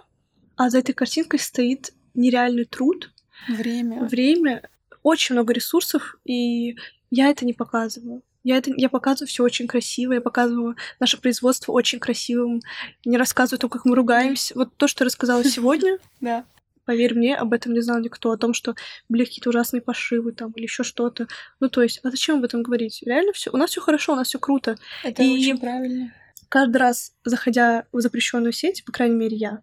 а 0.56 0.70
за 0.70 0.80
этой 0.80 0.94
картинкой 0.94 1.40
стоит 1.40 1.92
нереальный 2.14 2.66
труд, 2.66 3.12
Время. 3.48 4.04
время, 4.04 4.70
очень 5.04 5.36
много 5.36 5.54
ресурсов, 5.54 6.18
и 6.26 6.76
я 7.10 7.30
это 7.30 7.46
не 7.46 7.54
показываю. 7.54 8.22
Я, 8.44 8.58
это, 8.58 8.72
я 8.78 8.90
показываю 8.90 9.28
все 9.28 9.44
очень 9.44 9.68
красиво, 9.68 10.14
я 10.14 10.22
показываю 10.22 10.76
наше 11.00 11.20
производство 11.20 11.72
очень 11.74 12.00
красивым, 12.00 12.62
не 13.06 13.18
рассказываю 13.18 13.60
то, 13.60 13.70
как 13.70 13.84
мы 13.86 13.96
ругаемся. 13.96 14.54
Вот 14.56 14.76
то, 14.78 14.88
что 14.88 15.04
я 15.04 15.08
рассказала 15.08 15.44
сегодня, 15.56 15.98
Да. 16.22 16.46
поверь 16.86 17.16
мне, 17.16 17.36
об 17.36 17.52
этом 17.54 17.74
не 17.74 17.82
знал 17.82 18.00
никто, 18.00 18.32
о 18.32 18.38
том, 18.38 18.54
что 18.54 18.76
были 19.10 19.26
какие-то 19.26 19.50
ужасные 19.50 19.82
пошивы 19.82 20.32
там 20.32 20.52
или 20.52 20.64
еще 20.64 20.84
что-то. 20.84 21.28
Ну, 21.60 21.70
то 21.70 21.82
есть, 21.84 22.00
а 22.04 22.10
зачем 22.12 22.38
об 22.38 22.44
этом 22.46 22.64
говорить? 22.64 23.02
Реально 23.06 23.34
все, 23.34 23.52
у 23.52 23.58
нас 23.58 23.72
все 23.72 23.82
хорошо, 23.82 24.14
у 24.14 24.16
нас 24.16 24.28
все 24.28 24.40
круто. 24.40 24.78
Это 25.04 25.22
И- 25.22 25.34
очень 25.34 25.58
правильно. 25.60 26.14
каждый 26.48 26.78
раз, 26.78 27.14
заходя 27.26 27.86
в 27.92 28.00
запрещенную 28.00 28.54
сеть, 28.54 28.86
по 28.86 28.92
крайней 28.94 29.16
мере, 29.16 29.36
я, 29.36 29.62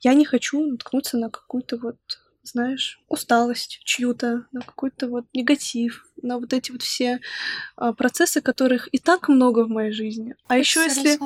я 0.00 0.12
не 0.14 0.24
хочу 0.26 0.64
наткнуться 0.66 1.16
на 1.16 1.30
какую-то 1.30 1.78
вот, 1.78 1.96
знаешь, 2.42 3.00
усталость 3.08 3.80
чью-то, 3.84 4.46
на 4.52 4.60
какой-то 4.62 5.08
вот 5.08 5.26
негатив, 5.32 6.06
на 6.22 6.38
вот 6.38 6.52
эти 6.52 6.70
вот 6.70 6.82
все 6.82 7.20
а, 7.76 7.92
процессы, 7.92 8.40
которых 8.40 8.88
и 8.92 8.98
так 8.98 9.28
много 9.28 9.64
в 9.64 9.68
моей 9.68 9.92
жизни. 9.92 10.34
А 10.46 10.56
еще 10.58 10.80
если 10.84 11.18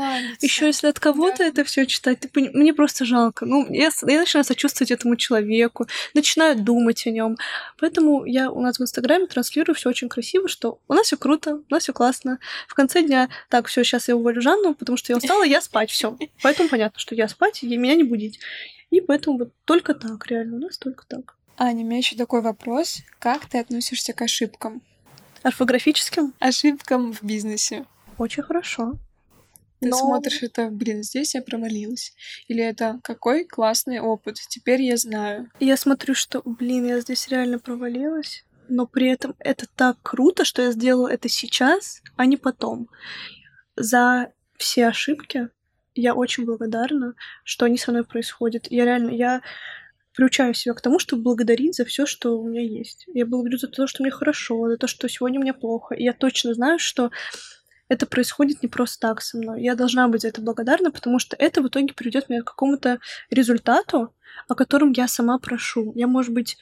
еще 0.44 0.66
если 0.66 0.88
от 0.88 0.98
кого-то 1.00 1.38
Да. 1.38 1.46
это 1.46 1.64
все 1.64 1.86
читать, 1.86 2.20
ты 2.20 2.30
мне 2.34 2.72
просто 2.72 3.04
жалко. 3.04 3.44
Ну, 3.46 3.66
я, 3.70 3.90
я 4.06 4.20
начинаю 4.20 4.44
сочувствовать 4.44 4.90
этому 4.90 5.16
человеку, 5.16 5.86
начинаю 6.14 6.56
думать 6.56 7.06
о 7.06 7.10
нем. 7.10 7.36
Поэтому 7.78 8.24
я 8.24 8.50
у 8.50 8.60
нас 8.60 8.78
в 8.78 8.82
Инстаграме 8.82 9.26
транслирую 9.26 9.74
все 9.74 9.88
очень 9.90 10.08
красиво, 10.08 10.48
что 10.48 10.80
у 10.88 10.94
нас 10.94 11.06
все 11.06 11.16
круто, 11.16 11.56
у 11.56 11.64
нас 11.70 11.82
все 11.82 11.92
классно. 11.92 12.38
В 12.68 12.74
конце 12.74 13.02
дня, 13.02 13.28
так, 13.48 13.66
все, 13.66 13.84
сейчас 13.84 14.08
я 14.08 14.16
уволю 14.16 14.40
Жанну, 14.40 14.74
потому 14.74 14.96
что 14.96 15.12
я 15.12 15.16
устала, 15.18 15.44
я 15.44 15.60
спать, 15.60 15.90
все. 15.90 16.16
Поэтому 16.42 16.68
понятно, 16.68 16.98
что 16.98 17.14
я 17.14 17.28
спать, 17.28 17.62
и 17.62 17.76
меня 17.76 17.94
не 17.94 18.04
будить. 18.04 18.38
И 18.90 19.00
поэтому 19.00 19.38
вот 19.38 19.52
только 19.64 19.94
так, 19.94 20.26
реально, 20.26 20.56
у 20.56 20.60
нас 20.60 20.78
только 20.78 21.04
так. 21.06 21.36
Аня, 21.58 21.84
у 21.84 21.86
меня 21.86 21.98
еще 21.98 22.16
такой 22.16 22.42
вопрос. 22.42 22.98
Как 23.18 23.46
ты 23.46 23.58
относишься 23.58 24.12
к 24.12 24.22
ошибкам? 24.22 24.82
Орфографическим 25.42 26.34
Ошибкам 26.38 27.12
в 27.12 27.22
бизнесе. 27.22 27.86
очень 28.18 28.42
хорошо. 28.42 28.98
Ты 29.80 29.88
Но- 29.90 29.96
смотришь 29.98 30.42
это, 30.42 30.68
блин, 30.70 31.02
здесь 31.02 31.34
я 31.34 31.42
провалилась. 31.42 32.14
Или 32.48 32.62
это 32.64 32.98
какой 33.02 33.44
классный 33.44 34.00
опыт, 34.00 34.36
теперь 34.48 34.82
я 34.82 34.96
знаю. 34.96 35.50
Я 35.60 35.76
смотрю, 35.76 36.14
что, 36.14 36.40
блин, 36.44 36.86
я 36.86 37.00
здесь 37.00 37.28
реально 37.28 37.58
провалилась, 37.58 38.44
но 38.68 38.86
при 38.86 39.08
этом 39.10 39.34
это 39.38 39.66
так 39.76 39.98
круто, 40.02 40.44
что 40.44 40.62
я 40.62 40.72
сделала 40.72 41.08
это 41.08 41.28
сейчас, 41.28 42.00
а 42.16 42.24
не 42.26 42.36
потом. 42.38 42.88
За 43.76 44.32
все 44.56 44.86
ошибки 44.88 45.50
я 45.96 46.14
очень 46.14 46.44
благодарна, 46.44 47.14
что 47.44 47.66
они 47.66 47.78
со 47.78 47.90
мной 47.90 48.04
происходят. 48.04 48.66
Я 48.70 48.84
реально, 48.84 49.10
я 49.10 49.42
приучаю 50.14 50.54
себя 50.54 50.74
к 50.74 50.80
тому, 50.80 50.98
чтобы 50.98 51.22
благодарить 51.22 51.76
за 51.76 51.84
все, 51.84 52.06
что 52.06 52.38
у 52.38 52.48
меня 52.48 52.62
есть. 52.62 53.06
Я 53.12 53.26
благодарю 53.26 53.58
за 53.58 53.68
то, 53.68 53.86
что 53.86 54.02
мне 54.02 54.10
хорошо, 54.10 54.68
за 54.68 54.76
то, 54.76 54.86
что 54.86 55.08
сегодня 55.08 55.38
мне 55.40 55.52
плохо. 55.52 55.94
И 55.94 56.04
я 56.04 56.12
точно 56.12 56.54
знаю, 56.54 56.78
что 56.78 57.10
это 57.88 58.06
происходит 58.06 58.62
не 58.62 58.68
просто 58.68 58.98
так 59.00 59.22
со 59.22 59.36
мной. 59.36 59.62
Я 59.62 59.74
должна 59.74 60.08
быть 60.08 60.22
за 60.22 60.28
это 60.28 60.40
благодарна, 60.40 60.90
потому 60.90 61.18
что 61.18 61.36
это 61.36 61.62
в 61.62 61.68
итоге 61.68 61.94
приведет 61.94 62.28
меня 62.28 62.42
к 62.42 62.46
какому-то 62.46 62.98
результату, 63.30 64.12
о 64.48 64.54
котором 64.54 64.92
я 64.92 65.06
сама 65.06 65.38
прошу. 65.38 65.92
Я, 65.94 66.06
может 66.06 66.32
быть, 66.32 66.56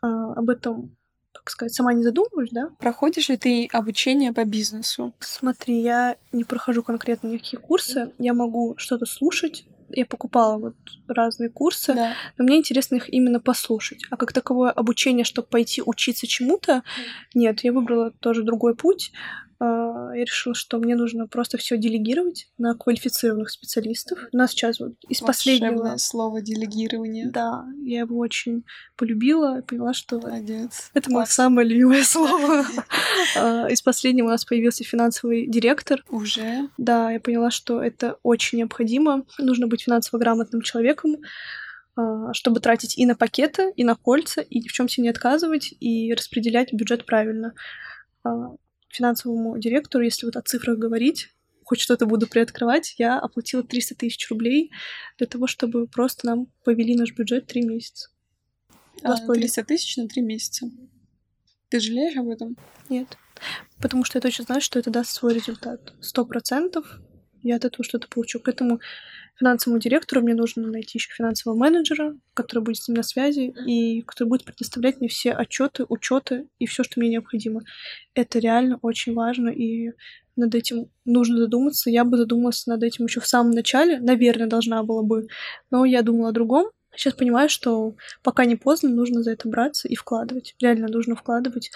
а, 0.00 0.32
об 0.34 0.48
этом, 0.48 0.95
как 1.38 1.50
сказать, 1.50 1.74
сама 1.74 1.92
не 1.92 2.02
задумываюсь, 2.02 2.50
да? 2.50 2.70
Проходишь 2.78 3.28
ли 3.28 3.36
ты 3.36 3.68
обучение 3.72 4.32
по 4.32 4.44
бизнесу? 4.44 5.14
Смотри, 5.20 5.80
я 5.80 6.16
не 6.32 6.44
прохожу 6.44 6.82
конкретно 6.82 7.28
никакие 7.28 7.60
курсы, 7.60 8.12
я 8.18 8.34
могу 8.34 8.74
что-то 8.78 9.06
слушать. 9.06 9.64
Я 9.88 10.04
покупала 10.04 10.58
вот 10.58 10.74
разные 11.06 11.48
курсы, 11.48 11.94
Да. 11.94 12.12
но 12.36 12.44
мне 12.44 12.56
интересно 12.56 12.96
их 12.96 13.08
именно 13.08 13.38
послушать. 13.38 14.02
А 14.10 14.16
как 14.16 14.32
таковое 14.32 14.72
обучение, 14.72 15.24
чтобы 15.24 15.46
пойти 15.46 15.80
учиться 15.80 16.26
чему-то, 16.26 16.82
нет, 17.34 17.60
я 17.62 17.72
выбрала 17.72 18.10
тоже 18.10 18.42
другой 18.42 18.74
путь. 18.74 19.12
А, 19.58 20.10
Я 20.14 20.24
решила, 20.24 20.54
что 20.54 20.78
мне 20.78 20.96
нужно 20.96 21.26
просто 21.26 21.56
все 21.56 21.78
делегировать 21.78 22.48
на 22.58 22.74
квалифицированных 22.74 23.50
специалистов. 23.50 24.18
У 24.32 24.36
нас 24.36 24.50
сейчас 24.50 24.80
вот 24.80 24.94
из 25.08 25.20
последнего... 25.20 25.70
Волшебное 25.70 25.96
слово 25.98 26.42
делегирование. 26.42 27.30
Да, 27.30 27.64
я 27.82 28.00
его 28.00 28.18
очень 28.18 28.64
полюбила 28.96 29.62
поняла, 29.66 29.94
что 29.94 30.20
Молодец. 30.20 30.90
это 30.94 31.10
мое 31.10 31.24
самое 31.24 31.66
любимое 31.66 32.02
слово. 32.04 32.64
А, 33.36 33.68
Из 33.68 33.80
последнего 33.82 34.26
у 34.26 34.30
нас 34.30 34.44
появился 34.44 34.84
финансовый 34.84 35.46
директор. 35.46 36.04
Уже. 36.10 36.68
Да, 36.76 37.10
я 37.10 37.20
поняла, 37.20 37.50
что 37.50 37.82
это 37.82 38.18
очень 38.22 38.58
необходимо. 38.58 39.24
Нужно 39.38 39.66
быть 39.66 39.82
финансово 39.82 40.18
грамотным 40.18 40.60
человеком, 40.60 41.16
а, 41.96 42.32
чтобы 42.34 42.60
тратить 42.60 42.98
и 42.98 43.06
на 43.06 43.14
пакеты, 43.14 43.72
и 43.74 43.84
на 43.84 43.96
кольца, 43.96 44.42
и 44.42 44.68
в 44.68 44.72
чем 44.72 44.88
себе 44.88 45.04
не 45.04 45.10
отказывать, 45.10 45.74
и 45.80 46.12
распределять 46.12 46.72
бюджет 46.72 47.06
правильно. 47.06 47.54
Финансовому 48.96 49.58
директору, 49.58 50.04
если 50.04 50.26
вот 50.26 50.36
о 50.36 50.42
цифрах 50.42 50.78
говорить, 50.78 51.28
хоть 51.64 51.80
что-то 51.80 52.06
буду 52.06 52.26
приоткрывать, 52.26 52.94
я 52.98 53.18
оплатила 53.18 53.62
300 53.62 53.94
тысяч 53.96 54.30
рублей 54.30 54.70
для 55.18 55.26
того, 55.26 55.46
чтобы 55.46 55.86
просто 55.86 56.26
нам 56.26 56.46
повели 56.64 56.96
наш 56.96 57.12
бюджет 57.12 57.46
три 57.46 57.62
месяца. 57.62 58.08
А, 59.02 59.16
половиной. 59.16 59.48
300 59.48 59.64
тысяч 59.64 59.96
на 59.96 60.08
три 60.08 60.22
месяца. 60.22 60.70
Ты 61.68 61.80
жалеешь 61.80 62.16
об 62.16 62.28
этом? 62.28 62.56
Нет. 62.88 63.18
Потому 63.80 64.04
что 64.04 64.16
я 64.16 64.22
точно 64.22 64.44
знаю, 64.44 64.60
что 64.60 64.78
это 64.78 64.90
даст 64.90 65.10
свой 65.10 65.34
результат. 65.34 65.92
Сто 66.00 66.24
процентов 66.24 67.00
я 67.46 67.56
от 67.56 67.64
этого 67.64 67.84
что-то 67.84 68.08
получу. 68.08 68.40
К 68.40 68.48
этому 68.48 68.80
финансовому 69.38 69.78
директору 69.80 70.22
мне 70.22 70.34
нужно 70.34 70.66
найти 70.66 70.98
еще 70.98 71.12
финансового 71.12 71.58
менеджера, 71.58 72.16
который 72.34 72.64
будет 72.64 72.78
с 72.78 72.88
ним 72.88 72.96
на 72.96 73.02
связи 73.02 73.54
и 73.66 74.02
который 74.02 74.28
будет 74.28 74.44
предоставлять 74.44 75.00
мне 75.00 75.08
все 75.08 75.32
отчеты, 75.32 75.84
учеты 75.88 76.48
и 76.58 76.66
все, 76.66 76.82
что 76.82 77.00
мне 77.00 77.10
необходимо. 77.10 77.62
Это 78.14 78.38
реально 78.38 78.78
очень 78.82 79.14
важно, 79.14 79.48
и 79.48 79.92
над 80.36 80.54
этим 80.54 80.90
нужно 81.04 81.38
задуматься. 81.38 81.90
Я 81.90 82.04
бы 82.04 82.16
задумалась 82.16 82.66
над 82.66 82.82
этим 82.82 83.06
еще 83.06 83.20
в 83.20 83.26
самом 83.26 83.50
начале, 83.52 84.00
наверное, 84.00 84.46
должна 84.46 84.82
была 84.82 85.02
бы, 85.02 85.28
но 85.70 85.84
я 85.84 86.02
думала 86.02 86.30
о 86.30 86.32
другом. 86.32 86.70
Сейчас 86.94 87.14
понимаю, 87.14 87.50
что 87.50 87.94
пока 88.22 88.46
не 88.46 88.56
поздно, 88.56 88.88
нужно 88.88 89.22
за 89.22 89.32
это 89.32 89.48
браться 89.48 89.86
и 89.86 89.94
вкладывать. 89.94 90.54
Реально 90.60 90.88
нужно 90.88 91.14
вкладывать 91.14 91.70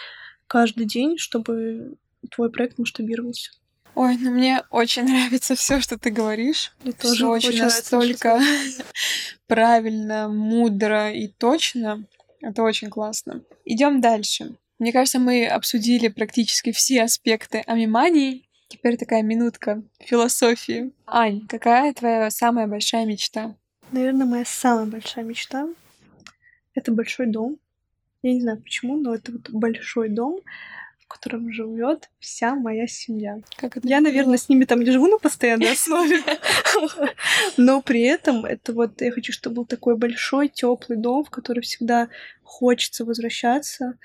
каждый 0.46 0.86
день, 0.86 1.18
чтобы 1.18 1.96
твой 2.30 2.50
проект 2.50 2.78
масштабировался. 2.78 3.52
Ой, 3.94 4.16
ну 4.18 4.30
мне 4.30 4.62
очень 4.70 5.04
нравится 5.04 5.54
все, 5.54 5.80
что 5.80 5.98
ты 5.98 6.10
говоришь. 6.10 6.72
Мне 6.82 6.92
Всё 6.92 7.08
тоже 7.08 7.26
очень 7.26 7.48
очень 7.50 7.62
настолько 7.62 8.40
правильно, 9.46 10.28
мудро 10.28 11.12
и 11.12 11.28
точно. 11.28 12.04
Это 12.40 12.62
очень 12.62 12.88
классно. 12.88 13.42
Идем 13.64 14.00
дальше. 14.00 14.56
Мне 14.78 14.92
кажется, 14.92 15.18
мы 15.18 15.46
обсудили 15.46 16.08
практически 16.08 16.72
все 16.72 17.02
аспекты 17.02 17.58
амимании. 17.66 18.48
Теперь 18.68 18.96
такая 18.96 19.22
минутка 19.22 19.82
философии. 19.98 20.92
Ань, 21.06 21.46
какая 21.48 21.92
твоя 21.92 22.30
самая 22.30 22.66
большая 22.66 23.04
мечта? 23.04 23.56
Наверное, 23.92 24.26
моя 24.26 24.44
самая 24.46 24.86
большая 24.86 25.24
мечта— 25.24 25.68
это 26.74 26.92
большой 26.92 27.26
дом. 27.26 27.58
Я 28.22 28.32
не 28.32 28.40
знаю 28.40 28.62
почему, 28.62 28.96
но 28.96 29.14
это 29.14 29.32
вот 29.32 29.50
большой 29.50 30.08
дом, 30.08 30.40
котором 31.10 31.52
живет 31.52 32.08
вся 32.20 32.54
моя 32.54 32.86
семья. 32.86 33.40
Как 33.56 33.76
это 33.76 33.86
Я, 33.86 34.00
наверное, 34.00 34.38
с 34.38 34.48
ними 34.48 34.64
там 34.64 34.80
не 34.80 34.90
живу 34.90 35.08
на 35.08 35.18
постоянной 35.18 35.72
основе, 35.72 36.22
но 37.56 37.82
при 37.82 38.02
этом 38.02 38.44
это 38.44 38.72
вот 38.72 39.00
я 39.02 39.10
хочу, 39.10 39.32
чтобы 39.32 39.56
был 39.56 39.66
такой 39.66 39.96
большой 39.96 40.48
теплый 40.48 40.96
дом, 40.96 41.24
в 41.24 41.30
который 41.30 41.60
всегда 41.60 42.08
хочется 42.42 43.04
возвращаться, 43.04 43.98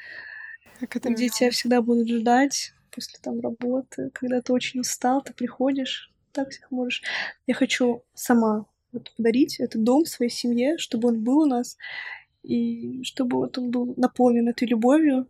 где 0.81 1.29
тебя 1.29 1.51
всегда 1.51 1.81
будут 1.81 2.09
ждать 2.09 2.73
после 2.91 3.19
там 3.21 3.39
работы, 3.39 4.09
когда 4.13 4.41
ты 4.41 4.51
очень 4.53 4.79
устал, 4.79 5.21
ты 5.21 5.33
приходишь, 5.33 6.11
так 6.31 6.49
всех 6.49 6.71
можешь. 6.71 7.03
Я 7.45 7.53
хочу 7.53 8.03
сама 8.13 8.65
вот 8.91 9.13
подарить 9.15 9.59
этот 9.59 9.83
дом 9.83 10.05
своей 10.05 10.31
семье, 10.31 10.77
чтобы 10.77 11.09
он 11.09 11.23
был 11.23 11.39
у 11.39 11.45
нас, 11.45 11.77
и 12.43 13.03
чтобы 13.03 13.37
вот 13.37 13.57
он 13.57 13.71
был 13.71 13.93
наполнен 13.97 14.47
этой 14.47 14.67
любовью. 14.67 15.27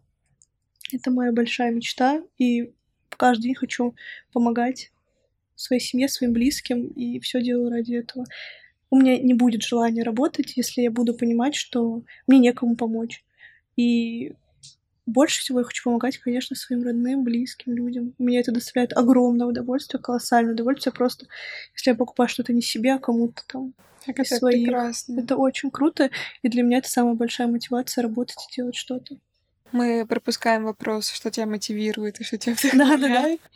Это 0.92 1.12
моя 1.12 1.32
большая 1.32 1.72
мечта, 1.72 2.22
и 2.38 2.74
каждый 3.10 3.44
день 3.44 3.56
хочу 3.56 3.96
помогать 4.32 4.92
своей 5.56 5.82
семье, 5.82 6.08
своим 6.08 6.34
близким, 6.34 6.88
и 6.88 7.20
все 7.20 7.42
делаю 7.42 7.72
ради 7.72 7.96
этого. 7.96 8.26
У 8.90 8.98
меня 8.98 9.18
не 9.18 9.34
будет 9.34 9.64
желания 9.64 10.04
работать, 10.04 10.58
если 10.58 10.82
я 10.82 10.92
буду 10.92 11.16
понимать, 11.16 11.56
что 11.56 12.04
мне 12.28 12.40
некому 12.40 12.76
помочь. 12.76 13.24
И 13.76 14.34
больше 15.06 15.40
всего 15.40 15.60
я 15.60 15.66
хочу 15.66 15.84
помогать, 15.84 16.18
конечно, 16.18 16.56
своим 16.56 16.84
родным, 16.84 17.24
близким 17.24 17.74
людям. 17.74 18.14
Мне 18.18 18.40
это 18.40 18.52
доставляет 18.52 18.94
огромное 18.94 19.48
удовольствие, 19.48 20.02
колоссальное 20.02 20.54
удовольствие 20.54 20.94
просто, 20.94 21.28
если 21.76 21.92
я 21.92 21.96
покупаю 21.96 22.28
что-то 22.28 22.54
не 22.54 22.62
себе, 22.62 22.94
а 22.94 23.00
кому-то 23.00 23.44
там. 23.48 23.74
Как 24.06 24.20
это 24.20 24.36
своих. 24.36 24.66
прекрасно. 24.66 25.20
Это 25.20 25.36
очень 25.36 25.72
круто, 25.72 26.12
и 26.44 26.48
для 26.48 26.62
меня 26.62 26.78
это 26.78 26.90
самая 26.90 27.16
большая 27.16 27.48
мотивация 27.48 28.04
работать 28.04 28.38
и 28.50 28.56
делать 28.56 28.76
что-то. 28.76 29.18
Мы 29.76 30.06
пропускаем 30.06 30.64
вопрос, 30.64 31.10
что 31.10 31.30
тебя 31.30 31.48
мотивирует 31.48 32.22
и 32.22 32.24
что 32.24 32.38
тебя 32.38 32.56
вдохновляет. 32.56 33.42
Да, 33.42 33.50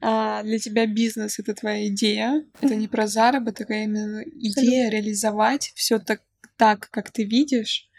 да, 0.00 0.38
да. 0.38 0.38
А, 0.38 0.42
для 0.44 0.60
тебя 0.60 0.86
бизнес— 0.86 1.38
это 1.40 1.52
твоя 1.52 1.88
идея. 1.88 2.44
Это 2.60 2.76
не 2.76 2.86
про 2.86 3.08
заработок, 3.08 3.70
а 3.70 3.74
именно 3.74 4.22
идея 4.22 4.88
реализовать 4.88 5.72
все 5.74 5.98
так, 5.98 6.22
так, 6.56 6.88
как 6.92 7.10
ты 7.10 7.24
видишь. 7.24 7.90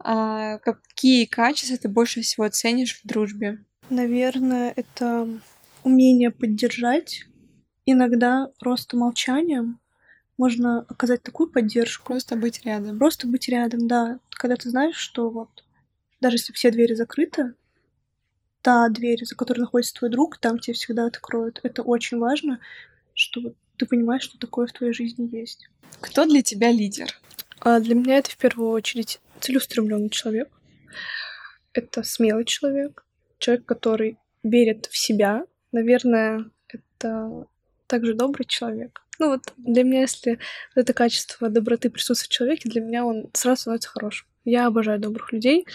А 0.00 0.58
какие 0.58 1.26
качества 1.26 1.78
ты 1.78 1.88
больше 1.88 2.22
всего 2.22 2.48
ценишь 2.48 3.00
в 3.00 3.06
дружбе? 3.06 3.64
Наверное, 3.88 4.72
это 4.74 5.28
умение 5.84 6.32
поддержать. 6.32 7.22
Иногда 7.84 8.50
просто 8.58 8.96
молчанием 8.96 9.78
можно 10.36 10.80
оказать 10.88 11.22
такую 11.22 11.50
поддержку. 11.50 12.14
Просто 12.14 12.34
быть 12.34 12.64
рядом. 12.64 12.98
Просто 12.98 13.28
быть 13.28 13.48
рядом, 13.48 13.86
да. 13.86 14.18
Когда 14.30 14.56
ты 14.56 14.70
знаешь, 14.70 14.96
что 14.96 15.30
вот 15.30 15.62
даже 16.20 16.36
если 16.36 16.52
все 16.52 16.70
двери 16.70 16.94
закрыты, 16.94 17.54
та 18.62 18.88
дверь, 18.88 19.24
за 19.24 19.36
которой 19.36 19.60
находится 19.60 19.94
твой 19.94 20.10
друг, 20.10 20.38
там 20.38 20.58
тебе 20.58 20.74
всегда 20.74 21.06
откроют. 21.06 21.60
Это 21.62 21.82
очень 21.82 22.18
важно, 22.18 22.60
что 23.14 23.54
ты 23.76 23.86
понимаешь, 23.86 24.22
что 24.22 24.38
такое 24.38 24.66
в 24.66 24.72
твоей 24.72 24.92
жизни 24.92 25.28
есть. 25.30 25.68
Кто 26.00 26.24
для 26.24 26.42
тебя 26.42 26.72
лидер? 26.72 27.20
А 27.60 27.80
для 27.80 27.94
меня 27.94 28.18
это 28.18 28.30
в 28.30 28.36
первую 28.36 28.70
очередь 28.70 29.20
целеустремленный 29.40 30.10
человек. 30.10 30.50
Это 31.72 32.02
смелый 32.02 32.44
человек, 32.44 33.04
человек, 33.38 33.66
который 33.66 34.18
верит 34.42 34.86
в 34.86 34.96
себя. 34.96 35.44
Наверное, 35.72 36.50
это 36.68 37.46
также 37.86 38.14
добрый 38.14 38.46
человек. 38.46 39.02
Ну 39.18 39.28
вот 39.28 39.52
для 39.56 39.82
меня, 39.82 40.02
если 40.02 40.38
это 40.74 40.92
качество 40.92 41.48
доброты 41.48 41.90
присутствует 41.90 42.30
в 42.30 42.34
человеке, 42.34 42.68
для 42.68 42.80
меня 42.80 43.04
он 43.04 43.30
сразу 43.32 43.62
становится 43.62 43.88
хорошим. 43.88 44.26
Я 44.46 44.66
обожаю 44.66 45.00
добрых 45.00 45.32
людей. 45.32 45.66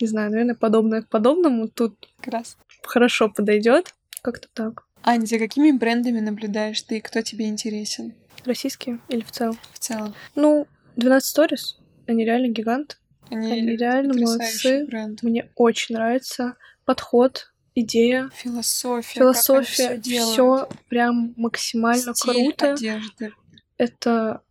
Не 0.00 0.06
знаю, 0.06 0.30
наверное, 0.30 0.54
подобное 0.54 1.02
к 1.02 1.08
подобному 1.08 1.66
тут 1.66 1.96
как 2.20 2.34
раз 2.34 2.58
хорошо 2.82 3.30
подойдет. 3.30 3.94
Как-то 4.22 4.48
так. 4.52 4.84
Ань, 5.02 5.26
за 5.26 5.38
какими 5.38 5.70
брендами 5.70 6.20
наблюдаешь 6.20 6.82
ты? 6.82 7.00
Кто 7.00 7.22
тебе 7.22 7.46
интересен? 7.46 8.14
Российские 8.44 9.00
или 9.08 9.22
в 9.22 9.32
целом? 9.32 9.56
В 9.72 9.78
целом. 9.78 10.14
Ну, 10.34 10.66
12 10.96 11.38
Stories. 11.38 11.80
Они 12.06 12.24
реально 12.24 12.48
гигант. 12.48 13.00
Они, 13.30 13.50
Они 13.50 13.76
реально 13.76 14.14
молодцы. 14.14 14.84
Бренд. 14.86 15.22
Мне 15.22 15.50
очень 15.54 15.94
нравится 15.94 16.56
подход, 16.84 17.52
идея, 17.74 18.30
философия, 18.34 19.20
философия, 19.20 20.00
все 20.00 20.68
прям 20.88 21.32
максимально 21.36 22.14
Стиль 22.14 22.52
круто. 22.52 22.72
Одежды. 22.74 23.32
Это 23.78 24.42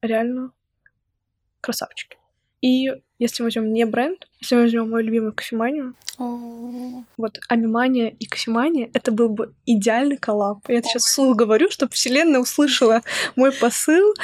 реально 0.00 0.52
красавчики. 1.60 2.19
И 2.60 2.90
если 3.18 3.42
возьмем 3.42 3.72
не 3.72 3.84
бренд, 3.86 4.28
если 4.40 4.56
мы 4.56 4.62
возьмем 4.62 4.90
мою 4.90 5.04
любимую 5.04 5.32
кофеманию, 5.32 5.94
oh. 6.18 7.04
вот 7.16 7.38
Амимания 7.48 8.08
и 8.08 8.26
кофемания, 8.26 8.90
это 8.92 9.12
был 9.12 9.28
бы 9.28 9.54
идеальный 9.66 10.16
коллаб. 10.16 10.60
Я 10.68 10.78
это 10.78 10.88
oh. 10.88 10.90
сейчас 10.90 11.04
вслух 11.04 11.36
говорю, 11.36 11.70
чтобы 11.70 11.92
вселенная 11.92 12.40
услышала 12.40 13.02
мой 13.36 13.52
посыл. 13.52 14.14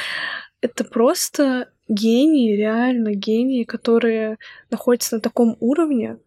Это 0.61 0.83
просто 0.83 1.69
гении, 1.87 2.55
реально 2.55 3.13
гении, 3.13 3.63
которые 3.63 4.37
находятся 4.69 5.15
на 5.15 5.21
таком 5.21 5.57
уровне. 5.59 6.17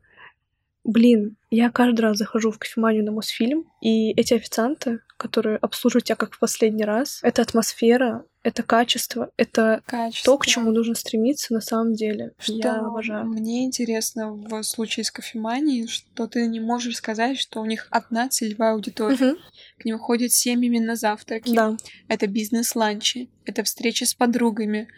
Блин, 0.84 1.36
я 1.50 1.70
каждый 1.70 2.00
раз 2.00 2.16
захожу 2.16 2.50
в 2.50 2.58
кофеманию 2.58 3.04
на 3.04 3.12
Мосфильм, 3.12 3.64
и 3.82 4.12
эти 4.12 4.34
официанты, 4.34 5.00
которые 5.16 5.56
обслуживают 5.56 6.04
тебя 6.04 6.16
как 6.16 6.32
в 6.32 6.38
последний 6.38 6.84
раз, 6.84 7.20
это 7.22 7.42
атмосфера, 7.42 8.24
это 8.42 8.62
качество, 8.62 9.30
это 9.36 9.82
качество. 9.86 10.32
то, 10.32 10.38
к 10.38 10.46
чему 10.46 10.70
нужно 10.72 10.94
стремиться 10.94 11.52
на 11.52 11.60
самом 11.60 11.94
деле. 11.94 12.32
Что 12.38 12.54
я 12.54 12.78
обожаю. 12.78 13.26
Мне 13.26 13.64
интересно 13.64 14.32
в 14.32 14.62
случае 14.62 15.04
с 15.04 15.10
кофеманией, 15.10 15.86
что 15.86 16.26
ты 16.26 16.46
не 16.46 16.60
можешь 16.60 16.96
сказать, 16.96 17.38
что 17.38 17.60
у 17.60 17.66
них 17.66 17.86
одна 17.90 18.28
целевая 18.28 18.72
аудитория. 18.72 19.32
Угу. 19.32 19.38
К 19.80 19.84
ним 19.84 19.98
ходят 19.98 20.32
семьями 20.32 20.78
на 20.78 20.96
завтраки. 20.96 21.54
Да. 21.54 21.76
Это 22.08 22.26
бизнес-ланчи, 22.26 23.28
это 23.44 23.62
встречи 23.62 24.04
с 24.04 24.14
подругами. 24.14 24.88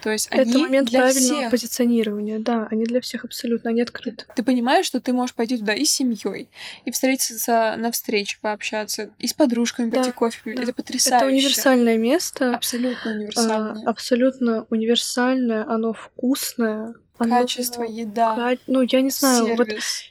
То 0.00 0.10
есть 0.10 0.26
это 0.30 0.42
они 0.42 0.56
момент 0.56 0.90
для 0.90 1.00
правильного 1.00 1.40
всех. 1.40 1.50
позиционирования, 1.50 2.40
да, 2.40 2.66
они 2.72 2.84
для 2.84 3.00
всех 3.00 3.24
абсолютно, 3.24 3.70
они 3.70 3.82
открыты. 3.82 4.24
Ты 4.34 4.42
понимаешь, 4.42 4.84
что 4.84 5.00
ты 5.00 5.12
можешь 5.12 5.34
пойти 5.34 5.56
туда 5.56 5.74
и 5.74 5.84
с 5.84 5.92
семьей, 5.92 6.48
и 6.84 6.90
встретиться 6.90 7.76
на 7.78 7.92
встрече, 7.92 8.38
пообщаться, 8.40 9.10
и 9.20 9.28
с 9.28 9.32
подружками 9.32 9.90
да, 9.90 9.98
пойти 9.98 10.12
кофе. 10.12 10.54
Да. 10.56 10.62
Это 10.62 10.72
потрясающе. 10.72 11.24
Это 11.24 11.26
универсальное 11.26 11.98
место. 11.98 12.56
Абсолютно 12.56 12.91
универсальное. 13.04 13.84
А, 13.84 13.90
абсолютно 13.90 14.66
универсальное, 14.70 15.64
оно 15.68 15.92
вкусное. 15.92 16.94
Оно, 17.18 17.40
Качество, 17.40 17.82
еда. 17.82 18.56
Ну, 18.66 18.82
я 18.82 19.00
не 19.00 19.10
знаю, 19.10 19.46
сервис. 19.46 19.58
вот 19.58 19.68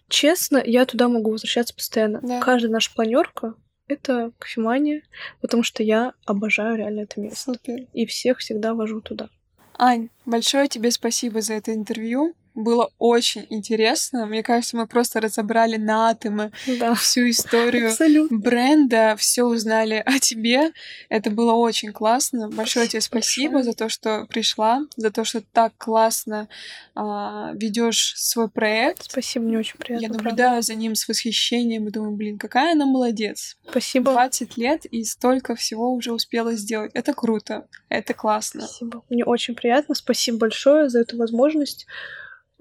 честно, 0.08 0.62
я 0.64 0.86
туда 0.86 1.10
могу 1.10 1.32
возвращаться 1.32 1.76
постоянно. 1.76 2.20
Да. 2.22 2.40
Каждая 2.40 2.72
наша 2.72 2.94
планерка 2.94 3.56
это 3.88 4.32
кофемания, 4.40 5.04
потому 5.42 5.64
что 5.64 5.84
я 5.84 6.14
обожаю 6.26 6.78
реально 6.78 7.02
это 7.02 7.20
место. 7.20 7.54
Супер. 7.54 7.88
И 7.94 8.06
всех 8.06 8.40
всегда 8.40 8.74
вожу 8.74 9.02
туда. 9.02 9.30
Ань, 9.78 10.10
большое 10.26 10.68
тебе 10.68 10.92
спасибо 10.92 11.42
за 11.42 11.56
это 11.56 11.74
интервью. 11.74 12.36
Было 12.54 12.92
очень 13.00 13.48
интересно. 13.50 14.26
Мне 14.26 14.44
кажется, 14.44 14.76
мы 14.76 14.88
просто 14.88 15.22
разобрали 15.22 15.78
на 15.78 16.10
атомы 16.10 16.52
да. 16.80 16.94
всю 16.96 17.30
историю 17.30 17.90
Абсолютно. 17.90 18.38
бренда, 18.38 19.16
все 19.18 19.44
узнали 19.44 20.04
о 20.06 20.20
тебе. 20.20 20.72
Это 21.10 21.30
было 21.30 21.54
очень 21.54 21.94
классно. 21.94 22.50
Большое 22.50 22.88
тебе 22.88 23.02
спасибо 23.02 23.56
большое. 23.56 23.72
за 23.72 23.78
то, 23.78 23.90
что 23.90 24.26
пришла, 24.30 24.82
за 24.98 25.12
то, 25.12 25.24
что 25.24 25.42
так 25.42 25.74
классно 25.78 26.50
а, 26.94 27.52
ведешь 27.54 28.14
свой 28.18 28.50
проект. 28.50 29.04
Спасибо, 29.10 29.46
мне 29.46 29.58
очень 29.58 29.78
приятно. 29.78 30.06
Я 30.06 30.10
наблюдаю 30.12 30.52
правда. 30.52 30.62
за 30.62 30.76
ним 30.76 30.96
с 30.96 31.08
восхищением 31.08 31.88
и 31.88 31.92
думаю, 31.92 32.12
блин, 32.16 32.38
какая 32.38 32.74
она 32.74 32.86
молодец. 32.86 33.58
Спасибо. 33.70 34.12
20 34.12 34.58
лет 34.58 34.86
и 34.86 35.04
столько 35.04 35.56
всего 35.56 35.94
уже 35.94 36.12
успела 36.12 36.54
сделать. 36.54 36.92
Это 36.94 37.14
круто, 37.14 37.68
это 37.90 38.14
классно. 38.14 38.62
Спасибо. 38.62 39.04
Мне 39.10 39.24
очень 39.24 39.56
приятно. 39.56 39.96
Спасибо 39.96 40.40
большое 40.40 40.90
за 40.90 41.00
эту 41.00 41.18
возможность. 41.18 41.88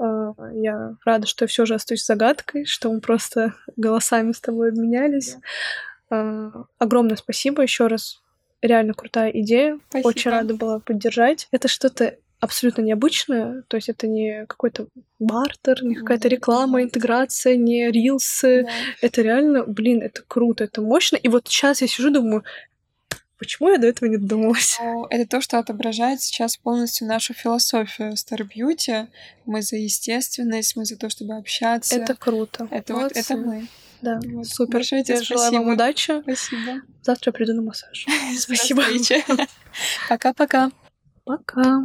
А, 0.00 0.32
я 0.54 0.96
рада, 1.04 1.26
что 1.26 1.44
я 1.44 1.46
все 1.48 1.66
же 1.66 1.74
остаюсь 1.74 2.04
загадкой, 2.04 2.64
что 2.64 2.90
мы 2.90 3.00
просто 3.00 3.54
голосами 3.76 4.32
с 4.32 4.40
тобой 4.40 4.70
обменялись. 4.70 5.36
Да. 6.10 6.66
Огромное 6.78 7.16
спасибо 7.16 7.62
еще 7.62 7.86
раз. 7.86 8.22
Реально 8.62 8.94
крутая 8.94 9.30
идея. 9.30 9.78
Спасибо. 9.88 10.08
Очень 10.08 10.30
рада 10.30 10.54
была 10.54 10.80
поддержать. 10.80 11.48
Это 11.50 11.68
что-то 11.68 12.16
абсолютно 12.40 12.80
необычное, 12.80 13.64
то 13.68 13.76
есть 13.76 13.90
это 13.90 14.06
не 14.06 14.46
какой-то 14.46 14.86
бартер, 15.18 15.84
не 15.84 15.94
какая-то 15.94 16.26
реклама, 16.28 16.82
интеграция, 16.82 17.56
не 17.56 17.90
рилсы. 17.90 18.64
Да. 18.64 18.70
Это 19.02 19.20
реально, 19.20 19.64
блин, 19.64 20.00
это 20.00 20.22
круто, 20.26 20.64
это 20.64 20.80
мощно. 20.80 21.16
И 21.16 21.28
вот 21.28 21.48
сейчас 21.48 21.82
я 21.82 21.86
сижу, 21.86 22.10
думаю, 22.10 22.44
Почему 23.40 23.70
я 23.70 23.78
до 23.78 23.86
этого 23.86 24.06
не 24.06 24.18
додумалась? 24.18 24.76
Ну, 24.78 25.06
это 25.06 25.26
то, 25.26 25.40
что 25.40 25.58
отображает 25.58 26.20
сейчас 26.20 26.58
полностью 26.58 27.08
нашу 27.08 27.32
философию 27.32 28.12
Star 28.12 28.46
Beauty. 28.46 29.08
Мы 29.46 29.62
за 29.62 29.76
естественность, 29.76 30.76
мы 30.76 30.84
за 30.84 30.98
то, 30.98 31.08
чтобы 31.08 31.34
общаться. 31.36 31.96
Это 31.96 32.14
круто. 32.14 32.68
Это 32.70 32.94
вот 32.94 33.12
это 33.16 33.36
мы. 33.38 33.66
Да, 34.02 34.20
вот. 34.26 34.46
супер. 34.46 34.74
Большое 34.74 35.04
тебе 35.04 35.16
я 35.16 35.22
желаю 35.22 35.52
вам 35.52 35.68
удачи. 35.68 36.20
Спасибо. 36.20 36.82
Завтра 37.02 37.32
приду 37.32 37.54
на 37.54 37.62
массаж. 37.62 38.04
Спасибо. 38.38 38.82
Пока-пока. 40.10 40.70
Пока. 41.24 41.82